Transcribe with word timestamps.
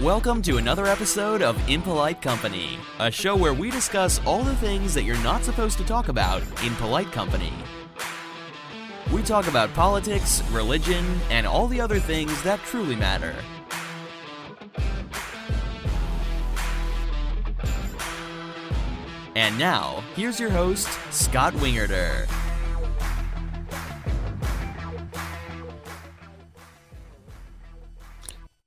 Welcome 0.00 0.42
to 0.42 0.56
another 0.56 0.86
episode 0.86 1.42
of 1.42 1.56
Impolite 1.68 2.20
Company, 2.22 2.78
a 2.98 3.08
show 3.08 3.36
where 3.36 3.54
we 3.54 3.70
discuss 3.70 4.20
all 4.24 4.42
the 4.42 4.56
things 4.56 4.94
that 4.94 5.04
you're 5.04 5.22
not 5.22 5.44
supposed 5.44 5.78
to 5.78 5.84
talk 5.84 6.08
about 6.08 6.42
in 6.64 6.74
polite 6.76 7.12
company. 7.12 7.52
We 9.12 9.22
talk 9.22 9.46
about 9.46 9.72
politics, 9.74 10.42
religion, 10.50 11.04
and 11.30 11.46
all 11.46 11.68
the 11.68 11.80
other 11.80 12.00
things 12.00 12.42
that 12.42 12.58
truly 12.64 12.96
matter. 12.96 13.34
And 19.36 19.56
now, 19.56 20.02
here's 20.16 20.40
your 20.40 20.50
host, 20.50 20.88
Scott 21.12 21.52
Wingerter. 21.54 22.26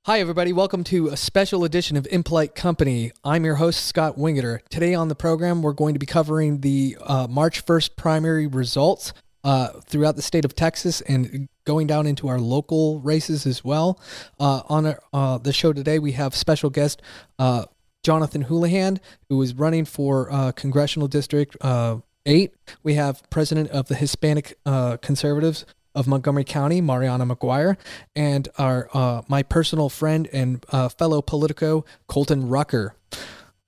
Hi, 0.06 0.20
everybody. 0.20 0.52
Welcome 0.52 0.84
to 0.84 1.08
a 1.08 1.16
special 1.16 1.64
edition 1.64 1.96
of 1.96 2.06
Impolite 2.06 2.54
Company. 2.54 3.10
I'm 3.24 3.44
your 3.44 3.56
host, 3.56 3.86
Scott 3.86 4.16
Wingeter. 4.16 4.60
Today 4.68 4.94
on 4.94 5.08
the 5.08 5.16
program, 5.16 5.62
we're 5.62 5.72
going 5.72 5.94
to 5.94 5.98
be 5.98 6.06
covering 6.06 6.60
the 6.60 6.96
uh, 7.00 7.26
March 7.28 7.66
1st 7.66 7.96
primary 7.96 8.46
results 8.46 9.12
uh, 9.42 9.80
throughout 9.80 10.14
the 10.14 10.22
state 10.22 10.44
of 10.44 10.54
Texas 10.54 11.00
and 11.00 11.48
going 11.64 11.88
down 11.88 12.06
into 12.06 12.28
our 12.28 12.38
local 12.38 13.00
races 13.00 13.46
as 13.46 13.64
well. 13.64 14.00
Uh, 14.38 14.62
on 14.68 14.86
our, 14.86 15.00
uh, 15.12 15.38
the 15.38 15.52
show 15.52 15.72
today, 15.72 15.98
we 15.98 16.12
have 16.12 16.36
special 16.36 16.70
guest 16.70 17.02
uh, 17.40 17.64
Jonathan 18.04 18.42
Houlihan, 18.42 19.00
who 19.28 19.42
is 19.42 19.54
running 19.54 19.84
for 19.84 20.30
uh, 20.30 20.52
Congressional 20.52 21.08
District 21.08 21.56
8. 21.64 22.54
We 22.84 22.94
have 22.94 23.28
president 23.28 23.70
of 23.70 23.88
the 23.88 23.96
Hispanic 23.96 24.56
Conservatives, 24.64 25.66
of 25.96 26.06
Montgomery 26.06 26.44
County, 26.44 26.80
Mariana 26.80 27.26
McGuire, 27.26 27.76
and 28.14 28.48
our 28.58 28.88
uh, 28.94 29.22
my 29.26 29.42
personal 29.42 29.88
friend 29.88 30.28
and 30.32 30.64
uh, 30.70 30.88
fellow 30.90 31.22
Politico, 31.22 31.84
Colton 32.06 32.48
Rucker. 32.48 32.94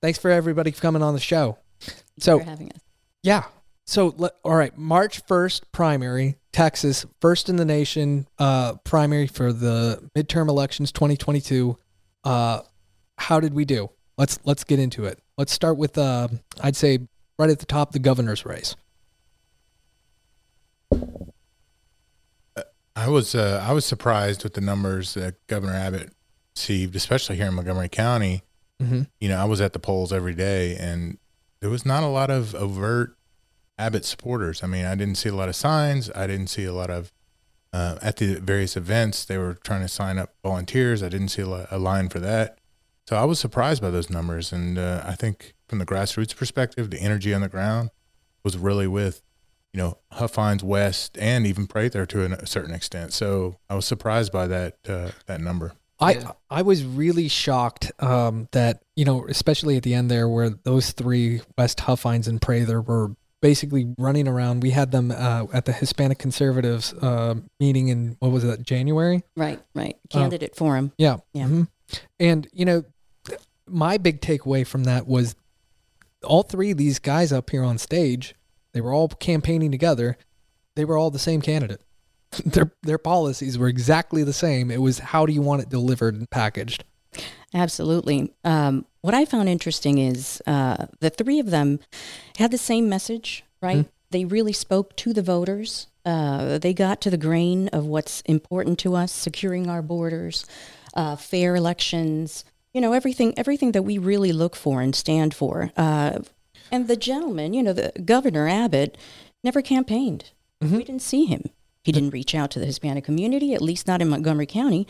Thanks 0.01 0.19
for 0.19 0.31
everybody 0.31 0.70
for 0.70 0.81
coming 0.81 1.03
on 1.03 1.15
the 1.15 1.20
show. 1.20 1.59
Thanks 1.81 2.03
so, 2.20 2.39
having 2.39 2.70
us. 2.70 2.81
Yeah. 3.23 3.45
So, 3.87 4.15
let, 4.19 4.33
all 4.45 4.55
right, 4.55 4.77
March 4.77 5.27
1st, 5.27 5.62
primary, 5.73 6.37
Texas, 6.53 7.07
first 7.23 7.48
in 7.48 7.57
the 7.57 7.65
nation, 7.65 8.29
uh, 8.39 8.75
primary 8.85 9.27
for 9.27 9.51
the 9.51 10.07
midterm 10.15 10.48
elections 10.48 10.92
2022. 10.92 11.75
Uh, 12.23 12.61
how 13.17 13.41
did 13.41 13.55
we 13.55 13.65
do? 13.65 13.89
Let's 14.19 14.39
let's 14.45 14.65
get 14.65 14.79
into 14.79 15.07
it. 15.07 15.20
Let's 15.39 15.53
start 15.53 15.79
with, 15.79 15.97
uh, 15.97 16.29
I'd 16.61 16.77
say, 16.77 16.98
right 17.39 17.48
at 17.48 17.61
the 17.61 17.67
top, 17.67 17.92
the 17.92 17.98
governor's 17.98 18.45
race. 18.45 18.77
I 22.99 23.09
was 23.09 23.37
uh, 23.37 23.65
I 23.65 23.73
was 23.73 23.87
surprised 23.87 24.43
with 24.43 24.55
the 24.55 24.61
numbers 24.61 25.15
that 25.15 25.47
Governor 25.47 25.75
Abbott 25.75 26.13
received, 26.57 26.97
especially 26.97 27.37
here 27.37 27.47
in 27.47 27.55
Montgomery 27.55 27.89
County. 27.89 28.43
Mm-hmm. 28.83 29.03
You 29.21 29.29
know, 29.29 29.39
I 29.39 29.45
was 29.45 29.61
at 29.61 29.73
the 29.73 29.79
polls 29.79 30.13
every 30.13 30.35
day, 30.35 30.77
and 30.77 31.19
there 31.61 31.71
was 31.71 31.87
not 31.87 32.03
a 32.03 32.09
lot 32.09 32.29
of 32.29 32.57
overt 32.57 33.17
Abbott 33.79 34.05
supporters. 34.05 34.65
I 34.65 34.67
mean, 34.67 34.85
I 34.85 34.97
didn't 34.97 35.15
see 35.15 35.29
a 35.29 35.35
lot 35.35 35.49
of 35.49 35.55
signs. 35.55 36.11
I 36.17 36.27
didn't 36.27 36.49
see 36.49 36.65
a 36.65 36.73
lot 36.73 36.91
of 36.91 37.13
uh, 37.73 37.99
at 38.03 38.17
the 38.17 38.35
various 38.41 38.77
events. 38.77 39.25
They 39.25 39.39
were 39.39 39.55
trying 39.55 39.83
to 39.83 39.89
sign 39.89 40.19
up 40.19 40.35
volunteers. 40.43 41.01
I 41.01 41.09
didn't 41.09 41.29
see 41.29 41.43
a, 41.43 41.69
a 41.71 41.79
line 41.79 42.09
for 42.09 42.19
that. 42.19 42.59
So 43.09 43.15
I 43.15 43.25
was 43.25 43.39
surprised 43.39 43.81
by 43.81 43.91
those 43.91 44.11
numbers, 44.11 44.53
and 44.53 44.77
uh, 44.77 45.05
I 45.07 45.15
think 45.15 45.55
from 45.69 45.79
the 45.79 45.87
grassroots 45.87 46.35
perspective, 46.35 46.91
the 46.91 47.01
energy 47.01 47.33
on 47.33 47.43
the 47.43 47.49
ground 47.49 47.91
was 48.43 48.59
really 48.59 48.89
with 48.89 49.23
you 49.72 49.78
know, 49.78 49.98
Huff 50.12 50.34
Huffines 50.34 50.62
West 50.62 51.16
and 51.19 51.47
even 51.47 51.66
Prather 51.66 52.06
to 52.06 52.24
a 52.24 52.47
certain 52.47 52.74
extent. 52.74 53.12
So 53.12 53.56
I 53.69 53.74
was 53.74 53.84
surprised 53.84 54.33
by 54.33 54.47
that 54.47 54.77
uh, 54.88 55.11
that 55.27 55.41
number. 55.41 55.72
I 56.00 56.24
I 56.48 56.62
was 56.62 56.84
really 56.84 57.28
shocked 57.28 57.91
um, 57.98 58.48
that 58.52 58.83
you 58.96 59.05
know, 59.05 59.27
especially 59.27 59.77
at 59.77 59.83
the 59.83 59.94
end 59.94 60.11
there, 60.11 60.28
where 60.28 60.50
those 60.50 60.92
three 60.92 61.41
West 61.56 61.80
Huffines 61.80 62.28
and 62.28 62.41
Prather 62.41 62.80
were 62.80 63.16
basically 63.41 63.94
running 63.98 64.27
around. 64.27 64.62
We 64.62 64.70
had 64.70 64.90
them 64.90 65.11
uh, 65.11 65.46
at 65.52 65.64
the 65.64 65.73
Hispanic 65.73 66.18
Conservatives 66.18 66.92
uh, 66.95 67.34
meeting 67.61 67.89
in 67.89 68.17
what 68.20 68.30
was 68.33 68.45
that 68.45 68.62
January? 68.62 69.23
Right, 69.36 69.61
right. 69.74 69.96
Candidate 70.11 70.57
forum. 70.57 70.92
Yeah, 70.98 71.18
Yeah. 71.33 71.46
mhm. 71.46 71.68
And 72.20 72.48
you 72.52 72.64
know, 72.64 72.84
my 73.67 73.98
big 73.98 74.20
takeaway 74.20 74.67
from 74.67 74.84
that 74.84 75.07
was 75.07 75.34
all 76.24 76.42
three 76.42 76.70
of 76.73 76.78
these 76.78 76.98
guys 76.98 77.33
up 77.33 77.51
here 77.51 77.62
on 77.62 77.78
stage 77.78 78.34
they 78.78 78.83
were 78.83 78.92
all 78.92 79.08
campaigning 79.08 79.72
together. 79.72 80.16
They 80.77 80.84
were 80.84 80.96
all 80.96 81.11
the 81.11 81.18
same 81.18 81.40
candidate. 81.40 81.80
their 82.44 82.70
their 82.84 82.96
policies 82.96 83.58
were 83.58 83.66
exactly 83.66 84.22
the 84.22 84.33
same. 84.33 84.70
It 84.70 84.80
was 84.80 85.00
how 85.00 85.27
do 85.27 85.33
you 85.33 85.42
want 85.42 85.62
it 85.62 85.68
delivered 85.68 86.14
and 86.14 86.30
packaged. 86.30 86.84
Absolutely. 87.52 88.33
Um, 88.44 88.86
what 89.00 89.14
I 89.14 89.24
found 89.24 89.48
interesting 89.48 89.98
is 89.98 90.40
uh, 90.46 90.86
the 91.00 91.11
three 91.11 91.40
of 91.40 91.50
them 91.50 91.80
had 92.36 92.52
the 92.52 92.58
same 92.58 92.89
message, 92.89 93.42
right? 93.61 93.86
They 94.11 94.24
really 94.24 94.52
spoke 94.52 94.95
to 94.96 95.12
the 95.12 95.22
voters. 95.22 95.89
Uh, 96.05 96.58
they 96.58 96.72
got 96.72 97.00
to 97.00 97.10
the 97.10 97.16
grain 97.16 97.66
of 97.68 97.84
what's 97.84 98.20
important 98.20 98.78
to 98.78 98.95
us: 98.95 99.10
securing 99.10 99.68
our 99.68 99.83
borders, 99.83 100.46
uh, 100.95 101.16
fair 101.16 101.56
elections. 101.56 102.45
You 102.72 102.80
know, 102.80 102.92
everything 102.92 103.34
everything 103.36 103.72
that 103.72 103.83
we 103.83 103.98
really 103.98 104.30
look 104.30 104.55
for 104.55 104.80
and 104.80 104.95
stand 104.95 105.34
for. 105.34 105.72
And 106.70 106.89
the 106.89 106.96
gentleman, 106.96 107.55
you 107.55 107.62
know, 107.62 107.73
the 107.73 107.92
Governor 108.05 108.48
Abbott, 108.48 108.96
never 109.42 109.62
campaigned. 109.62 110.33
We 110.61 110.84
didn't 110.84 111.02
see 111.02 111.27
him. 111.27 111.45
He 111.84 111.92
didn't 111.92 112.11
reach 112.11 112.34
out 112.34 112.51
to 112.51 112.58
the 112.58 112.67
Hispanic 112.67 113.05
community, 113.05 113.55
at 113.55 113.62
least 113.62 113.86
not 113.86 114.02
in 114.02 114.08
Montgomery 114.08 114.46
County. 114.46 114.86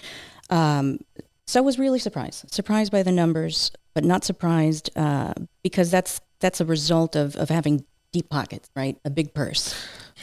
Um, 0.51 1.01
so 1.47 1.61
I 1.61 1.63
was 1.63 1.79
really 1.79 1.99
surprised, 1.99 2.53
surprised 2.53 2.91
by 2.91 3.03
the 3.03 3.13
numbers, 3.13 3.71
but 3.95 4.05
not 4.05 4.25
surprised 4.25 4.91
uh, 4.97 5.35
because 5.63 5.91
that's 5.91 6.21
that's 6.41 6.61
a 6.61 6.65
result 6.65 7.17
of, 7.17 7.37
of 7.37 7.49
having 7.49 7.85
deep 8.13 8.29
pockets, 8.31 8.71
right? 8.75 8.97
A 9.05 9.11
big 9.11 9.35
purse. 9.35 9.75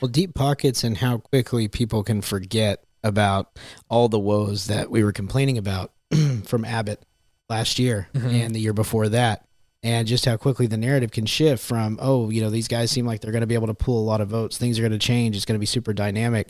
Well, 0.02 0.10
deep 0.10 0.34
pockets 0.34 0.84
and 0.84 0.98
how 0.98 1.18
quickly 1.18 1.68
people 1.68 2.04
can 2.04 2.22
forget 2.22 2.84
about 3.04 3.58
all 3.90 4.10
the 4.10 4.20
woes 4.20 4.68
that 4.68 4.90
we 4.90 5.04
were 5.04 5.12
complaining 5.12 5.58
about 5.58 5.92
from 6.46 6.66
Abbott 6.66 7.06
last 7.50 7.80
year 7.80 8.10
and 8.14 8.56
the 8.56 8.60
year 8.60 8.74
before 8.74 9.10
that. 9.10 9.46
And 9.86 10.08
just 10.08 10.26
how 10.26 10.36
quickly 10.36 10.66
the 10.66 10.78
narrative 10.78 11.12
can 11.12 11.28
shift 11.28 11.64
from, 11.64 12.00
oh, 12.02 12.32
you 12.32 12.42
know, 12.42 12.50
these 12.50 12.68
guys 12.68 12.90
seem 12.90 13.06
like 13.06 13.22
they're 13.22 13.32
going 13.32 13.42
to 13.42 13.48
be 13.48 13.54
able 13.54 13.68
to 13.68 13.76
pull 13.76 14.00
a 14.00 14.04
lot 14.04 14.20
of 14.20 14.28
votes. 14.30 14.58
Things 14.58 14.80
are 14.80 14.82
going 14.82 14.92
to 14.92 14.98
change. 14.98 15.36
It's 15.36 15.46
going 15.46 15.56
to 15.56 15.60
be 15.60 15.68
super 15.68 15.94
dynamic. 15.94 16.48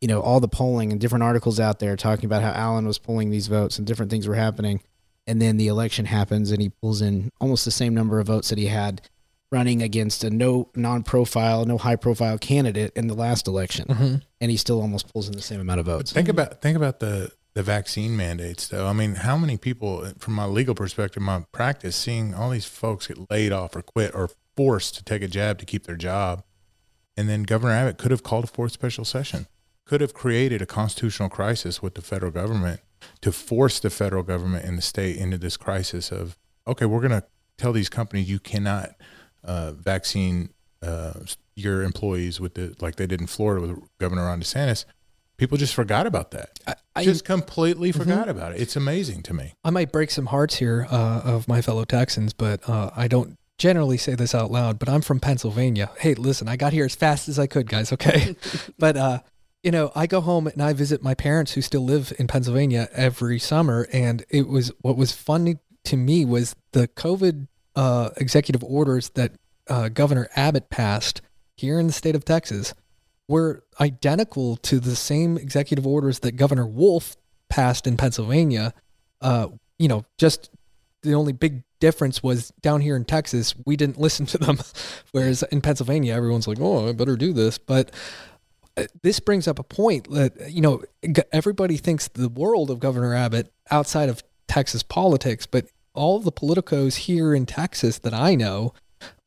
You 0.00 0.08
know, 0.08 0.22
all 0.22 0.40
the 0.40 0.48
polling 0.48 0.90
and 0.90 0.98
different 0.98 1.22
articles 1.22 1.60
out 1.60 1.78
there 1.78 1.94
talking 1.94 2.24
about 2.24 2.42
how 2.42 2.52
Allen 2.52 2.86
was 2.86 2.96
pulling 2.98 3.28
these 3.28 3.48
votes 3.48 3.76
and 3.76 3.86
different 3.86 4.10
things 4.10 4.26
were 4.26 4.34
happening. 4.34 4.80
And 5.26 5.42
then 5.42 5.58
the 5.58 5.68
election 5.68 6.06
happens 6.06 6.50
and 6.50 6.62
he 6.62 6.70
pulls 6.70 7.02
in 7.02 7.30
almost 7.38 7.66
the 7.66 7.70
same 7.70 7.94
number 7.94 8.18
of 8.18 8.28
votes 8.28 8.48
that 8.48 8.56
he 8.56 8.68
had 8.68 9.02
running 9.52 9.82
against 9.82 10.24
a 10.24 10.30
no 10.30 10.70
non-profile, 10.74 11.66
no 11.66 11.76
high-profile 11.76 12.38
candidate 12.38 12.92
in 12.96 13.08
the 13.08 13.14
last 13.14 13.46
election, 13.46 13.86
mm-hmm. 13.86 14.14
and 14.40 14.50
he 14.50 14.56
still 14.56 14.80
almost 14.80 15.12
pulls 15.12 15.28
in 15.28 15.34
the 15.34 15.42
same 15.42 15.60
amount 15.60 15.80
of 15.80 15.86
votes. 15.86 16.12
Think 16.12 16.28
about 16.28 16.62
think 16.62 16.76
about 16.76 17.00
the 17.00 17.30
the 17.60 17.64
vaccine 17.64 18.16
mandates 18.16 18.68
though. 18.68 18.86
I 18.86 18.94
mean, 18.94 19.16
how 19.16 19.36
many 19.36 19.58
people 19.58 20.10
from 20.18 20.32
my 20.32 20.46
legal 20.46 20.74
perspective, 20.74 21.22
my 21.22 21.44
practice, 21.52 21.94
seeing 21.94 22.32
all 22.34 22.48
these 22.48 22.64
folks 22.64 23.06
get 23.06 23.30
laid 23.30 23.52
off 23.52 23.76
or 23.76 23.82
quit 23.82 24.14
or 24.14 24.30
forced 24.56 24.94
to 24.94 25.04
take 25.04 25.20
a 25.20 25.28
jab 25.28 25.58
to 25.58 25.66
keep 25.66 25.84
their 25.84 25.96
job, 25.96 26.42
and 27.18 27.28
then 27.28 27.42
Governor 27.42 27.74
Abbott 27.74 27.98
could 27.98 28.12
have 28.12 28.22
called 28.22 28.44
a 28.44 28.46
fourth 28.46 28.72
special 28.72 29.04
session, 29.04 29.46
could 29.84 30.00
have 30.00 30.14
created 30.14 30.62
a 30.62 30.66
constitutional 30.66 31.28
crisis 31.28 31.82
with 31.82 31.96
the 31.96 32.00
federal 32.00 32.32
government 32.32 32.80
to 33.20 33.30
force 33.30 33.78
the 33.78 33.90
federal 33.90 34.22
government 34.22 34.64
and 34.64 34.78
the 34.78 34.82
state 34.82 35.16
into 35.16 35.36
this 35.36 35.58
crisis 35.58 36.10
of 36.10 36.38
okay, 36.66 36.86
we're 36.86 37.06
going 37.06 37.20
to 37.20 37.24
tell 37.58 37.74
these 37.74 37.90
companies 37.90 38.30
you 38.30 38.38
cannot 38.38 38.92
uh, 39.44 39.72
vaccine 39.72 40.48
uh, 40.82 41.12
your 41.56 41.82
employees 41.82 42.40
with 42.40 42.54
the 42.54 42.74
like 42.80 42.96
they 42.96 43.06
did 43.06 43.20
in 43.20 43.26
Florida 43.26 43.66
with 43.66 43.82
Governor 43.98 44.24
Ron 44.24 44.40
DeSantis. 44.40 44.86
People 45.40 45.56
just 45.56 45.72
forgot 45.72 46.06
about 46.06 46.32
that. 46.32 46.60
I- 46.94 47.02
just 47.02 47.24
completely 47.24 47.92
forgot 47.92 48.28
about 48.28 48.52
it. 48.52 48.60
It's 48.60 48.76
amazing 48.76 49.22
to 49.22 49.32
me. 49.32 49.54
I 49.64 49.70
might 49.70 49.90
break 49.90 50.10
some 50.10 50.26
hearts 50.26 50.56
here 50.56 50.86
uh, 50.90 51.22
of 51.24 51.48
my 51.48 51.62
fellow 51.62 51.86
Texans, 51.86 52.34
but 52.34 52.68
uh, 52.68 52.90
I 52.94 53.08
don't 53.08 53.38
generally 53.56 53.96
say 53.96 54.14
this 54.14 54.34
out 54.34 54.50
loud. 54.50 54.78
But 54.78 54.90
I'm 54.90 55.00
from 55.00 55.18
Pennsylvania. 55.18 55.92
Hey, 55.98 56.12
listen, 56.12 56.46
I 56.46 56.56
got 56.56 56.74
here 56.74 56.84
as 56.84 56.94
fast 56.94 57.26
as 57.26 57.38
I 57.38 57.46
could, 57.46 57.70
guys. 57.70 57.90
Okay, 57.90 58.36
but 58.78 58.98
uh, 58.98 59.20
you 59.62 59.70
know, 59.70 59.90
I 59.94 60.06
go 60.06 60.20
home 60.20 60.46
and 60.46 60.60
I 60.62 60.74
visit 60.74 61.02
my 61.02 61.14
parents 61.14 61.52
who 61.52 61.62
still 61.62 61.86
live 61.86 62.12
in 62.18 62.26
Pennsylvania 62.26 62.90
every 62.92 63.38
summer, 63.38 63.88
and 63.94 64.22
it 64.28 64.46
was 64.46 64.70
what 64.82 64.98
was 64.98 65.12
funny 65.12 65.56
to 65.84 65.96
me 65.96 66.26
was 66.26 66.54
the 66.72 66.86
COVID 66.86 67.48
uh, 67.76 68.10
executive 68.18 68.62
orders 68.62 69.08
that 69.14 69.32
uh, 69.68 69.88
Governor 69.88 70.28
Abbott 70.36 70.68
passed 70.68 71.22
here 71.56 71.80
in 71.80 71.86
the 71.86 71.94
state 71.94 72.14
of 72.14 72.26
Texas 72.26 72.74
were 73.30 73.62
identical 73.80 74.56
to 74.56 74.80
the 74.80 74.96
same 74.96 75.38
executive 75.38 75.86
orders 75.86 76.18
that 76.18 76.32
Governor 76.32 76.66
Wolf 76.66 77.16
passed 77.48 77.86
in 77.86 77.96
Pennsylvania. 77.96 78.74
Uh, 79.20 79.48
you 79.78 79.86
know, 79.86 80.04
just 80.18 80.50
the 81.02 81.14
only 81.14 81.32
big 81.32 81.62
difference 81.78 82.24
was 82.24 82.52
down 82.60 82.80
here 82.80 82.96
in 82.96 83.04
Texas, 83.04 83.54
we 83.64 83.76
didn't 83.76 83.98
listen 84.06 84.26
to 84.26 84.38
them, 84.38 84.58
whereas 85.12 85.44
in 85.44 85.60
Pennsylvania, 85.60 86.12
everyone's 86.12 86.48
like, 86.48 86.58
"Oh, 86.60 86.88
I 86.88 86.92
better 86.92 87.16
do 87.16 87.32
this." 87.32 87.56
But 87.56 87.92
uh, 88.76 88.86
this 89.04 89.20
brings 89.20 89.46
up 89.46 89.60
a 89.60 89.64
point 89.64 90.10
that 90.10 90.50
you 90.50 90.60
know 90.60 90.82
everybody 91.32 91.76
thinks 91.76 92.08
the 92.08 92.28
world 92.28 92.68
of 92.68 92.80
Governor 92.80 93.14
Abbott 93.14 93.52
outside 93.70 94.08
of 94.08 94.24
Texas 94.48 94.82
politics, 94.82 95.46
but 95.46 95.66
all 95.94 96.18
the 96.18 96.32
politicos 96.32 96.96
here 96.96 97.32
in 97.32 97.46
Texas 97.46 98.00
that 98.00 98.12
I 98.12 98.34
know 98.34 98.74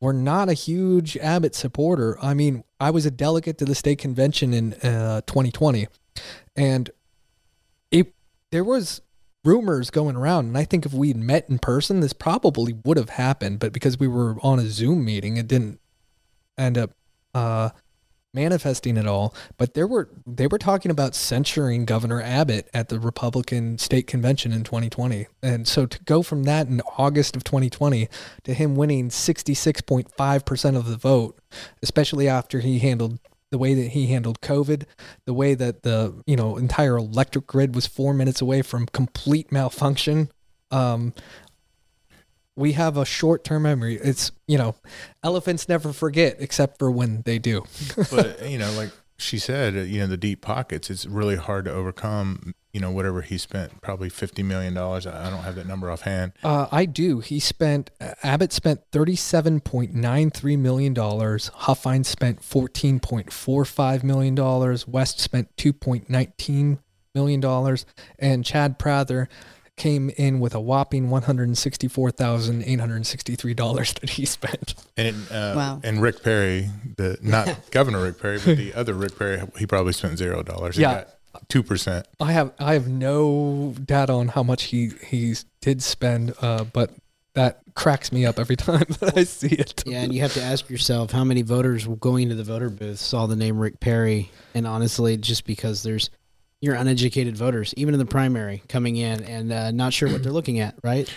were 0.04 0.12
not 0.12 0.50
a 0.50 0.54
huge 0.54 1.16
Abbott 1.16 1.56
supporter. 1.56 2.18
I 2.22 2.34
mean, 2.34 2.66
I 2.78 2.92
was 2.92 3.06
a 3.06 3.12
delegate 3.12 3.58
to 3.60 3.66
the 3.66 3.74
state 3.74 4.00
convention 4.00 4.54
in 4.54 4.74
uh, 4.74 5.22
2020, 5.22 5.88
and 6.58 6.90
it 7.90 8.14
there 8.52 8.66
was 8.66 9.00
rumors 9.46 9.90
going 9.90 10.18
around, 10.18 10.48
and 10.48 10.58
I 10.58 10.66
think 10.66 10.86
if 10.86 10.92
we'd 10.94 11.16
met 11.16 11.50
in 11.50 11.58
person, 11.58 12.02
this 12.02 12.12
probably 12.12 12.74
would 12.84 12.98
have 12.98 13.12
happened. 13.12 13.60
But 13.60 13.72
because 13.72 13.98
we 13.98 14.10
were 14.10 14.36
on 14.44 14.60
a 14.60 14.66
Zoom 14.68 15.06
meeting, 15.06 15.38
it 15.38 15.48
didn't 15.48 15.80
end 16.58 16.78
up 16.78 16.92
uh, 17.34 17.70
manifesting 18.34 18.98
at 18.98 19.08
all. 19.08 19.34
But 19.58 19.74
there 19.74 19.88
were 19.88 20.10
they 20.26 20.48
were 20.48 20.58
talking 20.58 20.92
about 20.92 21.16
censuring 21.16 21.86
Governor 21.86 22.22
Abbott 22.22 22.70
at 22.74 22.90
the 22.90 23.00
Republican 23.00 23.78
state 23.78 24.08
convention 24.08 24.52
in 24.52 24.64
2020, 24.64 25.28
and 25.42 25.68
so 25.68 25.86
to 25.86 26.04
go 26.04 26.24
from 26.24 26.44
that 26.44 26.68
in 26.68 26.82
August 26.98 27.36
of 27.36 27.44
2020 27.44 28.08
to 28.44 28.54
him 28.54 28.76
winning 28.76 29.10
66.5 29.10 30.46
percent 30.46 30.78
of 30.78 30.88
the 30.88 30.98
vote, 30.98 31.40
especially 31.82 32.28
after 32.28 32.60
he 32.60 32.80
handled 32.80 33.20
the 33.54 33.60
way 33.60 33.76
that 33.76 33.90
he 33.90 34.08
handled 34.08 34.42
COVID, 34.42 34.86
the 35.28 35.34
way 35.34 35.54
that 35.54 35.84
the 35.84 36.22
you 36.26 36.36
know 36.36 36.58
entire 36.58 36.98
electric 36.98 37.46
grid 37.46 37.76
was 37.76 37.86
four 37.86 38.14
minutes 38.14 38.42
away 38.42 38.64
from 38.64 38.88
complete 38.88 39.52
malfunction. 39.52 40.30
Um, 40.72 41.14
we 42.56 42.74
have 42.74 42.98
a 42.98 43.06
short 43.06 43.44
term 43.44 43.64
memory. 43.64 43.96
It's 43.96 44.32
you 44.48 44.58
know, 44.58 44.76
elephants 45.24 45.68
never 45.68 45.94
forget 45.94 46.38
except 46.40 46.80
for 46.80 46.92
when 46.92 47.22
they 47.24 47.40
do. 47.40 47.64
but 48.12 48.50
you 48.50 48.58
know, 48.58 48.72
like 48.74 48.92
she 49.18 49.40
said, 49.40 49.76
you 49.88 50.00
know, 50.00 50.08
the 50.08 50.18
deep 50.18 50.42
pockets. 50.42 50.90
It's 50.90 51.06
really 51.06 51.36
hard 51.36 51.66
to 51.66 51.72
overcome. 51.72 52.54
You 52.74 52.80
know, 52.80 52.90
whatever 52.90 53.22
he 53.22 53.38
spent, 53.38 53.82
probably 53.82 54.10
fifty 54.10 54.42
million 54.42 54.74
dollars. 54.74 55.06
I 55.06 55.30
don't 55.30 55.44
have 55.44 55.56
that 55.56 55.68
number 55.68 55.92
offhand. 55.92 56.34
Uh, 56.44 56.68
I 56.72 56.86
do. 56.86 57.20
He 57.20 57.40
spent 57.40 57.92
Abbott 58.24 58.52
spent 58.52 58.82
thirty 58.92 59.16
seven 59.16 59.60
point 59.60 59.94
nine 59.94 60.32
three 60.32 60.58
million 60.58 60.94
dollars. 60.94 61.52
Huffines 61.54 62.08
spent 62.08 62.44
fourteen 62.44 63.00
point 63.00 63.32
four 63.32 63.64
five 63.64 64.04
million 64.04 64.34
dollars. 64.34 64.88
West 64.88 65.20
spent 65.20 65.56
two 65.56 65.72
point 65.72 66.10
nineteen 66.10 66.80
million 67.14 67.40
dollars, 67.40 67.86
and 68.18 68.44
Chad 68.44 68.80
Prather 68.80 69.30
came 69.76 70.10
in 70.12 70.40
with 70.40 70.54
a 70.54 70.60
whopping 70.62 71.10
one 71.10 71.24
hundred 71.24 71.58
sixty 71.58 71.88
four 71.88 72.12
thousand 72.12 72.64
eight 72.64 72.80
hundred 72.80 73.06
sixty 73.06 73.36
three 73.36 73.54
dollars 73.54 73.94
that 73.94 74.12
he 74.12 74.26
spent. 74.26 74.76
And 74.98 75.16
uh, 75.32 75.54
Wow. 75.56 75.82
and 75.84 76.02
Rick 76.02 76.24
Perry, 76.24 76.70
the 76.98 77.18
not 77.22 77.58
Governor 77.72 78.02
Rick 78.04 78.20
Perry, 78.22 78.38
but 78.44 78.58
the 78.58 78.74
other 78.74 78.94
Rick 78.94 79.18
Perry, 79.18 79.42
he 79.58 79.66
probably 79.66 79.94
spent 79.94 80.18
zero 80.18 80.44
dollars. 80.44 80.78
Yeah. 80.78 81.06
two 81.50 81.64
percent. 81.64 82.08
I 82.20 82.32
have 82.34 82.54
I 82.60 82.74
have 82.74 82.88
no 82.88 83.74
data 83.84 84.14
on 84.14 84.28
how 84.30 84.44
much 84.44 84.64
he 84.66 84.92
he 85.08 85.34
did 85.62 85.82
spend, 85.82 86.34
uh, 86.42 86.66
but 86.66 86.92
that 87.34 87.62
cracks 87.74 88.12
me 88.12 88.28
up 88.28 88.38
every 88.38 88.56
time 88.70 88.86
that 89.00 89.18
I 89.18 89.24
see 89.24 89.48
it. 89.56 89.82
Yeah, 89.88 90.02
and 90.04 90.14
you 90.14 90.22
have 90.22 90.34
to 90.36 90.42
ask 90.44 90.70
yourself 90.70 91.12
how 91.12 91.24
many 91.24 91.42
voters 91.42 91.88
going 91.88 92.30
to 92.30 92.36
the 92.36 92.44
voter 92.44 92.70
booth 92.70 93.00
saw 93.00 93.26
the 93.26 93.36
name 93.36 93.58
Rick 93.58 93.80
Perry, 93.80 94.30
and 94.54 94.68
honestly, 94.68 95.18
just 95.18 95.46
because 95.46 95.82
there's 95.82 96.12
your 96.64 96.76
uneducated 96.76 97.36
voters, 97.36 97.74
even 97.76 97.94
in 97.94 98.00
the 98.00 98.06
primary, 98.06 98.64
coming 98.70 98.96
in 98.96 99.22
and 99.26 99.52
uh, 99.52 99.70
not 99.72 99.92
sure 99.92 100.10
what 100.10 100.24
they're 100.24 100.32
looking 100.32 100.62
at, 100.62 100.76
right? 100.82 101.14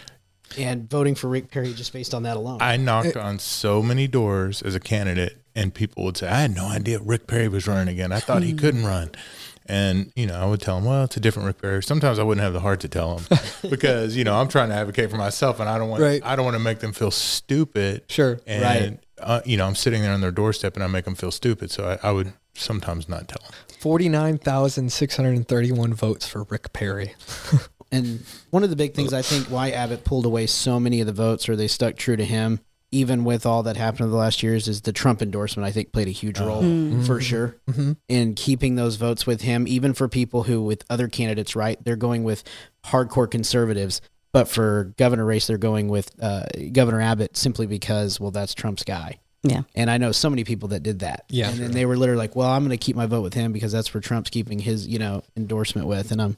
And 0.59 0.91
voting 0.91 1.15
for 1.15 1.29
Rick 1.29 1.53
Perry 1.53 1.73
just 1.73 1.93
based 1.93 2.15
on 2.15 2.25
that 2.25 2.37
alone. 2.37 2.59
I 2.61 2.77
knocked 2.77 3.17
on 3.17 3.39
so 3.39 3.81
many 3.81 4.09
doors 4.09 4.61
as 4.63 4.75
a 4.75 4.81
candidate, 4.81 5.37
and 5.55 5.73
people 5.73 6.05
would 6.05 6.17
say, 6.17 6.27
"I 6.29 6.41
had 6.41 6.55
no 6.55 6.67
idea 6.67 6.99
Rick 7.01 7.29
Perry 7.29 7.47
was 7.47 7.67
running 7.69 7.89
again. 7.95 8.11
I 8.11 8.19
thought 8.19 8.43
he 8.43 8.51
Hmm. 8.51 8.57
couldn't 8.59 8.85
run." 8.85 9.11
And 9.69 10.13
you 10.17 10.27
know, 10.27 10.35
I 10.41 10.45
would 10.47 10.61
tell 10.61 10.77
them, 10.77 10.85
"Well, 10.85 11.05
it's 11.05 11.17
a 11.17 11.21
different 11.21 11.47
Rick 11.47 11.61
Perry." 11.63 11.83
Sometimes 11.83 12.19
I 12.19 12.23
wouldn't 12.25 12.43
have 12.45 12.53
the 12.53 12.61
heart 12.61 12.81
to 12.81 12.89
tell 12.89 13.17
them 13.19 13.39
because 13.71 14.17
you 14.17 14.25
know 14.25 14.41
I'm 14.41 14.49
trying 14.49 14.69
to 14.71 14.75
advocate 14.77 15.11
for 15.11 15.17
myself, 15.17 15.59
and 15.61 15.69
I 15.69 15.79
don't 15.79 15.89
want 15.89 16.03
Right. 16.03 16.23
I 16.25 16.35
don't 16.37 16.45
want 16.45 16.57
to 16.57 16.63
make 16.63 16.79
them 16.81 16.93
feel 16.93 17.11
stupid. 17.13 18.03
Sure. 18.09 18.39
And 18.47 18.63
Right. 18.63 18.99
uh, 19.21 19.41
you 19.45 19.57
know, 19.57 19.67
I'm 19.67 19.75
sitting 19.77 20.03
there 20.03 20.13
on 20.13 20.21
their 20.21 20.31
doorstep, 20.33 20.75
and 20.75 20.83
I 20.85 20.87
make 20.89 21.05
them 21.05 21.15
feel 21.17 21.31
stupid. 21.33 21.71
So 21.71 21.99
I, 22.03 22.09
I 22.09 22.13
would 22.13 22.33
sometimes 22.55 23.09
not 23.09 23.27
tell 23.29 23.43
them. 23.43 23.53
Forty 23.79 24.09
nine 24.09 24.39
thousand 24.39 24.93
six 24.93 25.17
hundred 25.17 25.37
and 25.37 25.47
thirty 25.47 25.73
one 25.73 25.95
votes 25.95 26.27
for 26.27 26.45
Rick 26.45 26.73
Perry. 26.73 27.15
And 27.93 28.25
one 28.51 28.65
of 28.65 28.71
the 28.71 28.77
big 28.77 28.95
things 28.95 29.13
I 29.13 29.23
think 29.23 29.47
why 29.47 29.71
Abbott 29.71 30.05
pulled 30.05 30.27
away 30.27 30.47
so 30.47 30.81
many 30.81 31.01
of 31.01 31.07
the 31.07 31.13
votes 31.13 31.49
or 31.49 31.55
they 31.55 31.69
stuck 31.69 31.95
true 31.97 32.17
to 32.17 32.25
him, 32.25 32.59
even 32.91 33.25
with 33.25 33.47
all 33.47 33.63
that 33.63 33.77
happened 33.77 34.03
over 34.03 34.11
the 34.11 34.17
last 34.17 34.43
years, 34.43 34.67
is 34.67 34.81
the 34.83 34.93
Trump 34.93 35.23
endorsement, 35.23 35.67
I 35.67 35.71
think, 35.71 35.93
played 35.93 36.09
a 36.09 36.13
huge 36.13 36.41
role 36.41 36.63
for 37.05 37.21
sure 37.21 37.57
in 38.09 38.35
keeping 38.35 38.75
those 38.75 38.97
votes 38.97 39.25
with 39.27 39.43
him, 39.43 39.69
even 39.69 39.95
for 39.95 40.09
people 40.09 40.43
who, 40.45 40.63
with 40.63 40.85
other 40.91 41.07
candidates, 41.09 41.55
right, 41.55 41.79
they're 41.85 41.97
going 41.97 42.25
with 42.25 42.43
hardcore 42.87 43.31
conservatives. 43.31 44.01
But 44.33 44.49
for 44.49 44.93
governor 44.99 45.25
race, 45.25 45.47
they're 45.47 45.57
going 45.57 45.89
with 45.89 46.11
uh, 46.21 46.45
Governor 46.73 47.01
Abbott 47.01 47.37
simply 47.37 47.67
because, 47.67 48.19
well, 48.21 48.33
that's 48.33 48.53
Trump's 48.53 48.83
guy. 48.85 49.21
Yeah. 49.51 49.63
And 49.75 49.91
I 49.91 49.99
know 49.99 50.13
so 50.13 50.31
many 50.31 50.45
people 50.45 50.69
that 50.69 50.83
did 50.83 51.01
that. 51.01 51.25
Yeah. 51.29 51.51
And 51.51 51.59
then 51.59 51.71
they 51.73 51.87
were 51.87 51.97
literally 51.97 52.19
like, 52.19 52.37
well, 52.37 52.49
I'm 52.49 52.63
going 52.63 52.77
to 52.77 52.85
keep 52.85 52.97
my 52.97 53.07
vote 53.07 53.23
with 53.23 53.35
him 53.35 53.53
because 53.53 53.73
that's 53.73 53.93
where 53.93 54.01
Trump's 54.01 54.31
keeping 54.31 54.59
his, 54.59 54.87
you 54.87 54.99
know, 54.99 55.23
endorsement 55.37 55.87
with. 55.87 56.13
And 56.13 56.21
I'm, 56.21 56.37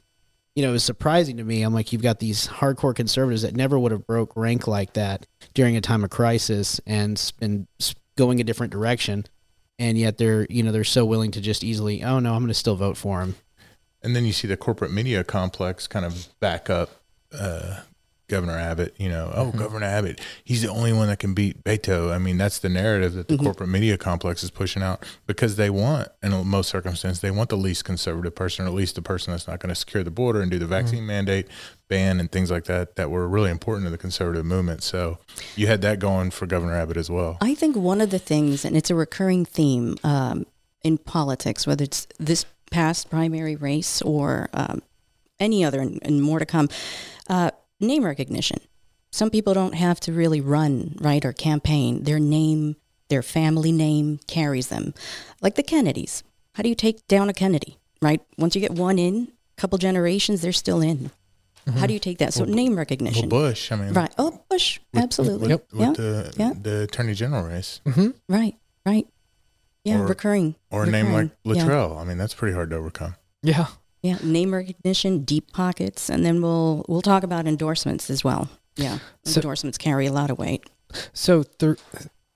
you 0.55 0.62
know, 0.62 0.70
it 0.70 0.72
was 0.72 0.84
surprising 0.84 1.37
to 1.37 1.44
me. 1.44 1.62
I'm 1.62 1.75
like, 1.75 1.93
you've 1.93 2.02
got 2.02 2.19
these 2.19 2.49
hardcore 2.49 2.94
conservatives 2.94 3.43
that 3.43 3.55
never 3.55 3.78
would 3.78 3.93
have 3.93 4.06
broke 4.06 4.37
rank 4.37 4.66
like 4.66 4.94
that 4.94 5.26
during 5.55 5.76
a 5.76 5.81
time 5.81 6.05
of 6.05 6.10
crisis 6.10 6.81
and 6.87 7.32
been 7.38 7.66
going 8.16 8.40
a 8.40 8.44
different 8.44 8.72
direction. 8.72 9.25
And 9.78 9.96
yet 9.96 10.19
they're, 10.19 10.46
you 10.50 10.62
know, 10.62 10.72
they're 10.72 10.84
so 10.84 11.05
willing 11.05 11.31
to 11.32 11.40
just 11.40 11.62
easily, 11.62 12.02
oh 12.02 12.19
no, 12.19 12.34
I'm 12.34 12.40
going 12.40 12.49
to 12.49 12.55
still 12.55 12.75
vote 12.76 12.96
for 12.96 13.20
him. 13.20 13.37
And 14.02 14.14
then 14.14 14.25
you 14.25 14.32
see 14.32 14.49
the 14.49 14.56
corporate 14.56 14.93
media 14.93 15.25
complex 15.25 15.87
kind 15.87 16.05
of 16.05 16.28
back 16.40 16.69
up 16.69 16.90
uh, 17.32 17.81
Governor 18.28 18.58
Abbott. 18.58 18.94
You 18.98 19.08
know, 19.08 19.32
oh, 19.34 19.50
Governor 19.50 19.86
Abbott, 19.86 20.20
he's 20.44 20.62
the 20.62 20.69
only 20.69 20.92
one 20.92 21.08
that 21.08 21.19
can 21.19 21.34
beat 21.34 21.64
Beto. 21.64 22.12
I 22.12 22.19
mean, 22.19 22.38
that's 22.38 22.58
the 22.58 22.69
narrative 22.69 23.14
that 23.14 23.28
the 23.28 23.36
corporate 23.36 23.70
media 23.70 23.98
complex 23.98 24.42
is 24.42 24.50
pushing 24.50 24.82
out 24.82 25.04
because 25.26 25.56
they 25.56 25.70
want, 25.70 26.08
in 26.22 26.46
most 26.46 26.69
circumstances, 26.69 27.20
they 27.20 27.30
want 27.30 27.48
the 27.48 27.56
least 27.56 27.84
conservative 27.84 28.34
person, 28.34 28.64
or 28.64 28.69
at 28.69 28.75
least 28.75 28.94
the 28.94 29.02
person 29.02 29.32
that's 29.32 29.48
not 29.48 29.60
going 29.60 29.70
to 29.70 29.75
secure 29.75 30.04
the 30.04 30.10
border 30.10 30.40
and 30.40 30.50
do 30.50 30.58
the 30.58 30.66
vaccine 30.66 31.06
mandate 31.06 31.48
ban 31.88 32.20
and 32.20 32.30
things 32.30 32.50
like 32.50 32.64
that 32.64 32.96
that 32.96 33.10
were 33.10 33.26
really 33.26 33.50
important 33.50 33.86
to 33.86 33.90
the 33.90 33.98
conservative 33.98 34.44
movement. 34.44 34.82
So 34.82 35.19
you 35.56 35.66
had 35.66 35.81
that 35.82 35.98
going 35.98 36.31
for 36.31 36.46
Governor 36.46 36.74
Abbott 36.74 36.98
as 36.98 37.10
well. 37.10 37.38
I 37.40 37.54
think 37.54 37.76
one 37.76 38.00
of 38.00 38.10
the 38.10 38.19
things, 38.19 38.64
and 38.64 38.76
it's 38.76 38.90
a 38.90 38.94
recurring 38.94 39.44
theme 39.44 39.96
um, 40.04 40.46
in 40.82 40.98
politics, 40.98 41.66
whether 41.66 41.84
it's 41.84 42.06
this 42.19 42.44
past 42.70 43.08
primary 43.08 43.56
race 43.56 44.02
or 44.02 44.50
um, 44.52 44.82
any 45.40 45.64
other 45.64 45.81
and, 45.81 45.98
and 46.02 46.22
more 46.22 46.38
to 46.38 46.46
come, 46.46 46.69
uh, 47.28 47.50
name 47.80 48.04
recognition. 48.04 48.58
Some 49.10 49.31
people 49.31 49.55
don't 49.55 49.74
have 49.74 50.00
to 50.00 50.12
really 50.12 50.41
run, 50.41 50.96
right, 51.00 51.24
or 51.24 51.32
campaign. 51.32 52.05
Their 52.05 52.19
name, 52.19 52.76
their 53.08 53.22
family 53.22 53.72
name 53.72 54.20
carries 54.26 54.69
them. 54.69 54.93
Like 55.41 55.55
the 55.55 55.62
Kennedys. 55.62 56.22
How 56.55 56.62
do 56.62 56.69
you 56.69 56.74
take 56.74 57.06
down 57.08 57.29
a 57.29 57.32
Kennedy, 57.32 57.79
right? 58.03 58.20
Once 58.36 58.55
you 58.55 58.60
get 58.60 58.72
one 58.72 58.98
in, 58.98 59.29
a 59.56 59.60
couple 59.60 59.79
generations, 59.79 60.43
they're 60.43 60.53
still 60.53 60.81
in. 60.81 61.10
How 61.76 61.86
do 61.86 61.93
you 61.93 61.98
take 61.98 62.19
that? 62.19 62.32
So 62.32 62.44
name 62.44 62.72
Well, 62.72 62.79
recognition. 62.79 63.29
Bush, 63.29 63.70
I 63.70 63.76
mean, 63.76 63.93
Right. 63.93 64.12
Oh, 64.17 64.41
Bush. 64.48 64.81
Absolutely. 64.94 65.48
with, 65.48 65.62
with 65.70 65.81
yeah. 65.81 65.93
the, 65.93 66.34
yeah. 66.38 66.53
the 66.58 66.82
attorney 66.84 67.12
general 67.12 67.43
race. 67.43 67.82
Mm-hmm. 67.84 68.08
Right, 68.26 68.56
right. 68.86 69.06
Yeah, 69.84 70.00
Or- 70.00 70.06
recurring. 70.06 70.55
Or 70.70 70.84
a 70.84 70.86
name 70.86 71.12
like 71.12 71.14
recurring. 71.14 71.32
Yeah. 71.44 71.62
Luttrell. 71.62 71.98
I 71.98 72.05
mean, 72.05 72.17
that's 72.17 72.32
pretty 72.34 72.55
hard 72.55 72.70
to 72.70 72.76
overcome. 72.76 73.17
Yeah. 73.43 73.67
Yeah, 74.02 74.19
name 74.22 74.55
recognition, 74.55 75.24
deep 75.24 75.50
pockets, 75.52 76.08
and 76.08 76.24
then 76.24 76.40
we'll 76.40 76.84
we'll 76.88 77.02
talk 77.02 77.24
about 77.24 77.46
endorsements 77.46 78.10
as 78.10 78.22
well. 78.22 78.48
Yeah, 78.76 78.98
So- 79.24 79.40
endorsements 79.40 79.76
carry 79.78 80.06
a 80.06 80.12
lot 80.12 80.31
of 80.31 80.38
weight. 80.38 80.64
So 81.12 81.44
there, 81.58 81.76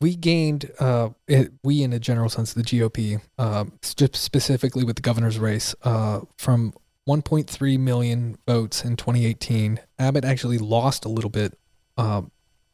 we 0.00 0.16
gained, 0.16 0.70
uh, 0.80 1.10
it, 1.28 1.52
we 1.62 1.82
in 1.84 1.92
a 1.92 2.00
general 2.00 2.28
sense, 2.28 2.52
the 2.52 2.62
GOP, 2.62 3.20
uh, 3.38 3.64
specifically 3.82 4.82
with 4.84 4.96
the 4.96 5.02
governor's 5.02 5.38
race, 5.38 5.74
uh, 5.84 6.20
from 6.36 6.74
1.3 7.08 7.78
million 7.78 8.36
votes 8.46 8.84
in 8.84 8.96
2018. 8.96 9.78
Abbott 9.98 10.24
actually 10.24 10.58
lost 10.58 11.04
a 11.04 11.08
little 11.08 11.30
bit, 11.30 11.56
uh, 11.96 12.22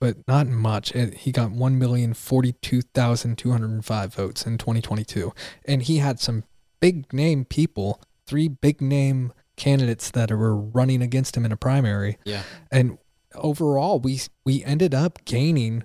but 0.00 0.16
not 0.26 0.46
much. 0.48 0.92
It, 0.96 1.12
he 1.14 1.30
got 1.32 1.50
1,042,205 1.50 4.14
votes 4.14 4.46
in 4.46 4.58
2022. 4.58 5.32
And 5.64 5.82
he 5.82 5.98
had 5.98 6.20
some 6.20 6.44
big 6.80 7.12
name 7.12 7.44
people, 7.44 8.00
three 8.28 8.48
big 8.48 8.80
name 8.80 9.32
candidates 9.56 10.10
that 10.12 10.30
were 10.30 10.56
running 10.56 11.02
against 11.02 11.36
him 11.36 11.44
in 11.44 11.50
a 11.52 11.56
primary. 11.56 12.16
Yeah. 12.24 12.42
and 12.70 12.98
overall 13.34 13.98
we 14.00 14.20
we 14.44 14.62
ended 14.64 14.94
up 14.94 15.18
gaining 15.24 15.82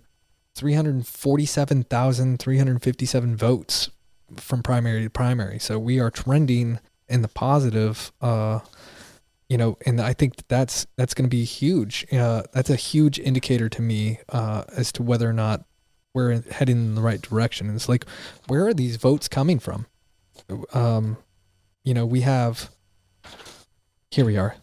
347,357 0.56 3.36
votes 3.36 3.90
from 4.38 4.64
primary 4.64 5.04
to 5.04 5.10
primary. 5.10 5.60
So 5.60 5.78
we 5.80 6.00
are 6.00 6.10
trending 6.10 6.80
in 7.10 7.22
the 7.22 7.28
positive 7.28 8.12
uh 8.22 8.60
you 9.50 9.58
know 9.58 9.78
and 9.86 10.00
i 10.00 10.14
think 10.14 10.38
that 10.38 10.48
that's 10.48 10.88
that's 10.96 11.14
going 11.14 11.30
to 11.30 11.36
be 11.36 11.44
huge. 11.44 12.06
Uh 12.12 12.44
that's 12.54 12.70
a 12.70 12.76
huge 12.76 13.20
indicator 13.20 13.70
to 13.70 13.82
me 13.82 14.20
uh 14.30 14.64
as 14.76 14.92
to 14.94 15.04
whether 15.04 15.30
or 15.30 15.34
not 15.34 15.66
we're 16.14 16.42
heading 16.52 16.78
in 16.78 16.96
the 16.96 17.02
right 17.02 17.22
direction. 17.22 17.68
And 17.68 17.76
it's 17.76 17.90
like 17.90 18.06
where 18.48 18.66
are 18.68 18.74
these 18.74 18.96
votes 18.98 19.28
coming 19.28 19.60
from? 19.60 19.86
Um 20.74 21.18
you 21.84 21.94
know 21.94 22.06
we 22.06 22.22
have 22.22 22.70
here 24.12 24.26
we 24.26 24.38
are 24.38 24.56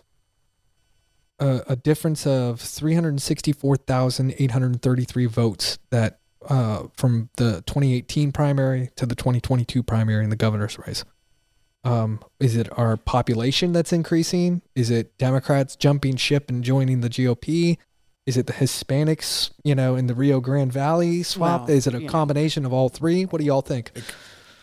a, 1.40 1.62
a 1.68 1.76
difference 1.76 2.26
of 2.26 2.60
364,833 2.60 5.26
votes 5.26 5.78
that 5.90 6.18
uh, 6.48 6.84
from 6.94 7.28
the 7.36 7.62
2018 7.66 8.32
primary 8.32 8.90
to 8.96 9.04
the 9.06 9.14
2022 9.14 9.82
primary 9.82 10.24
in 10.24 10.30
the 10.30 10.36
governor's 10.36 10.78
race. 10.78 11.04
Um, 11.82 12.20
is 12.38 12.56
it 12.56 12.68
our 12.78 12.98
population 12.98 13.72
that's 13.72 13.92
increasing? 13.92 14.60
Is 14.74 14.90
it 14.90 15.16
Democrats 15.16 15.76
jumping 15.76 16.16
ship 16.16 16.50
and 16.50 16.62
joining 16.62 17.00
the 17.00 17.08
GOP? 17.08 17.78
Is 18.26 18.36
it 18.36 18.46
the 18.46 18.52
Hispanics, 18.52 19.50
you 19.64 19.74
know, 19.74 19.96
in 19.96 20.06
the 20.06 20.14
Rio 20.14 20.40
Grande 20.40 20.72
Valley 20.72 21.22
swap? 21.22 21.68
Well, 21.68 21.76
is 21.76 21.86
it 21.86 21.94
a 21.94 22.00
you 22.00 22.06
know. 22.06 22.12
combination 22.12 22.66
of 22.66 22.72
all 22.72 22.90
three? 22.90 23.24
What 23.24 23.40
do 23.40 23.46
y'all 23.46 23.62
think? 23.62 23.92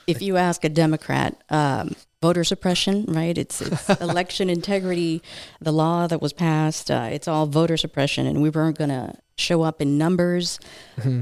if 0.06 0.22
you 0.22 0.38
ask 0.38 0.64
a 0.64 0.70
Democrat, 0.70 1.42
um, 1.50 1.96
voter 2.21 2.43
suppression, 2.43 3.05
right? 3.07 3.38
It's, 3.38 3.62
it's 3.62 3.89
election 4.01 4.50
integrity, 4.50 5.21
the 5.62 5.71
law 5.71 6.07
that 6.07 6.21
was 6.21 6.33
passed. 6.33 6.89
Uh, 6.89 7.09
it's 7.12 7.27
all 7.27 7.45
voter 7.45 7.77
suppression, 7.77 8.25
and 8.27 8.41
we 8.41 8.50
weren't 8.50 8.77
going 8.77 8.89
to 8.89 9.13
show 9.38 9.62
up 9.62 9.81
in 9.81 9.97
numbers. 9.97 10.59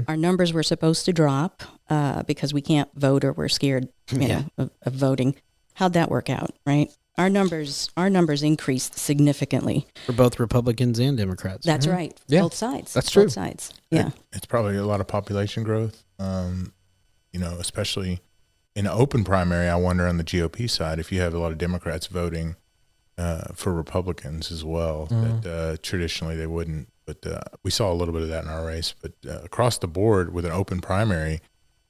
Our 0.08 0.16
numbers 0.16 0.52
were 0.52 0.62
supposed 0.62 1.04
to 1.04 1.12
drop 1.12 1.62
uh, 1.90 2.22
because 2.22 2.54
we 2.54 2.62
can't 2.62 2.88
vote 2.94 3.24
or 3.24 3.32
we're 3.32 3.48
scared, 3.48 3.88
you 4.10 4.20
Yeah. 4.20 4.28
know, 4.28 4.44
of, 4.64 4.70
of 4.82 4.92
voting. 4.94 5.36
How'd 5.74 5.92
that 5.92 6.10
work 6.10 6.30
out, 6.30 6.52
right? 6.66 6.90
Our 7.18 7.28
numbers, 7.30 7.90
our 7.96 8.08
numbers 8.10 8.42
increased 8.42 8.98
significantly. 8.98 9.86
for 10.06 10.12
both 10.12 10.38
Republicans 10.38 10.98
and 10.98 11.16
Democrats. 11.16 11.64
That's 11.66 11.86
right. 11.86 12.14
Mm-hmm. 12.14 12.32
Yeah, 12.34 12.40
both 12.42 12.54
sides. 12.54 12.92
that's 12.94 13.10
true. 13.10 13.24
Both 13.24 13.32
sides. 13.32 13.72
Yeah. 13.90 14.10
It's 14.32 14.46
probably 14.46 14.76
a 14.76 14.84
lot 14.84 15.00
of 15.00 15.06
population 15.06 15.62
growth. 15.62 16.04
Um, 16.18 16.72
you 17.32 17.40
know, 17.40 17.56
especially 17.58 18.12
in 18.12 18.18
an 18.76 18.86
open 18.86 19.24
primary. 19.24 19.68
I 19.68 19.76
wonder 19.76 20.06
on 20.06 20.18
the 20.18 20.24
GOP 20.24 20.70
side 20.70 20.98
if 20.98 21.10
you 21.10 21.20
have 21.20 21.34
a 21.34 21.38
lot 21.38 21.50
of 21.50 21.58
Democrats 21.58 22.06
voting 22.06 22.56
uh, 23.18 23.52
for 23.54 23.72
Republicans 23.72 24.52
as 24.52 24.64
well. 24.64 25.06
That 25.06 25.50
uh, 25.50 25.76
traditionally 25.82 26.36
they 26.36 26.46
wouldn't. 26.46 26.88
But 27.06 27.26
uh, 27.26 27.40
we 27.62 27.70
saw 27.70 27.92
a 27.92 27.94
little 27.94 28.12
bit 28.12 28.22
of 28.22 28.28
that 28.28 28.44
in 28.44 28.50
our 28.50 28.66
race. 28.66 28.94
But 29.00 29.12
uh, 29.26 29.40
across 29.44 29.78
the 29.78 29.86
board, 29.86 30.32
with 30.32 30.44
an 30.44 30.52
open 30.52 30.80
primary, 30.80 31.40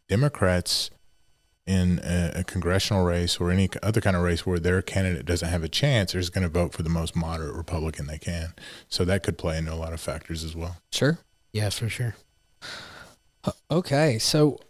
Democrats 0.09 0.90
in 1.66 1.99
a, 2.05 2.33
a 2.37 2.45
congressional 2.45 3.05
race 3.05 3.40
or 3.40 3.50
any 3.50 3.69
other 3.83 4.00
kind 4.00 4.16
of 4.16 4.23
race 4.23 4.47
where 4.47 4.59
their 4.59 4.81
candidate 4.83 5.26
doesn't 5.26 5.49
have 5.49 5.64
a 5.64 5.69
chance, 5.69 6.12
they're 6.12 6.21
just 6.21 6.33
going 6.33 6.45
to 6.45 6.49
vote 6.49 6.73
for 6.73 6.83
the 6.83 6.90
most 6.90 7.16
moderate 7.16 7.57
Republican 7.57 8.07
they 8.07 8.19
can. 8.19 8.55
So 8.88 9.05
that 9.07 9.25
could 9.25 9.37
play 9.37 9.59
into 9.59 9.73
a 9.73 9.75
lot 9.75 9.93
of 9.93 10.00
factors 10.00 10.45
as 10.45 10.55
well. 10.55 10.76
Sure. 10.93 11.19
Yeah, 11.52 11.71
for 11.71 11.88
sure. 11.88 12.14
Okay, 13.71 14.19
so 14.19 14.61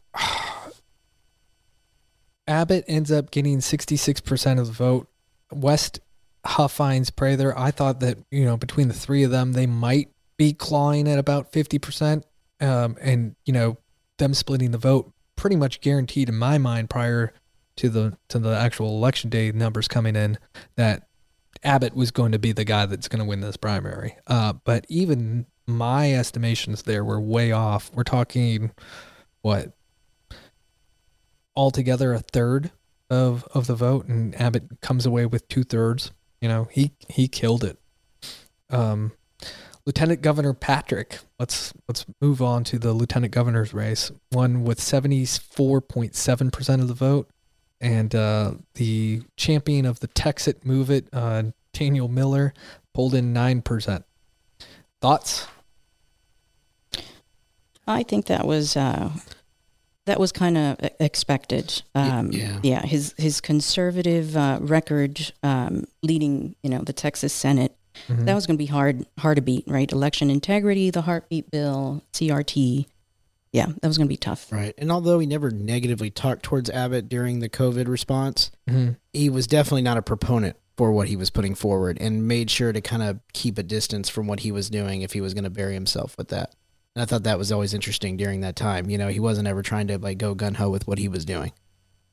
Abbott 2.46 2.84
ends 2.86 3.10
up 3.10 3.30
getting 3.30 3.58
66% 3.58 4.60
of 4.60 4.66
the 4.66 4.72
vote. 4.72 5.08
West 5.52 6.00
Huffines 6.44 7.10
Prather, 7.10 7.56
I 7.56 7.70
thought 7.70 8.00
that, 8.00 8.18
you 8.30 8.44
know, 8.44 8.56
between 8.56 8.88
the 8.88 8.94
three 8.94 9.22
of 9.22 9.30
them, 9.30 9.52
they 9.52 9.66
might 9.66 10.10
be 10.36 10.52
clawing 10.52 11.08
at 11.08 11.18
about 11.18 11.52
50%. 11.52 12.22
Um, 12.60 12.96
and, 13.00 13.36
you 13.44 13.52
know, 13.52 13.78
them 14.18 14.34
splitting 14.34 14.70
the 14.70 14.78
vote 14.78 15.12
pretty 15.36 15.56
much 15.56 15.80
guaranteed 15.80 16.28
in 16.28 16.36
my 16.36 16.58
mind 16.58 16.88
prior 16.88 17.32
to 17.76 17.90
the 17.90 18.16
to 18.28 18.38
the 18.38 18.56
actual 18.56 18.88
election 18.96 19.28
day 19.28 19.52
numbers 19.52 19.86
coming 19.86 20.16
in 20.16 20.38
that 20.76 21.06
Abbott 21.62 21.94
was 21.94 22.10
going 22.10 22.32
to 22.32 22.38
be 22.38 22.52
the 22.52 22.64
guy 22.64 22.86
that's 22.86 23.08
going 23.08 23.18
to 23.18 23.24
win 23.24 23.40
this 23.40 23.56
primary. 23.56 24.16
Uh, 24.26 24.54
but 24.64 24.86
even 24.88 25.46
my 25.66 26.12
estimations 26.12 26.82
there 26.82 27.04
were 27.04 27.20
way 27.20 27.52
off. 27.52 27.90
We're 27.94 28.04
talking 28.04 28.72
what 29.42 29.72
altogether 31.56 32.12
a 32.12 32.20
third 32.20 32.70
of 33.10 33.44
of 33.54 33.66
the 33.66 33.74
vote, 33.74 34.06
and 34.06 34.38
Abbott 34.40 34.80
comes 34.80 35.06
away 35.06 35.26
with 35.26 35.48
two 35.48 35.64
thirds. 35.64 36.12
You 36.40 36.48
know, 36.48 36.68
he 36.70 36.92
he 37.08 37.28
killed 37.28 37.64
it. 37.64 37.78
Um, 38.70 39.12
Lieutenant 39.86 40.20
Governor 40.20 40.52
Patrick. 40.52 41.20
Let's 41.38 41.72
let's 41.88 42.04
move 42.20 42.42
on 42.42 42.64
to 42.64 42.78
the 42.78 42.92
lieutenant 42.92 43.32
governor's 43.32 43.72
race. 43.72 44.10
One 44.30 44.64
with 44.64 44.80
seventy 44.80 45.24
four 45.24 45.80
point 45.80 46.14
seven 46.14 46.50
percent 46.50 46.82
of 46.82 46.88
the 46.88 46.94
vote, 46.94 47.30
and 47.80 48.14
uh, 48.14 48.54
the 48.74 49.22
champion 49.36 49.86
of 49.86 50.00
the 50.00 50.08
Texit 50.08 50.64
movement, 50.64 51.08
uh, 51.12 51.44
Daniel 51.72 52.08
Miller, 52.08 52.52
pulled 52.94 53.14
in 53.14 53.32
nine 53.32 53.62
percent. 53.62 54.04
Thoughts? 55.00 55.46
I 57.86 58.02
think 58.02 58.26
that 58.26 58.46
was 58.46 58.76
uh, 58.76 59.10
that 60.06 60.18
was 60.18 60.32
kind 60.32 60.56
of 60.56 60.76
expected. 60.98 61.82
Um, 61.94 62.32
yeah. 62.32 62.58
yeah. 62.62 62.82
His 62.82 63.14
his 63.18 63.40
conservative 63.40 64.36
uh, 64.36 64.58
record 64.60 65.32
um, 65.42 65.84
leading, 66.02 66.56
you 66.62 66.70
know, 66.70 66.80
the 66.80 66.92
Texas 66.92 67.32
Senate. 67.32 67.76
Mm-hmm. 68.08 68.24
That 68.26 68.34
was 68.34 68.46
going 68.46 68.56
to 68.56 68.62
be 68.62 68.66
hard 68.66 69.06
hard 69.18 69.36
to 69.36 69.42
beat, 69.42 69.64
right? 69.66 69.90
Election 69.90 70.30
integrity, 70.30 70.90
the 70.90 71.02
heartbeat 71.02 71.50
bill, 71.50 72.02
CRT. 72.12 72.86
Yeah, 73.52 73.66
that 73.66 73.86
was 73.88 73.96
going 73.96 74.06
to 74.06 74.12
be 74.12 74.18
tough. 74.18 74.52
Right. 74.52 74.74
And 74.76 74.92
although 74.92 75.18
he 75.18 75.26
never 75.26 75.50
negatively 75.50 76.10
talked 76.10 76.42
towards 76.42 76.68
Abbott 76.68 77.08
during 77.08 77.38
the 77.40 77.48
COVID 77.48 77.88
response, 77.88 78.50
Mm-hmm. 78.68 78.92
he 79.12 79.30
was 79.30 79.46
definitely 79.46 79.82
not 79.82 79.96
a 79.96 80.02
proponent 80.02 80.56
for 80.76 80.92
what 80.92 81.08
he 81.08 81.16
was 81.16 81.30
putting 81.30 81.54
forward 81.54 81.96
and 82.00 82.28
made 82.28 82.50
sure 82.50 82.70
to 82.72 82.80
kind 82.82 83.02
of 83.02 83.18
keep 83.32 83.56
a 83.56 83.62
distance 83.62 84.10
from 84.10 84.26
what 84.26 84.40
he 84.40 84.52
was 84.52 84.68
doing 84.68 85.00
if 85.00 85.12
he 85.12 85.22
was 85.22 85.32
going 85.32 85.44
to 85.44 85.50
bury 85.50 85.72
himself 85.72 86.18
with 86.18 86.28
that. 86.28 86.52
And 86.96 87.02
I 87.02 87.04
thought 87.04 87.24
that 87.24 87.36
was 87.36 87.52
always 87.52 87.74
interesting 87.74 88.16
during 88.16 88.40
that 88.40 88.56
time. 88.56 88.88
You 88.88 88.96
know, 88.96 89.08
he 89.08 89.20
wasn't 89.20 89.48
ever 89.48 89.60
trying 89.60 89.88
to 89.88 89.98
like 89.98 90.16
go 90.16 90.34
gun 90.34 90.54
ho 90.54 90.70
with 90.70 90.86
what 90.86 90.96
he 90.96 91.08
was 91.08 91.26
doing. 91.26 91.52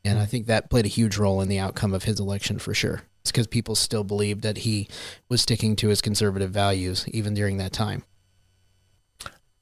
And 0.04 0.20
I 0.20 0.26
think 0.26 0.48
that 0.48 0.70
played 0.70 0.84
a 0.84 0.90
huge 0.90 1.18
role 1.18 1.40
in 1.40 1.48
the 1.48 1.58
outcome 1.58 1.94
of 1.94 2.04
his 2.04 2.20
election 2.20 2.60
for 2.60 2.74
sure. 2.74 3.04
It's 3.22 3.32
because 3.32 3.48
people 3.48 3.76
still 3.76 4.04
believed 4.04 4.42
that 4.42 4.58
he 4.58 4.90
was 5.30 5.42
sticking 5.42 5.78
to 5.78 5.88
his 5.88 6.02
conservative 6.02 6.52
values 6.52 7.08
even 7.08 7.34
during 7.34 7.56
that 7.58 7.72
time. 7.72 8.04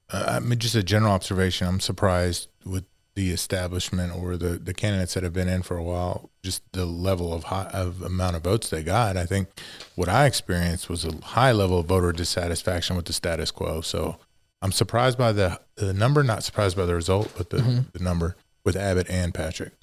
Uh, 0.09 0.25
I 0.27 0.39
mean, 0.39 0.57
just 0.57 0.73
a 0.73 0.81
general 0.81 1.11
observation. 1.11 1.67
I'm 1.67 1.79
surprised 1.79 2.47
with 2.65 2.85
the 3.13 3.29
establishment 3.29 4.15
or 4.15 4.37
the, 4.37 4.57
the 4.57 4.73
candidates 4.73 5.13
that 5.13 5.21
have 5.21 5.33
been 5.33 5.47
in 5.47 5.61
for 5.61 5.77
a 5.77 5.83
while, 5.83 6.31
just 6.41 6.63
the 6.71 6.87
level 6.87 7.31
of 7.31 7.43
high, 7.43 7.69
of 7.71 8.01
amount 8.01 8.37
of 8.37 8.43
votes 8.43 8.71
they 8.71 8.81
got. 8.81 9.17
I 9.17 9.27
think 9.27 9.49
what 9.93 10.09
I 10.09 10.25
experienced 10.25 10.89
was 10.89 11.05
a 11.05 11.15
high 11.23 11.51
level 11.51 11.77
of 11.77 11.85
voter 11.85 12.11
dissatisfaction 12.11 12.95
with 12.95 13.05
the 13.05 13.13
status 13.13 13.51
quo. 13.51 13.81
So 13.81 14.17
I'm 14.61 14.71
surprised 14.71 15.17
by 15.17 15.31
the 15.31 15.59
the 15.75 15.93
number, 15.93 16.23
not 16.23 16.43
surprised 16.43 16.77
by 16.77 16.85
the 16.85 16.95
result, 16.95 17.31
but 17.35 17.49
the, 17.49 17.85
the 17.93 18.03
number 18.03 18.35
with 18.63 18.75
Abbott 18.75 19.09
and 19.09 19.33
Patrick. 19.33 19.73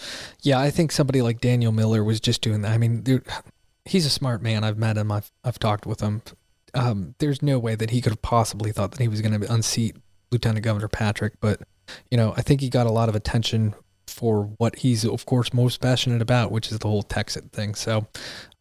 Yeah, 0.43 0.61
I 0.61 0.71
think 0.71 0.93
somebody 0.93 1.23
like 1.23 1.41
Daniel 1.41 1.73
Miller 1.73 2.05
was 2.05 2.21
just 2.21 2.43
doing 2.43 2.63
that. 2.63 2.73
I 2.73 2.79
mean, 2.79 3.03
dude, 3.03 3.27
he's 3.85 4.07
a 4.07 4.11
smart 4.11 4.43
man. 4.43 4.65
I've 4.65 4.79
met 4.79 4.97
him. 4.97 5.11
I've 5.11 5.31
I've 5.45 5.59
talked 5.59 5.87
with 5.87 6.01
him. 6.01 6.23
Um, 6.75 7.15
there's 7.19 7.43
no 7.43 7.59
way 7.59 7.75
that 7.75 7.91
he 7.91 8.01
could 8.01 8.13
have 8.13 8.23
possibly 8.23 8.73
thought 8.73 8.93
that 8.93 9.01
he 9.01 9.09
was 9.09 9.21
going 9.21 9.41
to 9.41 9.53
unseat 9.53 9.97
Lieutenant 10.31 10.65
Governor 10.65 10.89
Patrick. 10.89 11.35
But 11.41 11.63
you 12.11 12.17
know, 12.17 12.35
I 12.37 12.43
think 12.43 12.61
he 12.61 12.69
got 12.69 12.87
a 12.87 12.93
lot 12.93 13.09
of 13.09 13.17
attention 13.17 13.75
for 14.07 14.45
what 14.59 14.77
he's, 14.77 15.05
of 15.05 15.27
course, 15.27 15.53
most 15.53 15.81
passionate 15.81 16.23
about, 16.23 16.51
which 16.51 16.71
is 16.71 16.79
the 16.79 16.89
whole 16.89 17.03
Texit 17.03 17.51
thing. 17.53 17.75
So 17.75 18.07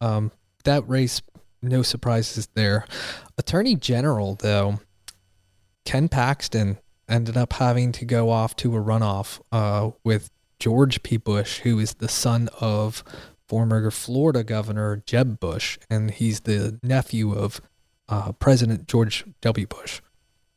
um, 0.01 0.31
that 0.63 0.87
race, 0.87 1.21
no 1.61 1.81
surprises 1.81 2.47
there. 2.53 2.85
Attorney 3.37 3.75
General, 3.75 4.35
though, 4.35 4.79
Ken 5.87 6.09
Paxton 6.09 6.79
ended 7.07 7.37
up 7.37 7.53
having 7.53 7.93
to 7.93 8.03
go 8.03 8.29
off 8.29 8.57
to 8.57 8.75
a 8.75 8.79
runoff 8.81 9.39
uh, 9.53 9.91
with 10.03 10.29
George 10.59 11.01
P. 11.01 11.15
Bush, 11.15 11.59
who 11.59 11.79
is 11.79 11.93
the 11.93 12.09
son 12.09 12.49
of 12.59 13.05
former 13.47 13.89
Florida 13.89 14.43
Governor 14.43 15.01
Jeb 15.05 15.39
Bush, 15.39 15.79
and 15.89 16.11
he's 16.11 16.41
the 16.41 16.77
nephew 16.83 17.31
of 17.31 17.61
uh, 18.09 18.33
President 18.33 18.89
George 18.89 19.23
W. 19.39 19.65
Bush. 19.65 20.01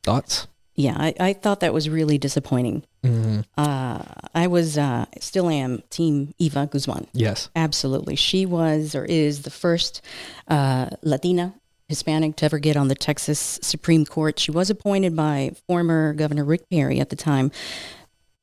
Thoughts? 0.02 0.49
Yeah, 0.75 0.96
I, 0.99 1.14
I 1.20 1.32
thought 1.34 1.60
that 1.60 1.72
was 1.72 1.88
really 1.88 2.18
disappointing. 2.18 2.82
Mm-hmm. 3.04 3.42
Uh, 3.56 4.02
I 4.34 4.49
was 4.49 4.76
uh, 4.76 5.06
still 5.20 5.49
am 5.49 5.84
Team 5.90 6.34
Eva 6.38 6.66
Guzman. 6.66 7.06
Yes. 7.12 7.50
Absolutely. 7.54 8.16
She 8.16 8.46
was 8.46 8.96
or 8.96 9.04
is 9.04 9.42
the 9.42 9.50
first 9.50 10.02
uh, 10.49 10.90
Latina 11.02 11.54
Hispanic 11.90 12.37
to 12.37 12.44
ever 12.47 12.59
get 12.59 12.76
on 12.76 12.88
the 12.88 12.94
Texas 12.94 13.59
Supreme 13.61 14.06
Court. 14.06 14.38
She 14.38 14.50
was 14.50 14.70
appointed 14.70 15.14
by 15.14 15.50
former 15.66 16.14
Governor 16.14 16.44
Rick 16.44 16.70
Perry 16.70 17.00
at 17.00 17.11
the 17.11 17.16
time, 17.16 17.50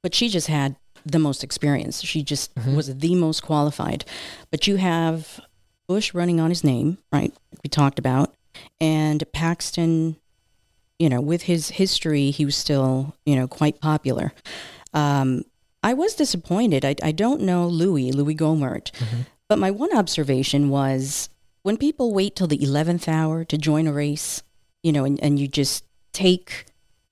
but 0.04 0.14
she 0.14 0.30
just 0.30 0.48
had 0.48 0.76
the 1.06 1.18
most 1.18 1.44
experience. 1.44 2.04
She 2.04 2.22
just 2.22 2.52
was 2.76 2.96
the 2.98 3.16
most 3.16 3.42
qualified. 3.42 4.04
But 4.52 4.68
you 4.68 4.76
have 4.76 5.40
Bush 5.88 6.14
running 6.14 6.40
on 6.40 6.50
his 6.50 6.64
name, 6.64 6.98
right? 7.12 7.34
We 7.64 7.70
talked 7.70 7.98
about, 7.98 8.36
and 8.80 9.24
Paxton. 9.34 10.18
You 11.00 11.10
know, 11.10 11.22
with 11.22 11.44
his 11.44 11.70
history, 11.70 12.32
he 12.32 12.44
was 12.44 12.56
still 12.56 13.16
you 13.26 13.36
know 13.36 13.48
quite 13.48 13.80
popular. 13.80 14.34
Um, 14.94 15.44
I 15.84 15.94
was 15.94 16.16
disappointed. 16.16 16.84
I, 16.84 16.96
I 17.04 17.12
don't 17.12 17.42
know 17.42 17.68
Louis, 17.68 18.12
Louis 18.12 18.36
Gohmert. 18.36 18.92
But 19.48 19.60
my 19.60 19.72
one 19.72 19.96
observation 19.96 20.70
was 20.70 21.30
when 21.68 21.76
people 21.76 22.14
wait 22.14 22.34
till 22.34 22.48
the 22.48 22.60
11th 22.60 23.10
hour 23.10 23.44
to 23.44 23.58
join 23.58 23.88
a 23.88 23.92
race, 23.92 24.42
you 24.84 24.94
know, 24.94 25.04
and, 25.04 25.22
and 25.22 25.38
you 25.38 25.50
just 25.50 25.84
take 26.14 26.64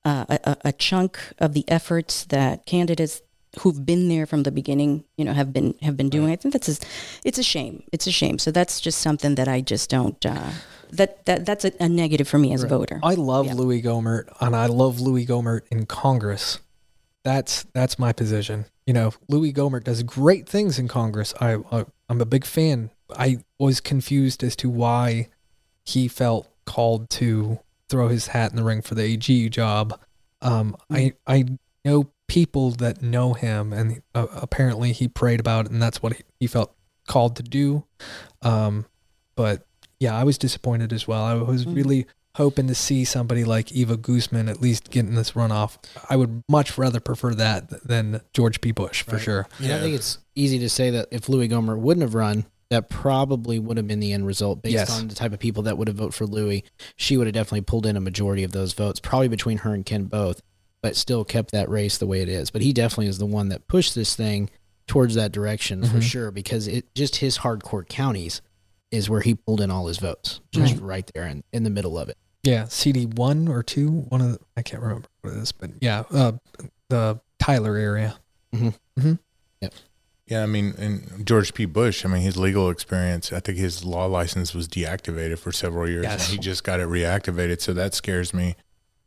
uh, 0.06 0.24
a, 0.30 0.58
a- 0.64 0.72
chunk 0.72 1.20
of 1.40 1.52
the 1.52 1.66
efforts 1.68 2.24
that 2.24 2.66
candidates 2.66 3.22
who've 3.60 3.86
been 3.86 4.08
there 4.08 4.26
from 4.26 4.44
the 4.44 4.52
beginning, 4.52 5.04
you 5.18 5.26
know, 5.26 5.34
have 5.34 5.52
been 5.52 5.76
have 5.82 5.98
been 5.98 6.08
doing. 6.10 6.32
I 6.32 6.38
think 6.38 6.54
that's 6.54 6.70
a, 6.70 6.78
it's 7.26 7.38
a 7.38 7.44
shame. 7.44 7.84
It's 7.92 8.08
a 8.08 8.14
shame. 8.14 8.40
So 8.40 8.50
that's 8.50 8.80
just 8.80 9.00
something 9.00 9.36
that 9.36 9.50
I 9.50 9.60
just 9.60 9.90
don't 9.90 10.26
uh, 10.26 10.52
that, 10.92 11.26
that 11.26 11.46
that's 11.46 11.66
a, 11.66 11.74
a 11.82 11.90
negative 11.90 12.26
for 12.30 12.38
me 12.38 12.54
as 12.54 12.64
a 12.64 12.68
voter. 12.68 13.02
I 13.04 13.16
love 13.16 13.48
Yeah. 13.48 13.56
Louis 13.56 13.82
Gohmert, 13.82 14.30
and 14.40 14.56
I 14.56 14.68
love 14.68 15.02
Louis 15.02 15.26
Gohmert 15.26 15.64
in 15.70 15.86
Congress. 15.86 16.60
That's 17.26 17.66
that's 17.74 18.00
my 18.00 18.14
position. 18.14 18.68
You 18.86 18.94
know, 18.94 19.12
Louis 19.28 19.52
Gohmert 19.52 19.84
does 19.84 20.02
great 20.04 20.48
things 20.48 20.80
in 20.80 20.88
Congress. 20.88 21.34
I, 21.42 21.58
I 21.74 21.86
I'm 22.08 22.22
a 22.22 22.26
big 22.26 22.46
fan. 22.46 22.92
I 23.16 23.38
was 23.60 23.80
confused 23.82 24.44
as 24.44 24.56
to 24.58 24.70
why 24.70 25.30
he 25.84 26.08
felt 26.08 26.48
called 26.66 27.10
to 27.12 27.60
throw 27.90 28.08
his 28.08 28.28
hat 28.28 28.50
in 28.52 28.56
the 28.58 28.64
ring 28.64 28.82
for 28.82 28.96
the 28.96 29.04
AG 29.04 29.50
job. 29.50 30.00
Um, 30.42 30.76
I 30.90 31.14
I 31.28 31.46
know 31.84 32.12
people 32.28 32.72
that 32.72 33.02
know 33.04 33.34
him, 33.34 33.72
and 33.72 34.02
uh, 34.16 34.28
apparently 34.36 34.92
he 34.92 35.08
prayed 35.08 35.40
about 35.40 35.66
it, 35.66 35.72
and 35.72 35.82
that's 35.82 36.02
what 36.02 36.14
he, 36.14 36.24
he 36.40 36.48
felt 36.48 36.74
called 37.08 37.36
to 37.36 37.44
do. 37.44 37.86
Um, 38.42 38.86
but 39.36 39.66
yeah, 40.00 40.16
I 40.18 40.24
was 40.24 40.38
disappointed 40.38 40.92
as 40.92 41.08
well. 41.08 41.24
I 41.24 41.34
was 41.36 41.66
Mhm. 41.66 41.76
really 41.76 42.08
hoping 42.36 42.68
to 42.68 42.76
see 42.76 43.06
somebody 43.06 43.44
like 43.46 43.72
Eva 43.72 43.96
Guzman 43.96 44.50
at 44.50 44.60
least 44.60 44.90
getting 44.90 45.16
this 45.16 45.32
runoff. 45.32 45.78
I 46.10 46.18
would 46.18 46.44
much 46.50 46.78
rather 46.78 47.00
prefer 47.00 47.34
that 47.36 47.88
than 47.88 48.20
George 48.34 48.60
P. 48.60 48.72
Bush 48.72 49.04
for 49.04 49.14
Right. 49.16 49.22
sure. 49.22 49.48
And 49.60 49.72
I 49.72 49.80
think 49.80 49.96
it's 49.96 50.18
easy 50.36 50.60
to 50.60 50.68
say 50.70 50.90
that 50.90 51.08
if 51.12 51.30
Louis 51.30 51.48
Gohmert 51.48 51.78
wouldn't 51.80 52.02
have 52.02 52.14
run, 52.14 52.46
that 52.70 52.90
probably 52.90 53.60
would 53.60 53.78
have 53.78 53.88
been 53.88 54.00
the 54.00 54.14
end 54.14 54.26
result 54.26 54.62
based 54.62 54.74
Yes. 54.74 55.00
on 55.00 55.08
the 55.08 55.16
type 55.16 55.34
of 55.34 55.40
people 55.40 55.64
that 55.64 55.78
would 55.78 55.88
have 55.88 55.98
voted 55.98 56.16
for 56.16 56.26
Louis. 56.26 56.64
She 56.96 57.16
would 57.18 57.28
have 57.28 57.34
definitely 57.34 57.62
pulled 57.62 57.86
in 57.86 57.96
a 57.96 58.02
majority 58.02 58.44
of 58.44 58.52
those 58.54 58.74
votes, 58.74 59.00
probably 59.00 59.28
between 59.28 59.60
her 59.60 59.74
and 59.74 59.86
Ken 59.86 60.06
both, 60.06 60.42
but 60.82 60.96
still 60.96 61.24
kept 61.24 61.52
that 61.52 61.70
race 61.70 61.98
the 61.98 62.08
way 62.08 62.22
it 62.22 62.30
is. 62.30 62.50
But 62.52 62.62
he 62.64 62.74
definitely 62.74 63.08
is 63.08 63.18
the 63.20 63.26
one 63.26 63.50
that 63.50 63.68
pushed 63.68 63.94
this 63.96 64.16
thing 64.16 64.50
towards 64.88 65.16
that 65.16 65.32
direction 65.32 65.84
for 65.84 65.98
Mhm. 65.98 66.02
sure 66.04 66.32
because 66.32 66.68
it 66.68 66.94
just 66.96 67.18
his 67.18 67.40
hardcore 67.40 67.88
counties 67.88 68.42
is 68.92 69.10
where 69.10 69.22
he 69.22 69.36
pulled 69.36 69.62
in 69.62 69.70
all 69.72 69.88
his 69.88 69.98
votes, 69.98 70.40
just 70.52 70.74
Right. 70.74 70.82
right 70.82 71.12
there 71.14 71.28
in, 71.28 71.44
in 71.52 71.64
the 71.64 71.70
middle 71.72 71.98
of 71.98 72.08
it. 72.10 72.18
Yeah, 72.44 72.66
CD 72.68 73.06
one 73.08 73.48
or 73.48 73.64
two, 73.64 73.90
one 74.10 74.22
of 74.22 74.32
the, 74.34 74.40
I 74.56 74.62
can't 74.62 74.82
remember 74.84 75.08
what 75.22 75.34
it 75.34 75.38
is, 75.38 75.52
but 75.52 75.72
yeah, 75.82 76.04
uh, 76.12 76.34
the 76.90 77.20
Tyler 77.40 77.76
area. 77.78 78.18
Yeah, 80.28 80.42
I 80.42 80.48
mean, 80.48 80.74
and 80.80 81.26
George 81.26 81.54
P. 81.54 81.66
Bush, 81.66 82.04
I 82.04 82.08
mean, 82.10 82.22
his 82.22 82.36
legal 82.36 82.72
experience, 82.72 83.32
I 83.32 83.40
think 83.40 83.60
his 83.60 83.86
law 83.86 84.06
license 84.08 84.56
was 84.56 84.68
deactivated 84.68 85.38
for 85.38 85.52
several 85.52 85.88
years, 85.88 86.04
Yes. 86.04 86.26
and 86.26 86.34
he 86.34 86.40
just 86.40 86.64
got 86.64 86.80
it 86.80 86.88
reactivated. 86.88 87.62
So 87.62 87.74
that 87.74 87.94
scares 87.94 88.34
me. 88.34 88.56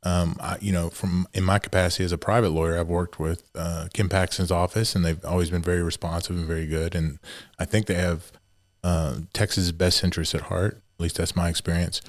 Um, 0.04 0.36
I, 0.38 0.58
you 0.60 0.70
know, 0.70 0.90
from 0.90 1.26
in 1.34 1.42
my 1.42 1.58
capacity 1.58 2.04
as 2.04 2.12
a 2.12 2.18
private 2.18 2.50
lawyer, 2.50 2.78
I've 2.78 2.86
worked 2.88 3.18
with 3.18 3.50
uh, 3.56 3.88
Ken 3.92 4.08
Paxton's 4.08 4.52
office, 4.52 4.94
and 4.94 5.04
they've 5.04 5.22
always 5.24 5.50
been 5.50 5.60
very 5.62 5.82
responsive 5.82 6.36
and 6.36 6.46
very 6.46 6.66
good. 6.66 6.94
And 6.94 7.18
I 7.58 7.64
think 7.64 7.86
they 7.86 7.94
have 7.94 8.30
uh, 8.84 9.16
Texas' 9.32 9.72
best 9.72 10.04
interests 10.04 10.36
at 10.36 10.42
heart. 10.42 10.74
At 10.98 11.02
least 11.02 11.16
that's 11.16 11.34
my 11.34 11.48
experience. 11.48 12.00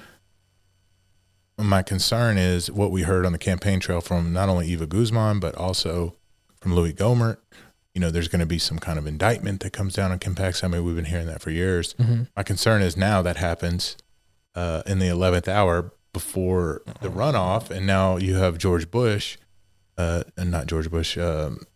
My 1.58 1.82
concern 1.82 2.38
is 2.38 2.70
what 2.70 2.92
we 2.92 3.02
heard 3.02 3.26
on 3.26 3.32
the 3.32 3.38
campaign 3.38 3.80
trail 3.80 4.00
from 4.00 4.32
not 4.32 4.48
only 4.48 4.68
Eva 4.68 4.86
Guzman, 4.86 5.40
but 5.40 5.56
also 5.56 6.14
from 6.60 6.74
Louis 6.76 6.92
Gohmert. 6.92 7.38
You 8.00 8.06
know, 8.06 8.10
there's 8.10 8.28
going 8.28 8.40
to 8.40 8.46
be 8.46 8.58
some 8.58 8.78
kind 8.78 8.98
of 8.98 9.06
indictment 9.06 9.60
that 9.60 9.74
comes 9.74 9.92
down 9.92 10.10
on 10.10 10.18
Ken 10.18 10.34
Paxton. 10.34 10.72
I 10.72 10.78
mean, 10.78 10.86
we've 10.86 10.96
been 10.96 11.04
hearing 11.04 11.26
that 11.26 11.42
for 11.42 11.50
years. 11.50 11.92
Mm-hmm. 11.98 12.22
My 12.34 12.42
concern 12.42 12.80
is 12.80 12.96
now 12.96 13.20
that 13.20 13.36
happens 13.36 13.98
uh, 14.54 14.82
in 14.86 15.00
the 15.00 15.08
11th 15.08 15.48
hour 15.48 15.92
before 16.14 16.80
the 17.02 17.10
runoff, 17.10 17.68
and 17.68 17.86
now 17.86 18.16
you 18.16 18.36
have 18.36 18.56
George 18.56 18.90
Bush, 18.90 19.36
uh, 19.98 20.22
and 20.38 20.50
not 20.50 20.66
George 20.66 20.90
Bush, 20.90 21.18
um, 21.18 21.66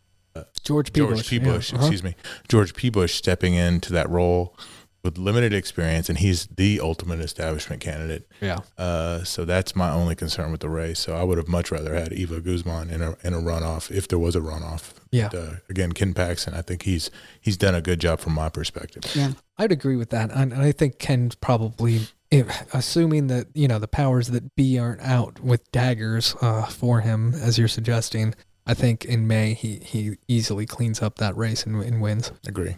George 0.62 0.94
P. 0.94 1.00
George 1.00 1.16
Bush. 1.18 1.28
P. 1.28 1.36
yeah, 1.36 1.44
Bush, 1.44 1.74
uh-huh. 1.74 1.82
excuse 1.82 2.02
me, 2.02 2.14
George 2.48 2.72
P. 2.72 2.88
Bush 2.88 3.12
stepping 3.12 3.52
into 3.52 3.92
that 3.92 4.08
role 4.08 4.56
with 5.04 5.18
limited 5.18 5.52
experience, 5.52 6.08
and 6.08 6.18
he's 6.18 6.46
the 6.46 6.80
ultimate 6.80 7.20
establishment 7.20 7.82
candidate. 7.82 8.26
Yeah. 8.40 8.60
Uh, 8.78 9.22
so 9.22 9.44
that's 9.44 9.76
my 9.76 9.90
only 9.90 10.14
concern 10.14 10.50
with 10.50 10.60
the 10.60 10.70
race. 10.70 10.98
So 10.98 11.14
I 11.14 11.22
would 11.22 11.38
have 11.38 11.46
much 11.48 11.70
rather 11.70 11.94
had 11.94 12.12
Eva 12.12 12.40
Guzman 12.40 12.90
in 12.90 13.02
a 13.02 13.16
in 13.22 13.34
a 13.34 13.38
runoff 13.38 13.90
if 13.90 14.08
there 14.08 14.18
was 14.18 14.34
a 14.34 14.40
runoff. 14.40 14.94
Yeah. 15.10 15.28
But, 15.30 15.38
uh, 15.38 15.50
again, 15.68 15.92
Ken 15.92 16.14
Paxton, 16.14 16.54
I 16.54 16.62
think 16.62 16.82
he's 16.82 17.10
he's 17.40 17.56
done 17.56 17.74
a 17.74 17.82
good 17.82 18.00
job 18.00 18.18
from 18.20 18.32
my 18.32 18.48
perspective. 18.48 19.04
Yeah. 19.14 19.32
I'd 19.58 19.70
agree 19.70 19.96
with 19.96 20.10
that, 20.10 20.32
and 20.32 20.52
I 20.52 20.72
think 20.72 20.98
Ken's 20.98 21.36
probably, 21.36 22.00
if, 22.30 22.48
assuming 22.74 23.28
that 23.28 23.46
you 23.54 23.68
know 23.68 23.78
the 23.78 23.86
powers 23.86 24.28
that 24.28 24.56
be 24.56 24.78
aren't 24.78 25.02
out 25.02 25.38
with 25.38 25.70
daggers 25.70 26.34
uh, 26.40 26.66
for 26.66 27.02
him, 27.02 27.34
as 27.34 27.58
you're 27.58 27.68
suggesting. 27.68 28.34
I 28.66 28.72
think 28.72 29.04
in 29.04 29.26
May 29.26 29.52
he 29.52 29.76
he 29.76 30.16
easily 30.26 30.64
cleans 30.64 31.02
up 31.02 31.18
that 31.18 31.36
race 31.36 31.66
and, 31.66 31.82
and 31.84 32.00
wins. 32.00 32.32
Agree. 32.46 32.76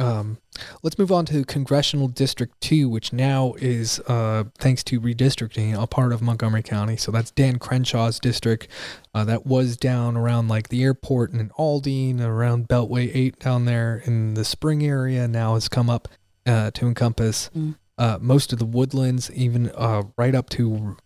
Um, 0.00 0.38
let's 0.82 0.98
move 0.98 1.10
on 1.10 1.26
to 1.26 1.44
Congressional 1.44 2.08
District 2.08 2.58
2, 2.60 2.88
which 2.88 3.12
now 3.12 3.54
is, 3.58 3.98
uh, 4.06 4.44
thanks 4.58 4.82
to 4.84 5.00
redistricting, 5.00 5.80
a 5.80 5.86
part 5.86 6.12
of 6.12 6.22
Montgomery 6.22 6.62
County. 6.62 6.96
So 6.96 7.10
that's 7.10 7.30
Dan 7.30 7.58
Crenshaw's 7.58 8.20
district. 8.20 8.68
Uh, 9.14 9.24
that 9.24 9.46
was 9.46 9.76
down 9.76 10.16
around 10.16 10.48
like 10.48 10.68
the 10.68 10.82
airport 10.84 11.32
and 11.32 11.40
in 11.40 11.50
Aldine, 11.58 12.20
around 12.20 12.68
Beltway 12.68 13.10
8 13.12 13.38
down 13.40 13.64
there 13.64 14.02
in 14.04 14.34
the 14.34 14.44
spring 14.44 14.84
area. 14.84 15.26
Now 15.26 15.54
has 15.54 15.68
come 15.68 15.90
up 15.90 16.08
uh, 16.46 16.70
to 16.72 16.86
encompass 16.86 17.50
Mm. 17.56 17.74
uh, 17.98 18.18
most 18.20 18.52
of 18.52 18.58
the 18.58 18.64
woodlands, 18.64 19.30
even 19.32 19.70
uh, 19.74 20.02
right 20.16 20.34
up 20.34 20.48
to 20.50 20.96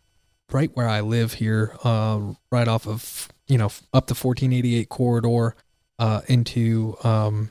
right 0.50 0.70
where 0.74 0.88
I 0.88 1.00
live 1.00 1.34
here, 1.34 1.74
uh, 1.82 2.20
right 2.50 2.68
off 2.68 2.86
of, 2.86 3.28
you 3.48 3.56
know, 3.56 3.70
up 3.94 4.06
the 4.06 4.14
1488 4.14 4.88
corridor 4.90 5.56
uh, 5.98 6.20
into. 6.28 6.96
Um, 7.02 7.50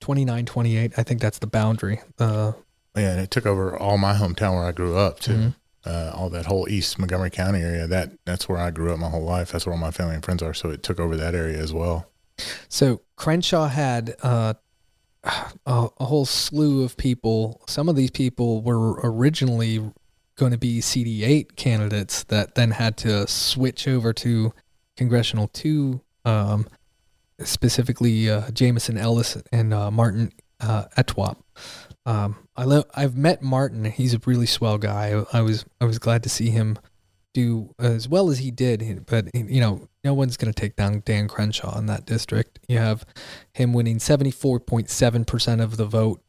29 0.00 0.46
28 0.46 0.92
i 0.96 1.02
think 1.02 1.20
that's 1.20 1.38
the 1.38 1.46
boundary 1.46 2.00
uh 2.18 2.52
Yeah, 2.96 3.12
and 3.12 3.20
it 3.20 3.30
took 3.30 3.46
over 3.46 3.76
all 3.78 3.98
my 3.98 4.14
hometown 4.14 4.54
where 4.54 4.64
I 4.64 4.72
grew 4.72 4.96
up 4.96 5.20
too. 5.20 5.32
Mhm. 5.34 5.54
Uh, 5.86 6.10
all 6.14 6.28
that 6.28 6.44
whole 6.46 6.68
East 6.68 6.98
Montgomery 6.98 7.30
County 7.30 7.60
area. 7.60 7.86
That 7.86 8.10
that's 8.26 8.48
where 8.48 8.58
I 8.58 8.70
grew 8.70 8.92
up 8.92 8.98
my 8.98 9.08
whole 9.08 9.24
life. 9.24 9.52
That's 9.52 9.64
where 9.64 9.72
all 9.72 9.80
my 9.80 9.90
family 9.92 10.14
and 10.14 10.22
friends 10.24 10.42
are. 10.42 10.52
So 10.52 10.68
it 10.70 10.82
took 10.82 11.00
over 11.00 11.16
that 11.16 11.34
area 11.34 11.56
as 11.58 11.72
well. 11.72 12.06
so 12.68 13.00
crenshaw 13.16 13.68
had 13.68 14.14
uh 14.22 14.54
a, 15.24 15.88
a 15.98 16.04
whole 16.04 16.24
slew 16.26 16.82
of 16.82 16.96
people 16.96 17.60
some 17.68 17.88
of 17.88 17.96
these 17.96 18.10
people 18.10 18.62
were 18.62 18.98
originally 19.02 19.78
going 20.36 20.50
to 20.52 20.58
be 20.58 20.80
cd8 20.80 21.56
candidates 21.56 22.24
that 22.24 22.54
then 22.54 22.70
had 22.70 22.96
to 22.96 23.26
switch 23.28 23.86
over 23.86 24.12
to 24.14 24.52
congressional 24.96 25.48
2 25.48 26.00
um 26.24 26.66
specifically 27.44 28.30
uh 28.30 28.50
jameson 28.50 28.96
ellis 28.96 29.36
and 29.52 29.72
uh 29.72 29.90
martin 29.90 30.32
uh 30.60 30.84
Etwop 30.96 31.36
um 32.06 32.36
i 32.56 32.82
i've 32.94 33.16
met 33.16 33.42
martin 33.42 33.84
he's 33.86 34.14
a 34.14 34.20
really 34.26 34.46
swell 34.46 34.78
guy 34.78 35.20
I, 35.32 35.38
I 35.38 35.40
was 35.42 35.64
i 35.80 35.84
was 35.84 35.98
glad 35.98 36.22
to 36.24 36.28
see 36.28 36.50
him 36.50 36.78
do 37.32 37.74
as 37.78 38.08
well 38.08 38.30
as 38.30 38.38
he 38.38 38.50
did, 38.50 39.06
but 39.06 39.28
you 39.34 39.60
know, 39.60 39.88
no 40.02 40.14
one's 40.14 40.36
going 40.36 40.52
to 40.52 40.60
take 40.60 40.76
down 40.76 41.02
Dan 41.04 41.28
Crenshaw 41.28 41.78
in 41.78 41.86
that 41.86 42.06
district. 42.06 42.58
You 42.68 42.78
have 42.78 43.04
him 43.52 43.72
winning 43.72 43.98
74.7% 43.98 45.62
of 45.62 45.76
the 45.76 45.86
vote. 45.86 46.22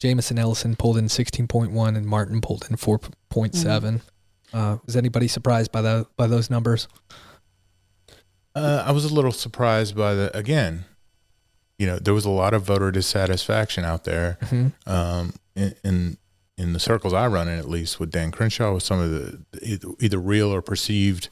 Jameson 0.00 0.38
Ellison 0.38 0.76
pulled 0.76 0.96
in 0.96 1.06
16.1 1.06 1.96
and 1.96 2.06
Martin 2.06 2.40
pulled 2.40 2.66
in 2.70 2.76
4.7. 2.76 4.00
Uh, 4.52 4.78
was 4.86 4.96
anybody 4.96 5.28
surprised 5.28 5.70
by 5.70 5.82
the 5.82 6.06
by 6.16 6.26
those 6.26 6.48
numbers? 6.48 6.88
Uh, 8.58 8.84
I 8.86 8.92
was 8.92 9.04
a 9.04 9.14
little 9.14 9.32
surprised 9.32 9.96
by 9.96 10.14
the 10.14 10.36
again. 10.36 10.84
You 11.78 11.86
know, 11.86 11.98
there 11.98 12.14
was 12.14 12.24
a 12.24 12.30
lot 12.30 12.54
of 12.54 12.62
voter 12.64 12.90
dissatisfaction 12.90 13.84
out 13.84 14.04
there. 14.04 14.36
Mm-hmm. 14.42 14.90
um, 14.90 15.32
in, 15.54 15.74
in 15.84 16.18
in 16.56 16.72
the 16.72 16.80
circles 16.80 17.12
I 17.12 17.26
run 17.28 17.46
in, 17.48 17.56
at 17.58 17.68
least 17.68 18.00
with 18.00 18.10
Dan 18.10 18.32
Crenshaw, 18.32 18.74
with 18.74 18.82
some 18.82 18.98
of 18.98 19.10
the 19.10 19.40
either, 19.62 19.88
either 20.00 20.18
real 20.18 20.52
or 20.52 20.60
perceived 20.60 21.28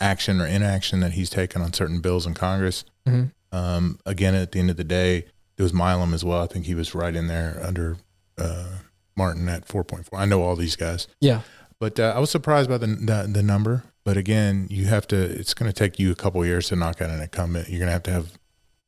action 0.00 0.40
or 0.40 0.46
inaction 0.46 1.00
that 1.00 1.12
he's 1.12 1.28
taken 1.28 1.60
on 1.60 1.74
certain 1.74 2.00
bills 2.00 2.26
in 2.26 2.32
Congress. 2.32 2.84
Mm-hmm. 3.06 3.26
Um, 3.54 3.98
again, 4.06 4.34
at 4.34 4.52
the 4.52 4.58
end 4.58 4.70
of 4.70 4.78
the 4.78 4.84
day, 4.84 5.26
it 5.58 5.62
was 5.62 5.74
Milam 5.74 6.14
as 6.14 6.24
well. 6.24 6.42
I 6.42 6.46
think 6.46 6.64
he 6.64 6.74
was 6.74 6.94
right 6.94 7.14
in 7.14 7.26
there 7.26 7.60
under 7.62 7.98
uh, 8.38 8.78
Martin 9.16 9.48
at 9.50 9.66
four 9.66 9.84
point 9.84 10.06
four. 10.06 10.18
I 10.18 10.24
know 10.24 10.42
all 10.42 10.56
these 10.56 10.76
guys, 10.76 11.06
Yeah. 11.20 11.42
but 11.78 12.00
uh, 12.00 12.14
I 12.16 12.18
was 12.20 12.30
surprised 12.30 12.70
by 12.70 12.78
the, 12.78 12.86
the 12.86 13.28
the 13.30 13.42
number. 13.42 13.82
But 14.04 14.16
again, 14.16 14.66
you 14.70 14.86
have 14.86 15.06
to. 15.08 15.16
It's 15.16 15.54
going 15.54 15.70
to 15.70 15.74
take 15.76 15.98
you 15.98 16.10
a 16.10 16.14
couple 16.14 16.44
years 16.44 16.68
to 16.68 16.76
knock 16.76 17.00
out 17.02 17.10
an 17.10 17.20
incumbent. 17.20 17.68
You're 17.68 17.78
going 17.80 17.88
to 17.88 17.92
have 17.92 18.02
to 18.04 18.10
have 18.12 18.38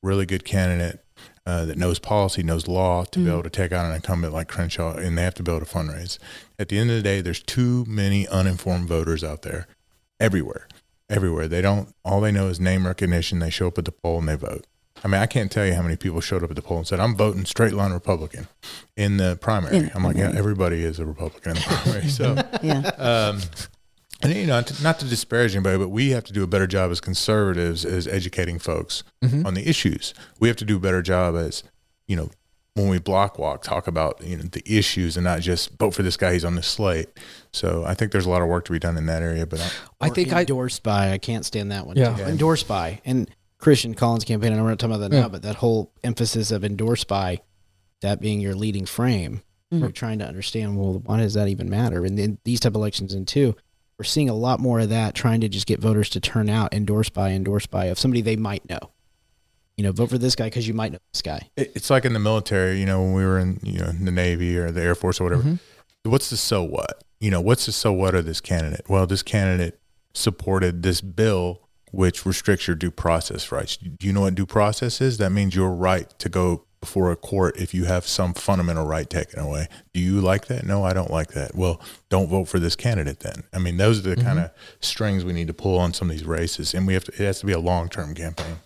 really 0.03 0.27
good 0.27 0.45
candidate 0.45 1.01
uh, 1.47 1.65
that 1.67 1.77
knows 1.77 1.99
policy, 1.99 2.43
knows 2.43 2.67
law 2.67 3.05
to 3.05 3.19
be 3.19 3.29
able 3.31 3.43
to 3.43 3.51
take 3.51 3.73
out 3.73 3.85
an 3.85 3.95
incumbent 3.95 4.33
like 4.33 4.49
Crenshaw, 4.49 4.95
and 4.97 5.17
they 5.19 5.23
have 5.23 5.35
to 5.35 5.43
be 5.43 5.53
able 5.53 5.65
to 5.65 5.71
fundraise. 5.71 6.19
At 6.59 6.69
the 6.71 6.79
end 6.79 6.91
of 6.91 6.97
the 6.97 7.03
day, 7.03 7.21
there's 7.21 7.43
too 7.43 7.85
many 7.87 8.27
uninformed 8.29 8.89
voters 8.89 9.23
out 9.23 9.43
there, 9.43 9.67
everywhere, 10.19 10.67
everywhere. 11.11 11.47
They 11.47 11.61
don't. 11.61 11.95
All 12.05 12.21
they 12.21 12.33
know 12.33 12.49
is 12.49 12.59
name 12.59 12.87
recognition. 12.87 13.39
They 13.39 13.51
show 13.51 13.69
up 13.69 13.79
at 13.79 13.85
the 13.85 13.93
poll 13.93 14.19
and 14.19 14.29
they 14.29 14.37
vote. 14.37 14.67
I 15.05 15.09
mean, 15.09 15.21
I 15.21 15.27
can't 15.27 15.51
tell 15.51 15.67
you 15.67 15.75
how 15.75 15.83
many 15.83 15.97
people 15.97 16.21
showed 16.21 16.45
up 16.45 16.51
at 16.51 16.57
the 16.57 16.63
poll 16.63 16.79
and 16.79 16.87
said, 16.87 17.01
"I'm 17.01 17.17
voting 17.17 17.45
straight 17.45 17.75
line 17.75 17.93
Republican 17.93 18.47
in 18.97 19.17
the 19.19 19.37
primary." 19.41 19.91
I'm 19.95 20.05
like, 20.05 20.17
yeah, 20.17 20.33
everybody 20.35 20.85
is 20.85 20.99
a 21.01 21.05
Republican 21.07 21.51
in 21.53 21.57
the 21.57 21.63
primary. 21.63 22.09
So 22.09 22.35
Yeah. 22.63 22.79
um, 22.99 23.41
and 24.23 24.33
you 24.35 24.47
know, 24.47 24.55
not 24.57 24.67
to, 24.69 24.83
not 24.83 24.99
to 25.01 25.07
disparage 25.07 25.55
anybody, 25.55 25.79
but 25.79 25.89
we 25.89 26.11
have 26.11 26.25
to 26.25 26.33
do 26.33 26.43
a 26.43 26.47
better 26.47 26.67
job 26.67 26.91
as 26.91 27.01
conservatives 27.01 27.85
as 27.85 28.07
educating 28.07 28.59
folks 28.59 29.03
Mhm. 29.25 29.45
on 29.47 29.55
the 29.55 29.69
issues. 29.69 30.15
We 30.41 30.49
have 30.49 30.57
to 30.59 30.65
do 30.65 30.77
a 30.77 30.81
better 30.81 31.03
job 31.03 31.35
as, 31.37 31.63
you 32.07 32.17
know, 32.17 32.31
when 32.75 32.89
we 32.89 32.99
block 32.99 33.39
walk, 33.39 33.63
talk 33.63 33.87
about 33.87 34.23
you 34.25 34.35
know 34.37 34.45
the 34.45 34.63
issues 34.65 35.17
and 35.19 35.25
not 35.25 35.41
just 35.41 35.77
vote 35.79 35.93
for 35.95 36.03
this 36.03 36.17
guy. 36.17 36.33
He's 36.33 36.45
on 36.45 36.55
the 36.55 36.63
slate. 36.63 37.09
So 37.53 37.85
I 37.87 37.93
think 37.93 38.13
there's 38.13 38.25
a 38.25 38.31
lot 38.31 38.41
of 38.41 38.49
work 38.49 38.65
to 38.67 38.73
be 38.73 38.79
done 38.79 38.97
in 38.97 39.05
that 39.07 39.23
area. 39.23 39.45
But 39.47 39.61
I, 40.01 40.07
I 40.07 40.09
think 40.09 40.33
I 40.33 40.41
endorsed 40.41 40.83
by. 40.83 41.13
I 41.13 41.19
can't 41.19 41.45
stand 41.45 41.71
that 41.71 41.87
one. 41.87 41.97
Yeah. 41.99 42.17
too. 42.17 42.23
endorsed 42.23 42.67
by 42.67 43.01
and 43.05 43.29
Christian 43.59 43.93
Collins 43.95 44.25
campaign. 44.25 44.53
I 44.53 44.57
know 44.57 44.63
we're 44.63 44.71
not 44.71 44.79
talking 44.79 44.97
about 44.97 45.11
that 45.11 45.15
Yeah. 45.15 45.23
now, 45.23 45.29
but 45.29 45.43
that 45.43 45.57
whole 45.57 45.93
emphasis 46.03 46.51
of 46.51 46.65
endorsed 46.65 47.09
by, 47.09 47.41
that 48.01 48.21
being 48.21 48.41
your 48.41 48.55
leading 48.55 48.87
frame. 48.87 49.43
Mhm. 49.73 49.81
We're 49.83 49.91
trying 49.91 50.19
to 50.21 50.27
understand. 50.27 50.77
Well, 50.79 51.03
why 51.05 51.19
does 51.19 51.35
that 51.35 51.49
even 51.49 51.69
matter? 51.69 52.05
And 52.07 52.19
in 52.19 52.39
these 52.45 52.59
type 52.61 52.71
of 52.73 52.77
elections, 52.77 53.13
and 53.13 53.29
two, 53.29 53.55
we're 53.99 54.05
seeing 54.05 54.29
a 54.29 54.35
lot 54.35 54.61
more 54.61 54.81
of 54.81 54.89
that, 54.89 55.15
trying 55.15 55.41
to 55.43 55.49
just 55.49 55.67
get 55.67 55.81
voters 55.81 56.09
to 56.11 56.21
turn 56.21 56.49
out 56.49 56.73
endorsed 56.75 57.13
by, 57.13 57.31
endorsed 57.31 57.71
by 57.71 57.87
of 57.87 57.99
somebody 57.99 58.21
they 58.21 58.37
might 58.37 58.69
know. 58.69 58.81
You 59.77 59.85
know, 59.85 59.93
vote 59.93 60.11
for 60.11 60.19
this 60.19 60.35
guy 60.35 60.47
because 60.47 60.69
you 60.69 60.75
might 60.75 60.93
know 60.93 60.99
this 61.13 61.23
guy. 61.23 61.49
it's 61.57 61.89
like 61.91 62.05
in 62.05 62.13
the 62.13 62.19
military. 62.19 62.79
You 62.79 62.87
know, 62.87 63.01
when 63.03 63.15
we 63.15 63.25
were 63.25 63.39
in 63.39 63.59
you 63.63 63.79
know 63.81 63.87
in 63.89 64.05
the 64.05 64.11
Navy 64.13 64.57
or 64.59 64.71
the 64.71 64.83
Air 64.83 64.95
Force 64.95 65.21
or 65.21 65.25
whatever. 65.25 65.43
Mhm. 65.43 65.59
What's 66.05 66.31
the 66.31 66.37
so 66.37 66.63
what? 66.63 67.05
You 67.21 67.31
know, 67.31 67.41
what's 67.41 67.67
the 67.67 67.73
so 67.73 67.93
what 67.93 68.15
of 68.15 68.27
this 68.27 68.41
candidate? 68.41 68.85
Well, 68.89 69.07
this 69.07 69.23
candidate 69.23 69.79
supported 70.15 70.83
this 70.83 71.01
bill 71.01 71.61
which 71.93 72.25
restricts 72.25 72.67
your 72.67 72.75
due 72.75 72.91
process 72.91 73.53
rights. 73.53 73.77
Do 73.77 74.07
you 74.07 74.13
know 74.13 74.23
what 74.23 74.35
due 74.35 74.47
process 74.47 75.01
is? 75.01 75.19
That 75.19 75.31
means 75.31 75.55
your 75.55 75.71
right 75.71 76.09
to 76.19 76.29
go 76.29 76.65
before 76.83 77.13
a 77.13 77.17
court 77.17 77.57
if 77.57 77.73
you 77.73 77.85
have 77.85 78.07
some 78.07 78.35
fundamental 78.35 78.85
right 78.85 79.09
taken 79.09 79.39
away. 79.39 79.69
Do 79.95 80.01
you 80.01 80.21
like 80.21 80.47
that? 80.49 80.67
No, 80.67 80.85
I 80.85 80.93
don't 80.93 81.11
like 81.11 81.29
that. 81.29 81.55
Well, 81.55 81.81
don't 82.11 82.29
vote 82.29 82.49
for 82.49 82.59
this 82.59 82.77
candidate 82.77 83.21
then. 83.21 83.45
I 83.55 83.59
mean, 83.59 83.79
those 83.79 84.01
are 84.01 84.15
the 84.15 84.23
kind 84.23 84.41
of 84.41 84.51
strings 84.81 85.25
we 85.25 85.33
need 85.33 85.47
to 85.47 85.55
pull 85.55 85.79
on 85.79 85.95
some 85.95 86.11
of 86.11 86.17
these 86.17 86.27
races, 86.27 86.75
and 86.75 86.87
we 86.87 86.93
have 86.93 87.05
to. 87.05 87.13
It 87.13 87.25
has 87.25 87.41
to 87.41 87.47
be 87.47 87.53
a 87.53 87.61
long 87.61 87.89
term 87.89 88.15
campaign. 88.15 88.57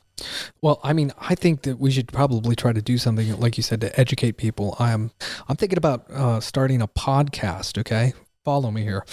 Well, 0.62 0.80
I 0.82 0.94
mean, 0.94 1.12
I 1.18 1.34
think 1.34 1.62
that 1.62 1.78
we 1.78 1.90
should 1.90 2.08
probably 2.08 2.56
try 2.56 2.72
to 2.72 2.80
do 2.80 2.96
something, 2.96 3.38
like 3.38 3.58
you 3.58 3.62
said, 3.62 3.82
to 3.82 4.00
educate 4.00 4.38
people. 4.38 4.74
I'm, 4.78 5.10
I'm 5.46 5.56
thinking 5.56 5.76
about 5.76 6.10
uh, 6.10 6.40
starting 6.40 6.80
a 6.80 6.88
podcast. 6.88 7.78
Okay, 7.78 8.14
follow 8.44 8.70
me 8.70 8.82
here. 8.82 9.04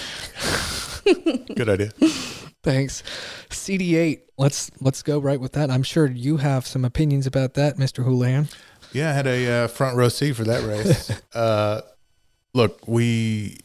Good 1.04 1.70
idea. 1.70 1.92
Thanks. 2.63 3.04
CD8. 3.50 4.22
Let's 4.38 4.72
let's 4.80 5.04
go 5.04 5.20
right 5.20 5.39
with 5.39 5.52
that. 5.54 5.70
I'm 5.70 5.84
sure 5.84 6.10
you 6.10 6.38
have 6.38 6.66
some 6.66 6.86
opinions 6.86 7.28
about 7.28 7.54
that, 7.56 7.78
Mr. 7.78 8.06
Houlihan. 8.06 8.48
Yeah, 8.93 9.10
I 9.10 9.13
had 9.13 9.27
a 9.27 9.51
uh, 9.51 9.67
front 9.67 9.97
row 9.97 10.10
seat 10.10 10.34
for 10.34 10.43
that 10.45 10.63
race. 10.63 11.12
uh, 11.36 11.82
look, 12.53 12.88
we 12.88 13.58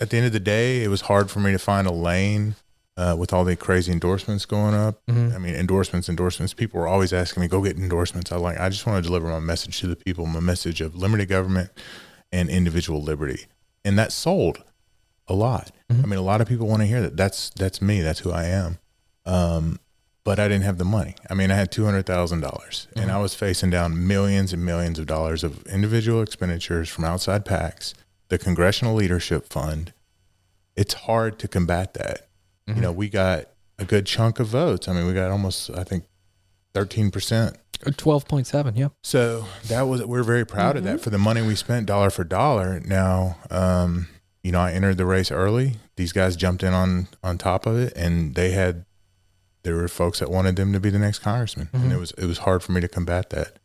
at 0.00 0.10
the 0.10 0.16
end 0.16 0.26
of 0.26 0.32
the 0.32 0.40
day, 0.40 0.82
it 0.82 0.88
was 0.88 1.02
hard 1.02 1.30
for 1.30 1.40
me 1.40 1.52
to 1.52 1.58
find 1.58 1.86
a 1.86 1.92
lane 1.92 2.56
uh, 2.96 3.14
with 3.18 3.32
all 3.32 3.44
the 3.44 3.54
crazy 3.56 3.92
endorsements 3.92 4.44
going 4.46 4.74
up. 4.74 5.00
Mhm. 5.06 5.34
I 5.34 5.38
mean, 5.38 5.54
endorsements, 5.54 6.08
endorsements. 6.08 6.52
People 6.54 6.80
were 6.80 6.88
always 6.88 7.12
asking 7.12 7.40
me, 7.42 7.48
"Go 7.48 7.62
get 7.62 7.76
endorsements." 7.76 8.32
I 8.32 8.36
like. 8.36 8.58
I 8.58 8.68
just 8.68 8.86
want 8.86 9.02
to 9.02 9.06
deliver 9.08 9.28
my 9.28 9.38
message 9.40 9.80
to 9.80 9.86
the 9.86 9.96
people, 9.96 10.26
my 10.26 10.40
message 10.40 10.80
of 10.80 10.94
limited 10.94 11.28
government 11.28 11.70
and 12.32 12.48
individual 12.50 13.02
liberty, 13.02 13.46
and 13.84 13.98
that 13.98 14.12
sold 14.12 14.62
a 15.28 15.34
lot. 15.34 15.70
Mhm. 15.90 16.02
I 16.04 16.06
mean, 16.06 16.18
a 16.18 16.22
lot 16.22 16.40
of 16.40 16.48
people 16.48 16.66
want 16.66 16.80
to 16.82 16.86
hear 16.86 17.00
that. 17.02 17.16
That's 17.16 17.50
that's 17.50 17.80
me. 17.80 18.00
That's 18.02 18.20
who 18.20 18.32
I 18.32 18.44
am. 18.44 18.78
Um, 19.24 19.78
but 20.24 20.38
I 20.38 20.48
didn't 20.48 20.64
have 20.64 20.78
the 20.78 20.84
money. 20.84 21.14
I 21.28 21.34
mean, 21.34 21.50
I 21.50 21.54
had 21.54 21.72
two 21.72 21.84
hundred 21.84 22.06
thousand 22.06 22.40
dollars, 22.40 22.88
and 22.94 23.06
mm-hmm. 23.06 23.16
I 23.16 23.20
was 23.20 23.34
facing 23.34 23.70
down 23.70 24.06
millions 24.06 24.52
and 24.52 24.64
millions 24.64 24.98
of 24.98 25.06
dollars 25.06 25.42
of 25.42 25.66
individual 25.66 26.22
expenditures 26.22 26.88
from 26.88 27.04
outside 27.04 27.44
PACs, 27.44 27.94
the 28.28 28.38
Congressional 28.38 28.94
Leadership 28.94 29.46
Fund. 29.48 29.92
It's 30.76 30.94
hard 30.94 31.38
to 31.40 31.48
combat 31.48 31.94
that. 31.94 32.28
You 32.66 32.74
mm-hmm. 32.74 32.82
know, 32.82 32.92
we 32.92 33.08
got 33.08 33.46
a 33.78 33.84
good 33.84 34.06
chunk 34.06 34.38
of 34.38 34.46
votes. 34.46 34.88
I 34.88 34.92
mean, 34.92 35.06
we 35.06 35.12
got 35.12 35.30
almost, 35.30 35.70
I 35.70 35.84
think, 35.84 36.04
thirteen 36.72 37.10
percent. 37.10 37.56
Twelve 37.96 38.28
point 38.28 38.46
seven. 38.46 38.76
Yeah. 38.76 38.88
So 39.02 39.46
that 39.66 39.82
was 39.82 40.04
we're 40.04 40.22
very 40.22 40.46
proud 40.46 40.76
of 40.76 40.84
that 40.84 40.96
mm-hmm. 40.96 41.02
for 41.02 41.10
the 41.10 41.18
money 41.18 41.42
we 41.42 41.56
spent 41.56 41.86
dollar 41.86 42.10
for 42.10 42.22
dollar. 42.22 42.78
Now, 42.78 43.38
um, 43.50 44.06
you 44.44 44.52
know, 44.52 44.60
I 44.60 44.72
entered 44.72 44.98
the 44.98 45.06
race 45.06 45.32
early. 45.32 45.74
These 45.96 46.12
guys 46.12 46.36
jumped 46.36 46.62
in 46.62 46.72
on 46.72 47.08
on 47.24 47.38
top 47.38 47.66
of 47.66 47.76
it, 47.76 47.92
and 47.96 48.36
they 48.36 48.52
had 48.52 48.84
there 49.62 49.76
were 49.76 49.88
folks 49.88 50.18
that 50.18 50.30
wanted 50.30 50.56
them 50.56 50.72
to 50.72 50.80
be 50.80 50.90
the 50.90 50.98
next 50.98 51.20
congressman, 51.20 51.68
and 51.72 51.92
it 51.92 51.98
was 51.98 52.12
it 52.12 52.26
was 52.26 52.38
hard 52.38 52.62
for 52.62 52.72
me 52.72 52.80
to 52.80 52.88
combat 52.88 53.30
that. 53.30 53.58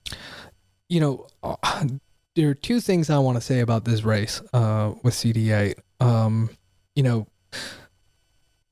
You 0.89 0.99
know, 0.99 1.27
uh, 1.43 1.55
there 2.35 2.49
are 2.49 2.53
two 2.53 2.79
things 2.79 3.09
I 3.09 3.17
want 3.17 3.37
to 3.37 3.41
say 3.41 3.59
about 3.59 3.85
this 3.85 4.03
race 4.03 4.41
uh, 4.53 4.93
with 5.03 5.15
CD8. 5.15 5.75
Um, 5.99 6.49
you 6.95 7.03
know, 7.03 7.27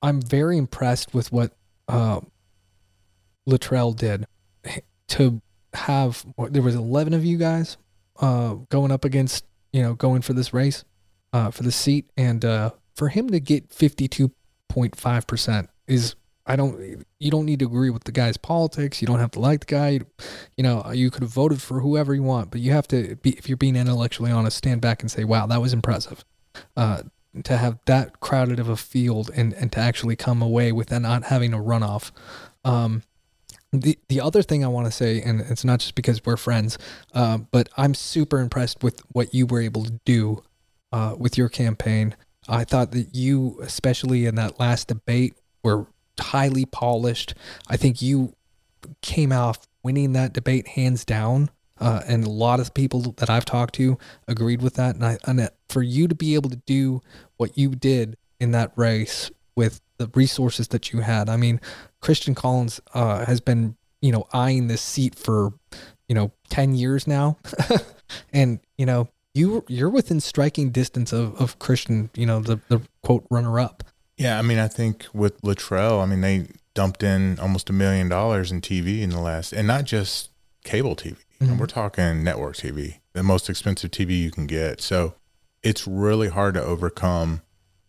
I'm 0.02 0.22
very 0.22 0.58
impressed 0.58 1.14
with 1.14 1.32
what 1.32 1.54
uh, 1.88 2.22
Luttrell 3.48 3.94
did 3.94 4.26
to 5.10 5.42
have. 5.74 6.26
There 6.38 6.62
was 6.62 6.76
11 6.76 7.14
of 7.14 7.26
you 7.26 7.38
guys 7.38 7.78
uh, 8.20 8.54
going 8.70 8.92
up 8.92 9.04
against, 9.04 9.46
you 9.74 9.82
know, 9.82 9.96
going 9.96 10.22
for 10.22 10.34
this 10.34 10.54
race 10.54 10.84
uh, 11.34 11.50
for 11.50 11.64
the 11.64 11.72
seat, 11.72 12.10
and 12.16 12.46
uh, 12.46 12.70
for 12.94 13.10
him 13.10 13.30
to 13.32 13.40
get 13.40 13.70
52.5 13.70 15.28
percent 15.28 15.70
is. 15.88 16.16
I 16.48 16.56
don't. 16.56 17.06
You 17.20 17.32
don't 17.32 17.46
need 17.46 17.60
to 17.60 17.66
agree 17.66 17.90
with 17.90 18.04
the 18.04 18.12
guy's 18.12 18.38
politics. 18.38 19.02
You 19.02 19.08
don't 19.08 19.20
have 19.20 19.32
to 19.32 19.40
like 19.40 19.62
the 19.62 19.66
guy. 19.66 20.00
You, 20.58 20.64
know, 20.64 20.92
you 20.92 21.10
could 21.10 21.24
have 21.24 21.32
voted 21.32 21.62
for 21.62 21.80
whoever 21.80 22.14
you 22.14 22.24
want, 22.24 22.52
but 22.52 22.62
you 22.62 22.72
have 22.72 22.88
to 22.90 23.16
be. 23.18 23.32
If 23.32 23.50
you're 23.50 23.58
being 23.58 23.76
intellectually 23.76 24.32
honest, 24.32 24.58
stand 24.58 24.82
back 24.82 25.02
and 25.02 25.10
say, 25.10 25.24
"Wow, 25.24 25.48
that 25.48 25.62
was 25.62 25.74
impressive." 25.74 26.24
Uh, 26.78 27.02
to 27.44 27.58
have 27.58 27.80
that 27.86 28.20
crowded 28.20 28.60
of 28.60 28.70
a 28.70 28.78
field 28.78 29.30
and 29.36 29.54
and 29.54 29.72
to 29.72 29.80
actually 29.80 30.16
come 30.16 30.42
away 30.42 30.72
with 30.72 30.92
not 30.92 31.26
having 31.26 31.54
a 31.54 31.58
runoff. 31.58 32.12
Um, 32.64 33.04
the 33.72 33.98
the 34.08 34.22
other 34.22 34.42
thing 34.42 34.64
I 34.64 34.68
want 34.68 34.86
to 34.86 34.92
say, 34.92 35.22
and 35.22 35.42
it's 35.42 35.66
not 35.66 35.80
just 35.80 35.96
because 35.96 36.24
we're 36.24 36.38
friends, 36.38 36.78
uh, 37.14 37.40
but 37.40 37.70
I'm 37.76 37.94
super 37.94 38.40
impressed 38.40 38.84
with 38.84 39.02
what 39.12 39.34
you 39.34 39.46
were 39.46 39.62
able 39.62 39.84
to 39.86 40.00
do 40.06 40.44
uh, 40.92 41.16
with 41.18 41.38
your 41.38 41.50
campaign. 41.50 42.16
I 42.48 42.64
thought 42.64 42.92
that 42.92 43.16
you, 43.16 43.60
especially 43.62 44.28
in 44.28 44.36
that 44.36 44.60
last 44.60 44.88
debate, 44.88 45.36
were 45.64 45.88
highly 46.20 46.66
polished. 46.66 47.34
I 47.68 47.78
think 47.78 48.02
you 48.02 48.36
came 49.02 49.32
out 49.32 49.60
winning 49.84 50.14
that 50.14 50.34
debate 50.34 50.68
hands 50.70 51.06
down. 51.06 51.50
Uh, 51.80 52.02
and 52.08 52.24
a 52.24 52.30
lot 52.30 52.60
of 52.60 52.74
people 52.74 53.14
that 53.18 53.30
I've 53.30 53.46
talked 53.46 53.76
to 53.76 53.98
agreed 54.28 54.62
with 54.62 54.76
that. 54.76 54.96
And, 54.96 55.06
I, 55.06 55.18
and 55.26 55.50
for 55.70 55.84
you 55.84 56.08
to 56.08 56.16
be 56.16 56.36
able 56.36 56.50
to 56.50 56.62
do 56.66 57.02
what 57.38 57.58
you 57.58 57.70
did 57.70 58.18
in 58.40 58.52
that 58.52 58.72
race 58.76 59.30
with 59.56 59.82
the 59.98 60.10
resources 60.16 60.70
that 60.70 60.94
you 60.94 61.02
had, 61.02 61.30
I 61.30 61.36
mean, 61.36 61.60
Christian 62.02 62.34
Collins 62.34 62.80
uh, 62.94 63.26
has 63.26 63.42
been, 63.42 63.76
you 64.02 64.12
know, 64.12 64.26
eyeing 64.32 64.68
this 64.68 64.82
seat 64.82 65.16
for, 65.16 65.54
you 66.08 66.16
know, 66.16 66.32
10 66.50 66.76
years 66.76 67.08
now. 67.08 67.38
and, 68.34 68.60
you 68.78 68.86
know, 68.86 69.10
you, 69.34 69.66
you're 69.68 69.90
within 69.90 70.22
striking 70.22 70.72
distance 70.72 71.12
of, 71.12 71.40
of 71.42 71.60
Christian, 71.60 72.10
you 72.16 72.26
know, 72.26 72.40
the, 72.40 72.62
the 72.70 72.82
quote 73.04 73.26
runner 73.30 73.60
up. 73.60 73.84
Yeah, 74.18 74.40
I 74.40 74.42
mean, 74.42 74.60
I 74.60 74.68
think 74.68 75.06
with 75.14 75.44
Luttrell, 75.44 76.00
I 76.00 76.06
mean, 76.06 76.22
they 76.22 76.48
dumped 76.74 77.04
in 77.04 77.38
almost 77.40 77.70
a 77.70 77.74
million 77.74 78.10
dollars 78.10 78.52
in 78.52 78.62
TV 78.62 79.02
in 79.02 79.10
the 79.10 79.20
last, 79.20 79.52
and 79.54 79.68
not 79.68 79.84
just 79.86 80.30
cable 80.64 80.96
TV. 80.96 81.18
Mhm. 81.42 81.58
We're 81.58 81.68
talking 81.68 82.24
network 82.24 82.56
TV, 82.56 83.00
the 83.14 83.24
most 83.24 83.50
expensive 83.50 83.92
TV 83.92 84.22
you 84.22 84.32
can 84.32 84.48
get. 84.48 84.80
So 84.82 85.16
it's 85.64 85.86
really 85.86 86.30
hard 86.30 86.54
to 86.54 86.64
overcome 86.64 87.42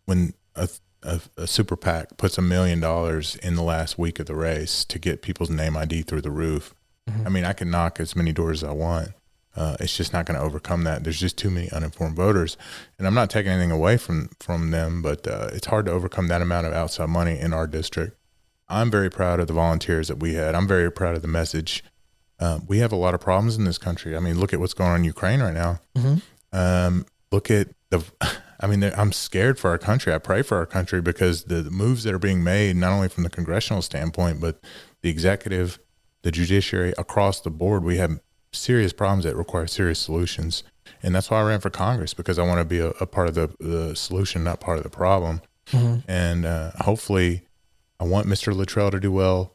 when 0.04 0.34
a, 0.56 0.68
a, 1.02 1.20
a 1.36 1.46
super 1.46 1.76
PAC 1.76 2.16
puts 2.16 2.38
a 2.38 2.42
million 2.42 2.80
dollars 2.80 3.36
in 3.36 3.54
the 3.54 3.62
last 3.62 3.98
week 3.98 4.18
of 4.18 4.26
the 4.26 4.34
race 4.34 4.84
to 4.86 4.98
get 4.98 5.22
people's 5.22 5.50
name 5.50 5.76
ID 5.76 6.02
through 6.02 6.22
the 6.22 6.30
roof. 6.30 6.74
I 7.24 7.28
mean, 7.28 7.44
I 7.44 7.52
can 7.52 7.70
knock 7.70 8.00
as 8.00 8.16
many 8.16 8.32
doors 8.32 8.64
as 8.64 8.68
I 8.68 8.72
want. 8.72 9.10
Uh, 9.56 9.76
it's 9.80 9.96
just 9.96 10.12
not 10.12 10.26
going 10.26 10.38
to 10.38 10.44
overcome 10.44 10.84
that. 10.84 11.02
There's 11.02 11.18
just 11.18 11.38
too 11.38 11.50
many 11.50 11.70
uninformed 11.70 12.14
voters, 12.16 12.56
and 12.98 13.06
I'm 13.06 13.14
not 13.14 13.30
taking 13.30 13.50
anything 13.52 13.70
away 13.70 13.96
from 13.96 14.28
from 14.40 14.70
them, 14.70 15.00
but 15.02 15.26
uh, 15.26 15.48
it's 15.52 15.66
hard 15.66 15.86
to 15.86 15.92
overcome 15.92 16.28
that 16.28 16.42
amount 16.42 16.66
of 16.66 16.72
outside 16.74 17.08
money 17.08 17.38
in 17.38 17.52
our 17.52 17.66
district. 17.66 18.16
I'm 18.68 18.90
very 18.90 19.10
proud 19.10 19.40
of 19.40 19.46
the 19.46 19.52
volunteers 19.52 20.08
that 20.08 20.18
we 20.18 20.34
had. 20.34 20.54
I'm 20.54 20.68
very 20.68 20.90
proud 20.92 21.14
of 21.14 21.22
the 21.22 21.28
message. 21.28 21.82
Uh, 22.38 22.58
we 22.66 22.78
have 22.78 22.92
a 22.92 22.96
lot 22.96 23.14
of 23.14 23.20
problems 23.20 23.56
in 23.56 23.64
this 23.64 23.78
country. 23.78 24.14
I 24.16 24.20
mean, 24.20 24.38
look 24.38 24.52
at 24.52 24.60
what's 24.60 24.74
going 24.74 24.90
on 24.90 24.96
in 25.00 25.04
Ukraine 25.04 25.40
right 25.40 25.54
now. 25.54 25.80
Mhm. 25.96 26.20
Um, 26.52 27.06
look 27.32 27.50
at 27.50 27.68
the. 27.90 28.04
I 28.58 28.66
mean, 28.66 28.82
I'm 28.84 29.12
scared 29.12 29.58
for 29.58 29.68
our 29.68 29.76
country. 29.76 30.14
I 30.14 30.18
pray 30.18 30.40
for 30.40 30.56
our 30.56 30.64
country 30.64 31.02
because 31.02 31.44
the, 31.44 31.56
the 31.60 31.70
moves 31.70 32.04
that 32.04 32.14
are 32.14 32.18
being 32.18 32.42
made, 32.42 32.76
not 32.76 32.90
only 32.90 33.08
from 33.08 33.22
the 33.22 33.28
congressional 33.28 33.82
standpoint, 33.82 34.40
but 34.40 34.60
the 35.02 35.10
executive, 35.10 35.78
the 36.22 36.30
judiciary 36.32 36.94
across 36.96 37.40
the 37.42 37.50
board, 37.50 37.84
we 37.84 37.98
have 37.98 38.18
serious 38.56 38.92
problems 38.92 39.24
that 39.24 39.36
require 39.36 39.66
serious 39.66 39.98
solutions. 39.98 40.62
And 41.02 41.14
that's 41.14 41.30
why 41.30 41.40
I 41.40 41.42
ran 41.42 41.60
for 41.60 41.70
Congress 41.70 42.14
because 42.14 42.38
I 42.38 42.42
want 42.42 42.60
to 42.60 42.64
be 42.64 42.78
a, 42.78 42.88
a 43.00 43.06
part 43.06 43.28
of 43.28 43.34
the, 43.34 43.50
the 43.60 43.94
solution, 43.94 44.44
not 44.44 44.60
part 44.60 44.78
of 44.78 44.84
the 44.84 44.90
problem. 44.90 45.42
And 46.06 46.46
uh, 46.46 46.70
hopefully, 46.80 47.42
I 47.98 48.04
want 48.04 48.26
Mr. 48.26 48.54
Luttrell 48.54 48.90
to 48.90 49.00
do 49.00 49.10
well. 49.10 49.54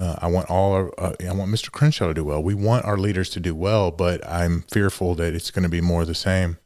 Uh, 0.00 0.14
I 0.18 0.28
want 0.28 0.48
all 0.48 0.72
our, 0.72 1.00
uh, 1.00 1.14
I 1.28 1.32
want 1.32 1.50
Mr. 1.50 1.72
Crenshaw 1.72 2.06
to 2.06 2.14
do 2.14 2.24
well. 2.24 2.40
We 2.40 2.54
want 2.54 2.84
our 2.84 2.96
leaders 2.96 3.30
to 3.30 3.40
do 3.40 3.54
well, 3.54 3.90
but 3.90 4.26
I'm 4.28 4.62
fearful 4.70 5.16
that 5.16 5.34
it's 5.34 5.50
going 5.50 5.64
to 5.64 5.68
be 5.68 5.80
more 5.80 6.04
the 6.04 6.14
same. 6.14 6.58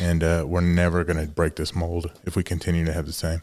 And 0.00 0.24
uh, 0.24 0.44
we're 0.46 0.60
never 0.60 1.04
going 1.04 1.24
to 1.24 1.32
break 1.32 1.54
this 1.56 1.74
mold 1.74 2.10
if 2.24 2.34
we 2.34 2.42
continue 2.42 2.84
to 2.84 2.92
have 2.92 3.06
the 3.06 3.12
same. 3.12 3.42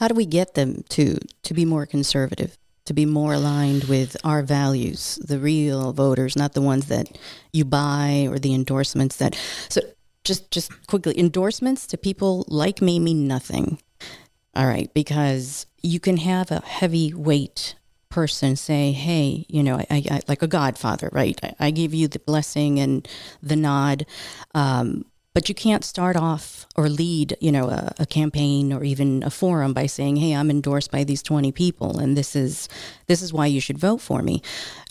How 0.00 0.08
do 0.08 0.14
we 0.14 0.26
get 0.26 0.54
them 0.54 0.84
to 0.90 1.18
to 1.42 1.54
be 1.54 1.64
more 1.64 1.86
conservative? 1.86 2.56
To 2.86 2.94
be 2.94 3.04
more 3.04 3.34
aligned 3.34 3.84
with 3.84 4.16
our 4.24 4.42
values, 4.42 5.16
the 5.16 5.38
real 5.38 5.92
voters, 5.92 6.36
not 6.36 6.54
the 6.54 6.62
ones 6.62 6.86
that 6.86 7.18
you 7.52 7.64
buy 7.64 8.26
or 8.30 8.38
the 8.38 8.54
endorsements 8.54 9.16
that. 9.16 9.38
So 9.68 9.82
just 10.24 10.50
just 10.50 10.86
quickly, 10.86 11.18
endorsements 11.18 11.86
to 11.88 11.98
people 11.98 12.44
like 12.48 12.80
me 12.80 12.98
mean 12.98 13.28
nothing. 13.28 13.78
All 14.54 14.66
right, 14.66 14.92
because 14.94 15.66
you 15.82 16.00
can 16.00 16.16
have 16.16 16.50
a 16.50 16.64
heavyweight 16.64 17.76
person 18.08 18.56
say, 18.56 18.92
"Hey, 18.92 19.44
you 19.48 19.62
know, 19.62 19.76
I, 19.78 19.86
I 20.10 20.20
like 20.28 20.42
a 20.42 20.46
godfather, 20.46 21.10
right? 21.12 21.38
I, 21.42 21.54
I, 21.66 21.70
give 21.70 21.92
you 21.92 22.08
the 22.08 22.18
blessing 22.18 22.80
and 22.80 23.06
the 23.42 23.56
nod." 23.56 24.06
Um, 24.54 25.04
but 25.36 25.50
you 25.50 25.54
can't 25.54 25.84
start 25.84 26.16
off 26.16 26.66
or 26.76 26.88
lead, 26.88 27.36
you 27.42 27.52
know, 27.52 27.68
a, 27.68 27.92
a, 27.98 28.06
campaign 28.06 28.72
or 28.72 28.82
even 28.82 29.22
a 29.22 29.28
forum 29.28 29.74
by 29.74 29.84
saying, 29.84 30.16
"Hey, 30.16 30.34
I'm 30.34 30.50
endorsed 30.50 30.90
by 30.90 31.04
these 31.04 31.22
20 31.22 31.52
people, 31.52 31.98
and 31.98 32.16
this 32.16 32.34
is 32.34 32.70
this 33.06 33.20
is 33.20 33.34
why 33.34 33.44
you 33.44 33.60
should 33.60 33.76
vote 33.76 34.00
for 34.00 34.22
me." 34.22 34.40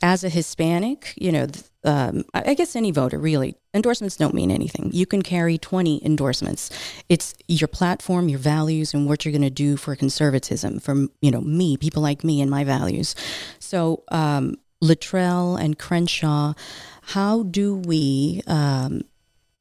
As 0.04 0.24
a 0.24 0.30
Hispanic, 0.30 1.16
you 1.18 1.32
know, 1.32 1.48
um, 1.84 2.26
I 2.36 2.54
guess 2.54 2.76
any 2.76 2.92
voter 2.92 3.18
really 3.18 3.56
endorsements 3.74 4.18
don't 4.18 4.36
mean 4.36 4.52
anything. 4.52 4.92
You 4.94 5.08
can 5.08 5.24
carry 5.24 5.58
20 5.58 6.06
endorsements. 6.06 6.70
It's 7.10 7.34
your 7.48 7.68
platform, 7.68 8.30
your 8.30 8.38
values, 8.38 8.94
and 8.94 9.08
what 9.08 9.26
you're 9.26 9.32
going 9.32 9.42
to 9.42 9.50
do 9.50 9.78
for 9.78 9.96
conservatism, 9.96 10.80
for 10.80 11.08
you 11.22 11.32
know 11.32 11.42
me, 11.42 11.76
people 11.76 12.04
like 12.04 12.24
me, 12.24 12.40
and 12.40 12.52
my 12.52 12.64
values. 12.64 13.16
So 13.58 14.04
um, 14.10 14.58
Luttrell 14.80 15.56
and 15.56 15.80
Crenshaw, 15.80 16.54
how 17.02 17.42
do 17.42 17.78
we? 17.78 18.44
Um, 18.46 19.02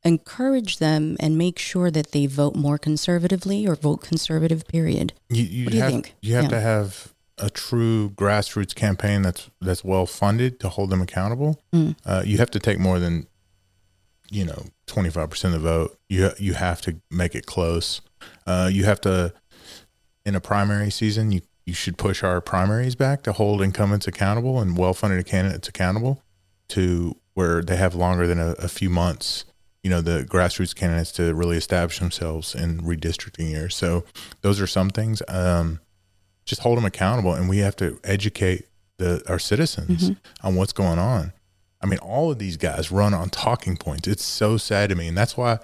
encourage 0.05 0.79
them 0.79 1.17
and 1.21 1.39
make 1.39 1.59
sure 1.59 1.91
that 1.91 2.13
they 2.13 2.27
vote 2.27 2.55
more 2.55 2.79
conservatively 2.79 3.67
or 3.67 3.75
vote 3.75 3.99
conservative 4.03 4.67
period. 4.69 5.13
You, 5.29 5.45
you 5.45 5.65
what 5.65 5.71
do 5.73 5.77
you 5.77 5.83
have, 5.83 5.93
think? 5.93 6.15
you 6.21 6.35
have 6.35 6.45
Yeah. 6.45 6.51
to 6.51 6.61
have 6.61 7.15
a 7.39 7.51
true 7.51 8.11
grassroots 8.11 8.75
campaign 8.75 9.23
that's 9.23 9.51
that's 9.61 9.83
well 9.83 10.07
funded 10.07 10.61
to 10.61 10.69
hold 10.69 10.91
them 10.91 11.01
accountable. 11.03 11.61
Mm. 11.73 11.97
uh, 12.07 12.23
you 12.25 12.39
have 12.39 12.51
to 12.53 12.61
take 12.61 12.79
more 12.79 12.99
than 13.01 13.27
you 14.31 14.45
know 14.45 14.65
25% 14.87 15.45
of 15.47 15.53
the 15.53 15.59
vote. 15.59 15.99
You 16.09 16.31
you 16.39 16.55
have 16.55 16.81
to 16.83 17.01
make 17.11 17.35
it 17.35 17.47
close. 17.47 18.01
Uh, 18.47 18.71
you 18.73 18.85
have 18.85 19.01
to 19.03 19.33
in 20.25 20.35
a 20.35 20.41
primary 20.41 20.91
season 20.91 21.33
you 21.33 21.41
you 21.67 21.73
should 21.75 21.97
push 21.97 22.23
our 22.23 22.41
primaries 22.43 22.95
back 22.95 23.23
to 23.23 23.33
hold 23.33 23.63
incumbents 23.63 24.07
accountable 24.07 24.61
and 24.61 24.77
well-funded 24.77 25.25
candidates 25.27 25.67
accountable 25.67 26.23
to 26.69 27.17
where 27.33 27.63
they 27.63 27.77
have 27.77 27.95
longer 27.95 28.27
than 28.27 28.39
a, 28.39 28.51
a 28.59 28.69
few 28.69 28.91
months 28.91 29.45
you 29.85 29.91
know 29.91 30.01
the 30.01 30.25
grassroots 30.25 30.75
candidates 30.75 31.13
to 31.13 31.33
really 31.35 31.57
establish 31.57 32.01
themselves 32.01 32.55
in 32.55 32.81
redistricting 32.81 33.51
years 33.51 33.77
so 33.77 34.03
those 34.41 34.61
are 34.61 34.67
some 34.67 34.91
things 34.91 35.23
um, 35.29 35.79
just 36.45 36.63
hold 36.63 36.77
them 36.79 36.85
accountable 36.85 37.33
and 37.35 37.49
we 37.49 37.59
have 37.59 37.77
to 37.77 38.01
educate 38.03 38.67
the 38.99 39.23
our 39.29 39.39
citizens 39.39 40.11
on 40.43 40.55
what's 40.55 40.73
going 40.73 40.99
on. 40.99 41.33
I 41.83 41.87
mean 41.87 41.99
all 41.99 42.31
of 42.31 42.39
these 42.39 42.57
guys 42.57 42.91
run 42.93 43.13
on 43.13 43.29
talking 43.29 43.77
points. 43.77 44.07
It's 44.09 44.25
so 44.25 44.57
sad 44.57 44.89
to 44.91 44.95
me 44.95 45.09
and 45.09 45.17
that's 45.19 45.37
why 45.37 45.59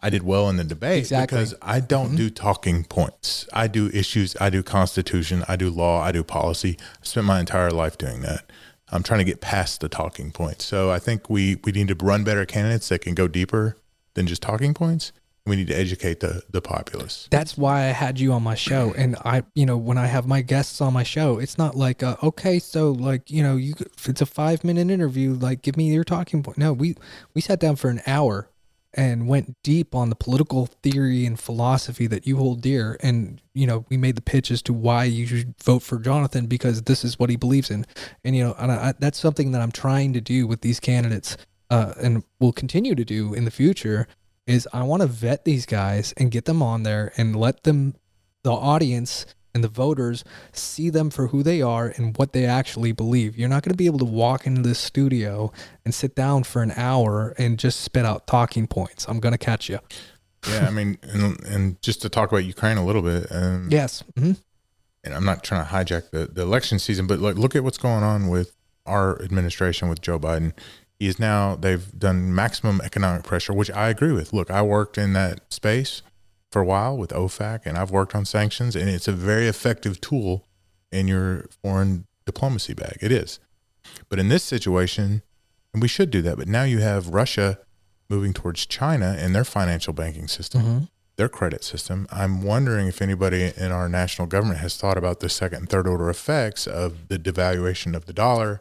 i 0.00 0.08
did 0.10 0.22
well 0.22 0.48
in 0.48 0.56
the 0.56 0.64
debate 0.64 0.98
Exactly. 1.00 1.38
because 1.38 1.54
i 1.60 1.80
don't 1.80 2.14
do 2.14 2.30
talking 2.30 2.84
points. 2.84 3.48
I 3.52 3.66
do 3.66 3.88
issues 3.92 4.36
i 4.40 4.50
do 4.50 4.62
constitution 4.62 5.44
i 5.48 5.56
do 5.56 5.70
law 5.70 6.00
i 6.00 6.12
do 6.12 6.22
policy. 6.22 6.76
I 7.02 7.04
spent 7.04 7.26
my 7.26 7.40
entire 7.40 7.70
life 7.70 7.98
doing 7.98 8.20
that 8.22 8.42
i'm 8.90 9.02
trying 9.02 9.18
to 9.18 9.24
get 9.24 9.40
past 9.40 9.80
the 9.80 9.88
talking 9.88 10.30
points 10.32 10.64
so 10.64 10.90
i 10.90 10.98
think 10.98 11.28
we 11.28 11.56
we 11.64 11.72
need 11.72 11.88
to 11.88 11.96
run 11.96 12.24
better 12.24 12.44
candidates 12.44 12.88
that 12.88 13.00
can 13.00 13.14
go 13.14 13.28
deeper 13.28 13.76
than 14.14 14.26
just 14.26 14.42
talking 14.42 14.74
points 14.74 15.12
we 15.48 15.56
need 15.56 15.66
to 15.68 15.74
educate 15.74 16.20
the 16.20 16.42
the 16.50 16.60
populace 16.60 17.26
That's 17.30 17.56
why 17.56 17.80
I 17.80 17.92
had 17.92 18.20
you 18.20 18.32
on 18.32 18.42
my 18.42 18.54
show. 18.54 18.92
And 18.96 19.16
I, 19.24 19.42
you 19.54 19.66
know, 19.66 19.76
when 19.76 19.96
I 19.96 20.06
have 20.06 20.26
my 20.26 20.42
guests 20.42 20.80
on 20.80 20.92
my 20.92 21.02
show, 21.02 21.38
it's 21.38 21.56
not 21.56 21.74
like, 21.74 22.02
uh, 22.02 22.16
okay, 22.22 22.58
so 22.58 22.92
like, 22.92 23.30
you 23.30 23.42
know, 23.42 23.56
you 23.56 23.74
it's 24.04 24.20
a 24.20 24.26
five 24.26 24.62
minute 24.62 24.90
interview, 24.90 25.34
like, 25.34 25.62
give 25.62 25.76
me 25.76 25.92
your 25.92 26.04
talking 26.04 26.42
point. 26.42 26.58
No, 26.58 26.72
we 26.72 26.96
we 27.34 27.40
sat 27.40 27.60
down 27.60 27.76
for 27.76 27.88
an 27.88 28.02
hour 28.06 28.50
and 28.98 29.28
went 29.28 29.54
deep 29.62 29.94
on 29.94 30.10
the 30.10 30.16
political 30.16 30.66
theory 30.66 31.24
and 31.24 31.38
philosophy 31.38 32.08
that 32.08 32.26
you 32.26 32.36
hold 32.36 32.60
dear. 32.60 32.96
And 33.00 33.40
you 33.54 33.64
know, 33.64 33.86
we 33.88 33.96
made 33.96 34.16
the 34.16 34.22
pitch 34.22 34.50
as 34.50 34.60
to 34.62 34.72
why 34.72 35.04
you 35.04 35.24
should 35.24 35.54
vote 35.62 35.84
for 35.84 36.00
Jonathan 36.00 36.46
because 36.46 36.82
this 36.82 37.04
is 37.04 37.16
what 37.16 37.30
he 37.30 37.36
believes 37.36 37.70
in. 37.70 37.86
And 38.24 38.34
you 38.34 38.42
know, 38.42 38.56
and 38.58 38.72
I, 38.72 38.94
that's 38.98 39.20
something 39.20 39.52
that 39.52 39.62
I'm 39.62 39.70
trying 39.70 40.12
to 40.14 40.20
do 40.20 40.48
with 40.48 40.62
these 40.62 40.80
candidates, 40.80 41.36
uh, 41.70 41.94
and 42.02 42.24
will 42.40 42.52
continue 42.52 42.96
to 42.96 43.04
do 43.04 43.34
in 43.34 43.44
the 43.44 43.52
future 43.52 44.08
is 44.48 44.66
I 44.72 44.82
want 44.82 45.02
to 45.02 45.06
vet 45.06 45.44
these 45.44 45.64
guys 45.64 46.12
and 46.16 46.32
get 46.32 46.46
them 46.46 46.60
on 46.60 46.82
there 46.82 47.12
and 47.16 47.36
let 47.36 47.62
them, 47.62 47.94
the 48.42 48.50
audience 48.50 49.26
and 49.58 49.64
the 49.64 49.68
voters, 49.68 50.24
see 50.52 50.88
them 50.88 51.10
for 51.10 51.26
who 51.28 51.42
they 51.42 51.60
are 51.60 51.88
and 51.96 52.16
what 52.16 52.32
they 52.32 52.46
actually 52.46 52.92
believe. 52.92 53.36
You're 53.36 53.48
not 53.48 53.62
going 53.64 53.72
to 53.72 53.76
be 53.76 53.86
able 53.86 53.98
to 53.98 54.04
walk 54.04 54.46
into 54.46 54.62
this 54.62 54.78
studio 54.78 55.52
and 55.84 55.92
sit 55.92 56.14
down 56.14 56.44
for 56.44 56.62
an 56.62 56.72
hour 56.76 57.34
and 57.38 57.58
just 57.58 57.80
spit 57.80 58.04
out 58.04 58.26
talking 58.26 58.66
points. 58.66 59.06
I'm 59.08 59.20
going 59.20 59.32
to 59.32 59.38
catch 59.38 59.68
you. 59.68 59.78
yeah 60.48 60.66
i 60.68 60.70
mean 60.70 60.96
and, 61.02 61.44
and 61.46 61.82
just 61.82 62.00
to 62.02 62.08
talk 62.08 62.30
about 62.30 62.44
ukraine 62.44 62.76
a 62.76 62.84
little 62.86 63.02
bit 63.02 63.26
um, 63.32 63.66
Yes. 63.70 64.04
hmm 64.16 64.32
and 65.04 65.14
I'm 65.14 65.24
not 65.24 65.42
trying 65.42 65.64
to 65.64 65.70
hijack 65.72 66.10
the, 66.10 66.26
the 66.26 66.42
election 66.42 66.78
season, 66.78 67.06
but 67.06 67.18
like 67.20 67.36
look 67.36 67.54
at 67.56 67.62
what's 67.64 67.78
going 67.78 68.02
on 68.02 68.28
with 68.28 68.54
our 68.84 69.20
administration 69.22 69.88
with 69.88 70.00
Joe 70.02 70.18
Biden. 70.18 70.52
He 70.98 71.06
is 71.06 71.18
now 71.20 71.54
they've 71.56 71.86
done 71.98 72.34
maximum 72.34 72.80
economic 72.84 73.22
pressure, 73.24 73.52
which 73.52 73.70
I 73.70 73.88
agree 73.90 74.12
with. 74.12 74.32
Look, 74.32 74.50
I 74.50 74.60
worked 74.62 74.98
in 74.98 75.12
that 75.14 75.52
space 75.52 76.02
for 76.50 76.62
a 76.62 76.64
while 76.64 76.96
with 76.96 77.10
OFAC, 77.10 77.66
and 77.66 77.76
I've 77.76 77.90
worked 77.90 78.14
on 78.14 78.24
sanctions, 78.24 78.74
and 78.74 78.88
it's 78.88 79.08
a 79.08 79.12
very 79.12 79.46
effective 79.46 80.00
tool 80.00 80.46
in 80.90 81.06
your 81.08 81.46
foreign 81.62 82.06
diplomacy 82.24 82.74
bag. 82.74 82.98
It 83.00 83.12
is, 83.12 83.38
but 84.08 84.18
in 84.18 84.28
this 84.28 84.44
situation, 84.44 85.22
and 85.72 85.82
we 85.82 85.88
should 85.88 86.10
do 86.10 86.22
that. 86.22 86.38
But 86.38 86.48
now 86.48 86.62
you 86.62 86.78
have 86.78 87.08
Russia 87.08 87.58
moving 88.08 88.32
towards 88.32 88.64
China 88.66 89.16
and 89.18 89.34
their 89.34 89.44
financial 89.44 89.92
banking 89.92 90.28
system 90.28 90.62
their 91.18 91.28
credit 91.28 91.64
system. 91.64 92.06
I'm 92.12 92.42
wondering 92.42 92.86
if 92.86 93.02
anybody 93.02 93.52
in 93.56 93.72
our 93.72 93.88
national 93.88 94.28
government 94.28 94.60
has 94.60 94.76
thought 94.76 94.96
about 94.96 95.18
the 95.18 95.28
second 95.28 95.58
and 95.58 95.68
third 95.68 95.88
order 95.88 96.08
effects 96.08 96.66
of 96.68 97.08
the 97.08 97.18
devaluation 97.18 97.96
of 97.96 98.06
the 98.06 98.12
dollar, 98.12 98.56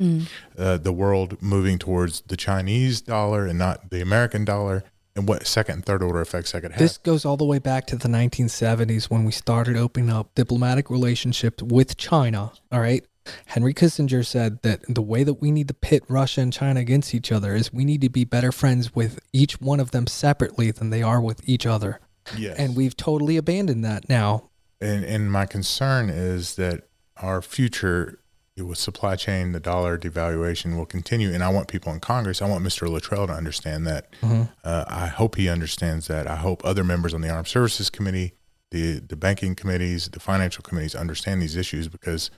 uh, 0.57 0.77
the 0.77 0.91
world 0.91 1.39
moving 1.41 1.77
towards 1.77 2.21
the 2.21 2.35
Chinese 2.35 2.99
dollar 2.99 3.45
and 3.45 3.59
not 3.59 3.91
the 3.91 4.01
American 4.01 4.43
dollar, 4.43 4.83
and 5.17 5.27
what 5.27 5.45
second 5.47 5.75
and 5.75 5.85
third 5.85 6.03
order 6.03 6.21
effects 6.21 6.51
that 6.51 6.61
could 6.61 6.71
have. 6.71 6.79
This 6.79 6.97
goes 6.97 7.25
all 7.25 7.37
the 7.37 7.45
way 7.45 7.59
back 7.59 7.87
to 7.87 7.95
the 7.95 8.07
1970s 8.07 9.09
when 9.09 9.23
we 9.23 9.31
started 9.31 9.75
opening 9.75 10.09
up 10.09 10.33
diplomatic 10.35 10.89
relationships 10.89 11.61
with 11.63 11.97
China. 11.97 12.51
All 12.71 12.79
right. 12.79 13.05
Henry 13.47 13.73
Kissinger 13.73 14.25
said 14.25 14.61
that 14.61 14.83
the 14.87 15.01
way 15.01 15.23
that 15.25 15.41
we 15.41 15.51
need 15.51 15.67
to 15.67 15.73
pit 15.73 16.03
Russia 16.07 16.39
and 16.41 16.53
China 16.53 16.79
against 16.79 17.13
each 17.13 17.29
other 17.31 17.55
is 17.55 17.73
we 17.73 17.83
need 17.83 17.99
to 18.01 18.09
be 18.09 18.23
better 18.23 18.53
friends 18.53 18.95
with 18.95 19.19
each 19.33 19.59
one 19.59 19.81
of 19.81 19.91
them 19.91 20.07
separately 20.07 20.71
than 20.71 20.91
they 20.91 21.03
are 21.03 21.19
with 21.19 21.41
each 21.47 21.65
other. 21.65 21.99
yes. 22.37 22.55
And 22.57 22.75
we've 22.77 22.95
totally 22.95 23.35
abandoned 23.35 23.83
that 23.83 24.07
now. 24.07 24.49
and 24.79 25.03
and 25.03 25.31
my 25.31 25.45
concern 25.45 26.09
is 26.09 26.55
that 26.55 26.83
our 27.17 27.41
future 27.41 28.19
with 28.57 28.77
supply 28.77 29.15
chain, 29.15 29.51
the 29.51 29.59
dollar 29.59 29.97
devaluation 29.97 30.75
will 30.75 30.85
continue. 30.85 31.31
And 31.33 31.43
I 31.43 31.49
want 31.49 31.67
people 31.67 31.91
in 31.93 31.99
Congress, 31.99 32.41
I 32.41 32.47
want 32.49 32.63
Mr. 32.63 32.89
Luttrell 32.89 33.27
to 33.27 33.33
understand 33.33 33.85
that. 33.87 34.07
Uh, 34.23 34.85
I 34.87 35.07
hope 35.07 35.35
he 35.35 35.47
understands 35.49 36.07
that. 36.07 36.27
I 36.27 36.35
hope 36.37 36.63
other 36.65 36.83
members 36.83 37.13
on 37.13 37.21
the 37.21 37.29
Armed 37.29 37.47
Services 37.47 37.89
Committee, 37.89 38.33
the 38.71 38.99
the 38.99 39.15
banking 39.15 39.55
committees, 39.55 40.09
the 40.09 40.19
financial 40.19 40.63
committees 40.63 40.95
understand 40.95 41.41
these 41.41 41.55
issues 41.55 41.87
because 41.87 42.31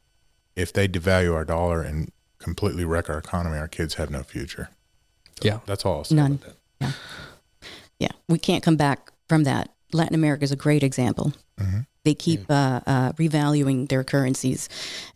if 0.56 0.74
they 0.74 0.88
devalue 0.88 1.34
our 1.34 1.46
dollar 1.46 1.82
and 1.82 2.12
completely 2.38 2.86
wreck 2.86 3.10
our 3.10 3.18
economy, 3.18 3.58
our 3.58 3.68
kids 3.68 3.96
have 3.96 4.10
no 4.10 4.24
future. 4.24 4.70
So 5.42 5.48
Yeah. 5.48 5.60
that's 5.66 5.86
all. 5.86 5.98
I'll 6.00 6.04
say 6.04 6.16
None. 6.16 6.34
about 6.34 6.56
that. 6.80 6.96
Yeah, 8.00 8.12
we 8.28 8.38
can't 8.40 8.64
come 8.64 8.76
back 8.78 9.12
from 9.28 9.44
that. 9.44 9.70
Latin 9.92 10.16
America 10.16 10.44
is 10.44 10.52
a 10.52 10.56
great 10.56 10.84
example. 10.84 11.34
Mhm. 11.60 11.86
They 12.06 12.14
keep 12.16 12.50
uh, 12.50 12.80
uh, 12.88 13.12
revaluing 13.14 13.90
their 13.90 14.04
currencies. 14.04 14.70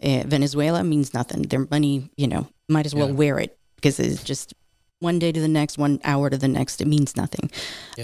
Uh, 0.04 0.24
Venezuela 0.26 0.84
means 0.84 1.14
nothing. 1.14 1.44
Their 1.44 1.66
money, 1.72 2.10
you 2.18 2.28
know, 2.28 2.48
might 2.68 2.86
as 2.86 2.94
well 2.94 3.08
Yeah. 3.08 3.14
wear 3.14 3.40
it 3.40 3.58
because 3.76 4.00
it's 4.00 4.24
just 4.24 4.54
one 5.00 5.18
day 5.20 5.32
to 5.32 5.40
the 5.40 5.48
next, 5.48 5.78
one 5.78 6.00
hour 6.04 6.30
to 6.30 6.38
the 6.38 6.48
next. 6.48 6.82
It 6.82 6.88
means 6.88 7.16
nothing. 7.16 7.50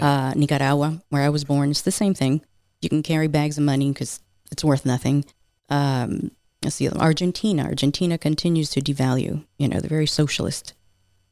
Uh, 0.01 0.33
Nicaragua, 0.35 1.01
where 1.09 1.23
I 1.23 1.29
was 1.29 1.43
born, 1.43 1.71
it's 1.71 1.81
the 1.81 1.91
same 1.91 2.13
thing. 2.13 2.41
You 2.81 2.89
can 2.89 3.03
carry 3.03 3.27
bags 3.27 3.57
of 3.57 3.63
money 3.63 3.89
because 3.91 4.21
it's 4.51 4.63
worth 4.63 4.85
nothing. 4.85 5.25
Um, 5.69 6.31
let's 6.63 6.75
see, 6.77 6.89
Argentina. 6.89 7.63
Argentina 7.63 8.17
continues 8.17 8.69
to 8.71 8.81
devalue. 8.81 9.45
You 9.57 9.67
know, 9.67 9.79
they're 9.79 9.89
very 9.89 10.07
socialist 10.07 10.73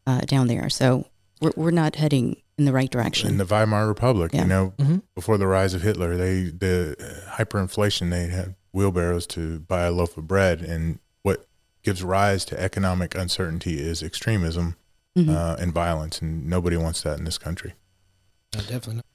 uh, 0.05 0.21
down 0.21 0.47
there. 0.47 0.69
So 0.69 1.05
we're, 1.41 1.51
we're 1.55 1.71
not 1.71 1.95
heading 1.95 2.37
in 2.57 2.65
the 2.65 2.73
right 2.73 2.89
direction. 2.89 3.29
in 3.29 3.37
the 3.37 3.45
Weimar 3.45 3.87
Republic, 3.87 4.31
Yeah. 4.33 4.41
you 4.43 4.47
know, 4.47 4.73
Mhm. 4.77 5.03
before 5.15 5.37
the 5.37 5.47
rise 5.47 5.73
of 5.73 5.81
Hitler, 5.83 6.17
they 6.17 6.43
the 6.45 6.95
hyperinflation 7.35 8.09
they 8.09 8.27
had 8.27 8.55
wheelbarrows 8.73 9.27
to 9.27 9.59
buy 9.61 9.83
a 9.83 9.91
loaf 9.91 10.17
of 10.17 10.27
bread, 10.27 10.61
and 10.61 10.99
what 11.23 11.47
gives 11.83 12.03
rise 12.03 12.45
to 12.45 12.59
economic 12.59 13.15
uncertainty 13.15 13.79
is 13.79 14.01
extremism 14.03 14.75
Mhm. 15.17 15.29
uh, 15.29 15.55
and 15.59 15.73
violence, 15.73 16.19
and 16.21 16.47
nobody 16.47 16.77
wants 16.77 17.01
that 17.03 17.17
in 17.19 17.25
this 17.25 17.37
country. 17.37 17.73
No, 18.55 18.61
definitely 18.61 18.95
not. 18.95 19.05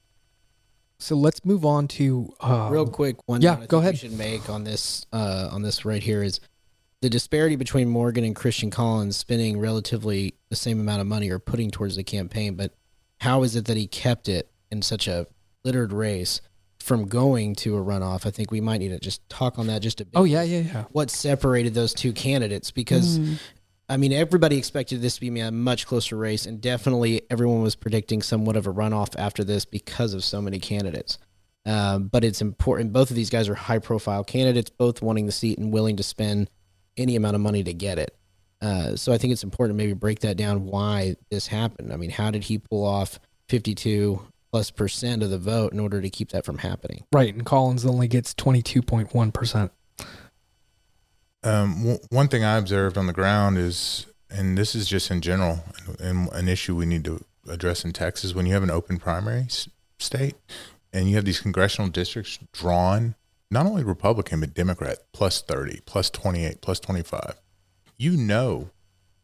So 0.99 1.15
let's 1.17 1.43
move 1.43 1.65
on 1.65 1.87
to 1.89 2.33
uh, 2.39 2.69
Real 2.71 2.87
quick, 2.87 3.17
one 3.27 3.41
yeah, 3.41 3.65
go 3.67 3.79
ahead. 3.79 3.93
We 3.95 3.97
should 3.97 4.17
make 4.17 4.49
on 4.49 4.63
this 4.63 5.05
uh, 5.11 5.49
on 5.51 5.61
this 5.63 5.83
right 5.83 6.01
here 6.01 6.23
is 6.23 6.39
the 7.01 7.09
disparity 7.09 7.57
between 7.57 7.89
Morgan 7.89 8.23
and 8.23 8.33
Christian 8.33 8.69
Collins 8.69 9.17
spending 9.17 9.59
relatively 9.59 10.35
the 10.49 10.55
same 10.55 10.79
amount 10.79 11.01
of 11.01 11.07
money 11.07 11.29
or 11.29 11.39
putting 11.39 11.71
towards 11.71 11.97
the 11.97 12.03
campaign, 12.05 12.55
but 12.55 12.73
how 13.23 13.43
is 13.43 13.55
it 13.55 13.65
that 13.65 13.77
he 13.77 13.87
kept 13.87 14.27
it 14.27 14.51
in 14.69 14.81
such 14.81 15.07
a 15.07 15.25
littered 15.63 15.93
race 15.93 16.41
from 16.79 17.07
going 17.07 17.55
to 17.55 17.77
a 17.77 17.81
runoff? 17.81 18.25
I 18.25 18.31
think 18.31 18.51
we 18.51 18.59
might 18.59 18.79
need 18.79 18.89
to 18.89 18.99
just 18.99 19.27
talk 19.29 19.57
on 19.57 19.67
that 19.67 19.81
just 19.81 20.01
a 20.01 20.05
bit. 20.05 20.11
Oh 20.13 20.25
yeah, 20.25 20.43
yeah, 20.43 20.59
yeah. 20.59 20.83
What 20.91 21.09
separated 21.09 21.73
those 21.73 21.93
two 21.93 22.11
candidates? 22.11 22.69
Because 22.69 23.19
I 23.87 23.95
mean, 23.95 24.11
everybody 24.11 24.57
expected 24.57 25.01
this 25.01 25.15
to 25.15 25.21
be 25.21 25.39
a 25.39 25.51
much 25.51 25.87
closer 25.87 26.17
race, 26.17 26.45
and 26.45 26.59
definitely 26.59 27.21
everyone 27.29 27.61
was 27.61 27.75
predicting 27.75 28.21
somewhat 28.21 28.57
of 28.57 28.67
a 28.67 28.73
runoff 28.73 29.15
after 29.17 29.45
this 29.45 29.63
because 29.63 30.13
of 30.13 30.23
so 30.23 30.41
many 30.41 30.59
candidates. 30.59 31.17
Um, 31.65 32.07
but 32.07 32.25
it's 32.25 32.41
important. 32.41 32.91
Both 32.91 33.09
of 33.09 33.15
these 33.15 33.29
guys 33.29 33.47
are 33.47 33.55
high 33.55 33.79
profile 33.79 34.25
candidates, 34.25 34.69
both 34.69 35.01
wanting 35.01 35.27
the 35.27 35.31
seat 35.31 35.57
and 35.57 35.71
willing 35.71 35.95
to 35.95 36.03
spend 36.03 36.49
any 36.97 37.15
amount 37.15 37.35
of 37.35 37.41
money 37.41 37.63
to 37.63 37.73
get 37.73 37.97
it. 37.97 38.17
Uh, 38.63 38.95
so 38.95 39.11
I 39.11 39.17
think 39.17 39.33
it's 39.33 39.43
important 39.43 39.77
to 39.77 39.83
maybe 39.83 39.93
break 39.93 40.19
that 40.21 40.37
down 40.37 40.65
why 40.65 41.15
this 41.29 41.47
happened. 41.47 41.91
I 41.91 41.97
mean, 41.97 42.11
how 42.11 42.31
did 42.31 42.45
he 42.45 42.57
pull 42.59 42.85
off 42.85 43.19
52 43.49 44.25
plus 44.51 44.71
percent 44.71 45.21
of 45.21 45.29
the 45.29 45.37
vote 45.37 45.73
in 45.73 45.79
order 45.81 45.99
to 46.01 46.09
keep 46.09 46.29
that 46.29 46.45
from 46.45 46.59
happening? 46.59 47.03
Right, 47.11 47.33
and 47.33 47.45
Collins 47.45 47.85
only 47.85 48.07
gets 48.07 48.33
twenty 48.33 48.61
two 48.61 48.81
point 48.81 49.13
one 49.13 49.31
percent. 49.33 49.71
Um, 51.43 51.75
w- 51.79 51.99
one 52.09 52.29
thing 52.29 52.43
I 52.45 52.57
observed 52.57 52.97
on 52.97 53.07
the 53.07 53.13
ground 53.13 53.57
is, 53.57 54.05
and 54.29 54.57
this 54.57 54.75
is 54.75 54.87
just 54.87 55.11
in 55.11 55.19
general, 55.19 55.63
and 55.99 56.29
an 56.31 56.47
issue 56.47 56.75
we 56.75 56.85
need 56.85 57.03
to 57.03 57.23
address 57.49 57.83
in 57.83 57.91
Texas 57.91 58.33
when 58.33 58.45
you 58.45 58.53
have 58.53 58.63
an 58.63 58.71
open 58.71 58.97
primary 58.97 59.41
s- 59.41 59.67
state 59.99 60.35
and 60.93 61.09
you 61.09 61.15
have 61.15 61.25
these 61.25 61.41
congressional 61.41 61.89
districts 61.89 62.39
drawn 62.53 63.15
not 63.51 63.65
only 63.65 63.83
Republican 63.83 64.39
but 64.39 64.53
Democrat 64.53 64.99
plus 65.11 65.41
30, 65.41 65.81
plus 65.85 66.09
28, 66.09 66.61
plus 66.61 66.79
25. 66.79 67.35
You 67.97 68.17
know 68.17 68.69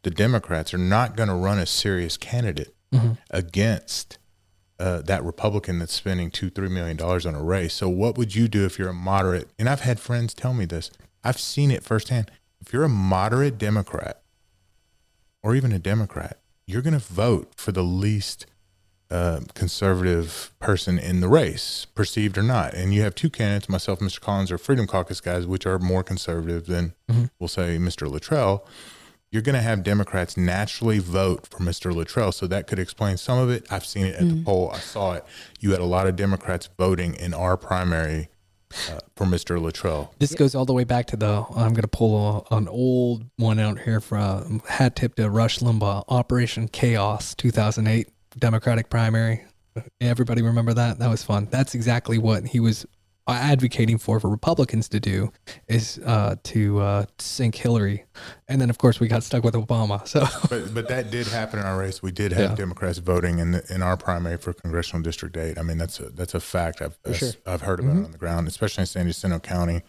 the 0.02 0.10
Democrats 0.10 0.72
are 0.72 0.78
not 0.78 1.16
going 1.16 1.28
to 1.28 1.34
run 1.34 1.58
a 1.58 1.66
serious 1.66 2.16
candidate 2.16 2.74
against 3.30 4.18
uh, 4.78 5.02
that 5.02 5.22
Republican 5.22 5.78
that's 5.78 5.92
spending 5.92 6.30
two, 6.30 6.50
three 6.50 6.68
million 6.68 6.96
dollars 6.96 7.26
on 7.26 7.34
a 7.34 7.42
race. 7.42 7.74
So, 7.74 7.88
what 7.88 8.16
would 8.16 8.34
you 8.34 8.48
do 8.48 8.64
if 8.64 8.78
you're 8.78 8.88
a 8.88 8.94
moderate? 8.94 9.50
And 9.58 9.68
I've 9.68 9.80
had 9.82 10.00
friends 10.00 10.32
tell 10.34 10.54
me 10.54 10.64
this. 10.64 10.90
I've 11.22 11.38
seen 11.38 11.70
it 11.70 11.84
firsthand. 11.84 12.30
If 12.60 12.72
you're 12.72 12.84
a 12.84 12.88
moderate 12.88 13.58
Democrat 13.58 14.22
or 15.42 15.54
even 15.54 15.70
a 15.72 15.78
Democrat, 15.78 16.38
you're 16.66 16.82
going 16.82 16.94
to 16.94 16.98
vote 16.98 17.52
for 17.56 17.72
the 17.72 17.82
least 17.84 18.46
uh, 19.10 19.40
conservative 19.54 20.52
person 20.60 20.98
in 20.98 21.20
the 21.20 21.28
race, 21.28 21.86
perceived 21.94 22.38
or 22.38 22.42
not. 22.42 22.74
And 22.74 22.94
you 22.94 23.02
have 23.02 23.14
two 23.14 23.30
candidates, 23.30 23.68
myself, 23.68 24.00
and 24.00 24.08
Mr. 24.08 24.20
Collins, 24.20 24.52
or 24.52 24.58
Freedom 24.58 24.86
Caucus 24.86 25.20
guys, 25.20 25.46
which 25.46 25.66
are 25.66 25.78
more 25.78 26.02
conservative 26.04 26.66
than, 26.66 26.94
we'll 27.38 27.48
say, 27.48 27.76
Mr. 27.78 28.10
Luttrell. 28.10 28.64
You're 29.32 29.42
going 29.42 29.54
to 29.54 29.62
have 29.62 29.84
Democrats 29.84 30.36
naturally 30.36 30.98
vote 30.98 31.46
for 31.48 31.58
Mr. 31.58 31.94
Luttrell. 31.94 32.32
So 32.32 32.46
that 32.48 32.66
could 32.66 32.78
explain 32.80 33.16
some 33.16 33.38
of 33.38 33.48
it. 33.50 33.64
I've 33.70 33.86
seen 33.86 34.06
it 34.06 34.16
at 34.16 34.28
the 34.28 34.42
poll. 34.44 34.70
I 34.72 34.78
saw 34.78 35.12
it. 35.12 35.24
You 35.60 35.70
had 35.70 35.80
a 35.80 35.84
lot 35.84 36.08
of 36.08 36.16
Democrats 36.16 36.68
voting 36.78 37.14
in 37.14 37.32
our 37.32 37.56
primary 37.56 38.28
uh, 38.88 38.98
for 39.16 39.26
Mr. 39.26 39.60
Luttrell. 39.60 40.14
This 40.18 40.34
goes 40.34 40.54
all 40.56 40.64
the 40.64 40.72
way 40.72 40.84
back 40.84 41.06
to 41.08 41.16
the. 41.16 41.44
I'm 41.50 41.74
going 41.74 41.82
to 41.82 41.88
pull 41.88 42.46
a, 42.50 42.56
an 42.56 42.66
old 42.68 43.24
one 43.36 43.60
out 43.60 43.80
here 43.80 44.00
from 44.00 44.62
hat 44.68 44.96
tip 44.96 45.14
to 45.16 45.30
Rush 45.30 45.58
Limbaugh, 45.60 46.04
Operation 46.08 46.66
Chaos, 46.68 47.34
2008 47.34 48.08
Democratic 48.40 48.90
primary. 48.90 49.44
Everybody 50.00 50.42
remember 50.42 50.74
that? 50.74 50.98
That 50.98 51.08
was 51.08 51.22
fun. 51.22 51.46
That's 51.50 51.74
exactly 51.74 52.18
what 52.18 52.44
he 52.46 52.58
was 52.60 52.84
advocating 53.28 53.96
for 53.96 54.18
for 54.18 54.28
Republicans 54.28 54.88
to 54.88 54.98
do 54.98 55.30
is 55.68 56.00
uh, 56.04 56.34
to 56.42 56.80
uh, 56.80 57.04
sink 57.18 57.54
Hillary, 57.54 58.04
and 58.48 58.60
then 58.60 58.68
of 58.70 58.78
course 58.78 58.98
we 58.98 59.06
got 59.06 59.22
stuck 59.22 59.44
with 59.44 59.54
Obama. 59.54 60.06
So 60.08 60.26
but 60.48 60.74
but 60.74 60.88
that 60.88 61.12
did 61.12 61.28
happen 61.28 61.60
in 61.60 61.64
our 61.64 61.78
race. 61.78 62.02
We 62.02 62.10
did 62.10 62.32
have 62.32 62.50
Yeah. 62.50 62.56
Democrats 62.56 62.98
voting 62.98 63.38
in 63.38 63.52
the, 63.52 63.64
in 63.72 63.82
our 63.82 63.96
primary 63.96 64.36
for 64.36 64.52
congressional 64.52 65.02
district 65.02 65.36
eight. 65.36 65.58
I 65.58 65.62
mean 65.62 65.78
that's 65.78 66.00
a 66.00 66.10
that's 66.10 66.34
a 66.34 66.40
fact. 66.40 66.82
I've 66.82 66.98
sure. 67.14 67.30
I've 67.46 67.62
heard 67.62 67.78
about 67.78 67.96
it 67.96 68.04
on 68.04 68.10
the 68.12 68.18
ground, 68.18 68.48
especially 68.48 68.82
in 68.82 68.86
San 68.86 69.06
Jacinto 69.06 69.38
County. 69.38 69.82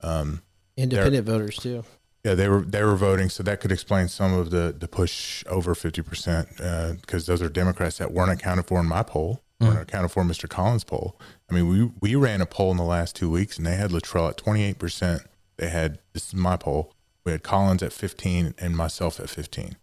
Um, 0.00 0.42
Independent 0.76 1.26
voters 1.26 1.56
too. 1.56 1.84
Yeah, 2.24 2.34
they 2.34 2.48
were 2.48 2.62
they 2.62 2.82
were 2.82 2.96
voting, 2.96 3.28
so 3.28 3.42
that 3.44 3.60
could 3.60 3.72
explain 3.72 4.08
some 4.08 4.34
of 4.34 4.50
the 4.50 4.74
the 4.76 4.88
push 4.88 5.44
over 5.46 5.74
fifty 5.74 6.02
percent 6.02 6.48
uh, 6.60 6.94
because 7.00 7.26
those 7.26 7.40
are 7.40 7.48
Democrats 7.48 7.98
that 7.98 8.12
weren't 8.12 8.32
accounted 8.32 8.66
for 8.66 8.80
in 8.80 8.86
my 8.86 9.02
poll, 9.02 9.42
mm. 9.60 9.68
weren't 9.68 9.80
accounted 9.80 10.10
for 10.10 10.22
in 10.22 10.28
Mr. 10.28 10.48
Collins' 10.48 10.84
poll. 10.84 11.18
I 11.48 11.54
mean, 11.54 11.68
we 11.68 11.90
we 12.00 12.14
ran 12.16 12.40
a 12.40 12.46
poll 12.46 12.70
in 12.72 12.76
the 12.76 12.82
last 12.82 13.14
two 13.14 13.30
weeks, 13.30 13.56
and 13.56 13.66
they 13.66 13.76
had 13.76 13.92
Luttrell 13.92 14.28
at 14.28 14.36
twenty 14.36 14.64
eight 14.64 14.78
percent. 14.78 15.22
They 15.56 15.68
had 15.68 16.00
this 16.12 16.28
is 16.28 16.34
my 16.34 16.56
poll. 16.56 16.92
We 17.24 17.32
had 17.32 17.42
Collins 17.42 17.82
at 17.82 17.92
fifteen 17.92 18.54
and 18.58 18.76
myself 18.76 19.20
at 19.20 19.30
fifteen. 19.30 19.76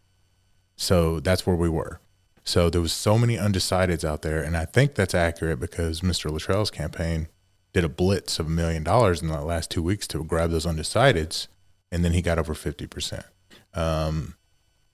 So 0.75 1.21
that's 1.21 1.47
where 1.47 1.55
we 1.55 1.69
were. 1.69 2.01
So 2.43 2.69
there 2.69 2.81
was 2.81 2.93
so 2.93 3.17
many 3.17 3.37
undecideds 3.37 4.03
out 4.03 4.21
there, 4.21 4.43
and 4.43 4.55
I 4.55 4.65
think 4.65 4.93
that's 4.93 5.15
accurate 5.15 5.59
because 5.59 6.01
Mr. 6.01 6.29
Luttrell's 6.29 6.69
campaign 6.69 7.27
did 7.73 7.83
a 7.83 7.89
blitz 7.89 8.39
of 8.39 8.47
a 8.47 8.51
million 8.51 8.83
dollars 8.83 9.21
in 9.21 9.29
the 9.29 9.41
last 9.41 9.71
two 9.71 9.81
weeks 9.81 10.07
to 10.07 10.23
grab 10.23 10.51
those 10.51 10.65
undecideds, 10.65 11.47
and 11.91 12.03
then 12.03 12.13
he 12.13 12.21
got 12.21 12.39
over 12.39 12.53
fifty 12.53 12.87
percent. 12.87 13.25
Um, 13.73 14.35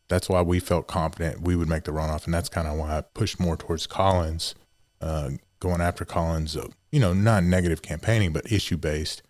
that's 0.08 0.28
why 0.28 0.42
we 0.42 0.60
felt 0.60 0.88
confident 0.88 1.42
we 1.42 1.56
would 1.56 1.70
make 1.70 1.86
the 1.86 1.92
runoff, 1.92 2.26
and 2.26 2.34
that's 2.34 2.50
kind 2.50 2.68
of 2.68 2.78
why 2.78 2.98
I 2.98 3.02
pushed 3.02 3.40
more 3.40 3.56
towards 3.56 3.88
Collins, 3.88 4.56
uh, 5.00 5.32
going 5.60 5.82
after 5.82 6.04
Collins. 6.04 6.58
Uh, 6.58 6.68
you 6.92 7.00
know, 7.00 7.14
not 7.14 7.44
negative 7.44 7.82
campaigning, 7.82 8.34
but 8.34 8.52
issue 8.52 8.76
based, 8.76 9.22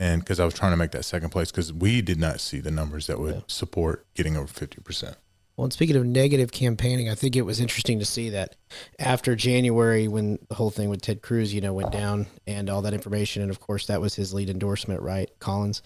and 0.00 0.20
because 0.20 0.40
I 0.40 0.44
was 0.44 0.54
trying 0.54 0.72
to 0.72 0.76
make 0.76 0.90
that 0.90 1.04
second 1.04 1.30
place 1.30 1.50
because 1.52 1.72
we 1.72 2.02
did 2.02 2.18
not 2.18 2.40
see 2.40 2.58
the 2.58 2.72
numbers 2.72 3.06
that 3.06 3.20
would 3.20 3.48
support 3.48 4.04
getting 4.14 4.36
over 4.36 4.48
fifty 4.48 4.80
percent. 4.80 5.16
Well, 5.56 5.66
and 5.66 5.72
speaking 5.72 5.94
of 5.94 6.04
negative 6.04 6.50
campaigning, 6.50 7.08
I 7.08 7.14
think 7.14 7.36
it 7.36 7.42
was 7.42 7.60
interesting 7.60 8.00
to 8.00 8.04
see 8.04 8.30
that 8.30 8.56
after 8.98 9.36
January, 9.36 10.08
when 10.08 10.40
the 10.48 10.56
whole 10.56 10.70
thing 10.70 10.88
with 10.88 11.00
Ted 11.00 11.22
Cruz, 11.22 11.54
you 11.54 11.60
know, 11.60 11.72
went 11.72 11.92
down 11.92 12.26
and 12.48 12.68
all 12.68 12.82
that 12.82 12.92
information, 12.92 13.40
and 13.40 13.52
of 13.52 13.60
course 13.60 13.86
that 13.86 14.00
was 14.00 14.16
his 14.16 14.34
lead 14.34 14.50
endorsement, 14.50 15.00
right, 15.00 15.30
Collins. 15.38 15.80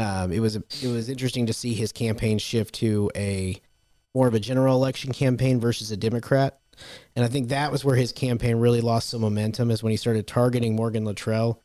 Um, 0.00 0.32
it 0.32 0.40
was 0.40 0.56
it 0.56 0.88
was 0.88 1.10
interesting 1.10 1.44
to 1.46 1.52
see 1.52 1.74
his 1.74 1.92
campaign 1.92 2.38
shift 2.38 2.76
to 2.76 3.10
a 3.14 3.60
more 4.14 4.26
of 4.26 4.34
a 4.34 4.40
general 4.40 4.74
election 4.74 5.12
campaign 5.12 5.60
versus 5.60 5.90
a 5.90 5.96
Democrat, 5.96 6.58
and 7.14 7.22
I 7.22 7.28
think 7.28 7.50
that 7.50 7.70
was 7.70 7.84
where 7.84 7.96
his 7.96 8.10
campaign 8.10 8.56
really 8.56 8.80
lost 8.80 9.10
some 9.10 9.20
momentum, 9.20 9.70
is 9.70 9.82
when 9.82 9.90
he 9.90 9.98
started 9.98 10.26
targeting 10.26 10.74
Morgan 10.74 11.04
Luttrell 11.04 11.60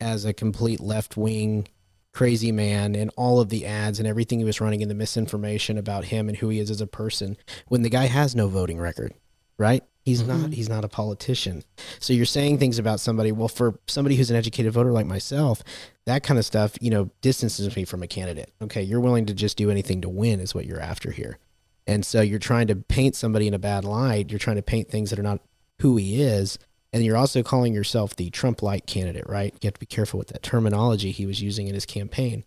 as 0.00 0.24
a 0.24 0.32
complete 0.32 0.80
left 0.80 1.16
wing 1.16 1.66
crazy 2.12 2.50
man 2.50 2.94
and 2.96 3.10
all 3.16 3.40
of 3.40 3.50
the 3.50 3.66
ads 3.66 3.98
and 4.00 4.08
everything 4.08 4.38
he 4.40 4.44
was 4.44 4.60
running 4.60 4.82
and 4.82 4.90
the 4.90 4.94
misinformation 4.96 5.78
about 5.78 6.06
him 6.06 6.28
and 6.28 6.38
who 6.38 6.48
he 6.48 6.58
is 6.58 6.68
as 6.68 6.80
a 6.80 6.86
person 6.86 7.36
when 7.68 7.82
the 7.82 7.88
guy 7.88 8.06
has 8.06 8.34
no 8.34 8.48
voting 8.48 8.80
record 8.80 9.14
right? 9.60 9.84
He's 10.06 10.26
not 10.26 10.54
he's 10.54 10.70
not 10.70 10.84
a 10.86 10.88
politician. 10.88 11.62
So 11.98 12.14
you're 12.14 12.24
saying 12.24 12.58
things 12.58 12.78
about 12.78 12.98
somebody 12.98 13.30
well 13.30 13.48
for 13.48 13.78
somebody 13.86 14.16
who's 14.16 14.30
an 14.30 14.36
educated 14.36 14.72
voter 14.72 14.90
like 14.90 15.04
myself 15.04 15.62
that 16.10 16.22
kind 16.22 16.38
of 16.38 16.44
stuff 16.44 16.76
you 16.80 16.90
know 16.90 17.10
distances 17.20 17.74
me 17.76 17.84
from 17.84 18.02
a 18.02 18.06
candidate 18.06 18.52
okay 18.60 18.82
you're 18.82 19.00
willing 19.00 19.26
to 19.26 19.34
just 19.34 19.56
do 19.56 19.70
anything 19.70 20.00
to 20.00 20.08
win 20.08 20.40
is 20.40 20.54
what 20.54 20.66
you're 20.66 20.80
after 20.80 21.10
here 21.10 21.38
and 21.86 22.04
so 22.04 22.20
you're 22.20 22.38
trying 22.38 22.66
to 22.66 22.76
paint 22.76 23.16
somebody 23.16 23.46
in 23.46 23.54
a 23.54 23.58
bad 23.58 23.84
light 23.84 24.30
you're 24.30 24.38
trying 24.38 24.56
to 24.56 24.62
paint 24.62 24.88
things 24.88 25.10
that 25.10 25.18
are 25.18 25.22
not 25.22 25.40
who 25.80 25.96
he 25.96 26.20
is 26.20 26.58
and 26.92 27.04
you're 27.04 27.16
also 27.16 27.42
calling 27.42 27.72
yourself 27.72 28.16
the 28.16 28.30
Trump 28.30 28.62
like 28.62 28.86
candidate, 28.86 29.28
right? 29.28 29.54
You 29.60 29.66
have 29.68 29.74
to 29.74 29.80
be 29.80 29.86
careful 29.86 30.18
with 30.18 30.28
that 30.28 30.42
terminology 30.42 31.12
he 31.12 31.26
was 31.26 31.40
using 31.40 31.68
in 31.68 31.74
his 31.74 31.86
campaign. 31.86 32.44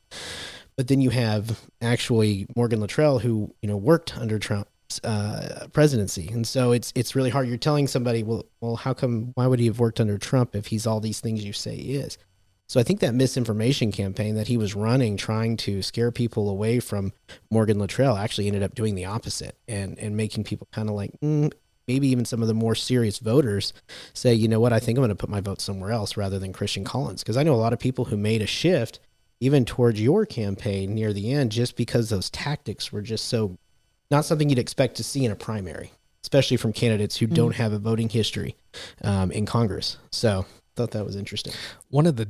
But 0.75 0.87
then 0.87 1.01
you 1.01 1.11
have 1.11 1.61
actually 1.81 2.47
Morgan 2.55 2.79
Luttrell, 2.79 3.19
who 3.19 3.53
you 3.61 3.69
know 3.69 3.77
worked 3.77 4.17
under 4.17 4.39
Trump's 4.39 4.99
uh, 5.03 5.67
presidency, 5.71 6.29
and 6.29 6.47
so 6.47 6.71
it's 6.71 6.91
it's 6.95 7.15
really 7.15 7.29
hard. 7.29 7.47
You're 7.47 7.57
telling 7.57 7.87
somebody, 7.87 8.23
well, 8.23 8.45
well, 8.59 8.75
how 8.75 8.93
come? 8.93 9.31
Why 9.35 9.45
would 9.45 9.59
he 9.59 9.67
have 9.67 9.79
worked 9.79 10.01
under 10.01 10.17
Trump 10.17 10.55
if 10.55 10.67
he's 10.67 10.87
all 10.87 10.99
these 10.99 11.19
things 11.19 11.45
you 11.45 11.53
say 11.53 11.75
he 11.75 11.95
is? 11.95 12.17
So 12.67 12.79
I 12.79 12.83
think 12.83 13.01
that 13.01 13.13
misinformation 13.13 13.91
campaign 13.91 14.35
that 14.35 14.47
he 14.47 14.57
was 14.57 14.73
running, 14.73 15.17
trying 15.17 15.57
to 15.57 15.81
scare 15.81 16.11
people 16.11 16.49
away 16.49 16.79
from 16.79 17.13
Morgan 17.51 17.77
Luttrell, 17.77 18.17
actually 18.17 18.47
ended 18.47 18.63
up 18.63 18.73
doing 18.73 18.95
the 18.95 19.05
opposite 19.05 19.57
and 19.67 19.97
and 19.99 20.17
making 20.17 20.43
people 20.43 20.67
kind 20.71 20.89
of 20.89 20.95
like. 20.95 21.11
Mm, 21.21 21.51
maybe 21.87 22.07
even 22.07 22.23
some 22.23 22.41
of 22.41 22.47
the 22.47 22.53
more 22.53 22.75
serious 22.75 23.19
voters 23.19 23.73
say, 24.13 24.33
you 24.33 24.47
know 24.47 24.61
what, 24.61 24.71
I 24.71 24.79
think 24.79 24.97
I'm 24.97 25.01
going 25.01 25.09
to 25.09 25.15
put 25.15 25.29
my 25.29 25.41
vote 25.41 25.59
somewhere 25.59 25.91
else 25.91 26.15
rather 26.15 26.39
than 26.39 26.53
Christian 26.53 26.85
Collins. 26.85 27.21
Because 27.21 27.35
I 27.35 27.43
know 27.43 27.53
a 27.53 27.55
lot 27.55 27.73
of 27.73 27.79
people 27.79 28.05
who 28.05 28.15
made 28.15 28.41
a 28.41 28.47
shift 28.47 29.01
even 29.41 29.65
towards 29.65 29.99
your 29.99 30.25
campaign 30.25 30.95
near 30.95 31.11
the 31.11 31.33
end 31.33 31.51
just 31.51 31.75
because 31.75 32.09
those 32.09 32.29
tactics 32.29 32.93
were 32.93 33.01
just 33.01 33.27
so 33.27 33.57
not 34.09 34.23
something 34.23 34.49
you'd 34.49 34.59
expect 34.59 34.95
to 34.95 35.03
see 35.03 35.25
in 35.25 35.31
a 35.31 35.35
primary, 35.35 35.91
especially 36.23 36.55
from 36.55 36.71
candidates 36.71 37.17
who 37.17 37.27
don't 37.27 37.55
have 37.55 37.73
a 37.73 37.79
voting 37.79 38.07
history 38.07 38.55
um, 39.03 39.31
in 39.31 39.45
Congress. 39.45 39.97
So 40.11 40.45
thought 40.75 40.91
that 40.91 41.05
was 41.05 41.15
interesting. 41.15 41.53
one 41.89 42.07
of 42.07 42.15
the 42.15 42.29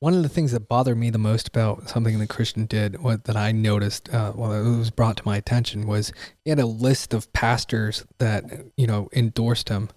one 0.00 0.14
of 0.14 0.22
the 0.22 0.28
things 0.28 0.52
that 0.52 0.68
bothered 0.68 0.96
me 0.96 1.10
the 1.10 1.18
most 1.18 1.48
about 1.48 1.88
something 1.88 2.18
that 2.18 2.28
Christian 2.28 2.66
did, 2.66 3.02
what 3.02 3.24
that 3.24 3.36
I 3.36 3.52
noticed, 3.52 4.08
uh, 4.14 4.32
well, 4.34 4.52
it 4.52 4.78
was 4.78 4.90
brought 4.90 5.16
to 5.16 5.22
my 5.26 5.36
attention, 5.36 5.86
was 5.86 6.12
he 6.44 6.50
had 6.50 6.60
a 6.60 6.66
list 6.66 7.12
of 7.12 7.32
pastors 7.32 8.04
that 8.18 8.44
you 8.76 8.86
know 8.86 9.08
endorsed 9.12 9.68
him, 9.68 9.90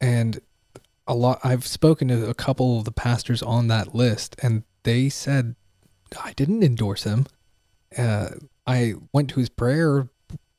and 0.00 0.40
a 1.06 1.14
lot. 1.14 1.38
I've 1.44 1.66
spoken 1.66 2.08
to 2.08 2.28
a 2.28 2.34
couple 2.34 2.78
of 2.78 2.84
the 2.84 2.92
pastors 2.92 3.42
on 3.42 3.68
that 3.68 3.94
list, 3.94 4.36
and 4.42 4.64
they 4.82 5.08
said 5.08 5.54
I 6.22 6.32
didn't 6.32 6.62
endorse 6.62 7.04
him. 7.04 7.26
Uh, 7.96 8.30
I 8.66 8.94
went 9.12 9.30
to 9.30 9.40
his 9.40 9.48
prayer 9.48 10.08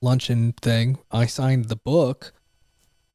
luncheon 0.01 0.53
thing. 0.53 0.99
I 1.11 1.25
signed 1.25 1.65
the 1.65 1.75
book, 1.75 2.31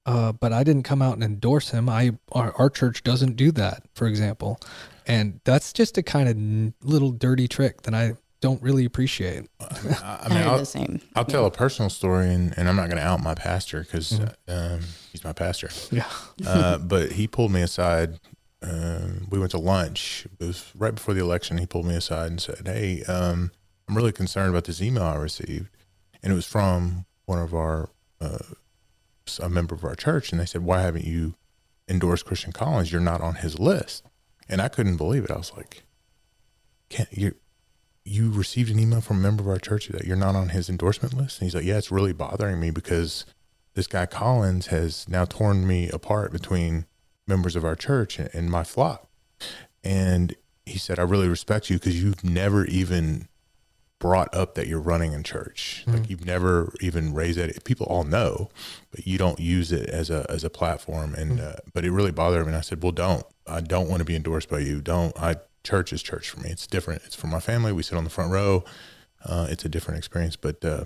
uh, 0.05 0.33
but 0.33 0.53
I 0.53 0.65
didn't 0.65 0.83
come 0.83 1.01
out 1.01 1.15
and 1.15 1.25
endorse 1.25 1.71
him. 1.71 1.89
I 1.89 2.19
our, 2.33 2.53
our 2.59 2.71
church 2.71 3.03
doesn't 3.03 3.37
do 3.37 3.51
that, 3.53 3.85
for 3.95 4.07
example, 4.07 4.59
and 5.07 5.41
that's 5.45 5.73
just 5.73 5.99
a 5.99 6.03
kind 6.03 6.29
of 6.29 6.89
little 6.89 7.11
dirty 7.11 7.49
trick 7.49 7.83
that 7.83 7.95
I 7.95 8.15
don't 8.41 8.63
really 8.63 8.85
appreciate. 8.85 9.49
I, 9.61 9.65
I 10.03 10.19
I 10.25 10.29
mean, 10.29 10.47
I'll, 10.47 10.59
the 10.59 10.67
same. 10.67 11.01
I'll 11.15 11.25
tell 11.25 11.47
a 11.47 11.51
personal 11.51 11.91
story, 11.91 12.33
and, 12.33 12.57
and 12.59 12.69
I'm 12.69 12.77
not 12.77 12.89
going 12.89 12.99
to 12.99 13.07
out 13.07 13.23
my 13.23 13.35
pastor 13.35 13.83
because 13.83 14.21
um, 14.49 14.81
he's 15.13 15.25
my 15.25 15.33
pastor. 15.33 15.71
Yeah. 15.91 16.07
uh, 16.47 16.79
but 16.79 17.13
he 17.13 17.27
pulled 17.27 17.53
me 17.53 17.63
aside. 17.63 18.19
Um, 18.63 19.27
we 19.31 19.39
went 19.39 19.53
to 19.53 19.59
lunch. 19.59 20.27
It 20.39 20.45
was 20.45 20.71
right 20.75 20.95
before 20.95 21.15
the 21.15 21.21
election. 21.21 21.59
He 21.59 21.67
pulled 21.67 21.87
me 21.87 21.95
aside 21.95 22.31
and 22.31 22.41
said, 22.41 22.63
"Hey, 22.67 23.03
um, 23.05 23.53
I'm 23.89 23.97
really 23.97 24.13
concerned 24.13 24.51
about 24.51 24.65
this 24.65 24.83
email 24.83 25.05
I 25.05 25.17
received, 25.17 25.69
and 26.23 26.33
it 26.33 26.37
was 26.37 26.47
from 26.47 27.07
one 27.27 27.39
of 27.39 27.55
our 27.55 27.91
uh, 28.21 28.39
a 29.41 29.49
member 29.49 29.75
of 29.75 29.85
our 29.85 29.95
church, 29.95 30.31
and 30.33 30.41
they 30.41 30.47
said, 30.47 30.63
"Why 30.63 30.83
haven't 30.83 31.05
you 31.05 31.35
endorsed 31.89 32.27
Christian 32.27 32.53
Collins? 32.53 32.93
You're 32.93 33.01
not 33.01 33.21
on 33.21 33.37
his 33.37 33.59
list." 33.59 34.05
And 34.51 34.61
I 34.61 34.69
couldn't 34.69 34.97
believe 34.97 35.25
it. 35.25 35.31
I 35.31 35.39
was 35.39 35.53
like, 35.57 35.85
"Can't 36.91 37.09
you?" 37.13 37.35
You 38.05 38.31
received 38.31 38.71
an 38.71 38.79
email 38.79 39.01
from 39.01 39.19
a 39.19 39.21
member 39.21 39.43
of 39.43 39.49
our 39.49 39.59
church 39.59 39.89
that 39.89 40.05
you're 40.05 40.17
not 40.17 40.35
on 40.35 40.51
his 40.51 40.69
endorsement 40.69 41.15
list. 41.15 41.39
And 41.39 41.47
he's 41.47 41.55
like, 41.55 41.65
Yeah, 41.65 41.79
it's 41.79 41.93
really 41.93 42.13
bothering 42.13 42.59
me 42.59 42.71
because 42.71 43.25
this 43.75 43.87
guy 43.87 44.07
Collins 44.07 44.69
has 44.69 45.09
now 45.09 45.25
torn 45.25 45.67
me 45.67 45.89
apart 45.91 46.33
between 46.33 46.87
members 47.27 47.57
of 47.57 47.65
our 47.65 47.77
church 47.77 48.19
and, 48.19 48.29
and 48.33 48.51
my 48.51 48.65
flock. 48.65 49.09
And 49.85 50.35
he 50.67 50.79
said, 50.79 50.99
I 50.99 51.03
really 51.03 51.29
respect 51.29 51.71
you 51.71 51.79
because 51.79 52.03
you've 52.03 52.25
never 52.25 52.65
even 52.67 53.29
brought 53.99 54.35
up 54.35 54.55
that 54.55 54.67
you're 54.67 54.81
running 54.81 55.13
in 55.13 55.23
church. 55.23 55.85
Like 55.87 56.09
you've 56.11 56.25
never 56.25 56.73
even 56.81 57.13
raised 57.13 57.39
it. 57.39 57.63
People 57.65 57.87
all 57.87 58.05
know, 58.05 58.49
but 58.91 59.07
you 59.07 59.19
don't 59.19 59.39
use 59.39 59.73
it 59.73 59.89
as 59.91 60.09
a 60.11 60.27
as 60.31 60.43
a 60.43 60.51
platform. 60.51 61.15
And 61.15 61.39
uh, 61.41 61.57
but 61.75 61.85
it 61.85 61.93
really 61.93 62.11
bothered 62.11 62.47
me. 62.47 62.49
And 62.49 62.57
I 62.57 62.63
said, 62.63 62.83
Well, 62.83 62.93
don't. 62.93 63.25
I 63.51 63.61
don't 63.61 63.89
want 63.89 64.01
to 64.01 64.05
be 64.05 64.17
endorsed 64.17 64.49
by 64.49 64.61
you. 64.61 64.81
Don't. 64.81 65.17
I 65.21 65.37
church 65.65 65.93
is 65.93 66.03
church 66.03 66.31
for 66.31 66.41
me. 66.41 66.51
It's 66.51 66.67
different. 66.67 67.03
It's 67.05 67.15
for 67.17 67.27
my 67.27 67.41
family. 67.41 67.73
We 67.73 67.83
sit 67.83 67.97
on 67.99 68.05
the 68.05 68.11
front 68.11 68.33
row. 68.33 68.65
Uh, 69.25 69.47
it's 69.51 69.65
a 69.65 69.69
different 69.69 69.99
experience. 69.99 70.37
But 70.37 70.65
uh, 70.65 70.85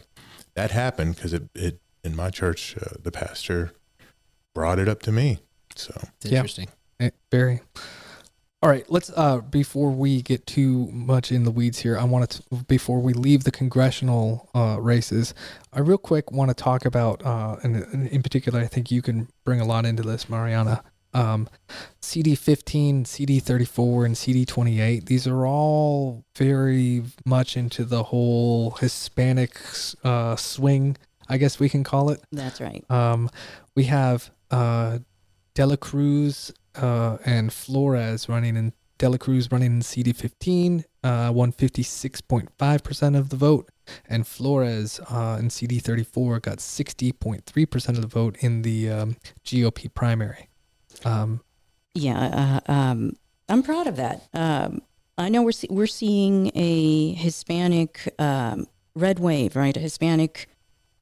that 0.55 0.71
happened 0.73 1.17
because 1.17 1.33
it, 1.33 1.45
it 1.55 1.81
in 2.03 2.17
my 2.17 2.31
church, 2.31 2.77
uh, 2.77 2.97
the 3.01 3.13
pastor 3.13 3.73
brought 4.55 4.79
it 4.79 4.89
up 4.89 5.01
to 5.03 5.13
me. 5.13 5.39
So 5.77 5.93
It's 6.21 6.31
Yeah. 6.33 6.39
interesting. 6.39 6.69
Eh, 7.01 7.11
Very. 7.31 7.61
All 8.63 8.71
right, 8.71 8.89
let's 8.91 9.11
uh 9.15 9.41
before 9.43 9.91
we 9.91 10.23
get 10.23 10.47
too 10.47 10.89
much 10.91 11.31
in 11.31 11.45
the 11.45 11.51
weeds 11.51 11.81
here, 11.81 11.99
I 11.99 12.05
want 12.05 12.31
to 12.31 12.43
before 12.67 12.99
we 12.99 13.13
leave 13.13 13.45
the 13.45 13.51
congressional 13.51 14.49
uh 14.55 14.79
races, 14.81 15.35
I 15.71 15.81
real 15.81 15.99
quick 15.99 16.33
want 16.33 16.49
to 16.49 16.55
talk 16.55 16.87
about 16.87 17.23
uh 17.27 17.57
and 17.63 17.77
and 17.77 18.09
in 18.09 18.23
particular 18.23 18.61
I 18.61 18.67
think 18.67 18.91
you 18.91 19.03
can 19.03 19.29
bring 19.45 19.61
a 19.61 19.67
lot 19.67 19.85
into 19.85 20.03
this, 20.03 20.31
Mariana. 20.31 20.83
Um 21.15 21.49
CD15, 22.03 23.05
CD34 23.05 24.07
and 24.07 24.15
CD28. 24.15 25.07
These 25.07 25.27
are 25.27 25.47
all 25.47 26.25
very 26.37 27.05
much 27.25 27.57
into 27.57 27.85
the 27.85 28.05
whole 28.05 28.73
Hispanic 28.73 29.59
uh 30.03 30.37
swing, 30.37 30.97
I 31.29 31.39
guess 31.39 31.59
we 31.59 31.69
can 31.69 31.85
call 31.85 32.11
it. 32.11 32.23
That's 32.33 32.61
right. 32.61 32.85
Um, 32.91 33.31
we 33.75 33.85
have 33.85 34.31
uh, 34.51 34.99
Dela 35.55 35.77
Cruz 35.77 36.53
uh, 36.75 37.19
and 37.25 37.53
Flores 37.53 38.29
running 38.29 38.57
in 38.57 38.73
Dela 38.99 39.19
Cruz 39.19 39.51
running 39.51 39.73
in 39.73 39.81
CD15, 39.81 40.85
uh, 41.03 41.33
won 41.35 41.53
56.5% 41.53 43.19
of 43.19 43.29
the 43.29 43.37
vote, 43.37 43.69
and 44.09 44.27
Flores 44.27 45.01
uh, 45.11 45.37
in 45.41 45.49
CD34 45.49 46.43
got 46.43 46.59
60.3% 46.59 47.89
of 47.89 48.01
the 48.01 48.07
vote 48.07 48.37
in 48.39 48.63
the 48.63 48.89
um, 48.89 49.17
GOP 49.45 49.93
primary. 49.93 50.49
Um, 51.07 51.41
Yeah, 51.95 52.61
uh, 52.67 52.73
um, 52.73 53.17
I'm 53.49 53.63
proud 53.63 53.87
of 53.87 53.97
that. 53.97 54.23
Um, 54.33 54.83
I 55.17 55.29
know 55.29 55.43
we're 55.43 55.53
see- 55.53 55.69
we're 55.71 55.87
seeing 55.87 56.51
a 56.55 57.13
Hispanic 57.13 58.13
um, 58.19 58.67
red 58.95 59.19
wave, 59.19 59.55
right? 59.55 59.77
A 59.77 59.81
Hispanic 59.81 60.49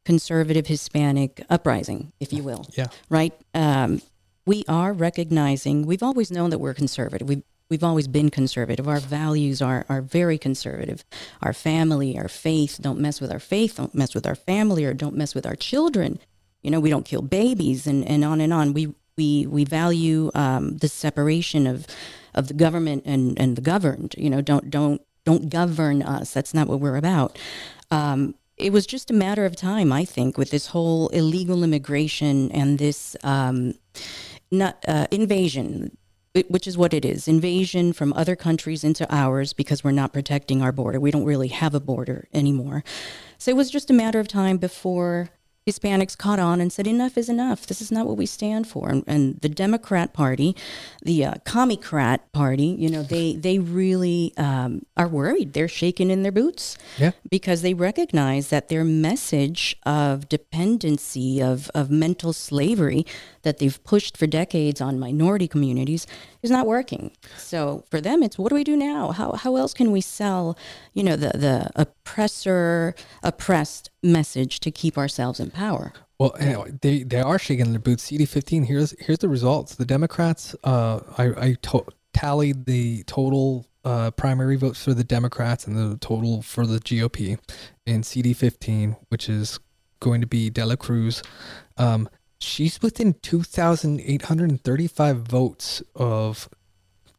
conservative 0.05 0.67
Hispanic 0.67 1.45
uprising, 1.49 2.13
if 2.21 2.33
you 2.33 2.43
will. 2.43 2.67
Yeah. 2.77 2.89
Right. 3.09 3.33
Um, 3.55 4.03
we 4.45 4.65
are 4.69 4.93
recognizing. 4.93 5.87
We've 5.87 6.03
always 6.03 6.31
known 6.31 6.51
that 6.51 6.59
we're 6.59 6.75
conservative. 6.75 7.29
We've 7.29 7.43
we've 7.71 7.85
always 7.85 8.09
been 8.09 8.29
conservative. 8.29 8.87
Our 8.89 9.01
values 9.01 9.63
are 9.63 9.87
are 9.89 10.03
very 10.03 10.37
conservative. 10.37 11.05
Our 11.41 11.53
family, 11.53 12.19
our 12.19 12.29
faith. 12.29 12.79
Don't 12.83 12.99
mess 12.99 13.21
with 13.21 13.31
our 13.33 13.39
faith. 13.39 13.77
Don't 13.77 13.95
mess 13.95 14.15
with 14.15 14.27
our 14.27 14.35
family, 14.35 14.85
or 14.85 14.93
don't 14.93 15.17
mess 15.17 15.35
with 15.35 15.47
our 15.47 15.57
children. 15.57 16.19
You 16.63 16.71
know, 16.71 16.81
we 16.81 16.91
don't 16.91 17.05
kill 17.05 17.23
babies, 17.23 17.87
and, 17.87 18.07
and 18.07 18.25
on 18.25 18.41
and 18.41 18.53
on. 18.53 18.73
We 18.75 18.95
we 19.23 19.47
we 19.47 19.65
value 19.65 20.31
um, 20.35 20.79
the 20.79 20.89
separation 20.89 21.67
of 21.67 21.87
of 22.35 22.49
the 22.49 22.55
government 22.55 23.03
and 23.07 23.39
and 23.39 23.57
the 23.57 23.63
governed. 23.63 24.15
You 24.19 24.31
know, 24.31 24.41
don't 24.41 24.71
don't 24.71 25.01
don't 25.25 25.49
govern 25.49 26.03
us. 26.03 26.33
That's 26.33 26.55
not 26.55 26.67
what 26.69 26.81
we're 26.81 26.97
about. 26.97 27.39
Um, 27.91 28.35
it 28.57 28.73
was 28.73 28.87
just 28.87 29.11
a 29.11 29.15
matter 29.15 29.45
of 29.45 29.55
time, 29.57 29.93
I 29.93 30.05
think, 30.05 30.39
with 30.39 30.51
this 30.51 30.69
whole 30.69 31.09
illegal 31.09 31.65
immigration 31.65 32.51
and 32.53 32.79
this 32.79 33.17
um, 33.23 33.75
not 34.51 34.85
uh, 34.87 35.07
invasion, 35.11 35.97
which 36.49 36.67
is 36.67 36.77
what 36.77 36.93
it 36.95 37.05
is 37.05 37.29
invasion 37.29 37.93
from 37.93 38.13
other 38.13 38.37
countries 38.37 38.85
into 38.85 39.07
ours 39.15 39.53
because 39.53 39.83
we're 39.85 40.01
not 40.03 40.13
protecting 40.13 40.63
our 40.63 40.73
border. 40.73 41.01
We 41.01 41.11
don't 41.11 41.25
really 41.25 41.49
have 41.49 41.75
a 41.75 41.81
border 41.81 42.29
anymore. 42.33 42.83
So 43.39 43.51
it 43.51 43.57
was 43.57 43.71
just 43.71 43.91
a 43.91 43.95
matter 43.95 44.21
of 44.21 44.29
time 44.29 44.59
before 44.59 45.31
Hispanics 45.67 46.19
caught 46.19 46.41
on 46.41 46.61
and 46.61 46.73
said, 46.73 46.87
enough 46.87 47.17
is 47.17 47.29
enough. 47.29 47.67
This 47.67 47.81
is 47.81 47.93
not 47.93 48.07
what 48.07 48.17
we 48.17 48.27
stand 48.27 48.67
for. 48.67 48.89
And, 48.89 49.05
and 49.07 49.41
the 49.41 49.49
Democrat 49.49 50.13
Party, 50.13 50.57
the 51.03 51.25
uh, 51.25 51.35
Party, 52.33 52.65
you 52.65 52.91
know, 52.91 53.03
they, 53.03 53.37
they 53.37 53.59
really 53.59 54.33
um, 54.37 54.85
are 54.97 55.07
worried. 55.07 55.53
They're 55.53 55.69
shaking 55.69 56.11
in 56.11 56.23
their 56.23 56.33
boots 56.33 56.77
yeah. 56.99 57.13
because 57.31 57.63
they 57.63 57.75
recognize 57.75 58.49
that 58.49 58.69
their 58.69 58.85
message 58.85 59.77
of 59.85 60.29
dependency, 60.29 61.41
of, 61.41 61.71
of 61.75 61.91
mental 61.91 62.33
slavery 62.33 63.07
that 63.43 63.59
they've 63.59 63.83
pushed 63.85 64.17
for 64.17 64.27
decades 64.27 64.81
on 64.81 64.99
minority 64.99 65.47
communities 65.47 66.07
is 66.43 66.51
not 66.51 66.67
working. 66.67 67.13
So 67.37 67.85
for 67.91 68.01
them, 68.01 68.23
it's 68.23 68.39
what 68.39 68.49
do 68.51 68.55
we 68.55 68.65
do 68.65 68.77
now? 68.77 69.13
How, 69.13 69.33
how 69.33 69.57
else 69.57 69.75
can 69.75 69.93
we 69.93 70.01
sell, 70.01 70.57
you 70.93 71.03
know, 71.03 71.17
the, 71.17 71.31
the 71.39 71.71
oppressor, 71.77 72.95
oppressed 73.23 73.91
message 74.03 74.61
to 74.61 74.71
keep 74.71 74.99
ourselves 74.99 75.41
in 75.41 75.51
power? 75.51 75.93
Well, 76.19 76.35
anyway, 76.39 76.73
they 76.83 77.03
they 77.03 77.21
are 77.21 77.39
shaking 77.39 77.73
their 77.73 77.81
boots. 77.81 78.09
CD15. 78.09 78.67
Here's 78.67 78.95
here's 79.01 79.19
the 79.19 79.29
results. 79.29 79.75
The 79.75 79.85
Democrats. 79.85 80.55
Uh, 80.63 81.01
I 81.19 81.25
I 81.25 81.57
to- 81.63 81.87
tallied 82.13 82.67
the 82.67 83.03
total 83.05 83.67
uh, 83.85 84.13
primary 84.13 84.55
votes 84.55 84.85
for 84.85 84.95
the 84.95 85.03
Democrats 85.03 85.67
and 85.67 85.77
the 85.77 85.99
total 85.99 86.43
for 86.43 86.65
the 86.65 86.79
GOP 86.79 87.39
in 87.87 88.03
CD15, 88.03 88.97
which 89.09 89.29
is 89.29 89.59
going 89.99 90.21
to 90.21 90.27
be 90.27 90.51
Dela 90.51 90.77
Cruz. 90.77 91.23
Um, 91.77 92.09
she's 92.43 92.81
within 92.83 93.15
2,835 93.23 95.17
votes 95.19 95.83
of, 95.95 96.49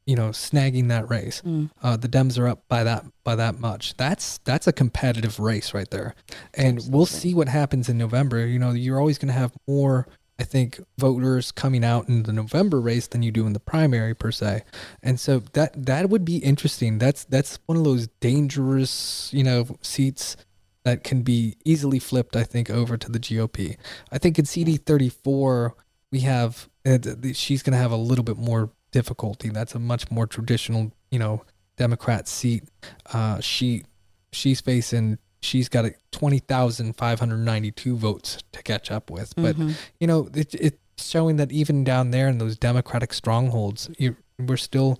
you 0.05 0.15
know, 0.15 0.29
snagging 0.29 0.89
that 0.89 1.09
race. 1.09 1.41
Uh, 1.81 1.97
the 1.97 2.07
Dems 2.09 2.37
are 2.39 2.47
up 2.47 2.67
by 2.67 2.83
that 2.83 3.05
by 3.23 3.35
that 3.35 3.59
much. 3.59 3.95
That's 3.97 4.37
that's 4.39 4.67
a 4.67 4.73
competitive 4.73 5.39
race 5.39 5.73
right 5.73 5.89
there, 5.89 6.15
and 6.53 6.81
we'll 6.89 7.05
see 7.05 7.33
what 7.33 7.47
happens 7.47 7.89
in 7.89 7.97
November. 7.97 8.45
You 8.45 8.59
know, 8.59 8.71
you're 8.71 8.99
always 8.99 9.17
going 9.17 9.33
to 9.33 9.39
have 9.39 9.53
more. 9.67 10.07
I 10.39 10.43
think 10.45 10.79
voters 10.97 11.51
coming 11.51 11.85
out 11.85 12.09
in 12.09 12.23
the 12.23 12.33
November 12.33 12.81
race 12.81 13.05
than 13.07 13.21
you 13.21 13.31
do 13.31 13.45
in 13.45 13.53
the 13.53 13.59
primary 13.59 14.15
per 14.15 14.31
se, 14.31 14.63
and 15.01 15.19
so 15.19 15.39
that 15.53 15.85
that 15.85 16.09
would 16.09 16.25
be 16.25 16.37
interesting. 16.37 16.97
That's 16.97 17.23
that's 17.25 17.59
one 17.67 17.77
of 17.77 17.83
those 17.83 18.07
dangerous, 18.19 19.29
you 19.31 19.43
know, 19.43 19.77
seats 19.81 20.35
that 20.83 21.03
can 21.03 21.21
be 21.21 21.55
easily 21.65 21.99
flipped. 21.99 22.35
I 22.35 22.43
think 22.43 22.69
over 22.69 22.97
to 22.97 23.11
the 23.11 23.19
GOP. 23.19 23.77
I 24.11 24.17
think 24.17 24.37
in 24.37 24.45
CD 24.45 24.77
thirty 24.77 25.09
four 25.09 25.75
we 26.11 26.21
have 26.21 26.69
th- 26.85 27.35
she's 27.35 27.63
going 27.63 27.73
to 27.73 27.79
have 27.79 27.91
a 27.91 27.97
little 27.97 28.23
bit 28.23 28.37
more 28.37 28.71
difficulty. 28.91 29.49
That's 29.49 29.75
a 29.75 29.79
much 29.79 30.11
more 30.11 30.27
traditional, 30.27 30.91
you 31.09 31.19
know, 31.19 31.43
Democrat 31.77 32.27
seat. 32.27 32.63
Uh, 33.11 33.39
she 33.39 33.83
she's 34.31 34.61
facing 34.61 35.17
she's 35.41 35.69
got 35.69 35.85
a 35.85 35.93
twenty 36.11 36.39
thousand 36.39 36.95
five 36.95 37.19
hundred 37.19 37.39
ninety 37.39 37.71
two 37.71 37.97
votes 37.97 38.37
to 38.51 38.61
catch 38.61 38.91
up 38.91 39.09
with. 39.09 39.33
But 39.35 39.55
you 39.99 40.07
know, 40.07 40.29
it, 40.33 40.53
it's 40.55 40.77
showing 40.97 41.37
that 41.37 41.51
even 41.51 41.83
down 41.83 42.11
there 42.11 42.27
in 42.27 42.37
those 42.37 42.57
Democratic 42.57 43.13
strongholds, 43.13 43.89
you, 43.97 44.15
we're 44.39 44.57
still, 44.57 44.97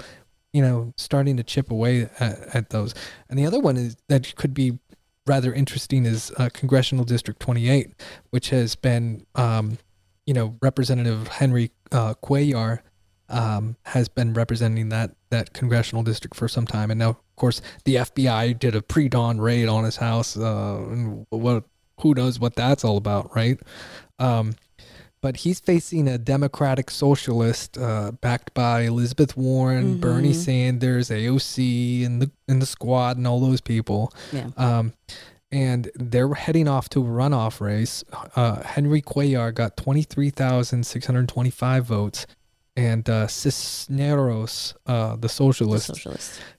you 0.52 0.62
know, 0.62 0.94
starting 0.98 1.38
to 1.38 1.44
chip 1.44 1.72
away 1.72 2.10
at, 2.20 2.56
at 2.56 2.70
those. 2.70 2.96
And 3.30 3.38
the 3.38 3.46
other 3.46 3.60
one 3.60 3.78
is 3.78 3.96
that 4.10 4.36
could 4.36 4.54
be 4.54 4.80
rather 5.26 5.54
interesting 5.54 6.06
is 6.06 6.32
uh, 6.38 6.50
Congressional 6.54 7.06
District 7.06 7.40
28, 7.40 7.92
which 8.32 8.50
has 8.50 8.76
been, 8.76 9.26
um, 9.36 9.78
you 10.26 10.34
know, 10.34 10.58
Representative 10.62 11.28
Henry 11.28 11.72
uh, 11.92 12.14
Cuellar 12.24 12.80
um, 13.30 13.78
has 13.84 14.08
been 14.10 14.34
representing 14.34 14.90
that 14.90 15.12
that 15.30 15.54
congressional 15.54 16.04
district 16.04 16.36
for 16.36 16.48
some 16.48 16.68
time, 16.68 16.92
and 16.92 17.00
now 17.00 17.10
of 17.10 17.36
course, 17.36 17.62
the 17.86 17.96
FBI 17.96 18.60
did 18.60 18.76
a 18.76 18.82
pre-dawn 18.82 19.42
raid 19.42 19.68
on 19.68 19.84
his 19.84 19.96
house. 19.96 20.38
Uh, 20.38 20.78
and 20.90 21.26
what 21.30 21.64
who 22.02 22.14
knows 22.14 22.40
what 22.40 22.56
that's 22.56 22.84
all 22.84 22.98
about, 22.98 23.36
right? 23.36 23.60
Um, 24.20 24.54
but 25.24 25.38
he's 25.38 25.62
facing 25.62 26.10
a 26.10 26.18
Democratic 26.18 26.92
socialist 26.92 27.78
uh, 27.78 28.12
backed 28.20 28.54
by 28.54 28.82
Elizabeth 28.82 29.38
Warren, 29.38 29.98
Bernie 30.00 30.34
Mhm. 30.34 30.46
Sanders, 30.46 31.10
AOC, 31.10 32.04
and 32.06 32.22
the 32.22 32.30
and 32.50 32.62
the 32.62 32.66
squad, 32.66 33.16
and 33.18 33.26
all 33.26 33.40
those 33.40 33.62
people. 33.62 34.12
Yeah. 34.34 34.48
Um, 34.58 34.92
and 35.50 35.90
they're 35.96 36.34
heading 36.34 36.68
off 36.68 36.90
to 36.90 37.00
a 37.02 37.06
runoff 37.08 37.62
race. 37.62 38.04
Uh, 38.36 38.62
Henry 38.64 39.02
Cuellar 39.02 39.54
got 39.54 39.78
23,625 39.78 41.86
votes, 41.86 42.26
and 42.76 43.08
uh, 43.10 43.28
Cisneros, 43.28 44.74
uh, 44.88 45.12
the 45.16 45.22
The 45.22 45.30
socialist, 45.30 45.92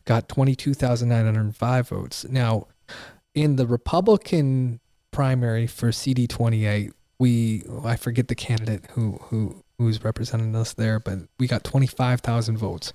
got 0.04 0.28
22,905 0.28 1.88
votes. 1.88 2.24
Now, 2.30 2.68
in 3.34 3.56
the 3.56 3.66
Republican 3.66 4.78
primary 5.10 5.66
for 5.66 5.90
CD28, 5.90 6.92
we 7.24 7.64
I 7.82 7.96
forget 7.96 8.28
the 8.28 8.34
candidate 8.34 8.84
who 8.90 9.18
who 9.22 9.64
who's 9.78 10.04
representing 10.04 10.54
us 10.54 10.74
there, 10.74 11.00
but 11.00 11.20
we 11.38 11.46
got 11.46 11.64
25,000 11.64 12.58
votes. 12.58 12.92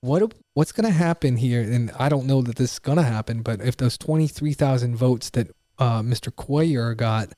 What 0.00 0.32
what's 0.54 0.72
going 0.72 0.86
to 0.86 0.98
happen 1.06 1.36
here 1.36 1.60
and 1.60 1.90
I 1.98 2.08
don't 2.08 2.26
know 2.26 2.40
that 2.40 2.56
this 2.56 2.72
is 2.72 2.78
going 2.78 2.96
to 2.96 3.04
happen, 3.04 3.42
but 3.42 3.60
if 3.60 3.76
those 3.76 3.98
23,000 3.98 4.96
votes 4.96 5.28
that 5.30 5.48
uh, 5.78 6.00
Mr. 6.00 6.32
Cuellar 6.32 6.96
got 6.96 7.34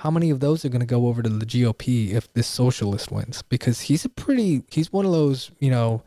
how 0.00 0.10
many 0.10 0.30
of 0.30 0.40
those 0.40 0.64
are 0.64 0.68
going 0.68 0.80
to 0.80 0.94
go 0.98 1.06
over 1.06 1.22
to 1.22 1.28
the 1.28 1.46
GOP 1.46 2.10
if 2.10 2.30
this 2.34 2.48
socialist 2.48 3.12
wins? 3.12 3.42
Because 3.42 3.82
he's 3.82 4.04
a 4.04 4.08
pretty, 4.08 4.62
he's 4.70 4.92
one 4.92 5.06
of 5.06 5.12
those, 5.12 5.52
you 5.58 5.70
know, 5.70 6.02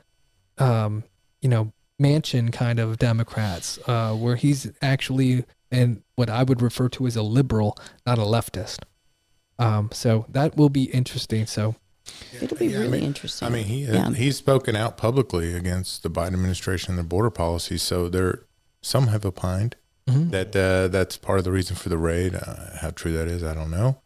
um, 0.58 1.04
you 1.42 1.50
know, 1.50 1.72
Manchin 2.00 2.54
kind 2.54 2.78
of 2.80 3.00
Democrats, 3.00 3.80
uh, 3.88 4.14
where 4.14 4.36
he's 4.36 4.72
actually 4.82 5.46
and 5.72 6.04
what 6.16 6.30
I 6.30 6.44
would 6.44 6.62
refer 6.62 6.90
to 6.90 7.08
as 7.08 7.16
a 7.16 7.24
liberal, 7.24 7.78
not 8.06 8.18
a 8.18 8.24
leftist. 8.24 8.80
Um, 9.60 9.90
so 9.94 10.26
that 10.30 10.58
will 10.58 10.70
be 10.70 10.86
interesting. 10.86 11.46
So 11.46 11.76
It'll 12.42 12.58
be 12.58 12.68
Yeah, 12.68 12.78
I 12.78 12.80
really 12.82 12.98
mean- 13.00 13.04
interesting. 13.08 13.48
I 13.48 13.52
mean, 13.52 13.66
he 13.66 13.84
Yeah. 13.86 14.12
he's 14.14 14.36
spoken 14.38 14.76
out 14.76 14.98
publicly 14.98 15.54
against 15.54 16.02
the 16.02 16.10
Biden 16.10 16.34
administration 16.34 16.92
and 16.92 16.98
their 16.98 17.04
border 17.06 17.30
policies. 17.30 17.84
So 17.84 18.10
there, 18.10 18.46
some 18.82 19.08
have 19.08 19.26
opined 19.26 19.76
mhm. 20.10 20.32
that 20.32 20.56
uh, 20.56 20.88
that's 20.88 21.18
part 21.18 21.38
of 21.38 21.44
the 21.46 21.52
reason 21.52 21.76
for 21.76 21.90
the 21.90 22.00
raid. 22.00 22.34
Uh, 22.34 22.78
how 22.82 22.90
true 22.90 23.14
that 23.14 23.28
is, 23.28 23.44
I 23.44 23.54
don't 23.54 23.70
know. 23.70 24.02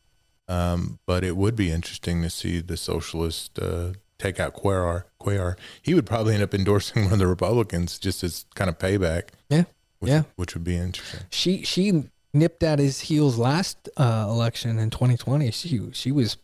Um, 0.49 0.99
but 1.05 1.23
it 1.23 1.37
would 1.37 1.55
be 1.55 1.71
interesting 1.71 2.21
to 2.23 2.29
see 2.29 2.59
the 2.59 2.75
socialist 2.75 3.57
uh, 3.59 3.93
take 4.19 4.37
out 4.39 4.53
Cuellar. 4.53 5.03
Cuellar. 5.21 5.55
He 5.81 5.93
would 5.93 6.05
probably 6.05 6.33
end 6.33 6.43
up 6.43 6.53
endorsing 6.53 7.03
one 7.05 7.13
of 7.13 7.19
the 7.19 7.27
Republicans 7.27 7.97
just 7.99 8.21
as 8.23 8.45
kind 8.55 8.69
of 8.69 8.77
payback. 8.77 9.29
Yeah. 9.49 9.63
Which, 9.99 10.09
Yeah. 10.11 10.23
Which 10.35 10.53
would 10.55 10.65
be 10.65 10.75
interesting. 10.75 11.21
she 11.29 11.63
she 11.63 12.03
nipped 12.33 12.63
at 12.63 12.79
his 12.79 13.01
heels 13.01 13.37
last 13.37 13.89
uh, 13.97 14.25
election 14.27 14.79
in 14.79 14.89
2020. 14.89 15.51
She 15.51 15.91
she 15.91 16.11
was 16.11 16.37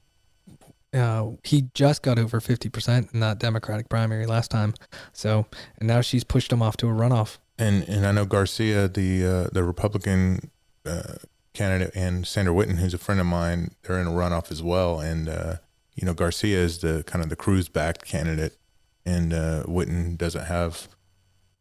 uh, 0.93 1.31
he 1.43 1.69
just 1.73 2.01
got 2.01 2.17
over 2.17 2.39
50% 2.39 3.13
in 3.13 3.19
that 3.19 3.37
Democratic 3.37 3.89
primary 3.89 4.25
last 4.25 4.49
time. 4.49 4.73
So 5.13 5.45
and 5.77 5.87
now 5.87 6.01
she's 6.01 6.23
pushed 6.23 6.51
him 6.51 6.61
off 6.61 6.77
to 6.77 6.87
a 6.87 6.91
runoff. 6.91 7.37
And 7.57 7.87
and 7.87 8.05
I 8.05 8.11
know 8.11 8.25
Garcia, 8.25 8.87
the 8.87 9.25
uh, 9.25 9.49
the 9.51 9.63
Republican 9.63 10.51
uh, 10.85 11.15
candidate, 11.53 11.91
and 11.95 12.25
Sandra 12.25 12.53
Whitten, 12.53 12.77
who's 12.77 12.93
a 12.93 12.97
friend 12.97 13.19
of 13.19 13.27
mine, 13.27 13.71
they're 13.83 13.99
in 13.99 14.07
a 14.07 14.11
runoff 14.11 14.51
as 14.51 14.63
well. 14.63 14.99
And 14.99 15.27
uh, 15.27 15.55
you 15.95 16.05
know, 16.05 16.13
Garcia 16.13 16.57
is 16.57 16.79
the 16.79 17.03
kind 17.05 17.21
of 17.23 17.29
the 17.29 17.35
Cruz 17.35 17.67
backed 17.67 18.05
candidate, 18.05 18.57
and 19.05 19.33
uh, 19.33 19.63
Whitten 19.63 20.17
doesn't 20.17 20.45
have 20.45 20.87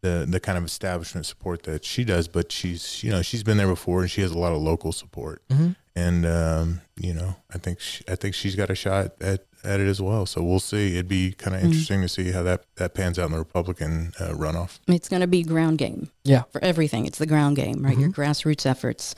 the 0.03 0.27
the 0.29 0.41
kind 0.41 0.57
of 0.59 0.65
establishment 0.65 1.27
support 1.27 1.63
that 1.65 1.85
she 1.85 2.05
does. 2.05 2.29
But 2.29 2.53
she's 2.53 3.03
you 3.03 3.11
know 3.11 3.23
she's 3.23 3.43
been 3.43 3.57
there 3.57 3.69
before, 3.69 4.03
and 4.03 4.11
she 4.11 4.21
has 4.23 4.31
a 4.31 4.39
lot 4.39 4.53
of 4.53 4.61
local 4.63 4.93
support. 4.93 5.43
Mm-hmm. 5.49 5.71
And 5.97 6.27
um, 6.27 6.81
you 6.97 7.13
know, 7.13 7.37
I 7.53 7.59
think 7.59 7.81
she, 7.81 8.05
I 8.09 8.15
think 8.15 8.35
she's 8.35 8.55
got 8.55 8.71
a 8.71 8.75
shot 8.77 9.21
at, 9.21 9.45
at 9.65 9.81
it 9.81 9.89
as 9.89 10.01
well. 10.01 10.27
So 10.27 10.43
we'll 10.45 10.61
see. 10.61 10.93
It'd 10.95 11.09
be 11.09 11.33
kind 11.33 11.57
of 11.57 11.63
Mhm. 11.63 11.67
interesting 11.67 12.01
to 12.03 12.09
see 12.09 12.31
how 12.31 12.45
that 12.45 12.63
that 12.77 12.95
pans 12.95 13.19
out 13.19 13.27
in 13.27 13.33
the 13.33 13.39
Republican 13.39 14.13
uh, 14.21 14.29
runoff. 14.31 14.79
It's 14.87 15.09
going 15.09 15.23
to 15.23 15.27
be 15.27 15.43
ground 15.43 15.79
game. 15.79 16.11
Yeah. 16.23 16.43
For 16.53 16.63
everything. 16.63 17.05
It's 17.07 17.19
the 17.19 17.27
ground 17.27 17.57
game, 17.57 17.85
right? 17.85 17.99
Your 17.99 18.11
grassroots 18.11 18.65
efforts. 18.65 19.17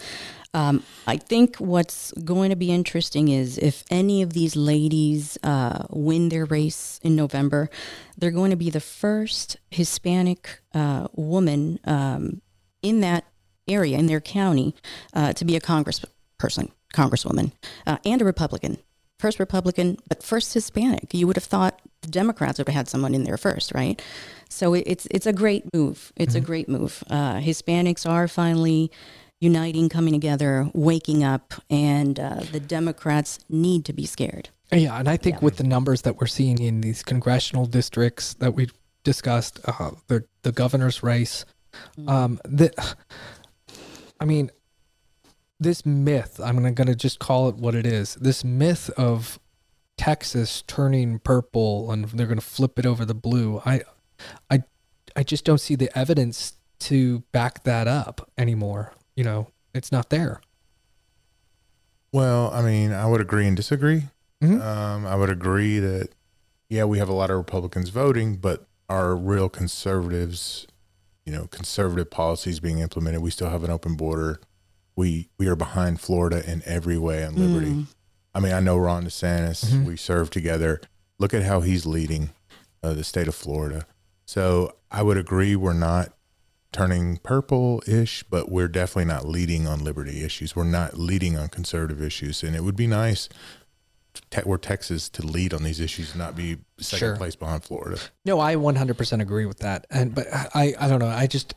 Um, 0.53 0.82
I 1.07 1.16
think 1.16 1.57
what's 1.57 2.12
going 2.12 2.51
to 2.51 2.57
be 2.57 2.72
interesting 2.72 3.28
is 3.28 3.57
if 3.57 3.84
any 3.90 4.22
of 4.22 4.32
these 4.32 4.57
ladies 4.57 5.38
uh, 5.44 5.84
win 5.90 6.28
their 6.28 6.44
race 6.44 6.98
in 7.03 7.14
November, 7.14 7.70
they're 8.18 8.32
going 8.32 8.51
to 8.51 8.57
be 8.57 8.70
the 8.70 8.80
first 8.80 9.57
Hispanic 9.70 10.61
uh, 10.74 11.07
woman 11.14 11.78
um, 11.84 12.42
in 12.82 13.01
that 13.01 13.24
area, 13.68 13.96
in 13.96 14.07
their 14.07 14.20
county, 14.20 14.74
uh, 15.14 15.32
to 15.34 15.44
be 15.44 15.55
a 15.55 15.61
congressperson, 15.61 16.70
congresswoman, 16.92 17.53
uh, 17.86 17.98
and 18.05 18.20
a 18.20 18.24
Republican. 18.24 18.78
First 19.20 19.38
Republican, 19.38 19.98
but 20.09 20.22
first 20.22 20.55
Hispanic. 20.55 21.12
You 21.12 21.26
would 21.26 21.36
have 21.36 21.44
thought 21.44 21.80
the 22.01 22.09
Democrats 22.09 22.59
would 22.59 22.68
have 22.68 22.74
had 22.74 22.88
someone 22.88 23.14
in 23.14 23.24
there 23.24 23.36
first, 23.36 23.72
right? 23.74 24.01
So 24.48 24.74
it's 24.74 25.07
it's 25.11 25.26
a 25.26 25.32
great 25.32 25.72
move. 25.74 26.12
It's 26.16 26.34
a 26.34 26.40
great 26.40 26.68
move. 26.68 27.05
Uh, 27.09 27.34
Hispanics 27.34 28.09
are 28.09 28.26
finally 28.26 28.90
uniting, 29.41 29.88
coming 29.88 30.12
together, 30.12 30.70
waking 30.74 31.24
up, 31.24 31.55
and 31.70 32.20
uh, 32.20 32.41
the 32.53 32.61
Democrats 32.61 33.38
need 33.49 33.84
to 33.86 33.93
be 33.93 34.07
scared. 34.07 34.51
Yeah, 34.72 34.99
and 34.99 35.09
I 35.09 35.16
think 35.16 35.36
Yeah. 35.36 35.45
with 35.47 35.57
the 35.57 35.64
numbers 35.64 36.03
that 36.03 36.20
we're 36.20 36.26
seeing 36.26 36.61
in 36.61 36.80
these 36.82 37.03
congressional 37.03 37.66
districts 37.66 38.34
that 38.34 38.55
we 38.55 38.68
discussed, 39.03 39.59
uh, 39.64 39.93
the 40.07 40.24
the 40.43 40.53
governor's 40.53 41.03
race, 41.03 41.45
um, 42.07 42.38
the, 42.45 42.70
I 44.20 44.24
mean, 44.26 44.51
this 45.59 45.84
myth. 45.84 46.41
I'm 46.43 46.57
gonna, 46.57 46.72
gonna 46.72 46.95
just 46.95 47.18
call 47.18 47.49
it 47.49 47.57
what 47.57 47.74
it 47.74 47.86
is. 47.86 48.14
This 48.14 48.45
myth 48.45 48.91
of 48.97 49.38
Texas 49.99 50.62
turning 50.66 51.18
purple 51.18 51.91
and 51.91 52.05
they're 52.07 52.26
gonna 52.26 52.41
flip 52.41 52.78
it 52.78 52.86
over 52.86 53.05
the 53.05 53.14
blue. 53.14 53.61
I, 53.66 53.82
I, 54.51 54.62
I 55.16 55.22
just 55.22 55.45
don't 55.45 55.61
see 55.61 55.74
the 55.74 55.97
evidence 55.99 56.55
to 56.80 57.20
back 57.32 57.64
that 57.64 57.86
up 57.86 58.30
anymore. 58.38 58.95
You 59.17 59.25
know, 59.25 59.49
it's 59.75 59.93
not 59.93 60.11
there. 60.11 60.41
Well, 62.13 62.51
I 62.53 62.63
mean, 62.63 62.93
I 62.93 63.07
would 63.07 63.21
agree 63.21 63.47
and 63.47 63.57
disagree. 63.57 64.05
Mhm. 64.43 64.61
Um, 64.61 65.07
I 65.07 65.15
would 65.17 65.31
agree 65.31 65.79
that, 65.79 66.09
yeah, 66.69 66.85
we 66.85 66.99
have 66.99 67.09
a 67.09 67.13
lot 67.15 67.31
of 67.31 67.37
Republicans 67.37 67.91
voting, 67.91 68.37
but 68.37 68.67
our 68.89 69.15
real 69.15 69.49
conservatives, 69.49 70.67
you 71.25 71.33
know, 71.33 71.47
conservative 71.49 72.11
policies 72.11 72.59
being 72.59 72.79
implemented. 72.79 73.21
We 73.23 73.31
still 73.31 73.51
have 73.51 73.63
an 73.65 73.71
open 73.71 73.95
border. 73.95 74.41
We 74.97 75.29
we 75.39 75.47
are 75.47 75.57
behind 75.57 76.01
Florida 76.01 76.43
in 76.51 76.63
every 76.65 76.99
way 76.99 77.25
on 77.25 77.37
liberty. 77.37 77.71
Mm. 77.71 77.87
I 78.35 78.41
mean, 78.41 78.53
I 78.53 78.61
know 78.61 78.77
Ron 78.77 79.05
DeSantis. 79.05 79.65
Mhm. 79.67 79.85
We 79.85 79.97
serve 79.97 80.31
together. 80.31 80.81
Look 81.19 81.33
at 81.35 81.43
how 81.45 81.61
he's 81.61 81.87
leading 81.87 82.31
uh, 82.83 82.95
the 82.95 83.05
state 83.05 83.29
of 83.29 83.35
Florida. 83.35 83.87
So 84.27 84.75
I 84.91 85.03
would 85.03 85.17
agree 85.17 85.55
we're 85.55 85.73
not 85.75 86.13
turning 86.73 87.16
purple-ish, 87.18 88.23
but 88.25 88.51
we're 88.51 88.68
definitely 88.68 89.07
not 89.07 89.27
leading 89.27 89.66
on 89.66 89.83
liberty 89.83 90.23
issues. 90.25 90.55
We're 90.55 90.64
not 90.64 90.99
leading 90.99 91.37
on 91.37 91.49
conservative 91.49 92.01
issues, 92.03 92.43
and 92.43 92.55
it 92.55 92.62
would 92.62 92.77
be 92.77 92.87
nice 92.87 93.29
te- 94.31 94.43
were 94.45 94.59
Texas 94.59 95.09
to 95.11 95.23
lead 95.27 95.53
on 95.55 95.62
these 95.62 95.81
issues, 95.81 96.11
and 96.11 96.18
not 96.18 96.37
be 96.37 96.59
second 96.79 96.99
Sure. 96.99 97.16
place 97.16 97.37
behind 97.37 97.62
Florida. 97.64 97.99
No, 98.25 98.41
I 98.41 98.55
100% 98.57 99.21
agree 99.21 99.47
with 99.47 99.59
that. 99.61 99.87
And 99.91 100.14
but 100.14 100.27
I 100.33 100.75
I 100.79 100.89
don't 100.89 100.99
know. 101.01 101.09
I 101.09 101.27
just 101.27 101.55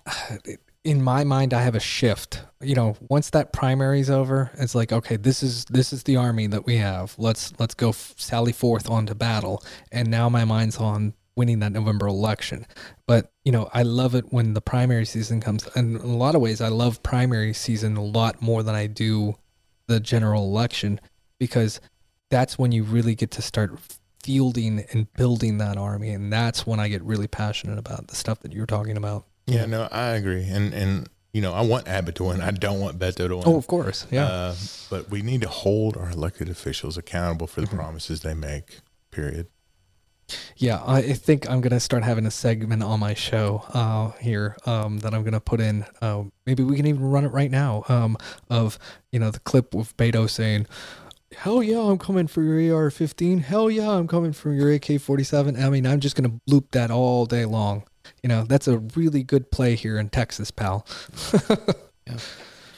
in 0.84 1.02
my 1.02 1.24
mind 1.24 1.54
I 1.54 1.62
have 1.62 1.76
a 1.76 1.80
shift. 1.80 2.42
You 2.62 2.76
know, 2.76 2.96
once 3.10 3.30
that 3.32 3.54
primary's 3.54 4.10
over, 4.10 4.52
it's 4.56 4.76
like 4.76 4.92
okay, 4.92 5.16
this 5.16 5.42
is 5.44 5.66
this 5.66 5.94
is 5.94 6.04
the 6.04 6.16
army 6.18 6.48
that 6.48 6.66
we 6.66 6.78
have. 6.78 7.16
Let's 7.18 7.54
let's 7.60 7.74
go 7.74 7.90
f- 7.90 8.14
sally 8.18 8.52
forth 8.52 8.90
onto 8.90 9.14
battle. 9.14 9.64
And 9.92 10.10
now 10.10 10.30
my 10.30 10.46
mind's 10.46 10.78
on 10.78 11.14
winning 11.36 11.60
that 11.60 11.72
November 11.72 12.08
election. 12.08 12.66
But, 13.08 13.32
you 13.44 13.52
know, 13.52 13.70
I 13.74 13.84
love 13.84 14.16
it 14.16 14.32
when 14.32 14.54
the 14.54 14.62
primary 14.62 15.06
season 15.06 15.42
comes. 15.42 15.68
And 15.76 15.96
in 15.98 16.02
a 16.10 16.18
lot 16.18 16.36
of 16.36 16.42
ways 16.42 16.62
I 16.62 16.68
love 16.70 17.02
primary 17.04 17.54
season 17.54 17.98
a 17.98 18.04
lot 18.04 18.42
more 18.42 18.64
than 18.64 18.76
I 18.76 18.88
do 18.88 19.36
the 19.88 20.00
general 20.00 20.44
election 20.44 21.00
because 21.40 21.82
that's 22.30 22.58
when 22.58 22.72
you 22.72 22.84
really 22.84 23.16
get 23.16 23.32
to 23.32 23.42
start 23.42 23.78
fielding 24.24 24.86
and 24.94 25.12
building 25.14 25.58
that 25.58 25.76
army 25.78 26.10
and 26.12 26.32
that's 26.32 26.66
when 26.66 26.80
i 26.80 26.88
get 26.88 27.02
really 27.04 27.28
passionate 27.28 27.78
about 27.78 28.08
the 28.08 28.16
stuff 28.16 28.40
that 28.40 28.54
you're 28.54 28.66
talking 28.66 28.96
about 28.96 29.26
Yeah, 29.48 29.66
no, 29.66 29.90
I 29.92 30.12
agree, 30.12 30.48
and 30.48 30.74
and 30.74 31.10
you 31.34 31.42
know, 31.42 31.52
I 31.52 31.60
want 31.62 31.88
Abbott 31.90 32.16
to 32.16 32.26
win. 32.26 32.40
I 32.40 32.52
don't 32.52 32.80
want 32.80 32.98
Beto 33.00 33.28
to 33.28 33.36
win. 33.36 33.44
oh 33.46 33.58
of 33.58 33.68
course 33.68 34.08
yeah 34.12 34.26
Uh, 34.28 34.56
but 34.90 35.10
we 35.12 35.22
need 35.22 35.42
to 35.42 35.50
hold 35.50 35.98
our 35.98 36.10
elected 36.12 36.48
officials 36.48 36.98
accountable 36.98 37.48
for 37.48 37.60
the 37.60 37.68
Mm-hmm. 37.68 37.76
promises 37.78 38.22
they 38.22 38.34
make. 38.34 38.80
Period. 39.12 39.48
Yeah 40.58 40.82
i 40.86 41.02
think 41.02 41.50
i'm 41.50 41.62
gonna 41.62 41.80
start 41.80 42.04
having 42.04 42.26
a 42.26 42.32
segment 42.32 42.84
on 42.84 43.00
my 43.00 43.14
show 43.14 43.64
uh 43.74 44.12
here 44.20 44.56
um 44.66 45.00
that 45.00 45.14
i'm 45.14 45.24
gonna 45.24 45.40
put 45.40 45.60
in 45.60 45.86
uh 46.02 46.24
maybe 46.46 46.64
we 46.64 46.76
can 46.76 46.86
even 46.86 47.02
run 47.02 47.26
it 47.26 47.30
right 47.30 47.52
now 47.52 47.84
um 47.88 48.18
of 48.50 48.78
you 49.12 49.20
know 49.20 49.32
the 49.32 49.40
clip 49.40 49.74
of 49.74 49.96
beto 49.98 50.30
saying 50.30 50.68
Hell 51.36 51.64
yeah, 51.64 51.80
I'm 51.80 51.98
coming 51.98 52.28
for 52.28 52.44
your 52.44 52.76
AR-15. 52.76 53.42
Hell 53.42 53.72
yeah, 53.72 53.90
I'm 53.90 54.08
coming 54.08 54.34
for 54.34 54.54
your 54.54 54.72
AK-47. 54.72 55.60
I 55.60 55.70
mean, 55.70 55.88
I'm 55.88 56.00
just 56.00 56.16
gonna 56.16 56.40
loop 56.46 56.72
that 56.72 56.92
all 56.92 57.26
day 57.26 57.46
long. 57.46 57.84
You 58.22 58.30
know, 58.30 58.44
that's 58.44 58.68
a 58.68 58.78
really 58.78 59.24
good 59.24 59.50
play 59.50 59.76
here 59.76 59.98
in 59.98 60.10
Texas, 60.10 60.52
pal. 60.52 60.86
Yeah. 62.06 62.18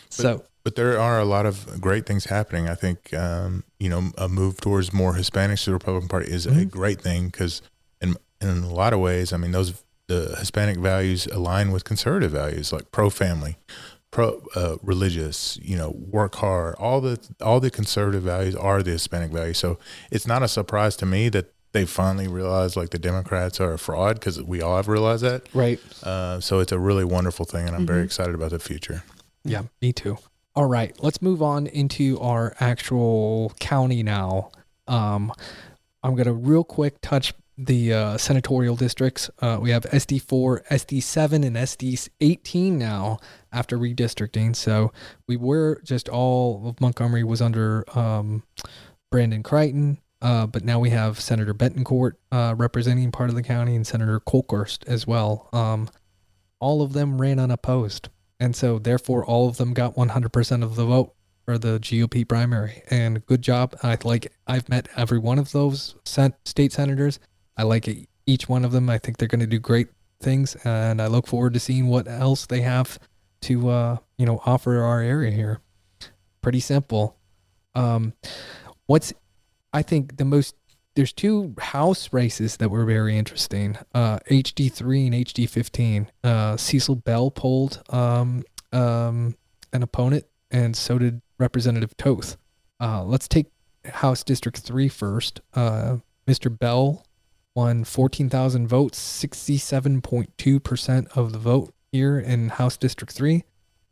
So, 0.09 0.43
But 0.65 0.75
there 0.75 0.99
are 0.99 1.19
a 1.19 1.25
lot 1.25 1.45
of 1.45 1.79
great 1.79 2.05
things 2.07 2.25
happening. 2.25 2.67
I 2.67 2.73
think, 2.73 3.13
um, 3.13 3.63
you 3.79 3.87
know, 3.87 4.11
a 4.17 4.27
move 4.27 4.59
towards 4.59 4.91
more 4.91 5.13
Hispanics 5.13 5.63
to 5.63 5.69
the 5.69 5.73
Republican 5.73 6.09
Party 6.09 6.29
is 6.31 6.47
a 6.47 6.51
Mhm. 6.51 6.71
great 6.71 6.99
thing 7.01 7.27
because, 7.27 7.61
in 8.01 8.15
in 8.41 8.63
a 8.63 8.73
lot 8.73 8.91
of 8.91 8.99
ways, 8.99 9.31
I 9.31 9.37
mean, 9.37 9.51
those 9.51 9.75
the 10.07 10.35
Hispanic 10.39 10.77
values 10.77 11.27
align 11.27 11.71
with 11.71 11.83
conservative 11.83 12.31
values 12.31 12.73
like 12.73 12.91
pro 12.91 13.09
family, 13.11 13.57
pro 14.11 14.41
uh, 14.55 14.75
religious, 14.81 15.57
you 15.61 15.77
know, 15.77 15.91
work 16.11 16.35
hard. 16.35 16.73
All 16.79 16.99
the 16.99 17.19
all 17.41 17.59
the 17.59 17.69
conservative 17.71 18.23
values 18.23 18.55
are 18.55 18.81
the 18.81 18.91
Hispanic 18.91 19.31
values. 19.31 19.59
So 19.59 19.77
it's 20.11 20.25
not 20.27 20.41
a 20.43 20.47
surprise 20.47 20.95
to 20.97 21.05
me 21.05 21.29
that 21.29 21.53
they 21.73 21.85
finally 21.85 22.27
realized 22.27 22.75
like 22.75 22.89
the 22.89 22.99
Democrats 22.99 23.59
are 23.59 23.73
a 23.73 23.77
fraud 23.79 24.15
because 24.19 24.41
we 24.41 24.61
all 24.63 24.77
have 24.77 24.87
realized 24.87 25.23
that. 25.23 25.43
right. 25.53 25.79
Uh, 26.03 26.39
so 26.39 26.59
it's 26.59 26.71
a 26.71 26.79
really 26.79 27.03
wonderful 27.05 27.45
thing, 27.45 27.67
and 27.67 27.75
I'm 27.75 27.85
very 27.85 28.01
Mhm. 28.01 28.05
excited 28.05 28.33
about 28.35 28.49
the 28.51 28.59
future. 28.59 29.03
Yeah, 29.43 29.63
me 29.81 29.93
too. 29.93 30.17
All 30.57 30.67
right, 30.67 30.95
let's 31.03 31.21
move 31.21 31.41
on 31.41 31.67
into 31.67 32.17
our 32.21 32.55
actual 32.61 33.51
county 33.59 34.03
now. 34.03 34.51
Um, 34.87 35.33
I'm 36.01 36.15
gonna 36.15 36.31
real 36.31 36.63
quick 36.63 37.01
touch 37.01 37.33
the 37.57 37.93
uh, 37.93 38.17
senatorial 38.17 38.77
districts. 38.77 39.29
Uh, 39.41 39.57
we 39.61 39.71
have 39.71 39.83
SD4, 39.83 40.65
SD7, 40.67 41.45
and 41.45 41.57
SD18 41.57 42.71
now 42.71 43.17
after 43.51 43.77
redistricting. 43.77 44.55
So 44.55 44.93
we 45.27 45.35
were 45.35 45.81
just 45.83 46.07
all 46.07 46.69
of 46.69 46.79
Montgomery 46.79 47.25
was 47.25 47.41
under 47.41 47.83
um, 47.97 48.43
Brandon 49.11 49.43
Creighton. 49.43 49.97
Uh, 50.21 50.47
but 50.47 50.63
now 50.63 50.79
we 50.79 50.89
have 50.89 51.19
Senator 51.19 51.53
Bettencourt 51.53 52.13
uh, 52.31 52.55
representing 52.57 53.11
part 53.11 53.29
of 53.29 53.35
the 53.35 53.43
county 53.43 53.75
and 53.75 53.85
Senator 53.85 54.21
Kolkhorst 54.21 54.87
as 54.87 55.05
well. 55.05 55.49
Um, 55.51 55.89
all 56.61 56.81
of 56.81 56.93
them 56.93 57.21
ran 57.21 57.39
unopposed. 57.39 58.07
And 58.39 58.55
so, 58.55 58.79
therefore, 58.79 59.25
all 59.25 59.47
of 59.47 59.57
them 59.57 59.73
got 59.73 59.95
100% 59.95 60.63
of 60.63 60.75
the 60.75 60.85
vote 60.85 61.13
for 61.45 61.57
the 61.57 61.79
GOP 61.79 62.27
primary. 62.27 62.83
And 62.89 63.25
good 63.25 63.41
job. 63.41 63.75
I 63.81 63.97
like. 64.03 64.31
I've 64.47 64.67
met 64.67 64.89
every 64.95 65.19
one 65.19 65.39
of 65.39 65.51
those 65.51 65.95
state 66.03 66.73
senators. 66.73 67.19
I 67.55 67.63
like 67.63 67.87
each 68.25 68.49
one 68.49 68.65
of 68.65 68.71
them. 68.71 68.89
I 68.89 68.97
think 68.97 69.17
they're 69.17 69.27
going 69.27 69.39
to 69.39 69.47
do 69.47 69.59
great 69.59 69.87
things, 70.21 70.55
and 70.63 71.01
I 71.01 71.07
look 71.07 71.27
forward 71.27 71.53
to 71.53 71.59
seeing 71.59 71.87
what 71.87 72.07
else 72.07 72.45
they 72.45 72.61
have 72.61 72.99
to, 73.41 73.69
uh, 73.69 73.97
you 74.17 74.25
know, 74.25 74.41
offer 74.45 74.81
our 74.81 75.01
area 75.01 75.31
here. 75.31 75.61
Pretty 76.41 76.59
simple. 76.59 77.17
Um, 77.73 78.13
what's 78.87 79.13
I 79.73 79.81
think 79.81 80.17
the 80.17 80.25
most 80.25 80.55
there's 80.95 81.13
two 81.13 81.53
house 81.59 82.11
races 82.13 82.57
that 82.57 82.69
were 82.69 82.85
very 82.85 83.17
interesting. 83.17 83.77
Uh, 83.93 84.19
HD3 84.31 85.07
and 85.07 85.15
HD15. 85.25 86.07
Uh, 86.23 86.57
Cecil 86.57 86.95
Bell 86.95 87.31
polled 87.31 87.83
um, 87.89 88.43
um, 88.71 89.35
an 89.73 89.83
opponent, 89.83 90.25
and 90.49 90.75
so 90.75 90.97
did 90.97 91.21
Representative 91.37 91.95
Toth. 91.97 92.37
Uh, 92.79 93.03
let's 93.03 93.27
take 93.27 93.47
House 93.85 94.23
District 94.23 94.57
3 94.57 94.87
first. 94.87 95.41
Uh, 95.53 95.97
Mr. 96.27 96.57
Bell 96.57 97.05
won 97.53 97.83
14,000 97.83 98.67
votes, 98.67 98.99
67.2% 98.99 101.17
of 101.17 101.31
the 101.31 101.39
vote 101.39 101.73
here 101.91 102.19
in 102.19 102.49
House 102.49 102.77
District 102.77 103.13
3. 103.13 103.43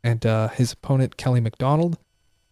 And 0.04 0.26
uh, 0.26 0.50
his 0.50 0.74
opponent, 0.74 1.18
Kelly 1.18 1.40
McDonald, 1.40 1.98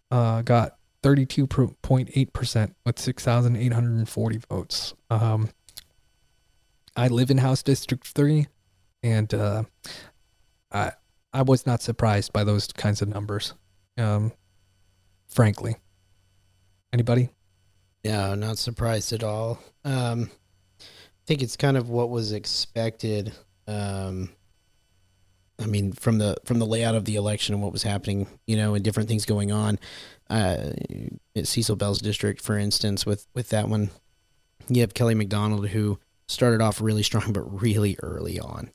uh, 0.10 0.41
got 0.41 0.78
32.8% 1.04 2.74
with 2.86 2.99
6,840 2.99 4.39
votes. 4.49 4.93
Um, 5.10 5.49
I 6.95 7.08
live 7.08 7.32
in 7.32 7.38
House 7.39 7.64
District 7.64 8.08
3, 8.08 8.47
and 9.04 9.34
uh, 9.34 9.64
I, 10.72 10.91
I 11.34 11.41
was 11.41 11.66
not 11.66 11.82
surprised 11.82 12.34
by 12.34 12.43
those 12.43 12.68
kinds 12.68 13.02
of 13.02 13.08
numbers, 13.08 13.54
um, 13.97 14.32
frankly. 15.28 15.78
Anybody? 16.93 17.30
No, 18.04 18.36
not 18.36 18.58
surprised 18.58 19.14
at 19.14 19.24
all. 19.24 19.60
Um, 19.86 20.30
I 20.82 21.24
think 21.26 21.41
it's 21.41 21.56
kind 21.56 21.78
of 21.78 21.89
what 21.89 22.10
was 22.10 22.34
expected. 22.34 23.34
Um, 23.68 24.30
I 25.62 25.66
mean, 25.68 25.93
from 25.93 26.18
the 26.18 26.36
from 26.45 26.59
the 26.59 26.66
layout 26.66 26.95
of 26.95 27.05
the 27.05 27.16
election 27.16 27.53
and 27.53 27.62
what 27.64 27.72
was 27.72 27.84
happening, 27.84 28.28
you 28.47 28.55
know, 28.57 28.74
and 28.74 28.84
different 28.84 29.07
things 29.09 29.26
going 29.26 29.51
on. 29.51 29.80
Uh, 30.30 30.72
at 31.36 31.47
Cecil 31.47 31.76
Bell's 31.76 31.99
district, 31.99 32.41
for 32.41 32.57
instance, 32.57 33.05
with 33.05 33.28
with 33.36 33.49
that 33.49 33.68
one, 33.70 33.89
you 34.70 34.82
have 34.82 34.93
Kelly 34.93 35.14
McDonald 35.16 35.68
who 35.70 35.99
started 36.28 36.62
off 36.62 36.80
really 36.82 37.03
strong, 37.03 37.34
but 37.34 37.62
really 37.62 37.97
early 38.01 38.39
on. 38.39 38.72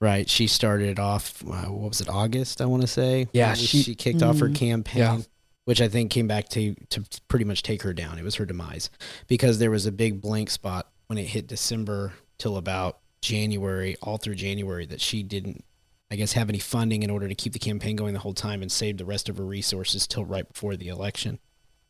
Right, 0.00 0.28
she 0.30 0.46
started 0.46 0.98
off. 0.98 1.42
Uh, 1.46 1.66
what 1.66 1.88
was 1.90 2.00
it? 2.00 2.08
August, 2.08 2.62
I 2.62 2.66
want 2.66 2.80
to 2.82 2.86
say. 2.88 3.28
Yeah, 3.34 3.52
she- 3.54 3.82
she 3.82 3.94
kicked 3.94 4.22
off 4.22 4.38
her 4.38 4.48
Mhm. 4.48 4.54
campaign 4.54 4.98
Yeah. 5.02 5.20
which 5.66 5.80
I 5.82 5.88
think 5.88 6.10
came 6.10 6.26
back 6.26 6.48
to 6.50 6.74
to 6.90 7.04
pretty 7.28 7.44
much 7.44 7.62
take 7.62 7.82
her 7.82 7.92
down. 7.92 8.18
It 8.18 8.24
was 8.24 8.36
her 8.36 8.46
demise 8.46 8.88
because 9.26 9.58
there 9.58 9.70
was 9.70 9.84
a 9.86 9.92
big 9.92 10.20
blank 10.22 10.48
spot 10.50 10.90
when 11.08 11.18
it 11.18 11.26
hit 11.26 11.46
December 11.48 12.14
till 12.38 12.56
about 12.56 12.98
January, 13.20 13.96
all 14.00 14.16
through 14.16 14.36
January, 14.36 14.86
that 14.86 15.00
she 15.02 15.22
didn't, 15.22 15.62
I 16.10 16.16
guess, 16.16 16.32
have 16.32 16.48
any 16.48 16.58
funding 16.58 17.02
in 17.02 17.10
order 17.10 17.28
to 17.28 17.34
keep 17.34 17.52
the 17.52 17.58
campaign 17.58 17.94
going 17.96 18.14
the 18.14 18.20
whole 18.20 18.34
time 18.34 18.62
and 18.62 18.70
save 18.72 18.96
the 18.96 19.04
rest 19.04 19.28
of 19.28 19.36
her 19.38 19.44
resources 19.44 20.06
till 20.06 20.24
right 20.24 20.46
before 20.46 20.76
the 20.76 20.88
election. 20.88 21.38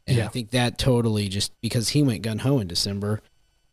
And 0.07 0.16
Yeah. 0.18 0.27
I 0.27 0.29
think 0.29 0.51
that 0.51 0.77
totally 0.79 1.29
just 1.29 1.53
because 1.62 1.91
he 1.91 2.03
went 2.03 2.23
gun 2.23 2.39
ho 2.41 2.59
in 2.59 2.66
December 2.68 3.21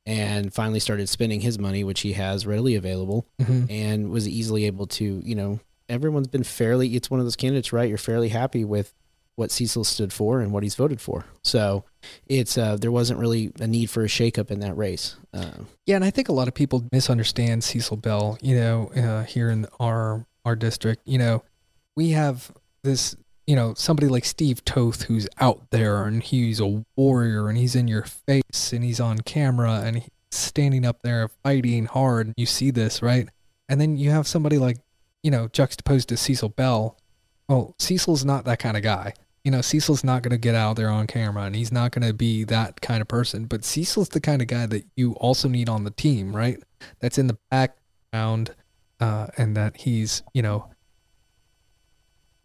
and 0.06 0.54
finally 0.54 0.80
started 0.80 1.10
spending 1.10 1.42
his 1.42 1.60
money, 1.60 1.84
which 1.84 2.02
he 2.02 2.14
has 2.14 2.46
readily 2.46 2.76
available, 2.76 3.28
Mm-hmm. 3.42 3.66
and 3.70 4.10
was 4.10 4.28
easily 4.28 4.66
able 4.66 4.88
to, 4.88 5.22
you 5.26 5.36
know, 5.36 5.60
everyone's 5.90 6.28
been 6.28 6.44
fairly, 6.44 6.96
it's 6.96 7.10
one 7.10 7.20
of 7.20 7.26
those 7.26 7.36
candidates, 7.36 7.74
right? 7.74 7.90
You're 7.90 7.98
fairly 7.98 8.30
happy 8.30 8.64
with 8.64 8.94
what 9.36 9.52
Cecil 9.52 9.84
stood 9.84 10.12
for 10.12 10.40
and 10.42 10.52
what 10.52 10.64
he's 10.64 10.76
voted 10.76 11.00
for. 11.00 11.26
So 11.44 11.84
it's, 12.26 12.58
uh, 12.58 12.76
there 12.78 12.92
wasn't 12.92 13.20
really 13.20 13.52
a 13.60 13.68
need 13.68 13.90
for 13.90 14.04
a 14.04 14.08
shakeup 14.08 14.50
in 14.50 14.62
that 14.62 14.76
race. 14.78 15.16
Uh, 15.34 15.52
Yeah, 15.86 15.96
and 15.98 16.06
I 16.06 16.10
think 16.10 16.28
a 16.30 16.34
lot 16.34 16.48
of 16.48 16.54
people 16.56 16.86
misunderstand 16.92 17.64
Cecil 17.64 17.98
Bell. 17.98 18.38
You 18.42 18.56
know, 18.56 18.88
uh, 18.96 19.24
here 19.26 19.50
in 19.50 19.68
our 19.80 20.26
our 20.48 20.56
district, 20.56 21.02
you 21.06 21.20
know, 21.20 21.44
we 21.96 22.12
have 22.12 22.52
this. 22.84 23.16
You 23.46 23.56
know, 23.56 23.74
somebody 23.76 24.10
like 24.10 24.26
Steve 24.26 24.66
Toth 24.66 25.04
who's 25.04 25.26
out 25.40 25.70
there 25.70 26.04
and 26.04 26.22
he's 26.22 26.60
a 26.60 26.84
warrior 26.98 27.48
and 27.48 27.58
he's 27.58 27.78
in 27.78 27.88
your 27.88 28.04
face 28.04 28.74
and 28.74 28.84
he's 28.84 29.00
on 29.00 29.20
camera 29.20 29.84
and 29.86 30.00
he's 30.00 30.10
standing 30.32 30.86
up 30.86 31.02
there 31.02 31.30
fighting 31.44 31.86
hard. 31.86 32.34
You 32.36 32.46
see 32.46 32.72
this, 32.72 33.02
right? 33.02 33.30
And 33.70 33.80
then 33.80 33.96
you 33.96 34.12
have 34.12 34.28
somebody 34.28 34.58
like, 34.58 34.80
you 35.24 35.32
know, 35.32 35.48
juxtaposed 35.48 36.10
to 36.10 36.18
Cecil 36.18 36.50
Bell. 36.50 36.98
Well, 37.48 37.74
Cecil's 37.80 38.26
not 38.26 38.44
that 38.44 38.60
kind 38.60 38.76
of 38.76 38.84
guy. 38.84 39.14
You 39.46 39.52
know, 39.52 39.62
Cecil's 39.62 40.04
not 40.04 40.24
going 40.24 40.32
to 40.32 40.38
get 40.38 40.54
out 40.54 40.76
there 40.76 40.90
on 40.90 41.08
camera 41.08 41.44
and 41.44 41.56
he's 41.56 41.72
not 41.72 41.94
going 41.94 42.06
to 42.06 42.14
be 42.14 42.44
that 42.44 42.82
kind 42.82 43.02
of 43.02 43.08
person. 43.08 43.46
But 43.46 43.64
Cecil's 43.64 44.10
the 44.10 44.20
kind 44.20 44.42
of 44.42 44.50
guy 44.50 44.66
that 44.66 44.84
you 44.98 45.14
also 45.14 45.48
need 45.48 45.70
on 45.70 45.86
the 45.86 45.92
team, 45.92 46.36
right? 46.36 46.62
That's 47.00 47.18
in 47.18 47.28
the 47.28 47.38
background 47.50 48.56
uh, 49.00 49.28
and 49.38 49.56
that 49.56 49.78
he's, 49.78 50.24
you 50.34 50.42
know, 50.42 50.70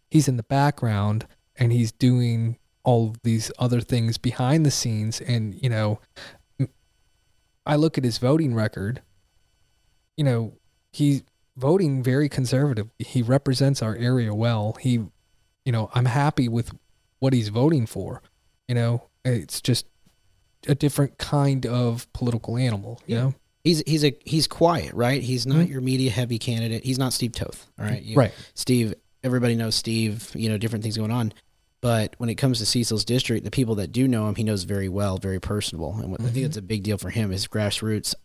he's 0.09 0.27
in 0.27 0.37
the 0.37 0.43
background 0.43 1.25
and 1.55 1.71
he's 1.71 1.91
doing 1.91 2.57
all 2.83 3.09
of 3.09 3.21
these 3.23 3.51
other 3.57 3.81
things 3.81 4.17
behind 4.17 4.65
the 4.65 4.71
scenes. 4.71 5.21
And, 5.21 5.55
you 5.61 5.69
know, 5.69 5.99
I 7.65 7.75
look 7.75 7.97
at 7.97 8.03
his 8.03 8.17
voting 8.17 8.53
record, 8.53 9.01
you 10.17 10.23
know, 10.23 10.53
he's 10.91 11.23
voting 11.55 12.03
very 12.03 12.27
conservative. 12.29 12.89
He 12.99 13.21
represents 13.21 13.81
our 13.81 13.95
area 13.95 14.33
well. 14.33 14.77
He, 14.81 14.91
you 15.65 15.71
know, 15.71 15.89
I'm 15.93 16.05
happy 16.05 16.47
with 16.49 16.71
what 17.19 17.31
he's 17.33 17.49
voting 17.49 17.85
for. 17.85 18.21
You 18.67 18.75
know, 18.75 19.03
it's 19.23 19.61
just 19.61 19.85
a 20.67 20.75
different 20.75 21.17
kind 21.17 21.65
of 21.65 22.11
political 22.13 22.57
animal, 22.57 23.01
you 23.05 23.15
Yeah. 23.15 23.21
know? 23.23 23.35
He's, 23.63 23.81
he's 23.85 24.03
a, 24.03 24.15
he's 24.25 24.47
quiet, 24.47 24.93
right? 24.93 25.21
He's 25.21 25.45
not 25.45 25.57
Mhm. 25.57 25.69
your 25.69 25.81
media 25.81 26.11
heavy 26.11 26.37
candidate. 26.39 26.83
He's 26.83 26.97
not 26.99 27.13
Steve 27.13 27.31
Toth. 27.33 27.67
All 27.79 27.85
right. 27.85 28.01
You- 28.03 28.15
Right. 28.17 28.31
Steve, 28.53 28.93
everybody 29.23 29.55
knows 29.55 29.75
Steve, 29.75 30.31
you 30.35 30.49
know, 30.49 30.57
different 30.57 30.83
things 30.83 30.97
going 30.97 31.11
on. 31.11 31.33
But 31.81 32.15
when 32.17 32.29
it 32.29 32.35
comes 32.35 32.59
to 32.59 32.65
Cecil's 32.65 33.03
district, 33.03 33.43
the 33.43 33.51
people 33.51 33.75
that 33.75 33.91
do 33.91 34.07
know 34.07 34.27
him, 34.29 34.35
he 34.35 34.43
knows 34.43 34.63
very 34.63 34.87
well, 34.89 35.17
very 35.17 35.39
personable. 35.39 35.95
And 35.99 36.11
what, 36.11 36.21
I 36.21 36.25
Mhm. 36.25 36.31
think 36.31 36.45
that's 36.45 36.57
a 36.57 36.61
big 36.61 36.83
deal 36.83 36.97
for 36.97 37.09
him, 37.09 37.29
his 37.31 37.47
grassroots. 37.47 38.15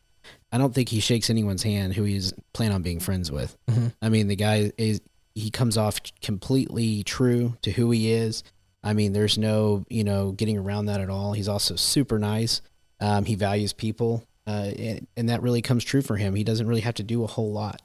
I 0.53 0.59
don't 0.59 0.74
think 0.74 0.91
he 0.91 1.01
shakes 1.01 1.28
anyone's 1.30 1.62
hand 1.62 1.95
who 1.95 2.05
he's 2.05 2.32
plan 2.53 2.70
on 2.72 2.82
being 2.82 3.01
friends 3.01 3.32
with. 3.32 3.57
Mhm. 3.68 3.95
I 4.03 4.09
mean, 4.11 4.28
the 4.28 4.36
guy 4.36 4.70
is, 4.78 5.01
he 5.34 5.51
comes 5.51 5.76
off 5.76 6.01
completely 6.22 7.03
true 7.03 7.57
to 7.62 7.70
who 7.72 7.91
he 7.91 8.12
is. 8.12 8.43
I 8.82 8.93
mean, 8.93 9.12
there's 9.12 9.36
no, 9.39 9.84
you 9.89 10.05
know, 10.05 10.32
getting 10.32 10.57
around 10.57 10.86
that 10.86 11.01
at 11.01 11.11
all. 11.11 11.32
He's 11.32 11.49
also 11.49 11.74
super 11.76 12.18
nice. 12.18 12.61
Um, 13.01 13.24
he 13.24 13.34
values 13.34 13.72
people. 13.72 14.22
Uh, 14.49 14.72
and, 14.78 15.07
and 15.16 15.28
that 15.28 15.42
really 15.42 15.61
comes 15.61 15.84
true 15.84 16.01
for 16.01 16.16
him. 16.16 16.34
He 16.34 16.42
doesn't 16.42 16.66
really 16.66 16.80
have 16.80 16.94
to 16.94 17.03
do 17.03 17.22
a 17.22 17.26
whole 17.26 17.53
lot. 17.53 17.82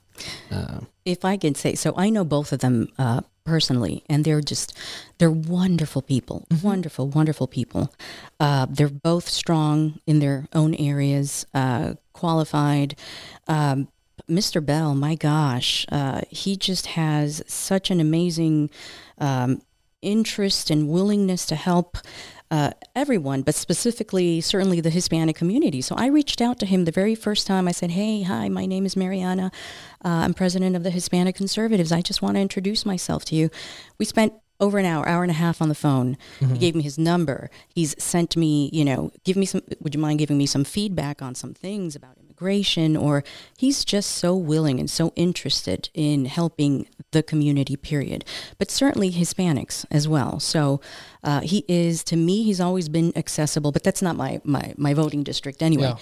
Uh, 0.50 0.80
If 1.04 1.24
I 1.24 1.36
can 1.36 1.54
say 1.54 1.74
so, 1.74 1.92
I 1.96 2.08
know 2.08 2.24
both 2.24 2.52
of 2.52 2.60
them 2.60 2.88
uh, 2.98 3.20
personally, 3.44 4.02
and 4.08 4.24
they're 4.24 4.40
just 4.40 4.72
they're 5.18 5.30
wonderful 5.30 6.00
people, 6.00 6.46
wonderful, 6.62 7.08
wonderful 7.08 7.46
people. 7.48 7.92
Uh, 8.40 8.66
they're 8.70 8.88
both 8.88 9.28
strong 9.28 10.00
in 10.06 10.20
their 10.20 10.48
own 10.54 10.74
areas, 10.76 11.44
uh, 11.52 11.94
qualified. 12.14 12.96
Um, 13.46 13.88
Mr. 14.26 14.64
Bell, 14.64 14.94
my 14.94 15.16
gosh, 15.16 15.84
uh, 15.92 16.22
he 16.30 16.56
just 16.56 16.86
has 16.86 17.42
such 17.46 17.90
an 17.90 18.00
amazing 18.00 18.70
um, 19.18 19.60
interest 20.00 20.70
and 20.70 20.88
willingness 20.88 21.44
to 21.46 21.56
help 21.56 21.98
uh, 22.54 22.70
everyone, 22.94 23.42
but 23.42 23.52
specifically, 23.56 24.40
certainly 24.40 24.80
the 24.80 24.88
Hispanic 24.90 25.34
community. 25.34 25.80
So 25.80 25.96
I 25.96 26.06
reached 26.06 26.40
out 26.40 26.60
to 26.60 26.66
him 26.66 26.84
the 26.84 26.92
very 26.92 27.16
first 27.16 27.48
time. 27.48 27.66
I 27.66 27.72
said, 27.72 27.90
Hey, 27.90 28.22
hi, 28.22 28.48
my 28.48 28.64
name 28.64 28.86
is 28.86 28.96
Mariana. 28.96 29.50
Uh, 30.04 30.22
I'm 30.24 30.34
president 30.34 30.76
of 30.76 30.84
the 30.84 30.90
Hispanic 30.90 31.34
Conservatives. 31.34 31.90
I 31.90 32.00
just 32.00 32.22
want 32.22 32.36
to 32.36 32.40
introduce 32.40 32.86
myself 32.86 33.24
to 33.26 33.34
you. 33.34 33.50
We 33.98 34.04
spent 34.04 34.34
over 34.60 34.78
an 34.78 34.84
hour, 34.84 35.08
hour 35.08 35.24
and 35.24 35.32
a 35.32 35.34
half 35.34 35.60
on 35.60 35.68
the 35.68 35.74
phone. 35.74 36.16
He 36.38 36.58
gave 36.58 36.76
me 36.76 36.84
his 36.84 36.96
number. 36.96 37.50
He's 37.74 38.00
sent 38.00 38.36
me, 38.36 38.70
you 38.72 38.84
know, 38.84 39.10
give 39.24 39.36
me 39.36 39.46
some, 39.46 39.62
would 39.80 39.92
you 39.92 40.00
mind 40.00 40.20
giving 40.20 40.38
me 40.38 40.46
some 40.46 40.62
feedback 40.62 41.20
on 41.20 41.34
some 41.34 41.54
things 41.54 41.96
about 41.96 42.16
immigration? 42.34 42.96
Or 42.96 43.24
he's 43.56 43.84
just 43.84 44.12
so 44.12 44.36
willing 44.36 44.80
and 44.80 44.90
so 44.90 45.12
interested 45.16 45.88
in 45.94 46.26
helping 46.26 46.88
the 47.12 47.22
community, 47.22 47.76
period. 47.76 48.24
But 48.58 48.70
certainly 48.70 49.12
Hispanics 49.12 49.84
as 49.90 50.08
well. 50.08 50.40
So 50.40 50.80
uh, 51.22 51.40
he 51.40 51.64
is, 51.68 52.04
to 52.04 52.16
me, 52.16 52.42
he's 52.42 52.60
always 52.60 52.88
been 52.88 53.12
accessible, 53.16 53.72
but 53.72 53.82
that's 53.82 54.02
not 54.02 54.16
my, 54.16 54.40
my, 54.44 54.74
my 54.76 54.94
voting 54.94 55.22
district 55.22 55.62
anyway. 55.62 55.94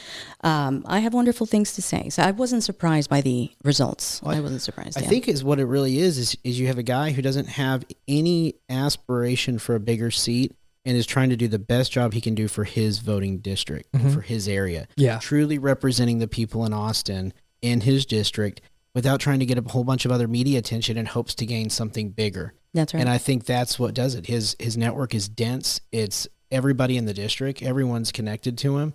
Um, 0.43 0.85
I 0.87 1.01
have 1.01 1.15
wonderful 1.15 1.47
things 1.47 1.73
to 1.75 1.83
say. 1.83 2.09
So 2.09 2.23
I 2.23 2.31
wasn't 2.31 2.65
surprised 2.65 3.09
by 3.09 3.21
the 3.21 3.51
results. 3.63 4.21
I 4.25 4.41
wasn't 4.41 4.63
surprised. 4.63 4.99
I 4.99 5.03
yeah. 5.03 5.09
think 5.09 5.29
is 5.29 5.45
what 5.45 5.61
it 5.61 5.67
really 5.67 5.99
is, 5.99 6.19
is 6.19 6.37
is 6.45 6.59
you 6.59 6.67
have 6.67 6.79
a 6.79 6.83
guy 6.83 7.11
who 7.13 7.23
doesn't 7.23 7.49
have 7.49 7.85
any 8.09 8.55
aspiration 8.69 9.59
for 9.59 9.75
a 9.75 9.81
bigger 9.81 10.11
seat 10.11 10.55
and 10.85 10.97
is 10.97 11.07
trying 11.07 11.31
to 11.31 11.37
do 11.37 11.49
the 11.49 11.59
best 11.59 11.93
job 11.93 12.13
he 12.13 12.21
can 12.21 12.35
do 12.35 12.49
for 12.49 12.65
his 12.65 12.99
voting 12.99 13.39
district, 13.39 13.93
mm-hmm. 13.93 14.11
for 14.11 14.21
his 14.21 14.49
area. 14.49 14.89
Yeah. 14.97 15.19
Truly 15.19 15.59
representing 15.59 16.19
the 16.19 16.29
people 16.29 16.65
in 16.65 16.73
Austin 16.73 17.33
in 17.61 17.83
his 17.83 18.05
district 18.05 18.61
without 18.95 19.21
trying 19.21 19.39
to 19.39 19.47
get 19.47 19.59
a 19.59 19.63
whole 19.63 19.85
bunch 19.85 20.05
of 20.05 20.13
other 20.13 20.29
media 20.29 20.59
attention 20.59 20.97
in 20.97 21.07
hopes 21.07 21.35
to 21.37 21.47
gain 21.47 21.71
something 21.71 22.11
bigger. 22.11 22.55
That's 22.75 22.95
right. 22.95 23.01
And 23.01 23.09
I 23.09 23.19
think 23.19 23.45
that's 23.45 23.79
what 23.79 23.95
does 23.95 24.15
it. 24.15 24.27
His 24.27 24.57
his 24.59 24.77
network 24.77 25.15
is 25.15 25.29
dense. 25.29 25.81
It's 25.93 26.27
everybody 26.51 26.97
in 26.97 27.07
the 27.07 27.15
district. 27.15 27.63
Everyone's 27.63 28.13
connected 28.13 28.59
to 28.59 28.79
him. 28.79 28.95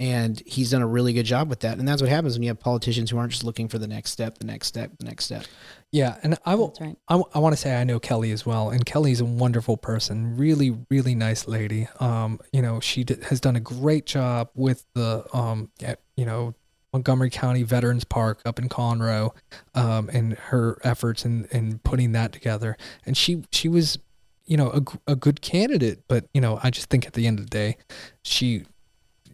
And 0.00 0.40
he's 0.46 0.70
done 0.70 0.82
a 0.82 0.86
really 0.86 1.12
good 1.12 1.26
job 1.26 1.50
with 1.50 1.60
that. 1.60 1.78
And 1.78 1.88
that's 1.88 2.00
what 2.00 2.08
happens 2.08 2.34
when 2.34 2.44
you 2.44 2.50
have 2.50 2.60
politicians 2.60 3.10
who 3.10 3.18
aren't 3.18 3.32
just 3.32 3.42
looking 3.42 3.66
for 3.66 3.78
the 3.78 3.88
next 3.88 4.12
step, 4.12 4.38
the 4.38 4.44
next 4.44 4.68
step, 4.68 4.92
the 4.98 5.04
next 5.04 5.24
step. 5.24 5.44
Yeah, 5.90 6.16
and 6.22 6.36
I 6.44 6.54
will. 6.54 6.74
Right. 6.78 6.98
I, 7.08 7.38
want 7.38 7.54
to 7.54 7.56
say 7.56 7.74
I 7.80 7.84
know 7.84 7.98
Kelly 7.98 8.30
as 8.30 8.44
well, 8.44 8.68
and 8.68 8.84
Kelly's 8.84 9.20
a 9.20 9.24
wonderful 9.24 9.78
person, 9.78 10.36
really, 10.36 10.76
really 10.90 11.14
nice 11.14 11.48
lady. 11.48 11.88
Um, 11.98 12.40
you 12.52 12.60
know, 12.60 12.78
she 12.78 13.04
d- 13.04 13.16
has 13.28 13.40
done 13.40 13.56
a 13.56 13.60
great 13.60 14.04
job 14.04 14.50
with 14.54 14.84
the, 14.92 15.24
um, 15.32 15.70
eh, 15.82 15.94
you 16.14 16.26
know, 16.26 16.54
Montgomery 16.92 17.30
County 17.30 17.62
Veterans 17.62 18.04
Park 18.04 18.42
up 18.44 18.58
in 18.58 18.68
Conroe, 18.68 19.34
um, 19.74 20.10
and 20.12 20.34
her 20.34 20.78
efforts 20.84 21.24
in 21.24 21.46
in 21.46 21.78
putting 21.78 22.12
that 22.12 22.32
together. 22.32 22.76
And 23.06 23.16
she 23.16 23.44
she 23.50 23.68
was, 23.68 23.98
you 24.46 24.56
know, 24.58 24.70
a 24.70 25.12
a 25.12 25.16
good 25.16 25.40
candidate, 25.40 26.02
but 26.06 26.26
you 26.34 26.40
know, 26.40 26.60
I 26.62 26.70
just 26.70 26.90
think 26.90 27.06
at 27.06 27.14
the 27.14 27.26
end 27.26 27.38
of 27.38 27.46
the 27.46 27.50
day, 27.50 27.76
she, 28.22 28.64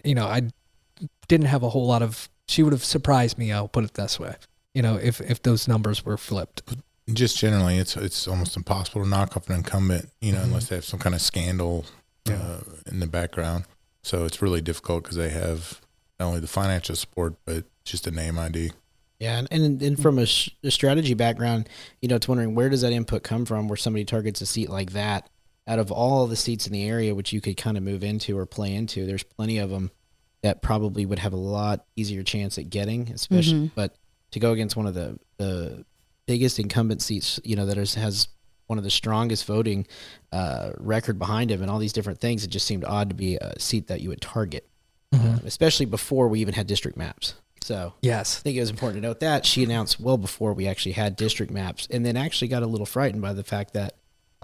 you 0.04 0.14
know, 0.14 0.26
I 0.26 0.42
didn't 1.26 1.46
have 1.46 1.62
a 1.64 1.70
whole 1.70 1.86
lot 1.86 2.02
of. 2.02 2.28
She 2.46 2.62
would 2.62 2.72
have 2.72 2.84
surprised 2.84 3.38
me. 3.38 3.50
I'll 3.52 3.68
put 3.68 3.84
it 3.84 3.94
this 3.94 4.20
way. 4.20 4.36
You 4.74 4.82
know, 4.82 4.96
if 4.96 5.20
if 5.20 5.42
those 5.42 5.68
numbers 5.68 6.04
were 6.04 6.16
flipped. 6.16 6.62
just 7.12 7.38
generally, 7.38 7.78
it's 7.78 7.96
it's 7.96 8.28
almost 8.28 8.56
impossible 8.56 9.02
to 9.02 9.08
knock 9.08 9.36
off 9.36 9.48
an 9.48 9.56
incumbent, 9.56 10.10
you 10.20 10.32
know, 10.32 10.42
unless 10.42 10.68
they 10.68 10.76
have 10.76 10.84
some 10.84 10.98
kind 10.98 11.14
of 11.14 11.20
scandal 11.20 11.84
uh, 12.28 12.60
in 12.86 13.00
the 13.00 13.06
background. 13.06 13.64
So 14.02 14.24
it's 14.24 14.42
really 14.42 14.60
difficult 14.60 15.04
because 15.04 15.16
they 15.16 15.30
have 15.30 15.80
not 16.18 16.26
only 16.26 16.40
the 16.40 16.46
financial 16.46 16.96
support 16.96 17.34
but 17.44 17.64
just 17.84 18.06
a 18.06 18.10
name 18.10 18.38
ID. 18.38 18.72
Yeah, 19.20 19.38
and, 19.38 19.48
and, 19.50 19.80
and 19.80 20.00
from 20.00 20.18
a, 20.18 20.26
sh- 20.26 20.50
a 20.62 20.70
strategy 20.70 21.14
background, 21.14 21.68
you 22.02 22.08
know, 22.08 22.16
it's 22.16 22.28
wondering 22.28 22.54
where 22.54 22.68
does 22.68 22.82
that 22.82 22.92
input 22.92 23.22
come 23.22 23.46
from 23.46 23.68
where 23.68 23.76
somebody 23.76 24.04
targets 24.04 24.40
a 24.40 24.46
seat 24.46 24.68
like 24.68 24.92
that 24.92 25.30
out 25.66 25.78
of 25.78 25.90
all 25.90 26.26
the 26.26 26.36
seats 26.36 26.66
in 26.66 26.72
the 26.72 26.86
area, 26.86 27.14
which 27.14 27.32
you 27.32 27.40
could 27.40 27.56
kind 27.56 27.76
of 27.76 27.82
move 27.82 28.04
into 28.04 28.36
or 28.36 28.44
play 28.44 28.74
into. 28.74 29.06
There's 29.06 29.22
plenty 29.22 29.58
of 29.58 29.70
them 29.70 29.90
that 30.42 30.60
probably 30.60 31.06
would 31.06 31.20
have 31.20 31.32
a 31.32 31.36
lot 31.38 31.86
easier 31.96 32.22
chance 32.22 32.58
at 32.58 32.68
getting, 32.68 33.10
especially, 33.12 33.70
but 33.74 33.94
to 34.34 34.40
go 34.40 34.50
against 34.50 34.74
one 34.74 34.86
of 34.86 34.94
the, 34.94 35.16
the 35.36 35.84
biggest 36.26 36.58
incumbent 36.58 37.00
seats, 37.00 37.38
you 37.44 37.54
know, 37.54 37.66
that 37.66 37.78
is, 37.78 37.94
has 37.94 38.26
one 38.66 38.78
of 38.78 38.84
the 38.84 38.90
strongest 38.90 39.44
voting 39.46 39.86
uh, 40.32 40.72
record 40.78 41.20
behind 41.20 41.52
him 41.52 41.62
and 41.62 41.70
all 41.70 41.78
these 41.78 41.92
different 41.92 42.20
things, 42.20 42.42
it 42.42 42.48
just 42.48 42.66
seemed 42.66 42.84
odd 42.84 43.10
to 43.10 43.14
be 43.14 43.36
a 43.36 43.58
seat 43.60 43.86
that 43.86 44.00
you 44.00 44.08
would 44.08 44.20
target, 44.20 44.68
uh, 45.12 45.38
especially 45.44 45.86
before 45.86 46.26
we 46.26 46.40
even 46.40 46.52
had 46.52 46.66
district 46.66 46.98
maps. 46.98 47.34
So 47.60 47.94
Yes. 48.02 48.38
I 48.38 48.42
think 48.42 48.56
it 48.56 48.60
was 48.60 48.70
important 48.70 49.02
to 49.02 49.08
note 49.08 49.20
that 49.20 49.46
she 49.46 49.62
announced 49.62 50.00
well 50.00 50.18
before 50.18 50.52
we 50.52 50.66
actually 50.66 50.92
had 50.92 51.14
district 51.14 51.52
maps, 51.52 51.86
and 51.88 52.04
then 52.04 52.16
actually 52.16 52.48
got 52.48 52.64
a 52.64 52.66
little 52.66 52.86
frightened 52.86 53.22
by 53.22 53.34
the 53.34 53.44
fact 53.44 53.72
that 53.74 53.94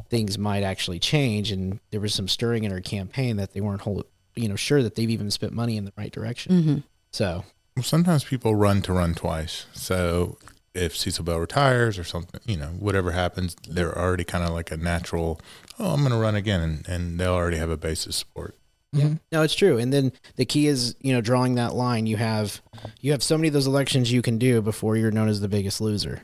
things 0.09 0.39
might 0.39 0.63
actually 0.63 1.01
change, 1.01 1.51
and 1.51 1.81
there 1.91 2.01
was 2.01 2.15
some 2.15 2.29
stirring 2.29 2.63
in 2.63 2.71
her 2.71 2.81
campaign 2.81 3.39
that 3.39 3.55
they 3.55 3.61
weren't 3.61 3.81
whole, 3.81 4.05
you 4.37 4.49
know, 4.49 4.57
sure 4.57 4.85
that 4.85 4.95
they've 4.95 5.11
even 5.11 5.33
spent 5.33 5.53
money 5.53 5.77
in 5.77 5.85
the 5.85 5.93
right 5.99 6.13
direction. 6.13 6.53
Mm-hmm. 6.53 6.79
So 7.11 7.45
Sometimes 7.83 8.25
people 8.25 8.55
run 8.55 8.83
to 8.83 8.93
run 8.93 9.15
twice. 9.15 9.67
So 9.73 10.39
if 10.75 10.97
Cecil 10.97 11.25
Bell 11.25 11.39
retires 11.39 11.99
or 11.99 12.05
something, 12.05 12.41
you 12.47 12.57
know, 12.57 12.69
whatever 12.69 13.13
happens, 13.13 13.57
they're 13.69 13.97
already 13.97 14.25
kind 14.25 14.45
of 14.45 14.51
like 14.51 14.71
a 14.71 14.77
natural. 14.77 15.41
Oh, 15.79 15.93
I'm 15.93 16.01
going 16.01 16.13
to 16.13 16.19
run 16.19 16.35
again, 16.35 16.61
and, 16.61 16.89
and 16.89 17.21
they'll 17.21 17.33
already 17.35 17.57
have 17.57 17.71
a 17.71 17.77
base 17.77 18.07
of 18.07 18.15
support. 18.15 18.57
yeah, 18.93 19.15
no, 19.33 19.43
it's 19.43 19.55
true. 19.55 19.79
And 19.79 19.93
then 19.93 20.13
the 20.37 20.45
key 20.45 20.67
is 20.67 20.97
you 21.01 21.13
know 21.13 21.21
drawing 21.21 21.55
that 21.57 21.75
line. 21.75 22.07
You 22.07 22.17
have 22.17 22.61
you 23.01 23.13
have 23.13 23.23
so 23.23 23.37
many 23.37 23.49
of 23.49 23.55
those 23.55 23.67
elections 23.67 24.13
you 24.13 24.23
can 24.23 24.39
do 24.39 24.61
before 24.61 24.97
you're 24.97 25.11
known 25.13 25.29
as 25.29 25.41
the 25.41 25.49
biggest 25.49 25.81
loser. 25.81 26.23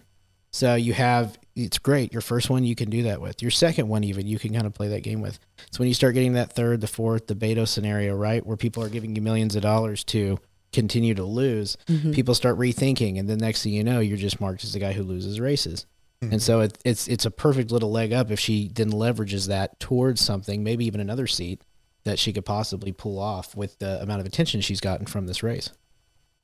So 0.51 0.75
you 0.75 0.95
have 0.95 1.39
it's 1.55 1.79
great. 1.79 2.13
Your 2.13 2.23
first 2.23 2.51
one 2.51 2.65
you 2.65 2.75
can 2.75 2.91
do 2.91 3.05
that 3.05 3.21
with. 3.21 3.41
Your 3.43 3.51
second 3.51 3.89
one 3.89 4.05
even 4.05 4.27
you 4.27 4.39
can 4.39 4.53
kind 4.53 4.67
of 4.67 4.75
play 4.75 4.89
that 4.89 5.03
game 5.03 5.21
with. 5.21 5.39
It's 5.67 5.79
when 5.79 5.89
you 5.89 5.95
start 5.95 6.15
getting 6.15 6.35
that 6.35 6.53
third, 6.53 6.81
the 6.81 6.87
fourth, 6.87 7.27
the 7.27 7.35
Beto 7.35 7.67
scenario, 7.69 8.15
right, 8.15 8.45
where 8.45 8.57
people 8.57 8.83
are 8.83 8.89
giving 8.89 9.15
you 9.15 9.23
millions 9.23 9.55
of 9.57 9.63
dollars 9.63 10.03
to 10.05 10.39
continue 10.73 11.15
to 11.15 11.25
lose. 11.25 11.77
People 12.13 12.35
start 12.35 12.59
rethinking, 12.59 13.19
and 13.19 13.29
the 13.29 13.37
next 13.37 13.63
thing 13.63 13.73
you 13.73 13.85
know, 13.85 14.01
you're 14.01 14.17
just 14.17 14.41
marked 14.41 14.65
as 14.65 14.73
the 14.73 14.79
guy 14.79 14.93
who 14.93 15.03
loses 15.03 15.41
races. 15.41 15.87
And 16.23 16.43
so 16.43 16.61
it, 16.61 16.79
it's 16.85 17.09
it's 17.09 17.27
a 17.27 17.31
perfect 17.31 17.71
little 17.71 17.91
leg 17.91 18.13
up 18.13 18.31
if 18.31 18.41
she 18.41 18.69
then 18.69 18.91
leverages 18.91 19.49
that 19.49 19.79
towards 19.79 20.21
something, 20.21 20.65
maybe 20.65 20.87
even 20.87 21.01
another 21.01 21.27
seat 21.27 21.63
that 22.05 22.19
she 22.19 22.33
could 22.33 22.45
possibly 22.45 22.93
pull 22.93 23.19
off 23.19 23.55
with 23.57 23.79
the 23.79 24.01
amount 24.01 24.21
of 24.21 24.27
attention 24.27 24.61
she's 24.61 24.81
gotten 24.81 25.07
from 25.07 25.27
this 25.27 25.43
race. 25.43 25.71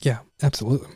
Yeah, 0.01 0.19
absolutely. 0.43 0.89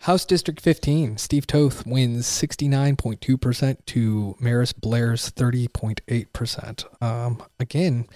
House 0.00 0.24
District 0.24 0.60
15, 0.60 1.16
Steve 1.16 1.46
Toth 1.46 1.84
wins 1.86 2.26
69.2% 2.26 3.76
to 3.86 4.36
Maris 4.38 4.72
Blair's 4.72 5.30
30.8%. 5.32 7.02
Um, 7.02 7.42
again, 7.58 8.06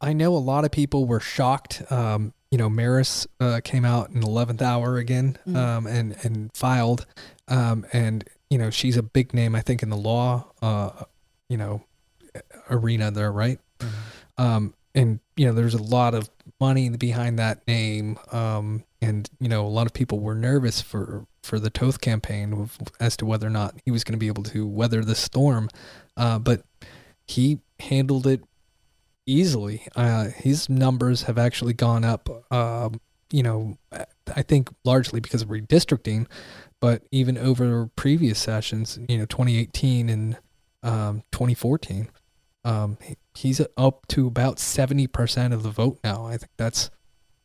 I 0.00 0.12
know 0.12 0.34
a 0.34 0.38
lot 0.38 0.64
of 0.64 0.70
people 0.70 1.06
were 1.06 1.20
shocked. 1.20 1.82
Um, 1.90 2.32
you 2.54 2.58
know, 2.58 2.70
Maris 2.70 3.26
uh, 3.40 3.60
came 3.64 3.84
out 3.84 4.10
in 4.10 4.20
11th 4.20 4.62
hour 4.62 4.96
again 4.96 5.36
um, 5.56 5.88
and, 5.88 6.14
and 6.22 6.52
filed. 6.54 7.04
Um, 7.48 7.84
and, 7.92 8.22
you 8.48 8.58
know, 8.58 8.70
she's 8.70 8.96
a 8.96 9.02
big 9.02 9.34
name, 9.34 9.56
I 9.56 9.60
think, 9.60 9.82
in 9.82 9.90
the 9.90 9.96
law, 9.96 10.52
uh, 10.62 10.90
you 11.48 11.56
know, 11.56 11.82
arena 12.70 13.10
there, 13.10 13.32
right? 13.32 13.58
Um, 14.38 14.72
and 14.94 15.18
you 15.36 15.46
know, 15.46 15.52
there's 15.52 15.74
a 15.74 15.82
lot 15.82 16.14
of 16.14 16.30
money 16.60 16.90
behind 16.90 17.40
that 17.40 17.66
name. 17.66 18.20
Um, 18.30 18.84
and 19.02 19.28
you 19.40 19.48
know, 19.48 19.66
a 19.66 19.68
lot 19.68 19.88
of 19.88 19.92
people 19.92 20.20
were 20.20 20.36
nervous 20.36 20.80
for 20.80 21.26
for 21.42 21.58
the 21.58 21.70
Toth 21.70 22.00
campaign 22.00 22.52
of, 22.52 22.78
as 23.00 23.16
to 23.16 23.26
whether 23.26 23.48
or 23.48 23.50
not 23.50 23.74
he 23.84 23.90
was 23.90 24.04
going 24.04 24.12
to 24.12 24.18
be 24.18 24.28
able 24.28 24.44
to 24.44 24.64
weather 24.64 25.04
the 25.04 25.16
storm. 25.16 25.68
Uh, 26.16 26.38
but 26.38 26.62
he 27.26 27.58
handled 27.80 28.28
it 28.28 28.44
easily. 29.26 29.86
Uh, 29.94 30.26
his 30.26 30.68
numbers 30.68 31.22
have 31.22 31.38
actually 31.38 31.72
gone 31.72 32.04
up. 32.04 32.28
Um, 32.52 33.00
you 33.30 33.42
know, 33.42 33.78
I 34.34 34.42
think 34.42 34.70
largely 34.84 35.20
because 35.20 35.42
of 35.42 35.48
redistricting, 35.48 36.26
but 36.80 37.02
even 37.10 37.36
over 37.36 37.90
previous 37.96 38.38
sessions, 38.38 38.98
you 39.08 39.18
know, 39.18 39.26
2018 39.26 40.08
and 40.08 40.36
um, 40.82 41.22
2014 41.32 42.08
um, 42.64 42.96
he's 43.34 43.60
up 43.76 44.06
to 44.08 44.26
about 44.26 44.56
70% 44.56 45.52
of 45.52 45.62
the 45.62 45.70
vote 45.70 45.98
now. 46.02 46.26
I 46.26 46.36
think 46.38 46.50
that's, 46.56 46.90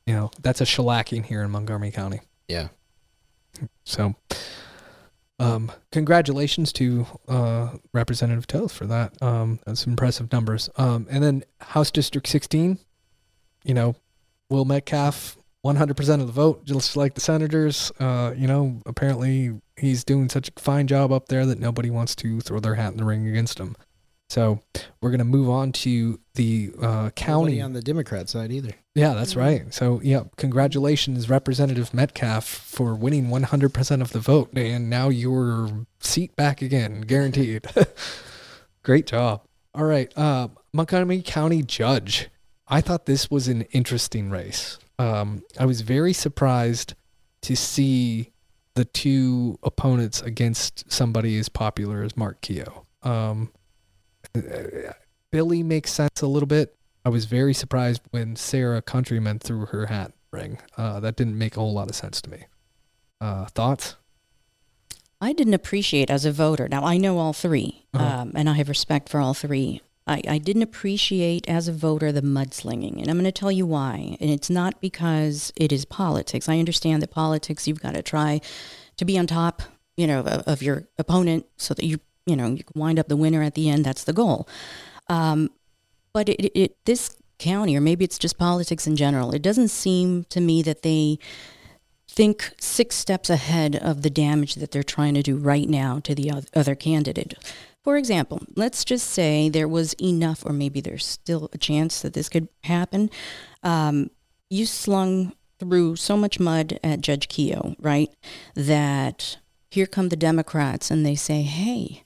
you 0.06 0.14
know, 0.14 0.32
that's 0.42 0.62
a 0.62 0.66
shellacking 0.66 1.26
here 1.26 1.44
in 1.44 1.52
Montgomery 1.52 1.92
County. 1.92 2.22
Yeah. 2.48 2.70
So, 3.84 4.16
um, 5.40 5.72
congratulations 5.92 6.74
to 6.74 7.06
uh, 7.28 7.70
Representative 7.94 8.46
Toth 8.46 8.72
for 8.72 8.86
that. 8.88 9.22
Um, 9.22 9.60
that's 9.66 9.88
impressive 9.88 10.32
numbers. 10.32 10.70
Um, 10.78 11.08
and 11.10 11.24
then 11.24 11.44
House 11.62 11.92
District 11.92 12.28
16, 12.28 12.78
you 13.64 13.74
know, 13.74 13.96
Will 14.50 14.66
Metcalf, 14.66 15.38
100% 15.66 16.22
of 16.22 16.28
the 16.28 16.34
vote, 16.34 16.66
just 16.66 16.96
like 16.96 17.14
the 17.14 17.22
senators. 17.22 17.92
Uh, 18.00 18.34
you 18.36 18.48
know, 18.48 18.82
apparently 18.86 19.60
he's 19.78 20.04
doing 20.04 20.30
such 20.30 20.50
a 20.50 20.60
fine 20.60 20.88
job 20.88 21.12
up 21.12 21.28
there 21.28 21.46
that 21.46 21.60
nobody 21.60 21.90
wants 21.90 22.16
to 22.16 22.42
throw 22.42 22.60
their 22.60 22.76
hat 22.76 22.92
in 22.92 22.98
the 22.98 23.06
ring 23.06 23.28
against 23.28 23.60
him. 23.60 23.76
So 24.30 24.62
we're 25.02 25.12
gonna 25.12 25.24
move 25.26 25.50
on 25.50 25.72
to 25.74 26.20
the 26.36 26.72
uh, 26.78 26.82
Nobody 26.86 27.12
county. 27.16 27.62
on 27.62 27.74
the 27.74 27.82
Democrat 27.82 28.30
side 28.30 28.52
either. 28.52 28.74
Yeah, 28.94 29.14
that's 29.14 29.36
right. 29.36 29.74
So 29.74 30.00
yeah, 30.04 30.24
congratulations, 30.38 31.30
Representative 31.30 31.94
Metcalf, 31.94 32.46
for 32.46 32.94
winning 32.96 33.28
100% 33.28 34.02
of 34.02 34.12
the 34.12 34.20
vote, 34.20 34.50
and 34.56 34.90
now 34.90 35.10
your 35.10 35.86
seat 36.00 36.36
back 36.36 36.62
again, 36.62 37.02
guaranteed. 37.02 37.66
Great 38.84 39.08
job. 39.08 39.42
All 39.74 39.86
right, 39.86 40.16
uh, 40.18 40.50
Montgomery 40.74 41.22
County 41.24 41.62
Judge. 41.64 42.30
I 42.68 42.82
thought 42.82 43.06
this 43.08 43.32
was 43.32 43.48
an 43.48 43.64
interesting 43.72 44.30
race. 44.30 44.78
Um, 45.00 45.44
I 45.60 45.66
was 45.66 45.82
very 45.82 46.14
surprised 46.14 46.94
to 47.42 47.56
see 47.56 48.32
the 48.76 48.86
two 48.86 49.58
opponents 49.64 50.22
against 50.22 50.92
somebody 50.92 51.38
as 51.40 51.50
popular 51.50 52.04
as 52.04 52.16
Mark 52.16 52.42
Keough. 52.42 52.86
Um, 53.02 53.52
Billy 55.32 55.64
makes 55.64 55.92
sense 55.92 56.22
a 56.22 56.28
little 56.28 56.48
bit. 56.48 56.76
I 57.06 57.10
was 57.10 57.26
very 57.26 57.54
surprised 57.54 58.02
when 58.12 58.36
Sarah 58.36 58.82
Countryman 58.82 59.40
threw 59.40 59.66
her 59.68 59.86
hat 59.88 60.14
ring. 60.32 60.60
Uh, 60.78 61.00
that 61.00 61.16
didn't 61.16 61.38
make 61.38 61.56
a 61.56 61.60
whole 61.60 61.74
lot 61.74 61.90
of 61.90 61.96
sense 61.96 62.22
to 62.22 62.30
me. 62.30 62.46
Uh, 63.22 63.46
thoughts? 63.46 63.96
I 65.22 65.34
didn't 65.34 65.54
appreciate 65.54 66.10
as 66.10 66.26
a 66.26 66.32
voter. 66.32 66.68
Now 66.70 66.84
I 66.86 66.98
know 66.98 67.18
all 67.18 67.34
3 67.34 67.86
Uh-huh. 67.94 68.04
um, 68.22 68.32
and 68.36 68.50
I 68.50 68.54
have 68.54 68.70
respect 68.70 69.10
for 69.10 69.20
all 69.20 69.34
three. 69.34 69.82
I, 70.08 70.22
I 70.28 70.38
didn't 70.40 70.62
appreciate 70.64 71.48
as 71.48 71.68
a 71.68 71.74
voter 71.74 72.12
the 72.12 72.22
mudslinging, 72.22 73.00
and 73.00 73.10
I'm 73.10 73.18
going 73.18 73.26
to 73.26 73.32
tell 73.32 73.52
you 73.52 73.66
why. 73.68 74.18
And 74.20 74.30
it's 74.32 74.50
not 74.50 74.82
because 74.82 75.54
it 75.56 75.72
is 75.72 75.86
politics. 75.86 76.50
I 76.50 76.58
understand 76.58 77.02
that 77.04 77.12
politics, 77.12 77.68
you've 77.68 77.82
got 77.82 77.94
to 77.94 78.02
try 78.02 78.42
to 78.98 79.06
be 79.06 79.20
on 79.20 79.28
top, 79.28 79.62
you 79.98 80.08
know, 80.08 80.22
of, 80.22 80.44
of 80.48 80.62
your 80.64 80.88
opponent, 80.98 81.46
so 81.58 81.74
that 81.76 81.86
you, 81.86 82.00
you 82.30 82.36
know, 82.36 82.48
you 82.48 82.64
can 82.64 82.80
wind 82.80 83.00
up 83.00 83.08
the 83.08 83.18
winner 83.18 83.44
at 83.44 83.56
the 83.56 83.70
end. 83.70 83.84
That's 83.84 84.04
the 84.04 84.14
goal. 84.14 84.48
Um, 85.08 85.50
but 86.14 86.30
it, 86.30 86.52
it, 86.58 86.78
this 86.86 87.16
county, 87.40 87.76
or 87.76 87.82
maybe 87.82 88.06
it's 88.06 88.20
just 88.20 88.38
politics 88.38 88.86
in 88.86 88.96
general, 88.96 89.32
it 89.32 89.42
doesn't 89.42 89.70
seem 89.70 90.26
to 90.26 90.40
me 90.40 90.62
that 90.62 90.84
they 90.84 91.18
think 92.08 92.52
six 92.60 92.96
steps 92.96 93.30
ahead 93.30 93.76
of 93.76 94.02
the 94.02 94.10
damage 94.10 94.56
that 94.56 94.72
they're 94.72 94.84
trying 94.84 95.14
to 95.14 95.24
do 95.24 95.38
right 95.38 95.70
now 95.70 96.00
to 96.00 96.14
the 96.14 96.32
other 96.54 96.76
candidate. 96.76 97.34
For 97.84 97.98
example, 97.98 98.42
let's 98.56 98.84
just 98.84 99.08
say 99.10 99.48
there 99.48 99.68
was 99.68 99.94
enough, 100.02 100.46
or 100.46 100.52
maybe 100.52 100.82
there's 100.82 101.06
still 101.06 101.50
a 101.54 101.58
chance 101.58 102.02
that 102.02 102.14
this 102.14 102.30
could 102.30 102.50
happen. 102.64 103.10
Um, 103.64 104.12
you 104.50 104.66
slung 104.66 105.34
through 105.60 105.96
so 105.96 106.18
much 106.18 106.40
mud 106.40 106.80
at 106.84 107.02
Judge 107.02 107.28
Keough, 107.28 107.76
right? 107.80 108.10
That 108.56 109.38
here 109.72 109.86
come 109.86 110.10
the 110.10 110.16
Democrats 110.16 110.92
and 110.92 111.06
they 111.06 111.16
say, 111.16 111.44
hey, 111.44 112.04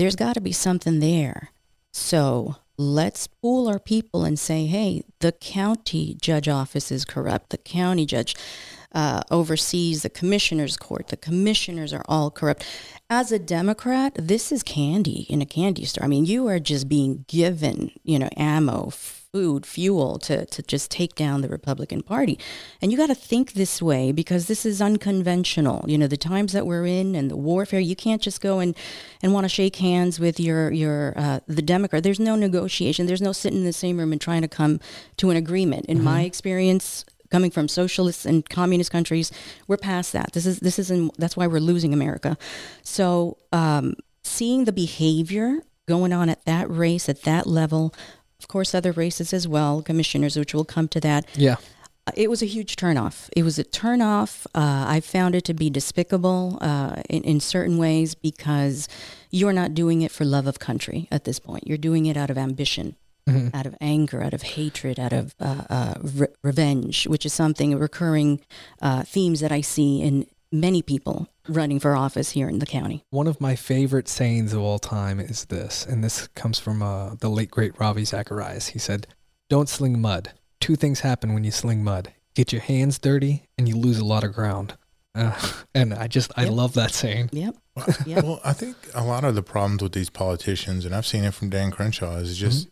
there's 0.00 0.16
got 0.16 0.32
to 0.32 0.40
be 0.40 0.52
something 0.52 1.00
there. 1.00 1.50
So 1.92 2.56
let's 2.78 3.26
pool 3.26 3.68
our 3.68 3.78
people 3.78 4.24
and 4.24 4.38
say, 4.38 4.64
hey, 4.64 5.02
the 5.18 5.32
county 5.32 6.16
judge 6.22 6.48
office 6.48 6.90
is 6.90 7.04
corrupt. 7.04 7.50
The 7.50 7.58
county 7.58 8.06
judge 8.06 8.34
uh, 8.92 9.20
oversees 9.30 10.02
the 10.02 10.08
commissioner's 10.08 10.78
court. 10.78 11.08
The 11.08 11.18
commissioners 11.18 11.92
are 11.92 12.04
all 12.08 12.30
corrupt. 12.30 12.66
As 13.10 13.30
a 13.30 13.38
Democrat, 13.38 14.14
this 14.16 14.50
is 14.50 14.62
candy 14.62 15.26
in 15.28 15.42
a 15.42 15.46
candy 15.46 15.84
store. 15.84 16.04
I 16.04 16.08
mean, 16.08 16.24
you 16.24 16.48
are 16.48 16.58
just 16.58 16.88
being 16.88 17.26
given, 17.28 17.90
you 18.02 18.18
know, 18.18 18.30
ammo, 18.38 18.88
food, 19.32 19.64
fuel 19.64 20.18
to, 20.18 20.44
to 20.46 20.62
just 20.62 20.90
take 20.90 21.14
down 21.14 21.40
the 21.40 21.48
Republican 21.48 22.02
Party. 22.02 22.38
And 22.82 22.90
you 22.90 22.98
got 22.98 23.06
to 23.08 23.14
think 23.14 23.52
this 23.52 23.80
way 23.80 24.10
because 24.10 24.46
this 24.46 24.66
is 24.66 24.82
unconventional. 24.82 25.84
You 25.86 25.98
know, 25.98 26.08
the 26.08 26.16
times 26.16 26.52
that 26.52 26.66
we're 26.66 26.86
in 26.86 27.14
and 27.14 27.30
the 27.30 27.36
warfare, 27.36 27.80
you 27.80 27.94
can't 27.94 28.20
just 28.20 28.40
go 28.40 28.58
and, 28.58 28.76
and 29.22 29.32
want 29.32 29.44
to 29.44 29.48
shake 29.48 29.76
hands 29.76 30.18
with 30.18 30.40
your, 30.40 30.72
your 30.72 31.14
uh, 31.16 31.40
the 31.46 31.62
Democrat. 31.62 32.02
There's 32.02 32.20
no 32.20 32.34
negotiation. 32.34 33.06
There's 33.06 33.22
no 33.22 33.32
sitting 33.32 33.60
in 33.60 33.64
the 33.64 33.72
same 33.72 33.98
room 33.98 34.12
and 34.12 34.20
trying 34.20 34.42
to 34.42 34.48
come 34.48 34.80
to 35.18 35.30
an 35.30 35.36
agreement. 35.36 35.86
In 35.86 36.02
my 36.02 36.22
experience, 36.22 37.04
coming 37.30 37.50
from 37.52 37.68
socialist 37.68 38.26
and 38.26 38.48
communist 38.48 38.90
countries, 38.90 39.30
we're 39.68 39.76
past 39.76 40.12
that. 40.12 40.32
This 40.32 40.46
is 40.46 40.58
this 40.60 40.78
isn't. 40.78 41.16
That's 41.18 41.36
why 41.36 41.46
we're 41.46 41.60
losing 41.60 41.94
America. 41.94 42.36
So 42.82 43.38
um, 43.52 43.94
seeing 44.24 44.64
the 44.64 44.72
behavior 44.72 45.60
going 45.86 46.12
on 46.12 46.28
at 46.28 46.44
that 46.44 46.70
race 46.70 47.08
at 47.08 47.22
that 47.22 47.46
level, 47.46 47.94
of 48.40 48.48
course, 48.48 48.74
other 48.74 48.92
races 48.92 49.32
as 49.32 49.46
well, 49.46 49.82
commissioners, 49.82 50.36
which 50.36 50.54
will 50.54 50.64
come 50.64 50.88
to 50.88 51.00
that. 51.00 51.22
Yeah. 51.46 51.56
Uh, 52.06 52.12
It 52.16 52.28
was 52.30 52.40
a 52.42 52.46
huge 52.56 52.72
turnoff. 52.76 53.28
It 53.36 53.42
was 53.44 53.58
a 53.58 53.64
turnoff. 53.64 54.46
Uh, 54.54 54.84
I 54.96 55.00
found 55.00 55.34
it 55.34 55.44
to 55.44 55.54
be 55.54 55.68
despicable 55.70 56.56
uh, 56.70 57.02
in, 57.14 57.22
in 57.24 57.40
certain 57.40 57.76
ways 57.78 58.14
because 58.14 58.88
you're 59.30 59.52
not 59.62 59.74
doing 59.74 60.02
it 60.02 60.10
for 60.10 60.24
love 60.24 60.46
of 60.48 60.58
country 60.58 61.06
at 61.10 61.24
this 61.24 61.38
point. 61.38 61.66
You're 61.68 61.84
doing 61.90 62.06
it 62.06 62.16
out 62.16 62.30
of 62.30 62.38
ambition, 62.38 62.96
out 63.54 63.66
of 63.66 63.74
anger, 63.80 64.20
out 64.26 64.34
of 64.34 64.42
hatred, 64.42 64.98
out 64.98 65.12
of 65.12 65.34
uh, 65.38 65.62
uh, 65.70 65.94
re- 66.20 66.34
revenge, 66.42 67.06
which 67.06 67.24
is 67.26 67.32
something 67.32 67.78
recurring 67.78 68.40
uh, 68.82 69.02
themes 69.14 69.38
that 69.40 69.52
I 69.52 69.60
see 69.62 70.00
in 70.02 70.26
many 70.52 70.82
people 70.82 71.28
running 71.48 71.78
for 71.78 71.96
office 71.96 72.30
here 72.30 72.48
in 72.48 72.58
the 72.58 72.66
county. 72.66 73.04
One 73.10 73.26
of 73.26 73.40
my 73.40 73.56
favorite 73.56 74.08
sayings 74.08 74.52
of 74.52 74.60
all 74.60 74.78
time 74.78 75.20
is 75.20 75.46
this, 75.46 75.86
and 75.86 76.02
this 76.02 76.28
comes 76.28 76.58
from 76.58 76.82
uh, 76.82 77.14
the 77.16 77.28
late 77.28 77.50
great 77.50 77.78
Ravi 77.78 78.04
Zacharias. 78.04 78.68
He 78.68 78.78
said, 78.78 79.06
"Don't 79.48 79.68
sling 79.68 80.00
mud. 80.00 80.32
Two 80.60 80.76
things 80.76 81.00
happen 81.00 81.34
when 81.34 81.44
you 81.44 81.50
sling 81.50 81.84
mud: 81.84 82.12
get 82.34 82.52
your 82.52 82.62
hands 82.62 82.98
dirty, 82.98 83.48
and 83.58 83.68
you 83.68 83.76
lose 83.76 83.98
a 83.98 84.04
lot 84.04 84.24
of 84.24 84.32
ground." 84.32 84.76
Uh, 85.14 85.38
and 85.74 85.94
I 85.94 86.06
just 86.06 86.32
I 86.36 86.44
love 86.44 86.74
that 86.74 86.92
saying. 86.92 87.30
Yep. 87.32 87.56
Yep. 88.06 88.24
Well, 88.24 88.40
I 88.44 88.52
think 88.52 88.76
a 88.94 89.04
lot 89.04 89.24
of 89.24 89.34
the 89.34 89.42
problems 89.42 89.82
with 89.82 89.92
these 89.92 90.10
politicians, 90.10 90.84
and 90.84 90.94
I've 90.94 91.06
seen 91.06 91.24
it 91.24 91.34
from 91.34 91.50
Dan 91.50 91.70
Crenshaw, 91.70 92.16
is 92.16 92.36
just 92.36 92.68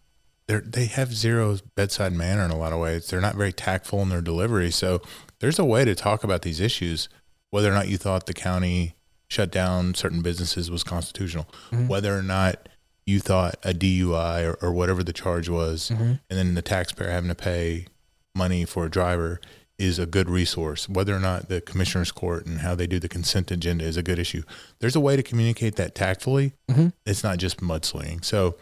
they're 0.47 0.61
they 0.61 0.87
have 0.87 1.15
zero 1.15 1.59
bedside 1.77 2.13
manner 2.13 2.45
in 2.45 2.51
a 2.51 2.59
lot 2.59 2.73
of 2.73 2.81
ways. 2.81 3.07
They're 3.07 3.21
not 3.21 3.37
very 3.37 3.53
tactful 3.53 4.03
in 4.03 4.09
their 4.09 4.21
delivery. 4.21 4.71
So 4.71 5.01
there's 5.41 5.59
a 5.59 5.65
way 5.65 5.85
to 5.85 5.95
talk 5.95 6.25
about 6.25 6.43
these 6.43 6.61
issues, 6.61 7.09
whether 7.51 7.71
or 7.71 7.75
not 7.75 7.89
you 7.89 7.97
thought 7.97 8.27
the 8.27 8.35
county 8.35 8.95
shut 9.29 9.51
down 9.51 9.95
certain 9.95 10.23
businesses 10.23 10.71
was 10.71 10.83
constitutional, 10.83 11.45
mm-hmm. 11.71 11.89
whether 11.89 12.17
or 12.17 12.23
not 12.23 12.69
you 13.07 13.21
thought 13.21 13.57
a 13.63 13.73
DUI 13.73 14.45
or, 14.45 14.59
or 14.61 14.73
whatever 14.73 15.03
the 15.03 15.13
charge 15.13 15.49
was, 15.49 15.91
mm-hmm. 15.91 16.03
and 16.03 16.21
then 16.29 16.55
the 16.55 16.63
taxpayer 16.63 17.11
having 17.11 17.29
to 17.29 17.35
pay 17.35 17.87
money 18.35 18.65
for 18.65 18.87
a 18.87 18.91
driver 18.91 19.41
is 19.79 19.99
a 19.99 20.07
good 20.07 20.29
resource. 20.29 20.89
Whether 20.89 21.15
or 21.15 21.21
not 21.21 21.49
the 21.49 21.61
commissioner's 21.61 22.11
court 22.11 22.47
and 22.47 22.59
how 22.59 22.75
they 22.75 22.87
do 22.87 22.99
the 22.99 23.09
consent 23.09 23.51
agenda 23.51 23.85
is 23.85 23.97
a 23.97 24.03
good 24.03 24.19
issue. 24.19 24.43
There's 24.81 24.97
a 24.97 25.01
way 25.01 25.17
to 25.17 25.23
communicate 25.23 25.77
that 25.77 25.95
tactfully. 25.95 26.53
Mm-hmm. 26.71 26.89
It's 27.07 27.23
not 27.23 27.39
just 27.39 27.61
mudslinging. 27.61 28.25
So, 28.25 28.57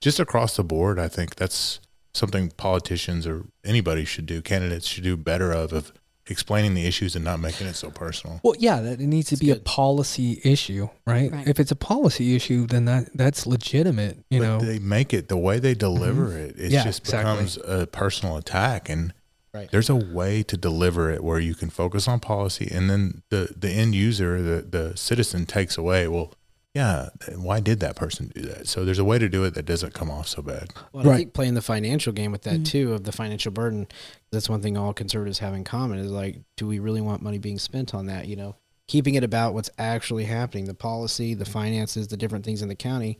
just 0.00 0.20
across 0.20 0.56
the 0.56 0.64
board, 0.64 0.98
I 0.98 1.08
think 1.08 1.36
that's 1.36 1.80
something 2.14 2.50
politicians 2.50 3.26
or 3.26 3.44
anybody 3.64 4.04
should 4.04 4.26
do. 4.26 4.42
Candidates 4.42 4.86
should 4.86 5.04
do 5.04 5.16
better 5.16 5.52
of 5.52 5.72
of 5.72 5.92
explaining 6.26 6.74
the 6.74 6.86
issues 6.86 7.16
and 7.16 7.24
not 7.24 7.40
making 7.40 7.66
it 7.66 7.74
so 7.74 7.90
personal. 7.90 8.40
Well, 8.42 8.54
yeah, 8.58 8.80
that 8.80 9.00
it 9.00 9.06
needs 9.06 9.28
to 9.30 9.36
be 9.36 9.50
a 9.50 9.56
policy 9.56 10.40
issue, 10.44 10.88
right? 11.06 11.30
Right. 11.32 11.48
If 11.48 11.58
it's 11.58 11.70
a 11.70 11.76
policy 11.76 12.36
issue, 12.36 12.66
then 12.66 12.84
that 12.84 13.10
that's 13.14 13.46
legitimate. 13.46 14.18
You 14.30 14.40
but 14.40 14.46
know, 14.46 14.60
they 14.60 14.78
make 14.78 15.12
it 15.12 15.28
the 15.28 15.36
way 15.36 15.58
they 15.58 15.72
mm-hmm. 15.72 15.78
deliver 15.78 16.36
it. 16.36 16.56
It 16.58 16.70
Yeah, 16.70 16.84
just 16.84 17.00
exactly. 17.00 17.32
becomes 17.32 17.58
a 17.64 17.86
personal 17.86 18.36
attack, 18.36 18.88
and 18.88 19.12
Right. 19.52 19.68
there's 19.72 19.90
a 19.90 19.96
way 19.96 20.44
to 20.44 20.56
deliver 20.56 21.10
it 21.10 21.24
where 21.24 21.40
you 21.40 21.56
can 21.56 21.70
focus 21.70 22.06
on 22.06 22.20
policy, 22.20 22.68
and 22.70 22.88
then 22.88 23.22
the 23.30 23.52
the 23.58 23.70
end 23.70 23.96
user, 23.96 24.40
the 24.40 24.62
the 24.62 24.96
citizen, 24.96 25.44
takes 25.44 25.76
away. 25.76 26.06
Well, 26.06 26.32
yeah, 26.74 27.08
why 27.34 27.58
did 27.60 27.80
that 27.80 27.96
person 27.96 28.30
do 28.34 28.42
that? 28.42 28.68
So 28.68 28.84
there's 28.84 28.98
a 28.98 29.04
way 29.04 29.18
to 29.18 29.28
do 29.28 29.44
it 29.44 29.54
that 29.54 29.66
doesn't 29.66 29.92
come 29.92 30.10
off 30.10 30.28
so 30.28 30.40
bad. 30.40 30.72
Well, 30.92 31.08
I 31.08 31.16
think 31.16 31.32
playing 31.32 31.54
the 31.54 31.62
financial 31.62 32.12
game 32.12 32.30
with 32.30 32.42
that 32.42 32.54
Mm-hmm. 32.54 32.62
too, 32.64 32.94
of 32.94 33.04
the 33.04 33.12
financial 33.12 33.50
burden, 33.50 33.88
that's 34.30 34.48
one 34.48 34.62
thing 34.62 34.76
all 34.76 34.92
conservatives 34.92 35.40
have 35.40 35.54
in 35.54 35.64
common 35.64 35.98
is 35.98 36.10
like, 36.10 36.38
do 36.56 36.66
we 36.66 36.78
really 36.78 37.00
want 37.00 37.22
money 37.22 37.38
being 37.38 37.58
spent 37.58 37.92
on 37.94 38.06
that? 38.06 38.28
You 38.28 38.36
know, 38.36 38.56
keeping 38.86 39.16
it 39.16 39.24
about 39.24 39.52
what's 39.54 39.70
actually 39.78 40.24
happening, 40.24 40.66
the 40.66 40.74
policy, 40.74 41.34
the 41.34 41.44
finances, 41.44 42.08
the 42.08 42.16
different 42.16 42.44
things 42.44 42.62
in 42.62 42.68
the 42.68 42.76
county, 42.76 43.18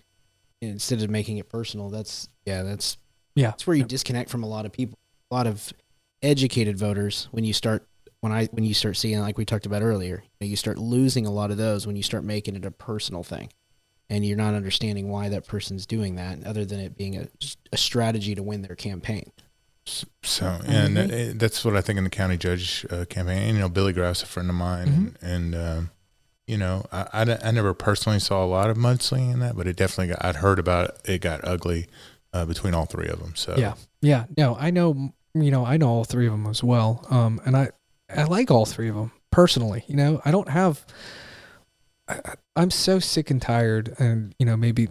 instead 0.60 1.02
of 1.02 1.10
making 1.10 1.38
it 1.38 1.48
personal. 1.48 1.90
That's 1.90 2.28
yeah, 2.44 2.62
that's 2.62 2.98
yeah, 3.34 3.50
that's 3.50 3.66
where 3.66 3.76
you 3.76 3.84
disconnect 3.84 4.30
from 4.30 4.44
a 4.44 4.48
lot 4.48 4.64
of 4.64 4.72
people, 4.72 4.96
a 5.30 5.34
lot 5.34 5.46
of 5.48 5.72
educated 6.22 6.76
voters 6.78 7.28
when 7.32 7.44
you 7.44 7.52
start 7.52 7.86
when 8.20 8.32
I 8.32 8.46
when 8.46 8.64
you 8.64 8.74
start 8.74 8.96
seeing 8.96 9.20
like 9.20 9.38
we 9.38 9.44
talked 9.44 9.66
about 9.66 9.82
earlier, 9.82 10.22
you, 10.24 10.30
know, 10.40 10.46
you 10.46 10.56
start 10.56 10.78
losing 10.78 11.26
a 11.26 11.30
lot 11.30 11.50
of 11.50 11.56
those 11.56 11.86
when 11.86 11.96
you 11.96 12.02
start 12.02 12.24
making 12.24 12.56
it 12.56 12.64
a 12.64 12.70
personal 12.70 13.22
thing, 13.22 13.50
and 14.08 14.24
you're 14.24 14.36
not 14.36 14.54
understanding 14.54 15.08
why 15.08 15.28
that 15.28 15.46
person's 15.46 15.86
doing 15.86 16.16
that, 16.16 16.44
other 16.44 16.64
than 16.64 16.80
it 16.80 16.96
being 16.96 17.16
a, 17.16 17.28
a 17.72 17.76
strategy 17.76 18.34
to 18.34 18.42
win 18.42 18.62
their 18.62 18.76
campaign. 18.76 19.32
So, 20.22 20.60
and 20.66 20.98
agree. 20.98 21.30
uh, 21.30 21.32
that's 21.36 21.64
what 21.64 21.76
I 21.76 21.80
think 21.80 21.96
in 21.96 22.04
the 22.04 22.10
county 22.10 22.36
judge 22.36 22.86
uh, 22.90 23.06
campaign. 23.06 23.54
You 23.54 23.60
know, 23.60 23.68
Billy 23.68 23.92
Grouse, 23.92 24.22
a 24.22 24.26
friend 24.26 24.48
of 24.50 24.54
mine, 24.54 24.88
and, 24.88 25.18
and 25.22 25.54
um, 25.54 25.90
you 26.46 26.58
know, 26.58 26.84
I 26.92 27.38
I 27.42 27.50
never 27.50 27.72
personally 27.72 28.18
saw 28.18 28.44
a 28.44 28.46
lot 28.46 28.70
of 28.70 28.76
mudslinging 28.76 29.32
in 29.32 29.40
that, 29.40 29.56
but 29.56 29.66
it 29.66 29.76
definitely 29.76 30.08
got. 30.14 30.24
I'd 30.24 30.36
heard 30.36 30.58
about 30.58 30.90
it. 30.90 31.00
It 31.06 31.20
got 31.22 31.40
ugly 31.44 31.86
uh, 32.32 32.44
between 32.44 32.74
all 32.74 32.84
three 32.84 33.08
of 33.08 33.18
them. 33.20 33.34
So, 33.34 33.54
yeah, 33.56 33.74
yeah. 34.02 34.26
No, 34.36 34.56
I 34.60 34.70
know. 34.70 35.14
You 35.32 35.52
know, 35.52 35.64
I 35.64 35.76
know 35.76 35.88
all 35.88 36.04
three 36.04 36.26
of 36.26 36.32
them 36.32 36.46
as 36.48 36.62
well. 36.62 37.06
Um, 37.08 37.40
and 37.44 37.56
I 37.56 37.70
I 38.16 38.24
like 38.24 38.50
all 38.50 38.66
three 38.66 38.88
of 38.88 38.94
them 38.96 39.12
personally. 39.30 39.84
You 39.86 39.96
know, 39.96 40.20
I 40.24 40.30
don't 40.30 40.48
have. 40.48 40.84
I, 42.08 42.34
I'm 42.56 42.70
so 42.70 42.98
sick 42.98 43.30
and 43.30 43.40
tired, 43.40 43.94
and 43.98 44.34
you 44.38 44.46
know, 44.46 44.56
maybe 44.56 44.88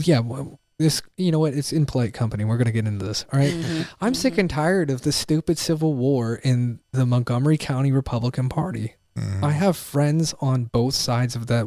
yeah, 0.00 0.20
well, 0.20 0.58
this 0.78 1.02
you 1.16 1.30
know 1.32 1.38
what? 1.40 1.54
It's 1.54 1.72
Impolite 1.72 2.14
Company. 2.14 2.44
We're 2.44 2.56
gonna 2.58 2.72
get 2.72 2.86
into 2.86 3.04
this. 3.04 3.24
All 3.32 3.38
right? 3.38 3.52
Mhm. 3.52 3.86
I'm 4.00 4.14
sick 4.14 4.38
and 4.38 4.48
tired 4.48 4.90
of 4.90 5.02
the 5.02 5.12
stupid 5.12 5.58
civil 5.58 5.94
war 5.94 6.36
in 6.36 6.80
the 6.92 7.04
Montgomery 7.06 7.58
County 7.58 7.92
Republican 7.92 8.48
Party. 8.48 8.94
Mhm. 9.16 9.42
I 9.42 9.52
have 9.52 9.76
friends 9.76 10.34
on 10.40 10.64
both 10.64 10.94
sides 10.94 11.34
of 11.36 11.48
that, 11.48 11.66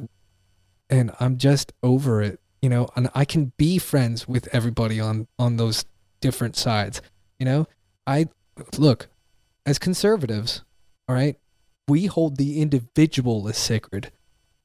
and 0.89 1.11
I'm 1.19 1.37
just 1.37 1.73
over 1.83 2.21
it. 2.21 2.39
You 2.61 2.69
know, 2.69 2.87
and 2.95 3.09
I 3.15 3.25
can 3.25 3.51
be 3.57 3.77
friends 3.79 4.27
with 4.27 4.47
everybody 4.53 4.99
on 4.99 5.27
on 5.37 5.57
those 5.57 5.83
different 6.21 6.55
sides. 6.55 7.01
You 7.39 7.45
know, 7.45 7.67
I 8.07 8.27
look 8.77 9.09
as 9.65 9.79
conservatives. 9.79 10.63
All 11.07 11.15
right, 11.15 11.37
we 11.87 12.05
hold 12.05 12.37
the 12.37 12.61
individual 12.61 13.47
as 13.47 13.57
sacred, 13.57 14.11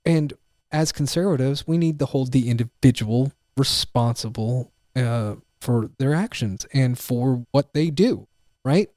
and 0.04 0.32
as 0.70 0.92
conservatives, 0.92 1.66
we 1.66 1.78
need 1.78 1.98
to 1.98 2.06
hold 2.06 2.32
the 2.32 2.48
individual 2.50 3.32
responsible 3.56 4.72
uh, 4.94 5.36
for 5.60 5.90
their 5.98 6.14
actions 6.14 6.66
and 6.72 6.98
for 6.98 7.46
what 7.50 7.72
they 7.72 7.90
do. 7.90 8.26
Right? 8.64 8.90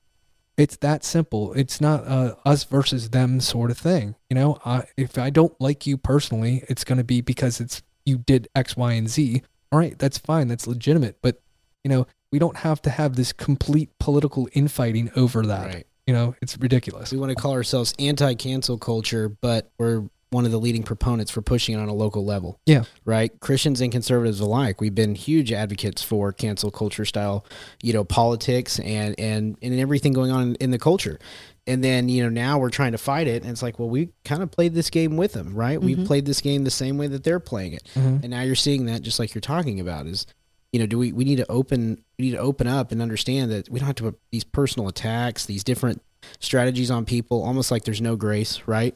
It's 0.58 0.76
that 0.78 1.06
simple. 1.06 1.54
It's 1.54 1.80
not 1.80 2.04
a 2.06 2.38
us 2.45 2.66
versus 2.66 3.12
them 3.12 3.39
sort 3.39 3.72
of 3.72 3.78
thing. 3.78 4.16
You 4.30 4.36
know, 4.36 4.58
I, 4.66 4.84
if 4.97 5.18
I 5.18 5.30
don't 5.30 5.60
like 5.62 5.88
you 5.88 5.97
personally, 5.97 6.64
it's 6.68 6.84
going 6.84 6.97
to 6.97 7.04
be 7.04 7.22
because 7.22 7.62
it's 7.62 7.82
you 8.06 8.18
did 8.18 8.50
X, 8.56 8.76
Y, 8.76 8.91
and 8.93 9.08
Z. 9.10 9.41
All 9.72 9.80
right, 9.80 9.97
that's 9.97 10.18
fine. 10.18 10.50
That's 10.50 10.68
legitimate. 10.68 11.18
But 11.22 11.41
you 11.84 11.89
know, 11.89 12.08
we 12.32 12.39
don't 12.39 12.58
have 12.58 12.82
to 12.82 12.89
have 12.89 13.16
this 13.16 13.32
complete 13.32 13.89
political 14.00 14.50
infighting 14.52 15.12
over 15.16 15.45
that. 15.45 15.68
Right. 15.68 15.88
You 16.10 16.16
know, 16.16 16.36
it's 16.41 16.57
ridiculous. 16.57 17.12
We 17.12 17.20
want 17.20 17.30
to 17.30 17.36
call 17.36 17.51
ourselves 17.53 17.93
anti-cancel 17.99 18.80
culture, 18.80 19.30
but 19.30 19.70
we're 19.78 20.05
one 20.32 20.43
of 20.43 20.49
the 20.51 20.60
leading 20.60 20.82
proponents 20.82 21.30
for 21.30 21.43
pushing 21.43 21.76
it 21.76 21.80
on 21.80 21.88
a 21.88 21.93
local 21.93 22.26
level. 22.26 22.60
Yeah. 22.66 22.86
Right. 23.05 23.32
Christians 23.41 23.80
and 23.80 23.91
conservatives 23.91 24.39
alike, 24.39 24.82
we've 24.82 24.95
been 24.95 25.14
huge 25.14 25.51
advocates 25.51 26.01
for 26.01 26.32
cancel 26.34 26.72
culture 26.72 27.05
style, 27.05 27.45
you 27.84 27.93
know, 27.93 28.03
politics 28.03 28.80
and 28.80 29.14
and 29.20 29.55
and 29.62 29.80
everything 29.80 30.14
going 30.14 30.32
on 30.32 30.55
in 30.55 30.72
the 30.72 30.80
culture. 30.80 31.20
And 31.68 31.84
then 31.84 32.10
you 32.10 32.24
know 32.24 32.30
now 32.30 32.57
we're 32.57 32.72
trying 32.72 32.93
to 32.93 32.97
fight 32.97 33.28
it, 33.28 33.43
and 33.43 33.51
it's 33.51 33.62
like, 33.62 33.78
well, 33.78 33.89
we 33.89 34.10
kind 34.26 34.41
of 34.41 34.49
played 34.49 34.74
this 34.74 34.89
game 34.89 35.16
with 35.16 35.34
them, 35.34 35.53
right? 35.53 35.80
We've 35.80 36.03
played 36.07 36.26
this 36.26 36.41
game 36.41 36.64
the 36.64 36.72
same 36.72 36.97
way 36.97 37.05
that 37.05 37.24
they're 37.24 37.39
playing 37.39 37.74
it, 37.74 37.84
Mhm. 37.95 38.24
and 38.24 38.30
now 38.32 38.41
you're 38.41 38.55
seeing 38.55 38.86
that 38.86 39.03
just 39.03 39.20
like 39.20 39.36
you're 39.36 39.41
talking 39.41 39.80
about 39.80 40.07
is 40.07 40.26
you 40.72 40.80
know 40.80 40.86
do 40.86 40.97
we 40.99 41.11
we 41.11 41.24
need 41.24 41.38
to 41.38 41.49
open 41.51 42.03
we 42.17 42.26
need 42.26 42.32
to 42.32 42.38
open 42.39 42.67
up 42.67 42.91
and 42.91 43.01
understand 43.01 43.51
that 43.51 43.70
we 43.70 43.80
don't 43.80 43.88
have 43.88 43.95
to 43.95 44.03
put 44.03 44.20
these 44.32 44.43
personal 44.43 44.88
attacks 44.88 45.45
these 45.45 45.63
different 45.63 46.01
strategies 46.39 46.91
on 46.91 47.05
people 47.05 47.43
almost 47.43 47.72
like 47.72 47.84
there's 47.84 48.01
no 48.01 48.15
grace 48.15 48.61
right 48.67 48.95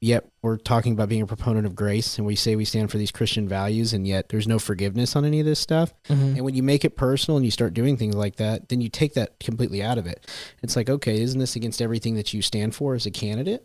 yet 0.00 0.24
we're 0.42 0.56
talking 0.56 0.92
about 0.94 1.08
being 1.08 1.22
a 1.22 1.26
proponent 1.26 1.64
of 1.64 1.76
grace 1.76 2.18
and 2.18 2.26
we 2.26 2.34
say 2.34 2.56
we 2.56 2.64
stand 2.64 2.90
for 2.90 2.98
these 2.98 3.12
christian 3.12 3.46
values 3.48 3.92
and 3.92 4.04
yet 4.06 4.28
there's 4.30 4.48
no 4.48 4.58
forgiveness 4.58 5.14
on 5.14 5.24
any 5.24 5.38
of 5.38 5.46
this 5.46 5.60
stuff 5.60 5.94
Mhm. 6.08 6.34
and 6.36 6.40
when 6.40 6.54
you 6.54 6.62
make 6.62 6.84
it 6.84 6.96
personal 6.96 7.36
and 7.36 7.44
you 7.44 7.52
start 7.52 7.72
doing 7.72 7.96
things 7.96 8.16
like 8.16 8.36
that 8.36 8.68
then 8.68 8.80
you 8.80 8.88
take 8.88 9.14
that 9.14 9.38
completely 9.38 9.80
out 9.82 9.98
of 9.98 10.06
it 10.06 10.26
it's 10.62 10.74
like 10.74 10.90
okay 10.90 11.20
isn't 11.22 11.38
this 11.38 11.54
against 11.54 11.80
everything 11.80 12.16
that 12.16 12.34
you 12.34 12.42
stand 12.42 12.74
for 12.74 12.94
as 12.94 13.06
a 13.06 13.10
candidate 13.12 13.64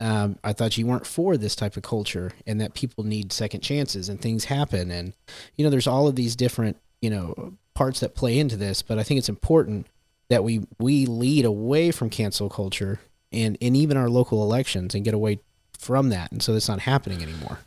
um, 0.00 0.38
I 0.42 0.52
thought 0.52 0.76
you 0.76 0.86
weren't 0.88 1.06
for 1.06 1.36
this 1.36 1.54
type 1.54 1.76
of 1.76 1.84
culture 1.84 2.32
and 2.48 2.60
that 2.60 2.74
people 2.74 3.04
need 3.04 3.32
second 3.32 3.60
chances 3.60 4.08
and 4.08 4.20
things 4.20 4.46
happen. 4.46 4.90
And, 4.90 5.14
you 5.54 5.62
know, 5.64 5.70
there's 5.70 5.86
all 5.86 6.08
of 6.08 6.16
these 6.16 6.34
different, 6.34 6.76
you 7.04 7.10
know, 7.10 7.52
parts 7.74 8.00
that 8.00 8.14
play 8.14 8.38
into 8.38 8.56
this, 8.56 8.80
but 8.80 8.98
I 8.98 9.02
think 9.02 9.18
it's 9.18 9.28
important 9.28 9.86
that 10.30 10.42
we, 10.42 10.66
we 10.78 11.04
lead 11.04 11.44
away 11.44 11.90
from 11.90 12.08
cancel 12.08 12.48
culture 12.48 12.98
and, 13.30 13.58
and 13.60 13.76
even 13.76 13.96
our 13.98 14.08
local 14.08 14.42
elections 14.42 14.94
and 14.94 15.04
get 15.04 15.12
away 15.12 15.40
from 15.78 16.08
that. 16.08 16.32
And 16.32 16.42
so 16.42 16.54
that's 16.54 16.68
not 16.68 16.80
happening 16.80 17.22
anymore. 17.22 17.58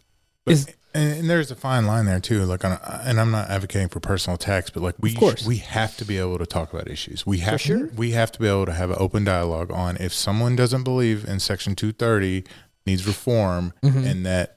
But, 0.43 0.53
Is- 0.53 0.67
and, 0.95 1.19
and 1.19 1.29
there's 1.29 1.51
a 1.51 1.55
fine 1.55 1.85
line 1.85 2.05
there 2.05 2.19
too. 2.19 2.45
Like, 2.45 2.65
on 2.65 2.71
a, 2.71 3.01
and 3.05 3.19
I'm 3.19 3.29
not 3.29 3.49
advocating 3.51 3.89
for 3.89 3.99
personal 3.99 4.35
attacks, 4.35 4.71
but 4.71 4.81
like 4.81 4.95
we 4.99 5.11
Of 5.11 5.17
course. 5.19 5.45
we 5.45 5.57
have 5.57 5.95
to 5.97 6.05
be 6.05 6.17
able 6.17 6.39
to 6.39 6.47
talk 6.47 6.73
about 6.73 6.88
issues. 6.88 7.23
We 7.27 7.38
have 7.39 7.61
sure. 7.61 7.89
we 7.95 8.11
have 8.13 8.31
to 8.31 8.39
be 8.39 8.47
able 8.47 8.65
to 8.65 8.73
have 8.73 8.89
an 8.89 8.97
open 8.99 9.23
dialogue 9.23 9.71
on 9.71 9.97
if 9.97 10.13
someone 10.13 10.55
doesn't 10.55 10.83
believe 10.83 11.25
in 11.27 11.39
Section 11.39 11.75
230 11.75 12.43
needs 12.88 13.05
reform, 13.05 13.73
Mhm. 13.83 14.09
and 14.09 14.25
that 14.25 14.55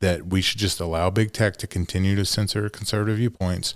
that 0.00 0.26
we 0.26 0.42
should 0.42 0.58
just 0.58 0.80
allow 0.80 1.08
big 1.10 1.32
tech 1.32 1.56
to 1.58 1.66
continue 1.68 2.16
to 2.16 2.24
censor 2.26 2.68
conservative 2.68 3.16
viewpoints. 3.18 3.74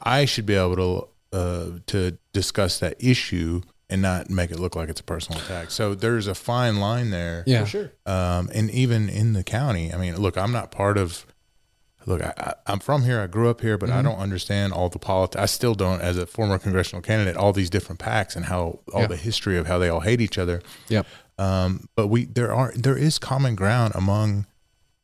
I 0.00 0.24
should 0.24 0.46
be 0.46 0.54
able 0.54 0.76
to 0.76 1.36
uh, 1.36 1.66
to 1.86 2.18
discuss 2.32 2.78
that 2.80 2.96
issue 3.02 3.60
and 3.90 4.00
not 4.02 4.28
make 4.30 4.50
it 4.50 4.58
look 4.58 4.76
like 4.76 4.88
it's 4.88 5.00
a 5.00 5.04
personal 5.04 5.40
attack. 5.40 5.70
So 5.70 5.94
there's 5.94 6.26
a 6.26 6.34
fine 6.34 6.76
line 6.76 7.10
there 7.10 7.42
Yeah. 7.46 7.64
sure. 7.64 7.90
um, 8.06 8.50
and 8.54 8.70
even 8.70 9.08
in 9.08 9.32
the 9.32 9.42
county. 9.44 9.92
I 9.92 9.96
mean, 9.96 10.16
look, 10.16 10.36
I'm 10.36 10.52
not 10.52 10.70
part 10.70 10.98
of. 10.98 11.24
Look, 12.06 12.22
I, 12.22 12.32
I, 12.38 12.54
I'm 12.66 12.78
from 12.78 13.02
here. 13.02 13.20
I 13.20 13.26
grew 13.26 13.50
up 13.50 13.60
here, 13.60 13.76
but 13.76 13.90
I 13.90 14.00
don't 14.00 14.16
understand 14.18 14.72
all 14.72 14.88
the 14.88 14.98
politics. 14.98 15.42
I 15.42 15.44
still 15.46 15.74
don't, 15.74 16.00
as 16.00 16.16
a 16.16 16.26
former 16.26 16.58
congressional 16.58 17.02
candidate, 17.02 17.36
all 17.36 17.52
these 17.52 17.68
different 17.68 17.98
PACs 18.00 18.34
and 18.34 18.46
how 18.46 18.78
all 18.94 19.02
Yeah. 19.02 19.06
the 19.08 19.16
history 19.16 19.58
of 19.58 19.66
how 19.66 19.78
they 19.78 19.90
all 19.90 20.00
hate 20.00 20.22
each 20.22 20.38
other. 20.38 20.62
Yep. 20.88 21.06
Um, 21.38 21.88
but 21.96 22.06
we 22.06 22.24
there 22.24 22.54
are 22.54 22.72
there 22.74 22.96
is 22.96 23.18
common 23.18 23.54
ground 23.56 23.92
among 23.94 24.46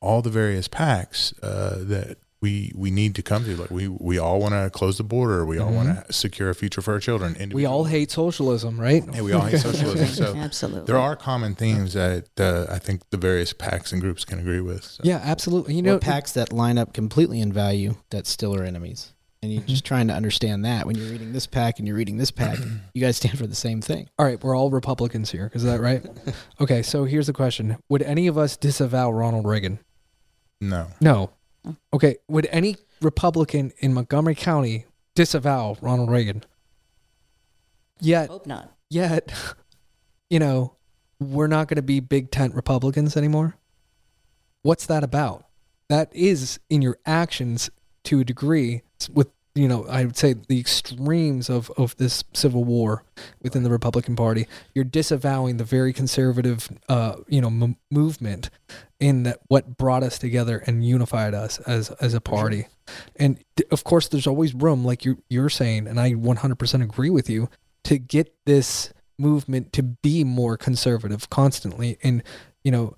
all 0.00 0.22
the 0.22 0.30
various 0.30 0.66
PACs 0.68 1.34
uh, 1.42 1.76
that 1.84 2.16
we 2.44 2.52
we 2.74 2.90
need 2.90 3.12
to 3.14 3.22
come 3.22 3.42
to. 3.44 3.56
Like 3.56 3.70
we 3.70 3.88
we 3.88 4.16
all 4.18 4.38
want 4.44 4.54
to 4.54 4.68
close 4.78 4.96
the 4.98 5.04
border. 5.16 5.40
We 5.46 5.58
all 5.58 5.72
want 5.72 5.88
to 6.06 6.12
secure 6.12 6.48
a 6.50 6.54
future 6.54 6.82
for 6.82 6.92
our 6.94 7.00
children. 7.00 7.34
Mm-hmm. 7.34 7.54
We 7.60 7.64
all 7.66 7.84
hate 7.84 8.10
socialism, 8.10 8.78
right? 8.88 9.02
Yeah, 9.14 9.22
we 9.22 9.32
all 9.32 9.46
hate 9.50 9.60
socialism. 9.68 10.08
So 10.08 10.36
Absolutely. 10.36 10.86
there 10.86 10.98
are 11.06 11.16
common 11.16 11.54
themes 11.54 11.94
that 11.94 12.28
uh, 12.38 12.66
I 12.76 12.78
think 12.78 13.02
the 13.10 13.16
various 13.16 13.52
PACs 13.52 13.92
and 13.92 14.00
groups 14.00 14.24
can 14.24 14.38
agree 14.38 14.60
with. 14.60 14.84
So. 14.84 15.00
Yeah, 15.04 15.20
absolutely. 15.24 15.72
You 15.74 15.78
You 15.78 15.82
know, 15.82 15.92
know, 15.94 15.98
PACs 16.00 16.32
that 16.34 16.52
line 16.52 16.78
up 16.78 16.92
completely 16.92 17.40
in 17.40 17.52
value 17.52 17.96
that 18.10 18.26
still 18.26 18.54
are 18.54 18.62
enemies. 18.64 19.12
And 19.42 19.52
you're 19.52 19.60
Mm-hmm. 19.60 19.68
just 19.76 19.84
trying 19.84 20.08
to 20.08 20.14
understand 20.14 20.64
that 20.64 20.86
when 20.86 20.96
you're 20.96 21.10
reading 21.10 21.32
this 21.34 21.46
PAC 21.46 21.78
and 21.78 21.86
you're 21.86 21.96
reading 21.98 22.16
this 22.16 22.30
PAC, 22.30 22.58
you 22.94 23.00
guys 23.06 23.16
stand 23.18 23.36
for 23.38 23.46
the 23.46 23.54
same 23.54 23.80
thing. 23.82 24.08
all 24.18 24.24
right, 24.26 24.42
we're 24.42 24.56
all 24.56 24.70
Republicans 24.70 25.30
here. 25.30 25.50
Is 25.54 25.62
that 25.64 25.80
right? 25.80 26.02
okay, 26.62 26.80
so 26.82 27.04
here's 27.04 27.26
the 27.26 27.34
question: 27.34 27.76
Would 27.90 28.02
any 28.02 28.26
of 28.26 28.36
us 28.38 28.56
disavow 28.56 29.10
Ronald 29.10 29.46
Reagan? 29.46 29.78
No. 30.62 30.86
No. 31.00 31.30
Okay, 31.92 32.16
would 32.28 32.46
any 32.50 32.76
Republican 33.00 33.72
in 33.78 33.94
Montgomery 33.94 34.34
County 34.34 34.86
disavow 35.14 35.76
Ronald 35.80 36.10
Reagan? 36.10 36.44
Yet, 38.00 38.28
Hope 38.28 38.46
not. 38.46 38.72
yet, 38.90 39.32
you 40.30 40.38
know, 40.38 40.76
we're 41.20 41.46
not 41.46 41.68
going 41.68 41.76
to 41.76 41.82
be 41.82 42.00
big 42.00 42.30
tent 42.30 42.54
Republicans 42.54 43.16
anymore. 43.16 43.56
What's 44.62 44.86
that 44.86 45.04
about? 45.04 45.46
That 45.88 46.14
is 46.14 46.58
in 46.70 46.82
your 46.82 46.98
actions 47.06 47.70
to 48.04 48.20
a 48.20 48.24
degree 48.24 48.82
with 49.12 49.30
you 49.54 49.68
know 49.68 49.86
I 49.86 50.04
would 50.04 50.16
say 50.16 50.32
the 50.34 50.58
extremes 50.58 51.48
of 51.48 51.70
of 51.76 51.96
this 51.96 52.24
civil 52.32 52.64
war 52.64 53.04
within 53.42 53.62
the 53.62 53.70
Republican 53.70 54.16
Party. 54.16 54.46
You're 54.74 54.84
disavowing 54.84 55.56
the 55.56 55.64
very 55.64 55.92
conservative 55.92 56.68
uh 56.88 57.16
you 57.28 57.40
know 57.40 57.48
m- 57.48 57.76
movement 57.90 58.50
in 58.98 59.22
that 59.24 59.40
what 59.48 59.76
brought 59.76 60.02
us 60.02 60.18
together 60.18 60.62
and 60.66 60.84
unified 60.84 61.34
us 61.34 61.60
as 61.60 61.90
as 61.92 62.14
a 62.14 62.20
party. 62.20 62.66
And 63.16 63.42
th- 63.56 63.68
of 63.70 63.84
course 63.84 64.08
there's 64.08 64.26
always 64.26 64.54
room 64.54 64.84
like 64.84 65.04
you 65.04 65.22
you're 65.28 65.50
saying 65.50 65.86
and 65.86 66.00
I 66.00 66.12
100% 66.14 66.82
agree 66.82 67.10
with 67.10 67.30
you 67.30 67.48
to 67.84 67.98
get 67.98 68.34
this 68.46 68.92
movement 69.18 69.72
to 69.74 69.82
be 69.82 70.24
more 70.24 70.56
conservative 70.56 71.30
constantly 71.30 71.98
and 72.02 72.22
you 72.64 72.72
know 72.72 72.96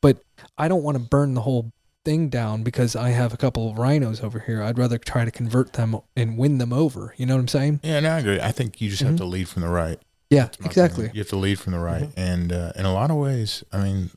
but 0.00 0.22
I 0.56 0.68
don't 0.68 0.82
want 0.82 0.96
to 0.96 1.02
burn 1.02 1.34
the 1.34 1.42
whole 1.42 1.72
thing 2.04 2.28
down 2.28 2.62
because 2.62 2.96
I 2.96 3.10
have 3.10 3.32
a 3.32 3.36
couple 3.36 3.70
of 3.70 3.76
RINOs 3.76 4.22
over 4.22 4.40
here. 4.40 4.62
I'd 4.62 4.78
rather 4.78 4.98
try 4.98 5.24
to 5.24 5.30
convert 5.30 5.74
them 5.74 5.96
and 6.16 6.36
win 6.36 6.58
them 6.58 6.72
over. 6.72 7.14
You 7.16 7.26
know 7.26 7.34
what 7.34 7.40
I'm 7.40 7.48
saying? 7.48 7.80
Yeah, 7.82 8.00
no, 8.00 8.10
I 8.12 8.18
agree. 8.18 8.40
I 8.40 8.52
think 8.52 8.80
you 8.80 8.88
just 8.90 9.02
have 9.02 9.16
to 9.16 9.24
lead 9.24 9.48
from 9.48 9.62
the 9.62 9.68
right. 9.68 9.98
Yeah, 10.30 10.48
exactly. 10.64 11.04
opinion. 11.04 11.10
You 11.14 11.20
have 11.20 11.28
to 11.28 11.36
lead 11.36 11.58
from 11.58 11.72
the 11.72 11.78
right. 11.78 12.08
And 12.16 12.52
uh, 12.52 12.72
in 12.76 12.86
a 12.86 12.92
lot 12.92 13.10
of 13.10 13.16
ways, 13.18 13.62
I 13.72 13.82
mean, 13.84 14.10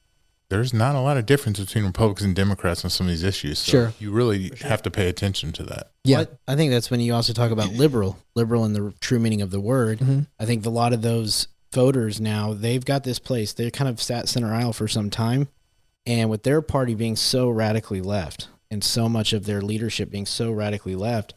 there's 0.50 0.74
not 0.74 0.96
a 0.96 1.00
lot 1.02 1.18
of 1.18 1.26
difference 1.26 1.60
between 1.60 1.86
Republicans 1.86 2.26
and 2.26 2.36
Democrats 2.36 2.84
on 2.86 2.90
some 2.90 3.08
of 3.08 3.12
these 3.12 3.24
issues. 3.24 3.60
So 3.60 3.72
Sure. 3.72 3.94
You 4.00 4.12
really 4.12 4.52
have 4.62 4.82
to 4.84 4.92
pay 4.92 5.10
attention 5.10 5.52
to 5.54 5.64
that. 5.64 5.92
Yeah. 6.04 6.18
Well, 6.20 6.28
I 6.48 6.54
I 6.54 6.56
think 6.56 6.72
that's 6.72 6.90
when 6.90 7.02
you 7.02 7.14
also 7.14 7.34
talk 7.34 7.52
about 7.52 7.74
liberal, 7.74 8.18
liberal 8.36 8.64
in 8.66 8.74
the 8.74 8.94
true 9.02 9.20
meaning 9.20 9.42
of 9.42 9.52
the 9.52 9.60
word. 9.60 10.00
Mhm. 10.00 10.28
I 10.40 10.46
think 10.46 10.66
a 10.66 10.70
lot 10.70 10.94
of 10.94 11.02
those 11.02 11.48
voters 11.74 12.22
now, 12.22 12.54
they've 12.54 12.86
got 12.86 13.04
this 13.04 13.20
place. 13.20 13.52
They're 13.52 13.72
kind 13.72 13.90
of 13.90 14.02
sat 14.02 14.30
center 14.30 14.54
aisle 14.54 14.72
for 14.72 14.88
some 14.88 15.10
time. 15.10 15.50
And 16.06 16.30
with 16.30 16.44
their 16.44 16.62
party 16.62 16.94
being 16.94 17.16
so 17.16 17.50
radically 17.50 18.02
left 18.02 18.48
and 18.70 18.84
so 18.84 19.10
much 19.10 19.34
of 19.34 19.46
their 19.46 19.62
leadership 19.62 20.10
being 20.10 20.26
so 20.26 20.52
radically 20.52 20.96
left, 20.96 21.34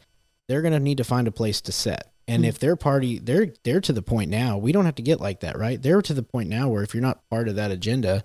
they're 0.47 0.61
going 0.61 0.73
to 0.73 0.79
need 0.79 0.97
to 0.97 1.03
find 1.03 1.27
a 1.27 1.31
place 1.31 1.61
to 1.61 1.71
set. 1.71 2.11
And 2.27 2.43
mm-hmm. 2.43 2.49
if 2.49 2.59
their 2.59 2.75
party, 2.75 3.17
they're 3.17 3.53
they're 3.63 3.81
to 3.81 3.93
the 3.93 4.01
point 4.01 4.29
now. 4.29 4.57
We 4.57 4.71
don't 4.71 4.85
have 4.85 4.95
to 4.95 5.01
get 5.01 5.19
like 5.19 5.39
that, 5.39 5.57
right? 5.57 5.81
They're 5.81 6.01
to 6.03 6.13
the 6.13 6.23
point 6.23 6.49
now 6.49 6.69
where 6.69 6.83
if 6.83 6.93
you're 6.93 7.01
not 7.01 7.27
part 7.29 7.47
of 7.47 7.55
that 7.55 7.71
agenda, 7.71 8.23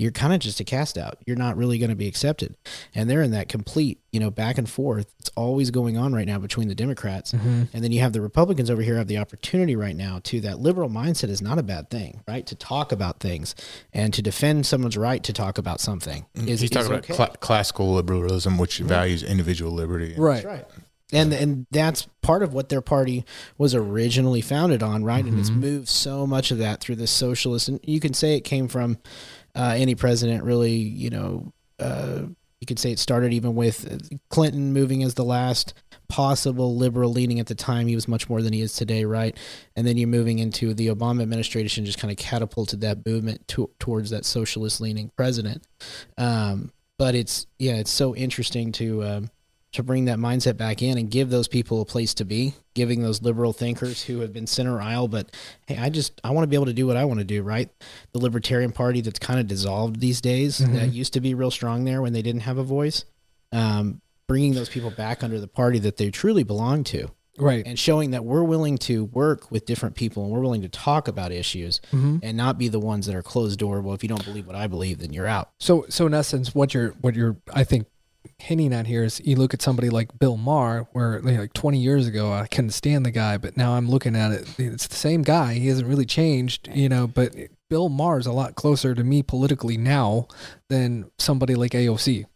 you're 0.00 0.10
kind 0.10 0.32
of 0.32 0.40
just 0.40 0.58
a 0.60 0.64
cast 0.64 0.96
out. 0.96 1.18
You're 1.26 1.36
not 1.36 1.58
really 1.58 1.76
going 1.78 1.90
to 1.90 1.96
be 1.96 2.08
accepted. 2.08 2.56
And 2.94 3.08
they're 3.10 3.20
in 3.20 3.32
that 3.32 3.50
complete, 3.50 4.00
you 4.12 4.18
know, 4.18 4.30
back 4.30 4.56
and 4.56 4.68
forth. 4.68 5.12
It's 5.18 5.30
always 5.36 5.70
going 5.70 5.98
on 5.98 6.14
right 6.14 6.26
now 6.26 6.38
between 6.38 6.68
the 6.68 6.74
Democrats. 6.74 7.32
Mm-hmm. 7.32 7.64
And 7.74 7.84
then 7.84 7.92
you 7.92 8.00
have 8.00 8.14
the 8.14 8.22
Republicans 8.22 8.70
over 8.70 8.80
here 8.80 8.96
have 8.96 9.08
the 9.08 9.18
opportunity 9.18 9.76
right 9.76 9.94
now 9.94 10.20
to 10.24 10.40
that 10.40 10.58
liberal 10.58 10.88
mindset 10.88 11.28
is 11.28 11.42
not 11.42 11.58
a 11.58 11.62
bad 11.62 11.90
thing, 11.90 12.22
right? 12.26 12.46
To 12.46 12.54
talk 12.54 12.92
about 12.92 13.20
things 13.20 13.54
and 13.92 14.14
to 14.14 14.22
defend 14.22 14.64
someone's 14.64 14.96
right 14.96 15.22
to 15.22 15.34
talk 15.34 15.58
about 15.58 15.80
something 15.80 16.24
is, 16.34 16.42
Mm, 16.42 16.48
He's 16.48 16.62
is 16.62 16.70
talking 16.70 16.92
okay. 16.94 17.14
about 17.14 17.32
cla- 17.32 17.36
classical 17.38 17.92
liberalism, 17.92 18.56
which 18.56 18.78
values 18.78 19.22
individual 19.22 19.70
liberty. 19.72 20.14
Right. 20.16 20.42
That's 20.42 20.46
right. 20.46 20.64
And 21.12 21.32
and 21.32 21.66
that's 21.72 22.06
part 22.22 22.44
of 22.44 22.54
what 22.54 22.68
their 22.68 22.80
party 22.80 23.24
was 23.58 23.74
originally 23.74 24.40
founded 24.40 24.80
on, 24.80 25.02
right? 25.02 25.24
And 25.24 25.40
it's 25.40 25.50
moved 25.50 25.88
so 25.88 26.24
much 26.24 26.52
of 26.52 26.58
that 26.58 26.80
through 26.80 26.96
this 26.96 27.10
socialist, 27.10 27.66
and 27.68 27.80
you 27.82 27.98
can 27.98 28.14
say 28.14 28.36
it 28.36 28.42
came 28.42 28.68
from 28.68 28.98
uh, 29.54 29.74
any 29.76 29.94
president, 29.94 30.44
really. 30.44 30.76
You 30.76 31.10
know, 31.10 31.52
uh, 31.78 32.22
you 32.60 32.66
could 32.66 32.78
say 32.78 32.92
it 32.92 32.98
started 32.98 33.32
even 33.32 33.54
with 33.54 34.10
Clinton 34.28 34.72
moving 34.72 35.02
as 35.02 35.14
the 35.14 35.24
last 35.24 35.74
possible 36.08 36.76
liberal 36.76 37.10
leaning 37.10 37.40
at 37.40 37.46
the 37.46 37.54
time. 37.54 37.86
He 37.86 37.94
was 37.94 38.08
much 38.08 38.28
more 38.28 38.42
than 38.42 38.52
he 38.52 38.60
is 38.60 38.74
today, 38.74 39.04
right? 39.04 39.36
And 39.76 39.86
then 39.86 39.96
you're 39.96 40.08
moving 40.08 40.40
into 40.40 40.74
the 40.74 40.88
Obama 40.88 41.22
administration, 41.22 41.84
just 41.84 41.98
kind 41.98 42.10
of 42.10 42.18
catapulted 42.18 42.80
that 42.82 43.06
movement 43.06 43.46
to, 43.48 43.70
towards 43.78 44.10
that 44.10 44.24
socialist 44.24 44.80
leaning 44.80 45.10
president. 45.16 45.66
Um, 46.18 46.72
but 46.98 47.14
it's 47.14 47.46
yeah, 47.58 47.76
it's 47.76 47.90
so 47.90 48.14
interesting 48.14 48.72
to. 48.72 49.04
Um, 49.04 49.30
to 49.72 49.82
bring 49.84 50.06
that 50.06 50.18
mindset 50.18 50.56
back 50.56 50.82
in 50.82 50.98
and 50.98 51.10
give 51.10 51.30
those 51.30 51.46
people 51.46 51.80
a 51.80 51.84
place 51.84 52.12
to 52.14 52.24
be, 52.24 52.54
giving 52.74 53.02
those 53.02 53.22
liberal 53.22 53.52
thinkers 53.52 54.02
who 54.02 54.18
have 54.20 54.32
been 54.32 54.46
center 54.46 54.80
aisle, 54.80 55.06
but 55.06 55.30
hey, 55.68 55.76
I 55.78 55.90
just 55.90 56.20
I 56.24 56.30
want 56.30 56.42
to 56.42 56.48
be 56.48 56.56
able 56.56 56.66
to 56.66 56.72
do 56.72 56.86
what 56.88 56.96
I 56.96 57.04
want 57.04 57.20
to 57.20 57.24
do, 57.24 57.42
right? 57.42 57.68
The 58.12 58.18
Libertarian 58.18 58.72
Party 58.72 59.00
that's 59.00 59.20
kind 59.20 59.38
of 59.38 59.46
dissolved 59.46 60.00
these 60.00 60.20
days, 60.20 60.58
that 60.58 60.92
used 60.92 61.12
to 61.12 61.20
be 61.20 61.34
real 61.34 61.52
strong 61.52 61.84
there 61.84 62.02
when 62.02 62.12
they 62.12 62.22
didn't 62.22 62.40
have 62.42 62.58
a 62.58 62.64
voice, 62.64 63.04
um, 63.52 64.00
bringing 64.26 64.54
those 64.54 64.68
people 64.68 64.90
back 64.90 65.22
under 65.22 65.38
the 65.40 65.48
party 65.48 65.78
that 65.80 65.96
they 65.98 66.10
truly 66.10 66.42
belong 66.42 66.82
to, 66.84 67.08
Right. 67.38 67.64
and 67.66 67.78
showing 67.78 68.10
that 68.10 68.24
we're 68.24 68.42
willing 68.44 68.76
to 68.78 69.04
work 69.06 69.50
with 69.50 69.66
different 69.66 69.94
people 69.96 70.24
and 70.24 70.32
we're 70.32 70.40
willing 70.40 70.62
to 70.62 70.68
talk 70.68 71.08
about 71.08 71.32
issues 71.32 71.80
Mm-hmm. 71.92 72.18
and 72.22 72.36
not 72.36 72.58
be 72.58 72.68
the 72.68 72.80
ones 72.80 73.06
that 73.06 73.14
are 73.14 73.22
closed 73.22 73.58
door. 73.58 73.80
Well, 73.80 73.94
if 73.94 74.02
you 74.02 74.08
don't 74.08 74.24
believe 74.24 74.46
what 74.46 74.56
I 74.56 74.66
believe, 74.66 74.98
then 74.98 75.12
you're 75.12 75.26
out. 75.28 75.50
So, 75.58 75.86
so 75.88 76.06
in 76.06 76.14
essence, 76.14 76.54
what 76.54 76.74
you're, 76.74 76.90
what 77.00 77.14
you're, 77.14 77.36
I 77.54 77.64
think, 77.64 77.86
hinting 78.38 78.72
at 78.72 78.86
here 78.86 79.04
is 79.04 79.20
you 79.24 79.36
look 79.36 79.54
at 79.54 79.62
somebody 79.62 79.90
like 79.90 80.18
Bill 80.18 80.36
Maher, 80.36 80.86
where 80.92 81.20
like 81.20 81.52
20 81.52 81.78
years 81.78 82.06
ago 82.06 82.32
I 82.32 82.46
couldn't 82.46 82.70
stand 82.70 83.06
the 83.06 83.10
guy, 83.10 83.36
but 83.36 83.56
now 83.56 83.74
I'm 83.74 83.88
looking 83.88 84.16
at 84.16 84.32
it, 84.32 84.54
it's 84.58 84.86
the 84.86 84.96
same 84.96 85.22
guy. 85.22 85.54
He 85.54 85.68
hasn't 85.68 85.88
really 85.88 86.06
changed, 86.06 86.68
you 86.72 86.88
know. 86.88 87.06
But 87.06 87.34
Bill 87.68 87.88
Maher 87.88 88.18
is 88.18 88.26
a 88.26 88.32
lot 88.32 88.54
closer 88.54 88.94
to 88.94 89.04
me 89.04 89.22
politically 89.22 89.76
now 89.76 90.26
than 90.68 91.10
somebody 91.18 91.54
like 91.54 91.72
AOC, 91.72 92.26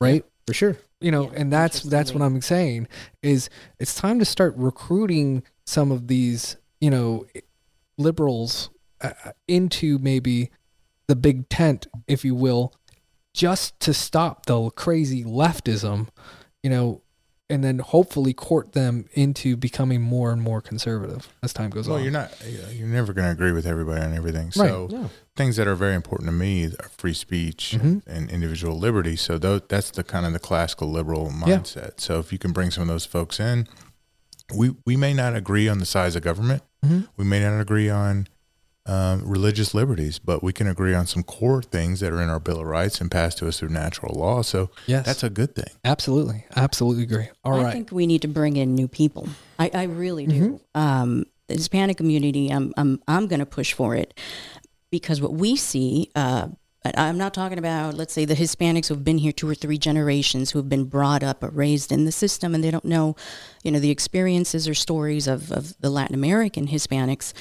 right? 0.00 0.24
For 0.46 0.54
sure. 0.54 0.76
you 1.00 1.10
know 1.10 1.30
Yeah, 1.30 1.38
and 1.38 1.52
that's 1.52 1.82
that's 1.82 2.12
what 2.12 2.22
i'm 2.22 2.40
saying 2.40 2.88
is 3.22 3.48
it's 3.78 3.94
time 3.94 4.18
to 4.18 4.24
start 4.24 4.54
recruiting 4.56 5.44
some 5.64 5.92
of 5.92 6.08
these 6.08 6.56
you 6.80 6.90
know 6.90 7.24
liberals 7.96 8.70
uh, 9.00 9.12
into 9.46 9.98
maybe 9.98 10.50
the 11.06 11.16
big 11.16 11.48
tent 11.48 11.86
if 12.08 12.24
you 12.24 12.34
will 12.34 12.74
just 13.34 13.78
to 13.80 13.94
stop 13.94 14.46
the 14.46 14.70
crazy 14.70 15.24
leftism 15.24 16.08
you 16.62 16.70
know 16.70 17.00
and 17.48 17.64
then 17.64 17.80
hopefully 17.80 18.32
court 18.32 18.74
them 18.74 19.06
into 19.14 19.56
becoming 19.56 20.00
more 20.00 20.30
and 20.30 20.40
more 20.40 20.60
conservative 20.60 21.28
as 21.42 21.52
time 21.52 21.68
goes 21.70 21.88
Well, 21.88 21.96
on 21.96 22.02
Well, 22.04 22.04
you're 22.04 22.12
not. 22.12 22.76
You're 22.76 22.86
never 22.86 23.12
going 23.12 23.26
to 23.26 23.32
agree 23.32 23.50
with 23.50 23.66
everybody 23.66 24.00
on 24.02 24.14
everything. 24.14 24.52
Right. 24.54 24.68
So 24.68 24.86
No. 24.88 25.10
things 25.34 25.56
that 25.56 25.66
are 25.66 25.74
very 25.74 25.96
important 25.96 26.28
to 26.28 26.32
me 26.32 26.66
are 26.66 26.88
free 26.96 27.12
speech 27.12 27.74
Mhm. 27.76 28.02
and 28.06 28.30
individual 28.30 28.78
liberty. 28.78 29.16
So 29.16 29.36
that's 29.36 29.90
the 29.90 30.04
kind 30.04 30.26
of 30.26 30.32
the 30.32 30.38
classical 30.38 30.92
liberal 30.92 31.28
mindset. 31.30 31.76
Yeah. 31.76 31.90
So 31.96 32.20
if 32.20 32.32
you 32.32 32.38
can 32.38 32.52
bring 32.52 32.70
some 32.70 32.82
of 32.82 32.88
those 32.88 33.04
folks 33.04 33.40
in, 33.40 33.66
we 34.54 34.76
we 34.86 34.96
may 34.96 35.12
not 35.12 35.34
agree 35.34 35.68
on 35.68 35.78
the 35.80 35.86
size 35.86 36.14
of 36.14 36.22
government. 36.22 36.62
Mhm. 36.86 37.08
We 37.16 37.24
may 37.24 37.40
not 37.40 37.60
agree 37.60 37.90
on 37.90 38.28
um, 38.86 39.22
religious 39.28 39.74
liberties, 39.74 40.18
but 40.18 40.42
we 40.42 40.52
can 40.52 40.66
agree 40.66 40.94
on 40.94 41.06
some 41.06 41.22
core 41.22 41.62
things 41.62 42.00
that 42.00 42.12
are 42.12 42.22
in 42.22 42.28
our 42.30 42.40
Bill 42.40 42.60
of 42.60 42.66
Rights 42.66 43.00
and 43.00 43.10
passed 43.10 43.38
to 43.38 43.48
us 43.48 43.60
through 43.60 43.68
natural 43.68 44.14
law. 44.18 44.42
So 44.42 44.70
yes 44.86 45.06
that's 45.06 45.22
a 45.22 45.30
good 45.30 45.54
thing. 45.54 45.72
absolutely 45.84 46.44
absolutely 46.56 47.02
agree 47.04 47.28
All 47.44 47.60
I 47.60 47.64
right. 47.64 47.72
think 47.72 47.92
we 47.92 48.06
need 48.06 48.22
to 48.22 48.28
bring 48.28 48.56
in 48.56 48.74
new 48.74 48.88
people. 48.88 49.28
I, 49.58 49.70
I 49.74 49.82
really 49.84 50.26
do. 50.26 50.60
Um, 50.74 51.24
the 51.48 51.54
Hispanic 51.54 51.96
community, 51.96 52.48
I'm, 52.50 52.72
I'm, 52.76 53.02
I'm 53.06 53.26
going 53.26 53.40
to 53.40 53.46
push 53.46 53.72
for 53.72 53.94
it 53.94 54.18
because 54.90 55.20
what 55.20 55.32
we 55.34 55.56
see, 55.56 56.10
uh, 56.14 56.48
I'm 56.96 57.18
not 57.18 57.34
talking 57.34 57.58
about, 57.58 57.94
let's 57.94 58.14
say, 58.14 58.24
the 58.24 58.34
Hispanics 58.34 58.86
who've 58.86 59.04
been 59.04 59.18
here 59.18 59.32
two 59.32 59.48
or 59.48 59.54
three 59.54 59.76
generations, 59.76 60.52
who 60.52 60.58
have 60.58 60.68
been 60.68 60.84
brought 60.84 61.22
up 61.22 61.42
or 61.42 61.50
raised 61.50 61.92
in 61.92 62.06
the 62.06 62.12
system, 62.12 62.54
and 62.54 62.64
they 62.64 62.70
don't 62.70 62.86
know, 62.86 63.16
you 63.62 63.70
know, 63.70 63.78
the 63.78 63.90
experiences 63.90 64.66
or 64.66 64.72
stories 64.72 65.26
of, 65.26 65.52
of 65.52 65.78
the 65.80 65.90
Latin 65.90 66.14
American 66.14 66.68
Hispanics. 66.68 67.34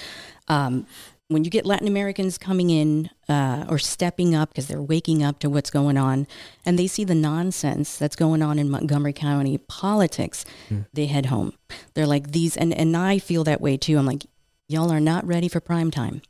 Um, 0.50 0.86
when 1.30 1.44
you 1.44 1.52
get 1.52 1.66
Latin 1.66 1.88
Americans 1.88 2.40
coming 2.40 2.72
in 2.72 3.10
uh, 3.30 3.64
or 3.70 3.78
stepping 3.78 4.34
up 4.34 4.50
because 4.50 4.68
they're 4.68 4.82
waking 4.82 5.24
up 5.24 5.38
to 5.40 5.50
what's 5.50 5.70
going 5.70 5.96
on, 5.96 6.28
and 6.66 6.78
they 6.78 6.88
see 6.88 7.04
the 7.04 7.16
nonsense 7.16 7.98
that's 7.98 8.16
going 8.16 8.42
on 8.42 8.58
in 8.60 8.70
Montgomery 8.70 9.14
County 9.14 9.58
politics, 9.58 10.44
they 10.92 11.06
head 11.06 11.28
home. 11.28 11.54
They're 11.94 12.08
like 12.08 12.32
these, 12.32 12.58
and 12.58 12.74
and 12.74 12.98
I 12.98 13.20
feel 13.20 13.44
that 13.46 13.62
way 13.62 13.78
too. 13.78 13.98
I'm 13.98 14.08
like, 14.08 14.26
y'all 14.68 14.92
are 14.92 15.00
not 15.00 15.26
ready 15.26 15.48
for 15.48 15.60
prime 15.60 15.92
time. 15.92 16.24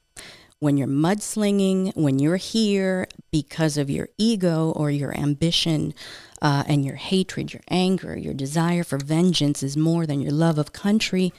When 0.59 0.75
you're 0.75 0.89
mudslinging, 0.89 1.95
when 1.95 2.19
you're 2.19 2.35
here 2.35 3.07
because 3.31 3.77
of 3.77 3.89
your 3.89 4.09
ego 4.17 4.73
or 4.75 4.91
your 4.91 5.17
ambition 5.17 5.93
uh, 6.41 6.65
and 6.67 6.83
your 6.83 6.95
hatred, 6.95 7.53
your 7.53 7.63
anger, 7.69 8.17
your 8.17 8.33
desire 8.33 8.83
for 8.83 8.97
vengeance 8.97 9.63
is 9.63 9.77
more 9.77 10.05
than 10.05 10.19
your 10.19 10.33
love 10.33 10.57
of 10.57 10.73
country, 10.73 11.31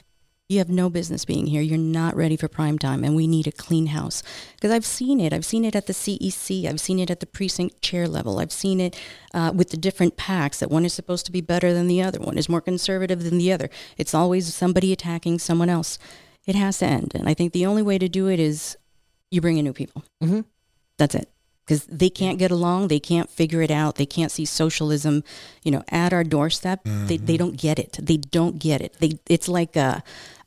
you 0.51 0.57
have 0.59 0.69
no 0.69 0.89
business 0.89 1.23
being 1.23 1.47
here. 1.47 1.61
You're 1.61 1.77
not 1.77 2.15
ready 2.15 2.35
for 2.35 2.47
prime 2.47 2.77
time, 2.77 3.03
and 3.03 3.15
we 3.15 3.25
need 3.25 3.47
a 3.47 3.51
clean 3.51 3.87
house. 3.87 4.21
Because 4.55 4.71
I've 4.71 4.85
seen 4.85 5.19
it. 5.19 5.31
I've 5.31 5.45
seen 5.45 5.63
it 5.63 5.75
at 5.75 5.87
the 5.87 5.93
CEC. 5.93 6.65
I've 6.67 6.81
seen 6.81 6.99
it 6.99 7.09
at 7.09 7.21
the 7.21 7.25
precinct 7.25 7.81
chair 7.81 8.07
level. 8.07 8.39
I've 8.39 8.51
seen 8.51 8.81
it 8.81 8.99
uh, 9.33 9.51
with 9.55 9.69
the 9.69 9.77
different 9.77 10.17
PACs 10.17 10.59
that 10.59 10.69
one 10.69 10.83
is 10.85 10.93
supposed 10.93 11.25
to 11.27 11.31
be 11.31 11.41
better 11.41 11.73
than 11.73 11.87
the 11.87 12.01
other, 12.01 12.19
one 12.19 12.37
is 12.37 12.49
more 12.49 12.61
conservative 12.61 13.23
than 13.23 13.37
the 13.37 13.51
other. 13.51 13.69
It's 13.97 14.13
always 14.13 14.53
somebody 14.53 14.91
attacking 14.91 15.39
someone 15.39 15.69
else. 15.69 15.97
It 16.45 16.55
has 16.55 16.79
to 16.79 16.85
end. 16.85 17.13
And 17.15 17.29
I 17.29 17.33
think 17.33 17.53
the 17.53 17.65
only 17.65 17.81
way 17.81 17.97
to 17.97 18.09
do 18.09 18.27
it 18.27 18.39
is 18.39 18.75
you 19.29 19.39
bring 19.41 19.57
in 19.57 19.63
new 19.63 19.73
people. 19.73 20.03
Mhm. 20.21 20.45
That's 20.97 21.15
it. 21.15 21.29
Because 21.65 21.85
they 21.85 22.09
can't 22.09 22.39
get 22.39 22.51
along, 22.51 22.87
they 22.89 22.99
can't 22.99 23.29
figure 23.29 23.61
it 23.61 23.71
out, 23.71 23.95
they 23.95 24.05
can't 24.05 24.31
see 24.31 24.45
socialism, 24.45 25.23
you 25.63 25.71
know, 25.71 25.83
at 25.89 26.11
our 26.11 26.23
doorstep. 26.23 26.81
They, 26.83 27.17
they 27.17 27.37
don't 27.37 27.55
get 27.55 27.79
it. 27.79 27.97
They 28.01 28.17
don't 28.17 28.59
get 28.59 28.81
it. 28.81 28.97
They 28.99 29.19
it's 29.29 29.47
like 29.47 29.77
uh, 29.77 29.99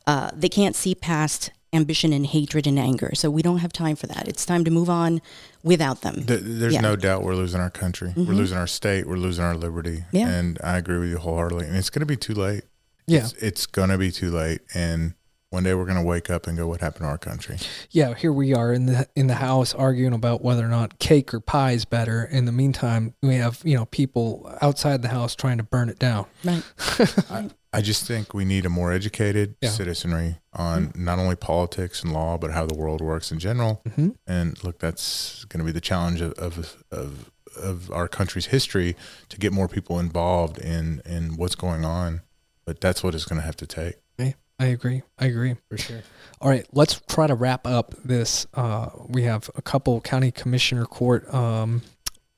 uh, 0.07 0.31
they 0.33 0.49
can't 0.49 0.75
see 0.75 0.95
past 0.95 1.51
ambition 1.73 2.13
and 2.13 2.25
hatred 2.27 2.67
and 2.67 2.79
anger. 2.79 3.11
So 3.15 3.29
we 3.29 3.41
don't 3.41 3.57
have 3.57 3.73
time 3.73 3.95
for 3.97 4.07
that. 4.07 4.27
It's 4.27 4.45
time 4.45 4.63
to 4.63 4.71
move 4.71 4.89
on 4.89 5.21
without 5.63 6.01
them. 6.01 6.23
Th- 6.25 6.39
There's 6.41 6.73
Yeah. 6.75 6.81
no 6.81 6.95
doubt 6.95 7.23
we're 7.23 7.35
losing 7.35 7.59
our 7.59 7.69
country. 7.69 8.13
We're 8.15 8.33
losing 8.33 8.57
our 8.57 8.67
state. 8.67 9.07
We're 9.07 9.17
losing 9.17 9.43
our 9.43 9.55
liberty. 9.55 10.05
Yeah. 10.11 10.29
And 10.29 10.57
I 10.63 10.77
agree 10.77 10.99
with 10.99 11.09
you 11.09 11.17
wholeheartedly. 11.17 11.65
And 11.67 11.75
it's 11.75 11.89
going 11.89 11.99
to 12.01 12.05
be 12.05 12.15
too 12.17 12.33
late. 12.33 12.63
Yeah. 13.07 13.19
It's, 13.25 13.33
it's 13.33 13.65
going 13.65 13.89
to 13.89 13.97
be 13.97 14.09
too 14.11 14.31
late. 14.31 14.61
And 14.73 15.15
one 15.49 15.63
day 15.63 15.73
we're 15.73 15.85
going 15.85 15.97
to 15.97 16.03
wake 16.03 16.29
up 16.29 16.47
and 16.47 16.57
go, 16.57 16.65
what 16.67 16.79
happened 16.81 17.01
to 17.03 17.07
our 17.07 17.17
country? 17.17 17.57
yeah, 17.91 18.13
here 18.13 18.31
we 18.33 18.53
are 18.53 18.71
in 18.73 18.85
the 18.87 19.07
in 19.15 19.27
the 19.27 19.35
house 19.35 19.73
arguing 19.73 20.13
about 20.13 20.43
whether 20.43 20.65
or 20.65 20.69
not 20.69 20.97
cake 20.99 21.33
or 21.33 21.39
pie 21.39 21.71
is 21.71 21.83
better. 21.85 22.23
In 22.25 22.45
the 22.45 22.51
meantime, 22.51 23.13
we 23.21 23.35
have 23.35 23.61
you 23.63 23.75
know 23.77 23.85
people 23.85 24.49
outside 24.61 25.01
the 25.01 25.07
house 25.09 25.35
trying 25.35 25.57
to 25.57 25.63
burn 25.63 25.89
it 25.89 25.99
down. 25.99 26.25
Right. 26.43 26.63
I, 27.29 27.49
I 27.75 27.81
just 27.81 28.07
think 28.07 28.33
we 28.33 28.45
need 28.45 28.65
a 28.65 28.69
more 28.69 28.91
educated 28.91 29.55
Yeah. 29.61 29.69
citizenry 29.69 30.37
on 30.53 30.91
not 30.95 31.19
only 31.19 31.35
politics 31.35 32.03
and 32.03 32.13
law, 32.13 32.37
but 32.37 32.51
how 32.51 32.65
the 32.65 32.73
world 32.75 33.01
works 33.01 33.31
in 33.31 33.39
general. 33.39 33.81
Mm-hmm. 33.87 34.09
And 34.25 34.63
look, 34.63 34.79
that's 34.79 35.45
going 35.45 35.59
to 35.59 35.65
be 35.65 35.71
the 35.71 35.81
challenge 35.81 36.21
of, 36.21 36.33
of, 36.33 36.83
of, 36.91 37.31
of 37.57 37.91
our 37.91 38.07
country's 38.07 38.47
history 38.47 38.95
to 39.29 39.37
get 39.37 39.51
more 39.53 39.67
people 39.67 39.99
involved 39.99 40.57
in, 40.57 41.01
in 41.05 41.35
what's 41.37 41.55
going 41.55 41.85
on. 41.85 42.21
But 42.65 42.81
that's 42.81 43.03
what 43.03 43.13
it's 43.13 43.25
going 43.25 43.39
to 43.39 43.45
have 43.45 43.57
to 43.57 43.67
take. 43.67 43.95
I 44.57 44.67
agree. 44.67 45.01
I 45.19 45.25
agree. 45.25 45.55
For 45.69 45.77
sure. 45.77 46.01
All 46.39 46.49
right, 46.49 46.65
let's 46.71 47.01
try 47.09 47.27
to 47.27 47.35
wrap 47.35 47.67
up 47.67 47.93
this. 48.05 48.47
Uh, 48.53 48.89
we 49.09 49.23
have 49.23 49.49
a 49.55 49.61
couple 49.61 49.99
county 49.99 50.31
commissioner 50.31 50.85
court 50.85 51.31
um, 51.33 51.81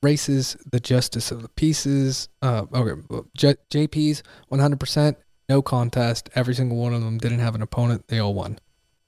races. 0.02 0.56
The 0.68 0.80
justice 0.80 1.30
of 1.30 1.42
the 1.42 1.48
pieces. 1.48 2.28
Uh, 2.42 2.66
okay, 2.74 3.00
J- 3.36 3.54
JP's 3.86 4.24
100% 4.50 5.16
no 5.48 5.62
contest. 5.62 6.28
Every 6.34 6.54
single 6.54 6.76
one 6.76 6.94
of 6.94 7.02
them 7.02 7.18
didn't 7.18 7.38
have 7.40 7.54
an 7.54 7.62
opponent. 7.62 8.08
They 8.08 8.18
all 8.18 8.34
won. 8.34 8.58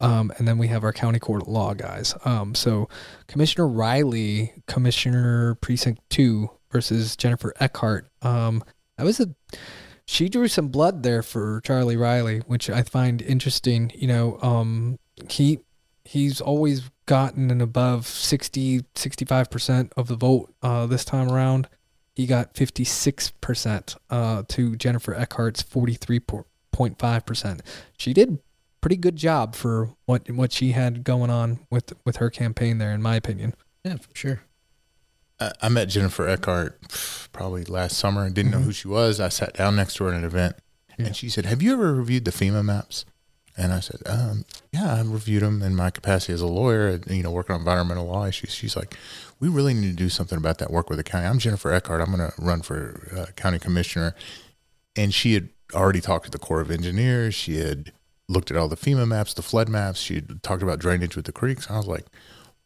Um, 0.01 0.33
and 0.39 0.49
then 0.49 0.57
we 0.57 0.69
have 0.69 0.83
our 0.83 0.93
county 0.93 1.19
court 1.19 1.47
law 1.47 1.75
guys. 1.75 2.15
Um, 2.25 2.55
so 2.55 2.89
Commissioner 3.27 3.69
Riley, 3.69 4.55
Commissioner 4.67 5.57
Precinct 5.57 6.01
Two 6.09 6.51
versus 6.71 7.17
Jennifer 7.17 7.53
Eckhart. 7.61 8.11
Um, 8.23 8.65
that 8.97 9.05
was 9.05 9.21
a 9.21 9.35
she 10.07 10.29
drew 10.29 10.49
some 10.49 10.69
blood 10.69 11.05
there 11.05 11.23
for 11.23 11.61
Charlie 11.65 11.97
Riley, 11.97 12.41
which 12.41 12.69
I 12.69 12.83
find 12.83 13.23
interesting. 13.23 13.93
You 13.95 14.09
know, 14.09 14.39
um, 14.43 14.99
he 15.29 15.61
he's 16.05 16.41
always 16.41 16.91
gotten 17.07 17.51
an 17.51 17.61
above 17.61 18.07
60, 18.07 18.81
65% 18.95 19.93
of 19.97 20.09
the 20.09 20.17
vote 20.17 20.53
uh, 20.63 20.87
this 20.87 21.05
time 21.05 21.31
around. 21.31 21.69
He 22.17 22.27
got 22.27 22.55
56% 22.55 23.97
uh, 24.11 24.43
to 24.49 24.77
Jennifer 24.77 25.15
Eckhart's 25.15 25.63
43.5%. 25.63 27.61
She 27.99 28.13
did 28.13 28.39
pretty 28.81 28.97
good 28.97 29.17
job 29.17 29.55
for 29.55 29.91
what 30.07 30.31
what 30.31 30.53
she 30.53 30.73
had 30.73 31.05
going 31.05 31.29
on 31.31 31.61
with 31.71 31.93
with 32.07 32.17
her 32.17 32.31
campaign 32.31 32.79
there, 32.79 32.93
in 32.93 33.03
my 33.03 33.15
opinion. 33.17 33.55
Yeah, 33.85 33.97
for 33.97 34.09
sure. 34.15 34.41
I, 35.39 35.53
I 35.63 35.69
met 35.69 35.89
Jennifer 35.89 36.27
Eckhart 36.27 36.81
probably 37.33 37.65
last 37.65 37.99
summer. 37.99 38.23
I 38.25 38.31
didn't 38.31 38.53
know 38.53 38.59
Mhm. 38.61 38.65
who 38.65 38.73
she 38.73 38.89
was. 38.89 39.21
I 39.21 39.29
sat 39.29 39.55
down 39.55 39.77
next 39.77 39.95
to 39.97 40.05
her 40.05 40.11
at 40.11 40.17
an 40.19 40.25
event, 40.25 40.57
Yeah. 40.99 41.07
and 41.07 41.17
she 41.17 41.29
said, 41.29 41.45
"Have 41.47 41.63
you 41.63 41.73
ever 41.75 41.95
reviewed 41.95 42.25
the 42.25 42.31
FEMA 42.33 42.65
maps?" 42.65 43.05
And 43.57 43.73
I 43.73 43.81
said, 43.81 44.01
um, 44.07 44.45
"Yeah, 44.73 44.95
I 44.95 45.01
reviewed 45.03 45.43
them 45.43 45.61
in 45.63 45.75
my 45.75 45.91
capacity 45.91 46.33
as 46.33 46.41
a 46.41 46.47
lawyer. 46.47 47.01
You 47.09 47.23
know, 47.23 47.31
working 47.31 47.55
on 47.55 47.61
environmental 47.61 48.07
law 48.07 48.25
issues." 48.27 48.53
She's 48.55 48.77
like, 48.77 48.97
"We 49.41 49.49
really 49.49 49.75
need 49.75 49.91
to 49.91 49.97
do 49.97 50.09
something 50.09 50.39
about 50.39 50.59
that 50.59 50.71
work 50.71 50.89
with 50.89 50.99
the 50.99 51.05
county." 51.05 51.27
I'm 51.27 51.39
Jennifer 51.39 51.73
Eckhart. 51.73 52.01
I'm 52.01 52.15
going 52.15 52.31
to 52.31 52.33
run 52.41 52.63
for 52.63 53.09
uh, 53.17 53.27
county 53.37 53.59
commissioner, 53.59 54.15
and 54.97 55.13
she 55.13 55.35
had 55.35 55.49
already 55.75 56.01
talked 56.01 56.25
to 56.27 56.31
the 56.31 56.39
Corps 56.39 56.61
of 56.61 56.71
Engineers. 56.71 57.35
She 57.35 57.57
had 57.59 57.93
looked 58.29 58.51
at 58.51 58.57
all 58.57 58.69
the 58.69 58.77
FEMA 58.77 59.07
maps, 59.07 59.35
the 59.35 59.43
flood 59.43 59.69
maps. 59.69 60.01
She 60.01 60.15
had 60.15 60.43
talked 60.43 60.63
about 60.63 60.79
drainage 60.79 61.17
with 61.17 61.25
the 61.27 61.33
creeks. 61.33 61.69
I 61.69 61.77
was 61.77 61.87
like, 61.89 62.07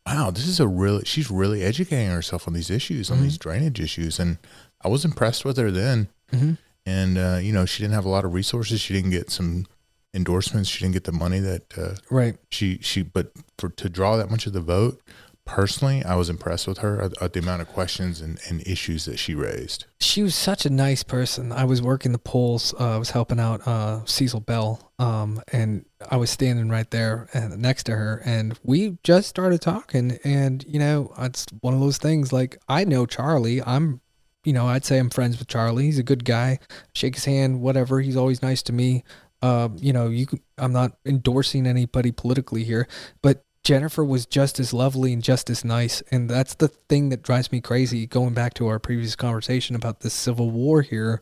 wow, 0.07 0.31
this 0.31 0.47
is 0.47 0.61
a 0.61 0.69
really, 0.69 1.03
she's 1.07 1.31
really 1.31 1.63
educating 1.63 2.11
herself 2.11 2.47
on 2.47 2.53
these 2.53 2.69
issues, 2.69 3.11
on 3.11 3.19
Mhm. 3.19 3.23
these 3.23 3.39
drainage 3.39 3.81
issues. 3.81 4.19
And 4.19 4.37
I 4.83 4.89
was 4.89 5.07
impressed 5.07 5.45
with 5.47 5.57
her 5.57 5.71
then. 5.71 6.09
Mm-hmm. 6.33 6.53
And, 6.85 7.17
uh, 7.19 7.39
you 7.43 7.53
know, 7.53 7.65
she 7.65 7.83
didn't 7.83 7.95
have 7.95 8.05
a 8.05 8.11
lot 8.11 8.27
of 8.27 8.35
resources. 8.35 8.83
She 8.83 8.93
didn't 8.93 9.11
get 9.13 9.31
some 9.31 9.65
endorsements. 10.15 10.69
She 10.71 10.81
didn't 10.81 10.95
get 10.95 11.05
the 11.05 11.13
money 11.13 11.41
that 11.41 11.79
uh, 11.79 11.95
Right. 12.11 12.37
she, 12.51 12.79
she, 12.81 13.03
but 13.03 13.33
for 13.59 13.69
to 13.69 13.89
draw 13.89 14.17
that 14.17 14.31
much 14.31 14.47
of 14.47 14.53
the 14.53 14.61
vote, 14.61 15.01
personally, 15.45 16.03
I 16.03 16.15
was 16.15 16.31
impressed 16.31 16.67
with 16.67 16.79
her 16.79 17.03
at, 17.03 17.21
at 17.23 17.33
the 17.35 17.41
amount 17.41 17.61
of 17.63 17.69
questions 17.69 18.21
and, 18.21 18.39
and 18.49 18.67
issues 18.67 19.05
that 19.05 19.19
she 19.19 19.35
raised. 19.35 19.85
She 20.01 20.23
was 20.23 20.35
such 20.35 20.65
a 20.65 20.71
nice 20.71 21.03
person. 21.03 21.53
I 21.53 21.65
was 21.65 21.83
working 21.83 22.13
the 22.13 22.19
polls. 22.19 22.73
Uh, 22.81 22.95
I 22.95 22.97
was 22.99 23.11
helping 23.11 23.39
out 23.41 23.67
uh, 23.67 24.05
Cecil 24.07 24.41
Bell, 24.41 24.91
um, 24.99 25.43
and 25.53 25.85
I 26.11 26.17
was 26.17 26.31
standing 26.31 26.69
right 26.71 26.91
there 26.91 27.29
and 27.35 27.59
next 27.59 27.85
to 27.85 27.93
her, 27.97 28.23
and 28.25 28.59
we 28.63 28.97
just 29.03 29.29
started 29.29 29.61
talking. 29.61 30.19
And 30.25 30.65
you 30.67 30.79
know, 30.79 31.13
it's 31.19 31.47
one 31.61 31.75
of 31.75 31.81
those 31.81 31.99
things. 31.99 32.33
Like 32.33 32.57
I 32.69 32.85
know 32.85 33.05
Charlie. 33.05 33.63
I'm, 33.63 34.01
you 34.45 34.53
know, 34.53 34.67
I'd 34.67 34.85
say 34.85 34.99
I'm 34.99 35.11
friends 35.11 35.39
with 35.39 35.49
Charlie. 35.49 35.85
He's 35.85 35.99
a 35.99 36.03
good 36.03 36.25
guy. 36.25 36.59
Shake 36.95 37.15
his 37.17 37.25
hand, 37.25 37.61
whatever. 37.61 38.01
He's 38.01 38.17
always 38.17 38.41
nice 38.43 38.63
to 38.65 38.73
me. 38.73 39.05
Um, 39.45 39.77
you 39.79 39.93
know, 39.93 40.09
you. 40.09 40.27
I'm 40.57 40.73
not 40.73 40.97
endorsing 41.05 41.67
anybody 41.67 42.13
politically 42.13 42.65
here, 42.65 42.89
but 43.21 43.45
Jennifer 43.63 44.05
was 44.05 44.25
just 44.25 44.59
as 44.59 44.73
lovely 44.73 45.13
and 45.13 45.23
just 45.23 45.51
as 45.51 45.65
nice. 45.65 46.03
And 46.11 46.31
that's 46.31 46.55
the 46.55 46.69
thing 46.69 47.11
that 47.11 47.23
drives 47.23 47.53
me 47.53 47.61
crazy. 47.61 48.07
Going 48.07 48.33
back 48.33 48.55
to 48.55 48.67
our 48.69 48.79
previous 48.79 49.17
conversation 49.17 49.77
about 49.77 50.01
this 50.01 50.15
civil 50.15 50.51
war 50.51 50.81
here, 50.83 51.21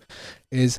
is 0.51 0.79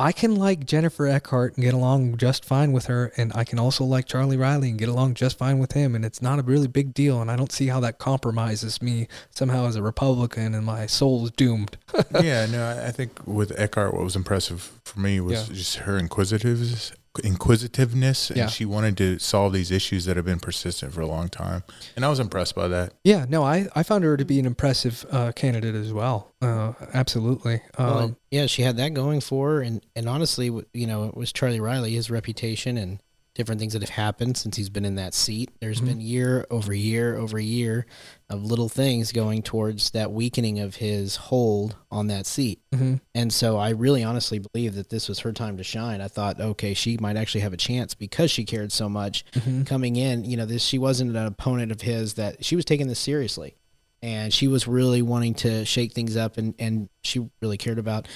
I 0.00 0.12
can 0.12 0.36
like 0.36 0.64
Jennifer 0.64 1.06
Eckhart 1.08 1.56
and 1.56 1.64
get 1.64 1.74
along 1.74 2.18
just 2.18 2.44
fine 2.44 2.70
with 2.72 2.86
her. 2.86 3.12
And 3.16 3.32
I 3.34 3.42
can 3.42 3.58
also 3.58 3.84
like 3.84 4.06
Charlie 4.06 4.36
Riley 4.36 4.70
and 4.70 4.78
get 4.78 4.88
along 4.88 5.14
just 5.14 5.36
fine 5.36 5.58
with 5.58 5.72
him. 5.72 5.96
And 5.96 6.04
it's 6.04 6.22
not 6.22 6.38
a 6.38 6.42
really 6.42 6.68
big 6.68 6.94
deal. 6.94 7.20
And 7.20 7.30
I 7.30 7.36
don't 7.36 7.50
see 7.50 7.66
how 7.66 7.80
that 7.80 7.98
compromises 7.98 8.80
me 8.80 9.08
somehow 9.30 9.66
as 9.66 9.74
a 9.74 9.82
Republican 9.82 10.54
and 10.54 10.64
my 10.64 10.86
soul 10.86 11.24
is 11.24 11.32
doomed. 11.32 11.76
yeah, 12.22 12.46
no, 12.46 12.80
I- 12.84 12.92
think 12.92 13.20
with 13.26 13.52
Eckhart, 13.58 13.92
what 13.92 14.04
was 14.04 14.16
impressive 14.16 14.72
for 14.84 15.00
me 15.00 15.20
was 15.20 15.48
Yeah. 15.48 15.54
just 15.54 15.76
her 15.78 15.98
inquisitiveness. 15.98 16.92
Inquisitiveness, 17.24 18.28
and 18.30 18.36
Yeah. 18.38 18.46
she 18.48 18.64
wanted 18.64 18.96
to 18.98 19.18
solve 19.18 19.52
these 19.52 19.70
issues 19.70 20.04
that 20.04 20.16
have 20.16 20.24
been 20.26 20.38
persistent 20.40 20.92
for 20.92 21.00
a 21.00 21.06
long 21.06 21.28
time, 21.28 21.62
and 21.96 22.04
I 22.04 22.08
was 22.08 22.20
impressed 22.20 22.54
by 22.54 22.68
that. 22.68 22.94
Yeah, 23.04 23.26
no, 23.28 23.42
I, 23.42 23.68
I 23.74 23.82
found 23.82 24.04
her 24.04 24.16
to 24.16 24.24
be 24.24 24.38
an 24.38 24.46
impressive 24.46 25.04
uh, 25.10 25.32
candidate 25.32 25.74
as 25.74 25.92
well. 25.92 26.32
Uh, 26.42 26.72
absolutely. 26.94 27.62
Um, 27.76 27.86
Well, 27.86 28.16
yeah, 28.30 28.46
she 28.46 28.62
had 28.62 28.76
that 28.76 28.94
going 28.94 29.20
for 29.20 29.48
her, 29.50 29.60
and 29.62 29.84
and 29.96 30.08
honestly, 30.08 30.46
you 30.72 30.86
know, 30.86 31.04
it 31.04 31.16
was 31.16 31.32
Charlie 31.32 31.60
Riley, 31.60 31.94
his 31.94 32.10
reputation, 32.10 32.76
and 32.76 33.00
different 33.38 33.60
things 33.60 33.72
that 33.72 33.80
have 33.82 33.88
happened 33.90 34.36
since 34.36 34.56
he's 34.56 34.68
been 34.68 34.84
in 34.84 34.96
that 34.96 35.14
seat. 35.14 35.48
There's 35.60 35.80
Mhm. 35.80 35.86
been 35.86 36.00
year 36.00 36.44
over 36.50 36.74
year 36.74 37.16
over 37.16 37.38
year 37.38 37.86
of 38.28 38.44
little 38.44 38.68
things 38.68 39.12
going 39.12 39.42
towards 39.42 39.90
that 39.92 40.10
weakening 40.12 40.58
of 40.58 40.74
his 40.76 41.14
hold 41.16 41.76
on 41.90 42.08
that 42.08 42.26
seat. 42.26 42.58
mhm. 42.74 43.00
And 43.14 43.32
so 43.32 43.56
I 43.56 43.70
really 43.70 44.02
honestly 44.02 44.40
believe 44.40 44.74
that 44.74 44.90
this 44.90 45.08
was 45.08 45.20
her 45.20 45.32
time 45.32 45.56
to 45.56 45.62
shine. 45.64 46.00
I 46.00 46.08
thought, 46.08 46.40
okay, 46.40 46.74
she 46.74 46.98
might 46.98 47.16
actually 47.16 47.42
have 47.42 47.52
a 47.52 47.56
chance 47.56 47.94
because 47.94 48.30
she 48.32 48.44
cared 48.44 48.72
so 48.72 48.88
much 48.88 49.24
Mhm. 49.34 49.64
coming 49.64 49.94
in. 49.94 50.24
You 50.24 50.36
know, 50.36 50.44
this 50.44 50.64
she 50.64 50.76
wasn't 50.78 51.16
an 51.16 51.26
opponent 51.26 51.70
of 51.70 51.82
his 51.82 52.14
that 52.14 52.44
she 52.44 52.56
was 52.56 52.64
taking 52.64 52.88
this 52.88 52.98
seriously. 52.98 53.54
And 54.02 54.34
she 54.34 54.48
was 54.48 54.66
really 54.66 55.00
wanting 55.00 55.34
to 55.34 55.64
shake 55.64 55.92
things 55.92 56.16
up 56.16 56.38
and, 56.38 56.54
and 56.58 56.88
she 57.02 57.28
really 57.40 57.56
cared 57.56 57.78
about 57.78 58.06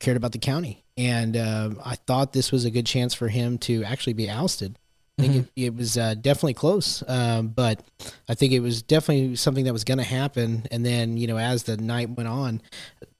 cared 0.00 0.16
about 0.16 0.32
the 0.32 0.38
county. 0.38 0.82
And 1.00 1.36
um, 1.36 1.80
I 1.84 1.94
thought 1.96 2.32
this 2.32 2.52
was 2.52 2.64
a 2.66 2.70
good 2.70 2.84
chance 2.86 3.14
for 3.14 3.28
him 3.28 3.56
to 3.58 3.82
actually 3.84 4.12
be 4.12 4.28
ousted. 4.28 4.76
I 5.18 5.22
think 5.22 5.36
it, 5.56 5.62
it 5.64 5.74
was 5.74 5.98
uh, 5.98 6.14
definitely 6.14 6.54
close, 6.54 7.02
um, 7.06 7.48
but 7.48 7.82
I 8.28 8.34
think 8.34 8.52
it 8.52 8.60
was 8.60 8.82
definitely 8.82 9.36
something 9.36 9.64
that 9.66 9.72
was 9.72 9.84
going 9.84 9.98
to 9.98 10.04
happen. 10.04 10.66
And 10.70 10.84
then, 10.84 11.16
you 11.18 11.26
know, 11.26 11.36
as 11.38 11.64
the 11.64 11.76
night 11.76 12.10
went 12.10 12.28
on, 12.28 12.62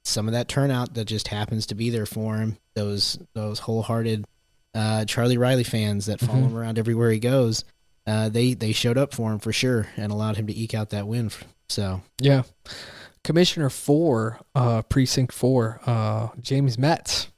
some 0.05 0.27
of 0.27 0.33
that 0.33 0.49
turnout 0.49 0.95
that 0.95 1.05
just 1.05 1.29
happens 1.29 1.67
to 1.67 1.75
be 1.75 1.91
there 1.91 2.07
for 2.07 2.37
him, 2.39 2.57
those 2.75 3.19
those 3.35 3.59
wholehearted 3.61 4.25
uh, 4.75 5.05
Charlie 5.05 5.37
Riley 5.37 5.65
fans 5.65 6.07
that 6.07 6.21
follow 6.21 6.41
Mhm. 6.41 6.47
him 6.51 6.57
around 6.57 6.79
everywhere 6.79 7.11
he 7.11 7.19
goes, 7.19 7.65
uh, 8.07 8.29
they 8.31 8.55
they 8.55 8.73
showed 8.73 8.97
up 8.97 9.13
for 9.13 9.31
him 9.33 9.39
for 9.39 9.53
sure 9.53 9.89
and 9.97 10.11
allowed 10.11 10.37
him 10.37 10.47
to 10.47 10.57
eke 10.57 10.73
out 10.75 10.91
that 10.91 11.07
win. 11.07 11.31
So 11.69 12.01
Yeah. 12.21 12.43
Commissioner 13.25 13.69
four, 13.69 14.41
uh, 14.55 14.81
precinct 14.83 15.33
four, 15.35 15.81
uh, 15.85 16.29
James 16.41 16.79
Metts 16.79 17.29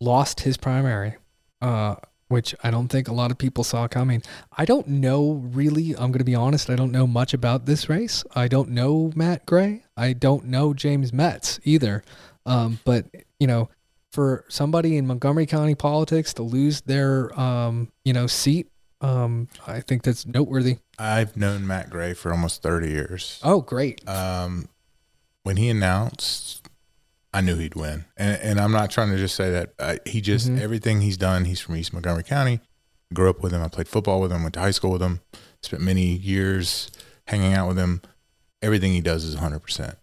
lost 0.00 0.40
his 0.40 0.56
primary, 0.56 1.16
uh, 1.60 1.96
which 2.28 2.54
I 2.62 2.70
don't 2.70 2.88
think 2.88 3.08
a 3.08 3.14
lot 3.14 3.30
of 3.30 3.38
people 3.38 3.64
saw 3.64 3.88
coming. 3.88 4.22
I 4.56 4.64
don't 4.64 4.88
know 4.88 5.42
really, 5.52 5.92
I'm 5.92 6.10
going 6.10 6.18
to 6.18 6.24
be 6.24 6.34
honest, 6.34 6.68
I 6.70 6.76
don't 6.76 6.92
know 6.92 7.06
much 7.06 7.32
about 7.32 7.66
this 7.66 7.88
race. 7.88 8.24
I 8.34 8.48
don't 8.48 8.70
know 8.70 9.12
Matt 9.14 9.46
Gray. 9.46 9.84
I 9.96 10.12
don't 10.12 10.46
know 10.46 10.74
James 10.74 11.12
Metts 11.12 11.60
either. 11.64 12.02
Um, 12.44 12.78
but, 12.84 13.06
you 13.38 13.46
know, 13.46 13.68
for 14.12 14.44
somebody 14.48 14.96
in 14.96 15.06
Montgomery 15.06 15.46
County 15.46 15.74
politics 15.74 16.32
to 16.34 16.42
lose 16.42 16.80
their, 16.82 17.38
um, 17.38 17.92
you 18.04 18.12
know, 18.12 18.26
seat, 18.26 18.68
um, 19.02 19.48
I 19.66 19.80
think 19.80 20.02
that's 20.02 20.26
noteworthy. 20.26 20.78
I've 20.98 21.36
known 21.36 21.66
Matt 21.66 21.90
Gray 21.90 22.14
for 22.14 22.32
almost 22.32 22.62
thirty 22.62 22.88
years. 22.88 23.38
Oh, 23.44 23.60
great. 23.60 24.08
Um, 24.08 24.68
when 25.42 25.58
he 25.58 25.68
announced, 25.68 26.65
I 27.36 27.40
knew 27.42 27.56
he'd 27.56 27.74
win, 27.74 28.06
and 28.16 28.40
and 28.40 28.60
I'm 28.60 28.72
not 28.72 28.90
trying 28.90 29.10
to 29.10 29.18
just 29.18 29.34
say 29.36 29.50
that. 29.50 29.74
Uh, 29.78 29.96
he 30.06 30.20
just 30.20 30.48
Mhm. 30.48 30.60
everything 30.60 31.00
he's 31.02 31.16
done. 31.18 31.44
He's 31.44 31.60
from 31.60 31.76
East 31.76 31.92
Montgomery 31.92 32.22
County. 32.24 32.60
Grew 33.12 33.28
up 33.30 33.42
with 33.42 33.52
him. 33.52 33.62
I 33.62 33.68
played 33.68 33.88
football 33.88 34.20
with 34.20 34.32
him. 34.32 34.42
Went 34.42 34.54
to 34.54 34.60
high 34.60 34.70
school 34.70 34.90
with 34.90 35.02
him. 35.02 35.20
Spent 35.62 35.82
many 35.82 36.16
years 36.16 36.90
hanging 37.26 37.52
out 37.54 37.68
with 37.68 37.78
him. 37.78 38.00
Everything 38.62 38.92
he 38.92 39.00
does 39.00 39.22
is 39.24 39.34
100. 39.34 39.60
percent 39.60 39.96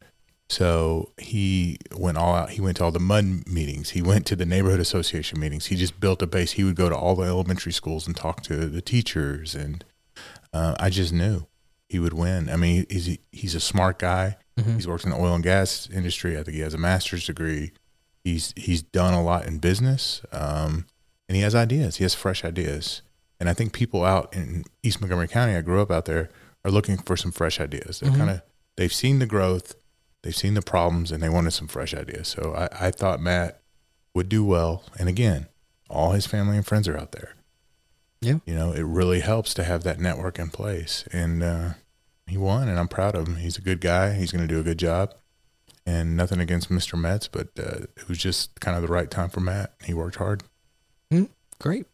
So 0.50 1.12
he 1.18 1.78
went 1.98 2.18
all 2.18 2.36
out. 2.36 2.52
He 2.52 2.62
went 2.62 2.78
to 2.78 2.84
all 2.84 2.92
the 2.92 3.00
mud 3.00 3.48
meetings. 3.48 3.90
He 3.92 4.02
went 4.02 4.26
to 4.28 4.36
the 4.36 4.46
neighborhood 4.46 4.80
association 4.80 5.40
meetings. 5.40 5.66
He 5.68 5.76
just 5.76 6.00
built 6.00 6.22
a 6.22 6.28
base. 6.28 6.52
He 6.54 6.64
would 6.64 6.76
go 6.76 6.88
to 6.90 6.96
all 6.96 7.16
the 7.16 7.24
elementary 7.24 7.74
schools 7.74 8.06
and 8.06 8.16
talk 8.16 8.44
to 8.44 8.68
the 8.70 8.82
teachers. 8.82 9.56
And 9.56 9.84
uh, 10.54 10.76
I 10.80 10.90
just 10.92 11.12
knew 11.12 11.48
he 11.90 11.98
would 11.98 12.14
win. 12.14 12.50
I 12.50 12.56
mean, 12.58 12.86
he's 12.90 13.18
he's 13.32 13.56
a 13.56 13.60
smart 13.60 13.98
guy. 14.00 14.38
Mhm. 14.58 14.76
He's 14.76 14.88
worked 14.88 15.04
in 15.04 15.10
the 15.10 15.18
oil 15.18 15.34
and 15.36 15.44
gas 15.44 15.90
industry. 15.92 16.38
I 16.38 16.44
think 16.44 16.56
he 16.56 16.62
has 16.62 16.74
a 16.74 16.78
master's 16.78 17.26
degree. 17.26 17.72
He's 18.24 18.54
he's 18.56 18.82
done 18.82 19.14
a 19.14 19.24
lot 19.24 19.46
in 19.46 19.58
business, 19.60 20.22
um, 20.32 20.86
and 21.28 21.36
he 21.36 21.42
has 21.42 21.56
ideas. 21.56 21.98
He 21.98 22.04
has 22.04 22.14
fresh 22.14 22.46
ideas. 22.46 23.02
And 23.40 23.50
I 23.50 23.54
think 23.54 23.74
people 23.74 24.06
out 24.06 24.34
in 24.34 24.64
East 24.84 25.02
Montgomery 25.02 25.28
County, 25.28 25.56
I 25.56 25.62
grew 25.62 25.82
up 25.82 25.92
out 25.92 26.06
there, 26.06 26.30
are 26.64 26.72
looking 26.72 26.98
for 26.98 27.18
some 27.18 27.32
fresh 27.32 27.60
ideas. 27.60 28.00
They're 28.00 28.12
Mhm. 28.12 28.18
kind 28.18 28.30
of 28.30 28.42
they've 28.78 28.94
seen 28.94 29.20
the 29.20 29.26
growth, 29.26 29.76
they've 30.22 30.36
seen 30.36 30.54
the 30.54 30.62
problems, 30.62 31.12
and 31.12 31.22
they 31.22 31.30
wanted 31.30 31.52
some 31.52 31.68
fresh 31.68 31.94
ideas. 31.94 32.28
So 32.30 32.54
I, 32.56 32.88
I 32.88 32.92
thought 32.92 33.20
Matt 33.20 33.60
would 34.16 34.30
do 34.30 34.46
well. 34.46 34.84
And 34.98 35.10
again, 35.10 35.48
all 35.90 36.12
his 36.12 36.26
family 36.26 36.56
and 36.56 36.66
friends 36.66 36.88
are 36.88 36.98
out 36.98 37.12
there. 37.12 37.34
Yeah. 38.22 38.38
You 38.46 38.56
know, 38.56 38.72
it 38.72 38.84
really 38.84 39.20
helps 39.20 39.54
to 39.56 39.64
have 39.66 39.84
that 39.84 40.00
network 40.00 40.40
in 40.40 40.50
place. 40.50 41.04
And 41.12 41.44
uh, 41.44 41.74
he 42.28 42.38
won, 42.38 42.68
and 42.68 42.80
I'm 42.80 42.88
proud 42.88 43.16
of 43.16 43.28
him. 43.28 43.36
He's 43.38 43.58
a 43.58 43.62
good 43.62 43.82
guy. 43.82 44.14
He's 44.14 44.32
going 44.32 44.48
to 44.48 44.54
do 44.54 44.60
a 44.60 44.64
good 44.64 44.80
job. 44.80 45.14
And 45.86 46.16
nothing 46.16 46.40
against 46.40 46.70
Mr. 46.70 46.98
Metts, 46.98 47.28
but 47.28 47.50
uh, 47.60 47.88
it 47.98 48.08
was 48.08 48.18
just 48.18 48.60
kind 48.62 48.78
of 48.78 48.82
the 48.82 48.88
right 48.88 49.12
time 49.12 49.30
for 49.30 49.41
Matt. 49.41 49.74
He 49.84 49.94
worked 49.94 50.16
hard. 50.16 50.44
Great. 51.60 51.86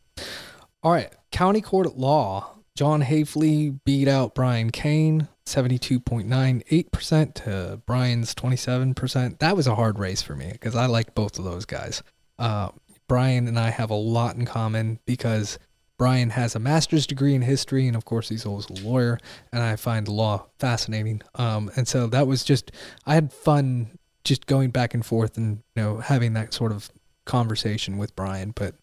All 0.83 0.91
right. 0.91 1.11
County 1.31 1.61
Court 1.61 1.87
at 1.87 1.97
Law. 1.97 2.55
John 2.75 3.03
Hafley 3.03 3.79
beat 3.83 4.07
out 4.07 4.33
Brian 4.33 4.71
Kane, 4.71 5.27
72.98% 5.45 7.33
to 7.33 7.81
Brian's 7.85 8.33
27%. 8.33 9.39
That 9.39 9.55
was 9.55 9.67
a 9.67 9.75
hard 9.75 9.99
race 9.99 10.21
for 10.21 10.35
me 10.35 10.49
because 10.53 10.75
I 10.75 10.85
like 10.85 11.13
both 11.13 11.37
of 11.37 11.45
those 11.45 11.65
guys. 11.65 12.01
Uh, 12.37 12.69
Brian 13.07 13.47
and 13.47 13.59
I 13.59 13.69
have 13.69 13.89
a 13.89 13.95
lot 13.95 14.37
in 14.37 14.45
common 14.45 14.99
because 15.05 15.59
Brian 15.99 16.31
has 16.31 16.55
a 16.55 16.59
master's 16.59 17.05
degree 17.05 17.35
in 17.35 17.43
history, 17.43 17.85
and 17.85 17.95
of 17.95 18.05
course, 18.05 18.29
he's 18.29 18.45
also 18.45 18.73
a 18.73 18.81
lawyer, 18.87 19.19
and 19.51 19.61
I 19.61 19.75
find 19.75 20.07
law 20.07 20.47
fascinating. 20.57 21.21
Um, 21.35 21.69
and 21.75 21.87
so 21.87 22.07
that 22.07 22.25
was 22.25 22.43
just, 22.43 22.71
I 23.05 23.13
had 23.13 23.31
fun 23.31 23.99
just 24.23 24.47
going 24.47 24.71
back 24.71 24.93
and 24.93 25.05
forth 25.05 25.37
and, 25.37 25.61
you 25.75 25.83
know, 25.83 25.97
having 25.97 26.33
that 26.33 26.53
sort 26.53 26.71
of 26.71 26.89
conversation 27.25 27.97
with 27.97 28.15
Brian. 28.15 28.53
But 28.55 28.75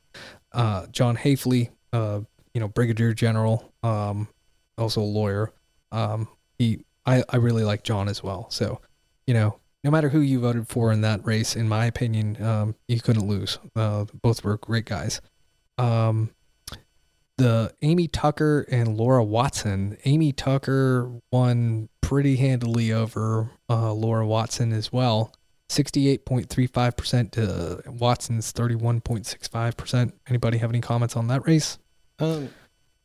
uh, 0.52 0.86
John 0.92 1.16
Hafley, 1.16 1.70
uh, 1.92 2.20
you 2.52 2.60
know, 2.60 2.68
Brigadier 2.68 3.14
General, 3.14 3.72
um, 3.82 4.28
also 4.76 5.00
a 5.00 5.02
lawyer, 5.02 5.52
um, 5.92 6.28
he, 6.58 6.84
I, 7.06 7.24
I 7.30 7.36
really 7.36 7.64
like 7.64 7.82
John 7.82 8.08
as 8.08 8.22
well. 8.22 8.50
So, 8.50 8.80
you 9.26 9.32
know, 9.32 9.58
no 9.82 9.90
matter 9.90 10.10
who 10.10 10.20
you 10.20 10.40
voted 10.40 10.68
for 10.68 10.92
in 10.92 11.00
that 11.00 11.24
race, 11.24 11.56
in 11.56 11.66
my 11.66 11.86
opinion, 11.86 12.42
um, 12.42 12.74
you 12.88 13.00
couldn't 13.00 13.26
lose. 13.26 13.58
Uh, 13.74 14.04
both 14.20 14.44
were 14.44 14.58
great 14.58 14.84
guys. 14.84 15.22
Um, 15.78 16.30
the 17.38 17.72
Amy 17.82 18.08
Tucker 18.08 18.66
and 18.70 18.96
Laura 18.96 19.22
Watson. 19.24 19.96
Amy 20.04 20.32
Tucker 20.32 21.20
won 21.30 21.88
pretty 22.00 22.36
handily 22.36 22.92
over 22.92 23.50
uh, 23.68 23.92
Laura 23.92 24.26
Watson 24.26 24.72
as 24.72 24.92
well. 24.92 25.32
68.35% 25.68 27.30
to 27.32 27.82
Watson's 27.90 28.52
31.65%. 28.52 30.12
Anybody 30.28 30.58
have 30.58 30.70
any 30.70 30.80
comments 30.80 31.16
on 31.16 31.26
that 31.28 31.46
race? 31.46 31.78
Um, 32.18 32.48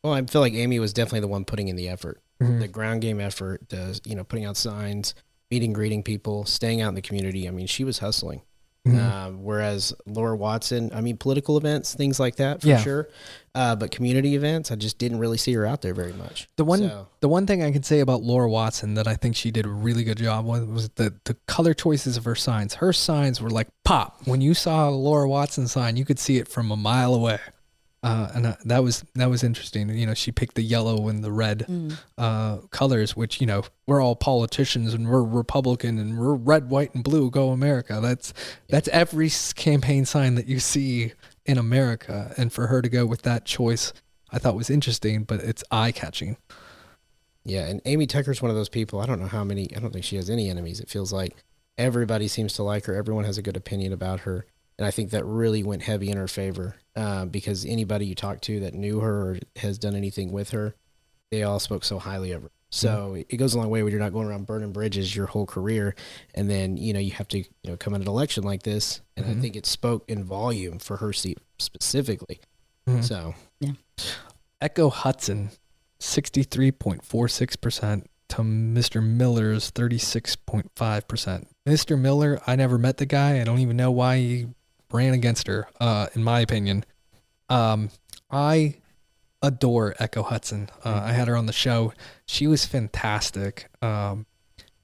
well, 0.04 0.14
I 0.14 0.22
feel 0.26 0.42
like 0.42 0.54
Amy 0.54 0.80
was 0.80 0.94
definitely 0.94 1.22
the 1.22 1.28
one 1.28 1.46
putting 1.46 1.68
in 1.68 1.76
the 1.76 1.90
effort, 1.90 2.22
Mhm. 2.42 2.60
the 2.60 2.68
ground 2.68 3.02
game 3.02 3.20
effort, 3.20 3.70
the 3.70 4.00
you 4.06 4.16
know 4.16 4.24
putting 4.24 4.46
out 4.46 4.58
signs, 4.58 5.14
meeting, 5.50 5.74
greeting 5.74 6.02
people, 6.04 6.46
staying 6.46 6.82
out 6.82 6.90
in 6.90 6.96
the 6.96 7.02
community. 7.02 7.48
I 7.48 7.52
mean, 7.52 7.68
she 7.68 7.84
was 7.84 8.00
hustling. 8.00 8.42
Mhm. 8.88 9.00
Um, 9.00 9.44
whereas 9.44 9.94
Laura 10.08 10.36
Watson, 10.36 10.90
I 10.92 11.02
mean, 11.02 11.16
political 11.16 11.56
events, 11.56 11.94
things 11.94 12.20
like 12.20 12.38
that 12.38 12.62
for 12.62 12.68
Yeah. 12.68 12.80
sure. 12.82 13.10
Uh, 13.54 13.76
but 13.76 13.92
community 13.92 14.34
events, 14.36 14.72
I 14.72 14.76
just 14.76 14.98
didn't 14.98 15.20
really 15.20 15.38
see 15.38 15.54
her 15.54 15.68
out 15.68 15.82
there 15.84 15.94
very 15.94 16.14
much. 16.14 16.48
The 16.58 16.66
one 16.66 16.80
So- 16.80 17.08
the 17.20 17.30
one 17.30 17.46
thing 17.46 17.62
I 17.62 17.72
can 17.72 17.84
say 17.84 18.00
about 18.00 18.24
Laura 18.24 18.50
Watson 18.50 18.96
that 18.96 19.08
I 19.08 19.14
think 19.16 19.36
she 19.36 19.52
did 19.52 19.66
a 19.68 19.70
really 19.70 20.04
good 20.04 20.18
job 20.18 20.46
with 20.48 20.64
was 20.68 20.90
the 20.96 21.14
the 21.26 21.36
color 21.48 21.76
choices 21.76 22.18
of 22.18 22.26
her 22.26 22.34
signs. 22.34 22.76
Her 22.76 22.92
signs 22.92 23.40
were 23.40 23.52
like 23.52 23.68
pop. 23.86 24.18
When 24.26 24.42
you 24.42 24.56
saw 24.56 24.90
a 24.90 24.92
Laura 24.92 25.30
Watson 25.30 25.68
sign, 25.68 25.96
you 25.96 26.06
could 26.06 26.18
see 26.18 26.38
it 26.38 26.48
from 26.48 26.72
a 26.72 26.76
mile 26.78 27.14
away. 27.14 27.40
Uh, 28.04 28.30
and 28.34 28.46
uh, 28.48 28.56
that 28.66 28.84
was 28.84 29.06
that 29.14 29.30
was 29.30 29.44
interesting. 29.44 29.88
You 29.90 30.08
know, 30.08 30.16
she 30.16 30.32
picked 30.32 30.56
the 30.56 30.64
yellow 30.64 31.08
and 31.08 31.24
the 31.24 31.32
red 31.32 31.66
Mm. 31.70 31.98
uh, 32.18 32.58
colors, 32.72 33.16
which 33.16 33.40
you 33.40 33.46
know 33.46 33.64
we're 33.86 34.02
all 34.02 34.16
politicians 34.16 34.94
and 34.96 35.08
we're 35.08 35.22
Republican 35.24 36.00
and 36.00 36.18
we're 36.18 36.34
red, 36.34 36.70
white, 36.72 36.96
and 36.96 37.04
blue. 37.04 37.30
Go 37.30 37.52
America! 37.52 38.00
That's 38.02 38.34
that's 38.70 38.88
every 38.88 39.30
campaign 39.56 40.06
sign 40.06 40.34
that 40.36 40.48
you 40.48 40.60
see 40.60 41.14
in 41.46 41.60
America. 41.60 42.34
And 42.38 42.52
for 42.52 42.68
her 42.68 42.82
to 42.82 42.90
go 42.90 43.06
with 43.06 43.22
that 43.22 43.46
choice, 43.46 43.94
I 44.32 44.40
thought 44.40 44.56
was 44.56 44.72
interesting, 44.72 45.24
but 45.24 45.40
it's 45.42 45.64
eye 45.70 45.92
catching. 45.92 46.38
Yeah, 47.44 47.68
and 47.68 47.82
Amy 47.86 48.08
Tucker's 48.08 48.42
one 48.42 48.50
of 48.52 48.58
those 48.58 48.70
people. 48.70 49.00
I 49.00 49.06
don't 49.06 49.20
know 49.20 49.28
how 49.28 49.44
many. 49.44 49.70
I 49.76 49.80
don't 49.80 49.92
think 49.92 50.06
she 50.06 50.16
has 50.16 50.30
any 50.30 50.50
enemies. 50.50 50.80
It 50.80 50.90
feels 50.90 51.14
like 51.14 51.36
everybody 51.78 52.28
seems 52.28 52.54
to 52.54 52.64
like 52.64 52.86
her. 52.86 52.96
Everyone 52.96 53.26
has 53.26 53.38
a 53.38 53.42
good 53.44 53.58
opinion 53.58 53.94
about 53.94 54.22
her, 54.22 54.46
and 54.82 54.88
I 54.88 54.90
think 54.90 55.12
that 55.12 55.24
really 55.26 55.62
went 55.62 55.84
heavy 55.84 56.10
in 56.10 56.18
her 56.18 56.28
favor 56.28 56.74
uh, 56.96 57.26
because 57.26 57.68
anybody 57.68 58.08
you 58.08 58.16
talk 58.16 58.42
to 58.42 58.60
that 58.62 58.74
knew 58.74 59.00
her 59.02 59.30
or 59.30 59.38
has 59.58 59.78
done 59.78 59.96
anything 59.96 60.32
with 60.32 60.50
her, 60.50 60.74
they 61.30 61.44
all 61.44 61.60
spoke 61.60 61.84
so 61.84 62.00
highly 62.00 62.32
of 62.32 62.42
her. 62.42 62.50
So 62.72 63.14
it 63.30 63.38
goes 63.38 63.54
a 63.54 63.60
long 63.60 63.70
way 63.70 63.84
when 63.84 63.92
you're 63.92 64.02
not 64.02 64.12
going 64.12 64.28
around 64.28 64.48
burning 64.48 64.72
bridges 64.72 65.16
your 65.16 65.28
whole 65.28 65.46
career, 65.46 65.94
and 66.34 66.50
then 66.50 66.78
you 66.78 66.94
know 66.94 67.00
you 67.00 67.12
have 67.12 67.28
to 67.28 67.38
you 67.38 67.46
know 67.64 67.78
come 67.78 67.94
in 67.94 68.02
an 68.02 68.08
election 68.08 68.44
like 68.44 68.64
this, 68.64 69.02
and 69.16 69.28
I 69.28 69.36
Mhm. 69.36 69.42
think 69.42 69.56
it 69.56 69.68
spoke 69.68 70.04
in 70.10 70.24
volume 70.24 70.80
for 70.80 70.98
her 70.98 71.14
seat 71.14 71.38
specifically. 71.60 72.40
Mhm. 72.90 73.04
So 73.04 73.36
Echo 74.62 74.90
Hudson, 74.90 75.52
63.46% 76.00 78.08
to 78.30 78.38
Mr. 78.42 79.04
Miller's 79.04 79.70
36.5%. 79.70 81.48
Mr. 81.68 82.00
Miller, 82.00 82.42
I 82.48 82.56
never 82.56 82.80
met 82.80 82.98
the 82.98 83.06
guy. 83.06 83.40
I 83.40 83.44
don't 83.44 83.60
even 83.60 83.78
know 83.78 83.92
why 83.92 84.18
he 84.18 84.48
ran 84.94 85.14
against 85.14 85.48
her, 85.48 85.68
uh, 85.80 86.08
in 86.14 86.24
my 86.24 86.40
opinion. 86.40 86.86
Um, 87.50 87.90
I 88.30 88.76
adore 89.42 89.96
Echo 90.00 90.24
Hudson. 90.24 90.70
Uh, 90.84 91.02
I 91.06 91.12
had 91.12 91.28
her 91.28 91.36
on 91.36 91.46
the 91.46 91.54
show. 91.54 91.94
She 92.26 92.48
was 92.48 92.66
fantastic. 92.66 93.70
Um, 93.82 94.26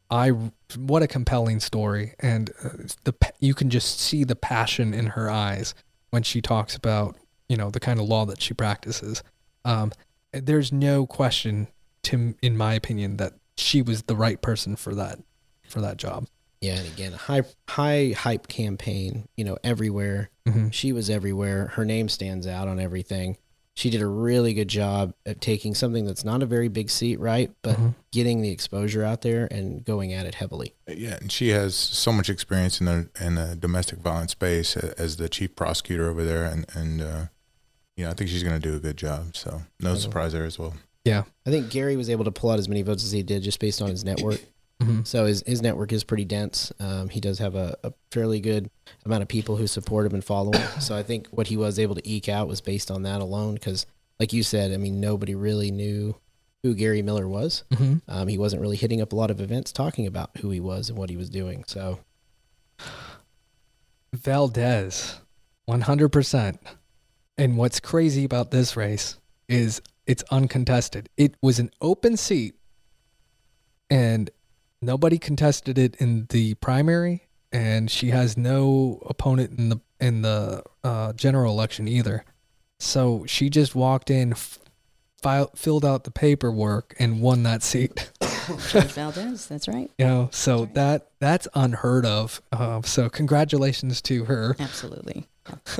I 0.09 0.31
what 0.77 1.03
a 1.03 1.07
compelling 1.07 1.59
story, 1.59 2.13
and 2.19 2.49
uh, 2.63 2.69
the 3.03 3.13
you 3.39 3.53
can 3.53 3.69
just 3.69 3.99
see 3.99 4.23
the 4.23 4.35
passion 4.35 4.93
in 4.93 5.07
her 5.07 5.29
eyes 5.29 5.75
when 6.11 6.23
she 6.23 6.41
talks 6.41 6.75
about 6.75 7.17
you 7.49 7.57
know 7.57 7.69
the 7.69 7.79
kind 7.79 7.99
of 7.99 8.07
law 8.07 8.25
that 8.25 8.41
she 8.41 8.53
practices. 8.53 9.21
Um, 9.65 9.91
there's 10.31 10.71
no 10.71 11.05
question, 11.05 11.67
Tim, 12.03 12.35
in 12.41 12.55
my 12.55 12.73
opinion, 12.73 13.17
that 13.17 13.33
she 13.57 13.81
was 13.81 14.03
the 14.03 14.15
right 14.15 14.41
person 14.41 14.75
for 14.75 14.95
that 14.95 15.19
for 15.67 15.81
that 15.81 15.97
job. 15.97 16.27
Yeah, 16.61 16.75
and 16.77 16.87
again, 16.87 17.13
a 17.13 17.17
high 17.17 17.43
high 17.69 18.13
hype 18.17 18.47
campaign. 18.47 19.27
You 19.35 19.45
know, 19.45 19.57
everywhere. 19.63 20.29
Mm-hmm. 20.47 20.69
She 20.69 20.91
was 20.93 21.09
everywhere. 21.09 21.67
Her 21.75 21.85
name 21.85 22.09
stands 22.09 22.47
out 22.47 22.67
on 22.67 22.79
everything. 22.79 23.37
She 23.75 23.91
did 23.91 24.01
a 24.01 24.07
really 24.07 24.55
good 24.55 24.67
job 24.69 25.13
at 25.23 25.39
taking 25.39 25.75
something 25.75 26.03
that's 26.05 26.25
not 26.25 26.41
a 26.41 26.47
very 26.47 26.67
big 26.67 26.89
seat, 26.89 27.19
right? 27.19 27.51
But 27.61 27.77
Mhm. 27.77 27.93
getting 28.11 28.41
the 28.41 28.49
exposure 28.49 29.03
out 29.03 29.21
there 29.21 29.47
and 29.51 29.85
going 29.85 30.13
at 30.13 30.25
it 30.25 30.33
heavily. 30.33 30.73
Yeah, 30.87 31.17
and 31.21 31.31
she 31.31 31.49
has 31.49 31.75
so 31.75 32.11
much 32.11 32.27
experience 32.27 32.79
in 32.79 32.87
the 32.87 33.09
in 33.21 33.35
the 33.35 33.55
domestic 33.55 33.99
violence 33.99 34.31
space 34.31 34.75
as 34.77 35.17
the 35.17 35.29
chief 35.29 35.55
prosecutor 35.55 36.09
over 36.09 36.23
there, 36.25 36.45
and 36.45 36.65
and 36.73 37.01
uh, 37.01 37.25
you 37.95 38.05
know 38.05 38.09
I 38.09 38.13
think 38.15 38.31
she's 38.31 38.41
going 38.43 38.59
to 38.59 38.67
do 38.69 38.75
a 38.75 38.79
good 38.79 38.97
job. 38.97 39.35
So 39.35 39.61
no 39.79 39.93
surprise 39.95 40.33
there 40.33 40.45
as 40.45 40.57
well. 40.57 40.73
Yeah. 41.05 41.23
I 41.45 41.51
think 41.51 41.69
Gary 41.69 41.95
was 41.95 42.09
able 42.09 42.25
to 42.25 42.31
pull 42.31 42.49
out 42.49 42.59
as 42.59 42.67
many 42.67 42.81
votes 42.81 43.03
as 43.03 43.11
he 43.11 43.21
did 43.23 43.43
just 43.43 43.59
based 43.59 43.81
on 43.81 43.89
his 43.89 44.03
network. 44.03 44.41
Mm-hmm. 44.81 45.03
So 45.03 45.25
his, 45.25 45.43
his 45.47 45.61
network 45.61 45.91
is 45.91 46.03
pretty 46.03 46.25
dense. 46.25 46.71
Um, 46.79 47.09
he 47.09 47.19
does 47.19 47.39
have 47.39 47.55
a, 47.55 47.75
a 47.83 47.93
fairly 48.11 48.39
good 48.39 48.69
amount 49.05 49.23
of 49.23 49.27
people 49.27 49.55
who 49.55 49.65
support 49.65 50.05
him 50.05 50.13
and 50.13 50.23
follow 50.23 50.51
him. 50.51 50.81
So 50.81 50.95
I 50.95 51.03
think 51.03 51.27
what 51.29 51.47
he 51.47 51.57
was 51.57 51.79
able 51.79 51.95
to 51.95 52.07
eke 52.07 52.29
out 52.29 52.47
was 52.47 52.61
based 52.61 52.91
on 52.91 53.03
that 53.03 53.21
alone. 53.21 53.55
Because, 53.55 53.85
like 54.19 54.33
you 54.33 54.43
said, 54.43 54.71
I 54.71 54.77
mean, 54.77 54.99
nobody 54.99 55.33
really 55.33 55.71
knew 55.71 56.15
who 56.63 56.75
Gary 56.75 57.01
Miller 57.01 57.27
was. 57.27 57.63
Mm-hmm. 57.71 57.97
Um, 58.07 58.27
he 58.27 58.37
wasn't 58.37 58.61
really 58.61 58.77
hitting 58.77 59.01
up 59.01 59.13
a 59.13 59.15
lot 59.15 59.31
of 59.31 59.41
events 59.41 59.71
talking 59.71 60.05
about 60.05 60.31
who 60.41 60.49
he 60.51 60.59
was 60.59 60.89
and 60.89 60.97
what 60.97 61.09
he 61.09 61.17
was 61.17 61.29
doing. 61.29 61.63
So 61.67 61.99
Valdez, 64.13 65.19
100%. 65.69 66.57
And 67.37 67.57
what's 67.57 67.79
crazy 67.79 68.23
about 68.23 68.51
this 68.51 68.75
race 68.75 69.17
is 69.47 69.81
it's 70.05 70.23
uncontested. 70.31 71.09
It 71.17 71.35
was 71.41 71.59
an 71.59 71.69
open 71.81 72.17
seat 72.17 72.55
and 73.89 74.29
nobody 74.81 75.17
contested 75.17 75.77
it 75.77 75.95
in 75.97 76.27
the 76.29 76.53
primary 76.55 77.27
and 77.51 77.89
she 77.89 78.09
has 78.09 78.37
no 78.37 79.01
opponent 79.07 79.57
in 79.57 79.69
the 79.69 79.79
in 79.99 80.21
the 80.21 80.63
uh, 80.83 81.13
general 81.13 81.51
election 81.53 81.87
either. 81.87 82.23
So 82.79 83.25
she 83.27 83.49
just 83.49 83.73
walked 83.73 84.11
in, 84.11 84.33
f- 84.33 84.59
file, 85.21 85.49
filled 85.55 85.83
out 85.83 86.03
the 86.03 86.11
paperwork 86.11 86.95
and 86.99 87.19
won 87.21 87.41
that 87.43 87.63
seat. 87.63 88.11
Valdez, 88.21 89.47
that's 89.47 89.67
right. 89.67 89.89
You 89.97 90.05
know, 90.05 90.29
so 90.31 90.59
That's 90.59 90.67
right. 90.67 90.73
that 90.75 91.07
that's 91.19 91.47
unheard 91.55 92.05
of. 92.05 92.41
Um, 92.51 92.83
so 92.83 93.09
congratulations 93.09 94.01
to 94.03 94.25
her. 94.25 94.55
Absolutely. 94.59 95.25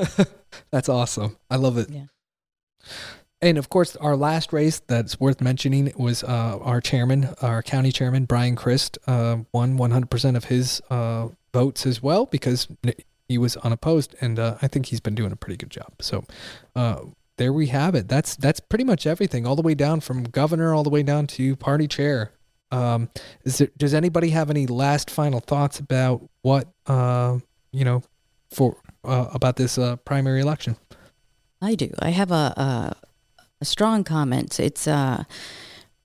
That's 0.72 0.90
awesome. 0.90 1.38
I 1.50 1.58
love 1.58 1.78
it. 1.78 1.90
Yeah. 1.90 2.06
And 3.42 3.58
of 3.58 3.70
course, 3.70 3.96
our 3.98 4.16
last 4.16 4.52
race 4.52 4.82
that's 4.88 5.20
worth 5.20 5.42
mentioning 5.42 5.94
was 5.96 6.24
uh, 6.24 6.58
our 6.60 6.82
chairman, 6.82 7.30
our 7.42 7.62
county 7.62 7.92
chairman, 7.92 8.26
Brian 8.26 8.56
Christ, 8.56 8.98
uh, 9.06 9.38
won 9.54 9.78
100% 9.78 10.36
of 10.36 10.46
his 10.46 10.82
uh, 10.90 11.28
votes 11.54 11.86
as 11.86 12.02
well 12.02 12.26
because 12.26 12.68
he 13.30 13.38
was 13.38 13.56
unopposed, 13.58 14.16
and 14.22 14.40
uh, 14.40 14.58
I 14.62 14.68
think 14.68 14.88
he's 14.88 15.00
been 15.00 15.14
doing 15.14 15.32
a 15.32 15.36
pretty 15.36 15.58
good 15.58 15.70
job. 15.70 15.94
So 16.02 16.24
uh, 16.76 17.02
there 17.38 17.54
we 17.54 17.68
have 17.68 17.94
it. 17.94 18.08
That's 18.08 18.36
that's 18.36 18.60
pretty 18.60 18.86
much 18.86 19.06
everything, 19.06 19.46
all 19.46 19.56
the 19.56 19.62
way 19.62 19.76
down 19.76 20.00
from 20.00 20.24
governor 20.24 20.74
all 20.74 20.84
the 20.84 20.90
way 20.90 21.04
down 21.04 21.28
to 21.28 21.56
party 21.58 21.88
chair. 21.88 22.32
Um, 22.72 23.10
there, 23.44 23.70
does 23.78 23.94
anybody 23.94 24.30
have 24.32 24.50
any 24.50 24.66
last 24.66 25.12
final 25.12 25.40
thoughts 25.40 25.80
about 25.80 26.28
what 26.42 26.68
uh, 26.88 27.38
you 27.72 27.86
know 27.86 28.02
for 28.50 28.78
about 29.04 29.58
this 29.58 29.78
primary 30.06 30.42
election? 30.42 30.76
I 31.62 31.76
do. 31.76 31.92
I 32.00 32.10
have 32.10 32.32
a, 32.32 32.54
a 32.56 33.07
strong 33.66 34.04
comment. 34.04 34.60
It's 34.60 34.88
uh, 34.88 35.24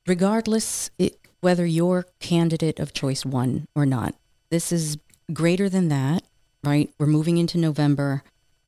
regardless 0.06 0.90
it, 0.98 1.18
whether 1.40 1.66
your 1.66 2.06
candidate 2.20 2.78
of 2.78 2.92
choice 2.92 3.26
won 3.26 3.66
or 3.74 3.84
not. 3.84 4.14
This 4.50 4.72
is 4.72 4.98
greater 5.32 5.68
than 5.68 5.88
that, 5.88 6.22
right? 6.62 6.90
We're 6.98 7.06
moving 7.06 7.38
into 7.38 7.58
November. 7.58 8.22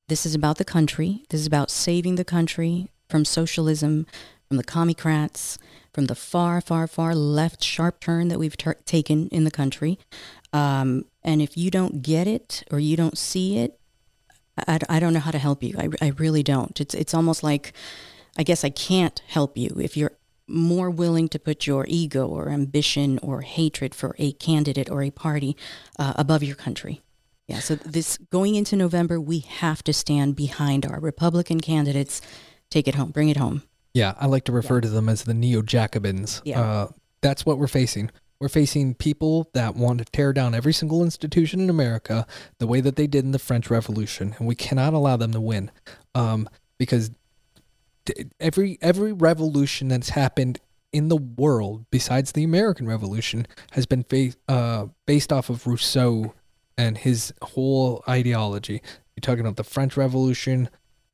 This 0.09 0.27
is 0.27 0.35
about 0.35 0.59
the 0.59 0.65
country. 0.65 1.24
This 1.28 1.40
is 1.40 1.47
about 1.47 1.70
saving 1.70 2.16
the 2.16 2.24
country 2.24 2.89
from 3.09 3.24
socialism, 3.24 4.06
from 4.48 4.56
the 4.56 4.65
commie-crats, 4.65 5.59
from 5.93 6.06
the 6.06 6.15
far, 6.15 6.61
far, 6.61 6.86
far 6.86 7.15
left 7.15 7.62
sharp 7.62 8.01
turn 8.01 8.28
that 8.28 8.39
we've 8.39 8.56
tur 8.56 8.74
taken 8.85 9.28
in 9.28 9.44
the 9.44 9.51
country. 9.51 9.98
Um, 10.52 11.05
and 11.23 11.40
if 11.40 11.56
you 11.56 11.70
don't 11.70 12.02
get 12.02 12.27
it 12.27 12.65
or 12.70 12.81
you 12.81 12.97
don't 12.97 13.16
see 13.16 13.59
it, 13.59 13.78
I, 14.66 14.78
I 14.89 15.01
don't 15.01 15.12
know 15.12 15.20
how 15.20 15.31
to 15.31 15.39
help 15.39 15.62
you. 15.62 15.74
I, 15.78 15.89
I 16.01 16.09
really 16.19 16.43
don't. 16.43 16.81
It's 16.81 16.94
it's 16.94 17.15
almost 17.15 17.43
like 17.43 17.73
I 18.36 18.43
guess 18.43 18.65
I 18.65 18.70
can't 18.70 19.23
help 19.27 19.56
you 19.56 19.77
if 19.81 19.97
you're 19.97 20.12
more 20.47 20.90
willing 20.90 21.28
to 21.28 21.39
put 21.39 21.66
your 21.66 21.86
ego 21.89 22.27
or 22.27 22.48
ambition 22.48 23.19
or 23.20 23.40
hatred 23.40 23.94
for 23.94 24.15
a 24.19 24.32
candidate 24.32 24.90
or 24.90 25.02
a 25.02 25.11
party 25.11 25.56
uh, 25.98 26.12
above 26.16 26.43
your 26.43 26.56
country. 26.56 27.01
Yeah, 27.47 27.61
so 27.61 27.77
this 27.77 28.19
going 28.31 28.55
into 28.55 28.77
November, 28.77 29.20
we 29.20 29.40
have 29.40 29.82
to 29.85 29.93
stand 29.93 30.35
behind 30.36 30.86
our 30.86 30.98
Republican 30.98 31.61
candidates. 31.61 32.20
Take 32.70 32.89
it 32.89 32.94
home, 32.94 33.11
bring 33.11 33.28
it 33.28 33.36
home. 33.36 33.62
Yeah, 33.93 34.15
I 34.19 34.27
like 34.27 34.44
to 34.44 34.52
refer 34.52 34.81
to 34.81 34.89
them 34.89 35.09
as 35.09 35.24
the 35.24 35.35
neo 35.35 35.62
Jacobins. 35.62 36.43
Yeah. 36.44 36.61
Uh, 36.61 36.89
that's 37.20 37.47
what 37.47 37.59
we're 37.59 37.66
facing. 37.66 38.11
We're 38.40 38.48
facing 38.48 38.94
people 38.94 39.48
that 39.55 39.77
want 39.77 39.98
to 40.01 40.05
tear 40.06 40.32
down 40.32 40.55
every 40.55 40.73
single 40.73 41.02
institution 41.05 41.61
in 41.61 41.70
America 41.70 42.27
the 42.59 42.66
way 42.66 42.81
that 42.81 42.97
they 42.97 43.06
did 43.06 43.24
in 43.24 43.32
the 43.32 43.39
French 43.39 43.70
Revolution, 43.70 44.35
and 44.39 44.48
we 44.48 44.55
cannot 44.55 44.93
allow 44.93 45.16
them 45.16 45.32
to 45.32 45.40
win, 45.40 45.70
um, 46.15 46.48
because 46.77 47.11
every 48.40 48.78
every 48.81 49.12
revolution 49.12 49.89
that's 49.89 50.10
happened 50.10 50.60
in 50.93 51.09
the 51.09 51.16
world 51.16 51.85
besides 51.90 52.32
the 52.32 52.44
American 52.44 52.86
Revolution 52.86 53.47
has 53.72 53.85
been 53.85 54.05
fa- 54.05 54.35
uh, 54.48 54.86
based 55.06 55.32
off 55.32 55.51
of 55.51 55.66
Rousseau 55.66 56.35
and 56.78 56.98
his 56.98 57.32
whole 57.43 58.05
ideology. 58.09 58.81
You're 59.14 59.22
talking 59.22 59.40
about 59.40 59.56
the 59.56 59.64
French 59.64 59.97
Revolution, 59.97 60.68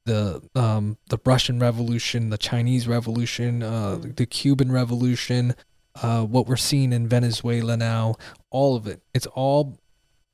the 0.05 0.43
um, 0.55 0.99
the 1.09 1.19
Russian 1.25 1.59
Revolution, 1.59 2.31
the 2.31 2.39
Chinese 2.39 2.87
Revolution, 2.87 3.63
uh, 3.63 3.99
the 4.03 4.27
Cuban 4.27 4.71
Revolution, 4.71 5.55
uh, 6.03 6.25
what 6.25 6.47
we're 6.47 6.57
seeing 6.57 6.93
in 6.93 7.09
Venezuela 7.09 7.77
now, 7.77 8.17
all 8.51 8.77
of 8.77 8.87
it. 8.87 9.03
It's 9.15 9.27
all 9.27 9.79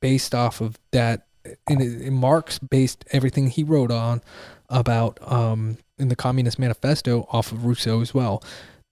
based 0.01 0.35
off 0.35 0.61
of 0.61 0.77
that. 0.91 1.25
And, 1.69 1.81
it, 1.81 2.11
Marx 2.11 2.59
based 2.59 3.05
everything 3.11 3.47
he 3.47 3.63
wrote 3.63 3.91
on 3.91 4.21
about 4.69 5.19
um, 5.21 5.77
in 5.97 6.09
the 6.09 6.15
Communist 6.15 6.59
Manifesto 6.59 7.27
off 7.31 7.51
of 7.51 7.65
Rousseau 7.65 8.01
as 8.01 8.13
well. 8.13 8.43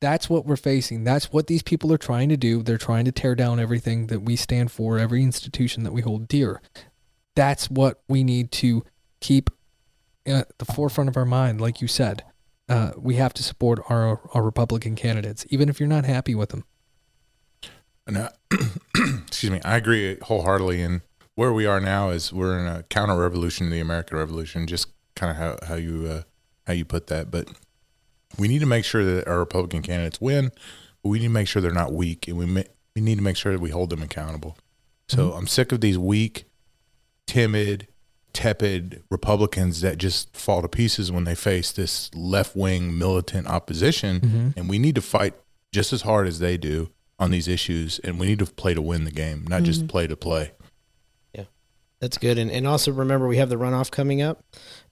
That's 0.02 0.30
what 0.30 0.46
we're 0.46 0.58
facing. 0.58 1.04
That's 1.04 1.32
what 1.32 1.48
these 1.48 1.64
people 1.64 1.92
are 1.94 1.98
trying 1.98 2.30
to 2.30 2.38
do. 2.38 2.62
They're 2.62 2.78
trying 2.78 3.06
to 3.06 3.12
tear 3.12 3.36
down 3.36 3.60
everything 3.60 4.08
that 4.08 4.22
we 4.22 4.36
stand 4.36 4.72
for, 4.72 5.00
every 5.00 5.24
institution 5.24 5.84
that 5.84 5.94
we 5.94 6.02
hold 6.02 6.28
dear. 6.28 6.62
That's 7.36 7.70
what 7.70 8.02
we 8.08 8.24
need 8.24 8.52
to 8.54 8.84
keep 9.20 9.50
at 10.26 10.58
the 10.58 10.66
forefront 10.66 11.10
of 11.10 11.18
our 11.18 11.26
mind, 11.26 11.62
like 11.62 11.82
you 11.82 11.88
said. 11.88 12.24
Uh, 12.68 12.92
we 12.98 13.16
have 13.16 13.34
to 13.34 13.44
support 13.44 13.80
our 13.90 14.22
our 14.34 14.42
Republican 14.42 14.96
candidates, 14.96 15.46
even 15.50 15.70
if 15.70 15.80
you're 15.80 15.88
not 15.88 16.06
happy 16.06 16.34
with 16.34 16.50
them. 16.50 16.66
And 18.08 18.18
uh, 18.18 18.30
excuse 19.28 19.52
me, 19.52 19.62
I 19.64 19.78
agree 19.78 20.18
wholeheartedly. 20.22 20.82
And 20.82 21.02
where 21.36 21.54
we 21.54 21.66
are 21.66 21.80
now 21.80 22.10
is 22.10 22.34
we're 22.34 22.60
in 22.60 22.68
a 22.68 22.84
counter 22.84 23.16
revolution 23.16 23.68
to 23.68 23.72
the 23.72 23.80
American 23.80 24.18
Revolution. 24.18 24.68
Just 24.68 24.88
kind 25.16 25.32
of 25.32 25.38
how 25.38 25.68
how 25.68 25.76
you 25.76 26.08
uh, 26.08 26.22
how 26.68 26.74
you 26.74 26.86
put 26.86 27.08
that, 27.08 27.32
but 27.32 27.50
we 28.38 28.48
need 28.48 28.60
to 28.60 28.66
make 28.66 28.86
sure 28.86 29.04
that 29.04 29.28
our 29.28 29.40
Republican 29.40 29.82
candidates 29.82 30.20
win. 30.20 30.52
But 31.04 31.10
we 31.10 31.20
need 31.20 31.28
to 31.28 31.34
make 31.34 31.48
sure 31.48 31.62
they're 31.62 31.72
not 31.72 31.94
weak, 31.94 32.28
and 32.28 32.38
we 32.38 32.46
ma- 32.46 32.62
we 32.96 33.02
need 33.02 33.16
to 33.16 33.24
make 33.24 33.38
sure 33.38 33.52
that 33.52 33.62
we 33.62 33.70
hold 33.70 33.90
them 33.90 34.02
accountable. 34.02 34.58
So 35.08 35.30
mm-hmm. 35.30 35.38
I'm 35.38 35.48
sick 35.48 35.72
of 35.72 35.82
these 35.82 35.98
weak, 35.98 36.46
timid, 37.28 37.88
tepid 38.34 39.04
Republicans 39.10 39.82
that 39.82 39.98
just 39.98 40.36
fall 40.36 40.62
to 40.62 40.68
pieces 40.68 41.12
when 41.12 41.24
they 41.24 41.36
face 41.36 41.72
this 41.72 42.14
left 42.14 42.56
wing 42.56 42.98
militant 42.98 43.48
opposition. 43.48 44.20
Mm-hmm. 44.20 44.50
And 44.58 44.70
we 44.70 44.80
need 44.80 44.96
to 44.96 45.02
fight 45.02 45.34
just 45.72 45.94
as 45.94 46.02
hard 46.02 46.28
as 46.28 46.40
they 46.40 46.58
do 46.58 46.90
on 47.18 47.32
these 47.32 47.48
issues. 47.48 48.00
And 48.00 48.20
we 48.20 48.28
need 48.28 48.40
to 48.40 48.46
play 48.46 48.74
to 48.74 48.82
win 48.82 49.06
the 49.06 49.12
game, 49.12 49.46
not 49.48 49.64
just 49.64 49.82
mm-hmm. 49.82 49.88
play 49.88 50.08
to 50.08 50.16
play. 50.16 50.52
Yeah, 51.34 51.46
that's 52.00 52.18
good. 52.18 52.38
And, 52.38 52.52
and 52.52 52.68
also 52.68 52.92
remember, 52.92 53.28
we 53.28 53.38
have 53.38 53.50
the 53.50 53.58
runoff 53.58 53.92
coming 53.92 54.22
up. 54.22 54.44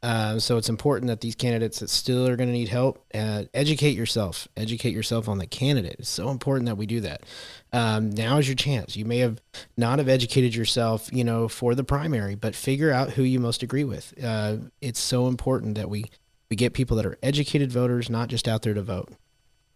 Uh, 0.04 0.38
so 0.38 0.58
it's 0.58 0.68
important 0.68 1.08
that 1.08 1.22
these 1.22 1.34
candidates 1.34 1.80
that 1.80 1.90
still 1.90 2.28
are 2.28 2.36
going 2.36 2.50
to 2.50 2.54
need 2.54 2.68
help, 2.68 3.04
uh, 3.14 3.44
educate 3.54 3.96
yourself. 3.96 4.50
Educate 4.58 4.94
yourself 4.94 5.30
on 5.30 5.38
the 5.38 5.48
candidate. 5.48 5.96
It's 5.98 6.10
so 6.10 6.30
important 6.30 6.66
that 6.66 6.76
we 6.76 6.86
do 6.86 7.00
that. 7.00 7.24
Um, 7.72 8.12
now 8.12 8.38
is 8.38 8.48
your 8.48 8.56
chance. 8.56 8.98
You 8.98 9.06
may 9.06 9.20
have 9.20 9.42
not 9.78 10.00
have 10.00 10.10
educated 10.10 10.54
yourself, 10.54 11.10
you 11.14 11.24
know, 11.24 11.48
for 11.48 11.74
the 11.74 11.86
primary, 11.86 12.36
but 12.36 12.54
figure 12.54 12.92
out 12.92 13.12
who 13.12 13.24
you 13.24 13.40
most 13.40 13.64
agree 13.64 13.86
with. 13.86 14.14
Uh, 14.22 14.58
it's 14.82 15.00
so 15.00 15.28
important 15.28 15.76
that 15.76 15.90
we, 15.90 16.04
we 16.50 16.58
get 16.58 16.74
people 16.74 16.98
that 16.98 17.06
are 17.06 17.18
educated 17.24 17.72
voters, 17.72 18.10
not 18.10 18.28
just 18.28 18.50
out 18.50 18.62
there 18.62 18.74
to 18.74 18.84
vote. 18.84 19.10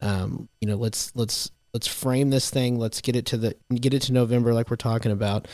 Um, 0.01 0.49
you 0.59 0.67
know, 0.67 0.75
let's 0.75 1.15
let's 1.15 1.51
let's 1.73 1.87
frame 1.87 2.31
this 2.31 2.49
thing. 2.49 2.77
Let's 2.77 2.99
get 2.99 3.15
it 3.15 3.25
to 3.27 3.37
the 3.37 3.55
get 3.73 3.93
it 3.93 4.01
to 4.03 4.13
November, 4.13 4.53
like 4.53 4.69
we're 4.69 4.75
talking 4.75 5.11
about. 5.11 5.47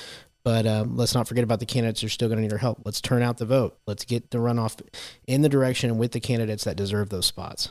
But 0.44 0.66
um, 0.68 0.98
let's 0.98 1.16
not 1.16 1.28
forget 1.28 1.44
about 1.44 1.60
the 1.60 1.66
candidates 1.66 2.02
who 2.02 2.08
are 2.08 2.10
still 2.10 2.28
going 2.28 2.38
to 2.38 2.44
need 2.44 2.52
our 2.52 2.58
help. 2.58 2.82
Let's 2.84 3.00
turn 3.00 3.22
out 3.22 3.38
the 3.38 3.46
vote. 3.46 3.78
Let's 3.88 4.04
get 4.04 4.32
the 4.32 4.40
runoff 4.40 4.82
in 5.26 5.42
the 5.42 5.50
direction 5.50 5.98
with 5.98 6.12
the 6.12 6.20
candidates 6.20 6.66
that 6.66 6.76
deserve 6.76 7.10
those 7.10 7.26
spots. 7.26 7.70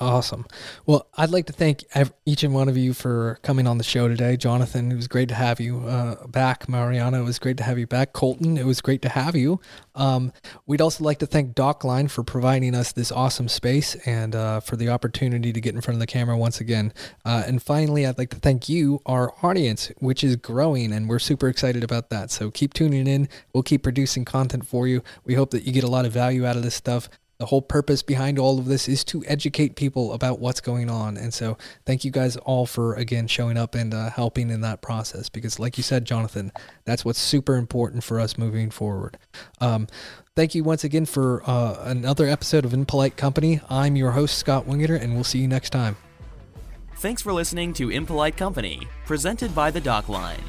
Awesome. 0.00 0.46
Well, 0.86 1.08
I'd 1.16 1.30
like 1.30 1.46
to 1.46 1.52
thank 1.52 1.84
each 2.24 2.44
and 2.44 2.54
one 2.54 2.68
of 2.68 2.76
you 2.76 2.94
for 2.94 3.40
coming 3.42 3.66
on 3.66 3.78
the 3.78 3.84
show 3.84 4.06
today. 4.06 4.36
Jonathan, 4.36 4.92
it 4.92 4.94
was 4.94 5.08
great 5.08 5.28
to 5.30 5.34
have 5.34 5.58
you 5.58 5.88
uh, 5.88 6.24
back. 6.28 6.68
Mariana, 6.68 7.20
it 7.20 7.24
was 7.24 7.40
great 7.40 7.56
to 7.56 7.64
have 7.64 7.80
you 7.80 7.86
back. 7.88 8.12
Colton, 8.12 8.56
it 8.56 8.64
was 8.64 8.80
great 8.80 9.02
to 9.02 9.08
have 9.08 9.34
you. 9.34 9.60
Um, 9.96 10.32
we'd 10.66 10.80
also 10.80 11.02
like 11.02 11.18
to 11.18 11.26
thank 11.26 11.56
Dockline 11.56 12.08
for 12.08 12.22
providing 12.22 12.76
us 12.76 12.92
this 12.92 13.10
awesome 13.10 13.48
space 13.48 13.96
and 14.06 14.36
uh, 14.36 14.60
for 14.60 14.76
the 14.76 14.88
opportunity 14.88 15.52
to 15.52 15.60
get 15.60 15.74
in 15.74 15.80
front 15.80 15.96
of 15.96 16.00
the 16.00 16.06
camera 16.06 16.38
once 16.38 16.60
again. 16.60 16.92
Uh, 17.24 17.42
and 17.44 17.60
finally, 17.60 18.06
I'd 18.06 18.18
like 18.18 18.30
to 18.30 18.38
thank 18.38 18.68
you, 18.68 19.00
our 19.04 19.34
audience, 19.44 19.90
which 19.98 20.22
is 20.22 20.36
growing, 20.36 20.92
and 20.92 21.08
we're 21.08 21.18
super 21.18 21.48
excited 21.48 21.82
about 21.82 22.08
that. 22.10 22.30
So 22.30 22.52
keep 22.52 22.72
tuning 22.72 23.08
in. 23.08 23.28
We'll 23.52 23.64
keep 23.64 23.82
producing 23.82 24.24
content 24.24 24.64
for 24.64 24.86
you. 24.86 25.02
We 25.24 25.34
hope 25.34 25.50
that 25.50 25.64
you 25.64 25.72
get 25.72 25.82
a 25.82 25.90
lot 25.90 26.06
of 26.06 26.12
value 26.12 26.46
out 26.46 26.54
of 26.54 26.62
this 26.62 26.76
stuff 26.76 27.08
the 27.38 27.46
whole 27.46 27.62
purpose 27.62 28.02
behind 28.02 28.38
all 28.38 28.58
of 28.58 28.66
this 28.66 28.88
is 28.88 29.04
to 29.04 29.22
educate 29.26 29.76
people 29.76 30.12
about 30.12 30.40
what's 30.40 30.60
going 30.60 30.90
on 30.90 31.16
and 31.16 31.32
so 31.32 31.56
thank 31.86 32.04
you 32.04 32.10
guys 32.10 32.36
all 32.38 32.66
for 32.66 32.94
again 32.94 33.26
showing 33.26 33.56
up 33.56 33.74
and 33.74 33.94
uh, 33.94 34.10
helping 34.10 34.50
in 34.50 34.60
that 34.60 34.82
process 34.82 35.28
because 35.28 35.58
like 35.58 35.76
you 35.76 35.82
said 35.82 36.04
jonathan 36.04 36.50
that's 36.84 37.04
what's 37.04 37.18
super 37.18 37.56
important 37.56 38.02
for 38.02 38.18
us 38.18 38.36
moving 38.36 38.70
forward 38.70 39.16
um, 39.60 39.86
thank 40.34 40.54
you 40.54 40.64
once 40.64 40.82
again 40.82 41.06
for 41.06 41.42
uh, 41.48 41.76
another 41.84 42.26
episode 42.26 42.64
of 42.64 42.74
impolite 42.74 43.16
company 43.16 43.60
i'm 43.70 43.94
your 43.94 44.12
host 44.12 44.36
scott 44.36 44.66
wingeter 44.66 45.00
and 45.00 45.14
we'll 45.14 45.24
see 45.24 45.38
you 45.38 45.48
next 45.48 45.70
time 45.70 45.96
Thanks 46.98 47.22
for 47.22 47.32
listening 47.32 47.72
to 47.74 47.92
Impolite 47.92 48.36
Company, 48.36 48.88
presented 49.06 49.54
by 49.54 49.70
the 49.70 49.80
Dock 49.80 50.08
Line. 50.08 50.42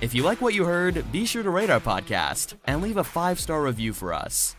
If 0.00 0.14
you 0.14 0.22
like 0.22 0.40
what 0.40 0.54
you 0.54 0.64
heard, 0.64 1.12
be 1.12 1.26
sure 1.26 1.42
to 1.42 1.50
rate 1.50 1.68
our 1.68 1.80
podcast 1.80 2.54
and 2.64 2.80
leave 2.80 2.96
a 2.96 3.04
five 3.04 3.38
star 3.38 3.62
review 3.62 3.92
for 3.92 4.14
us. 4.14 4.56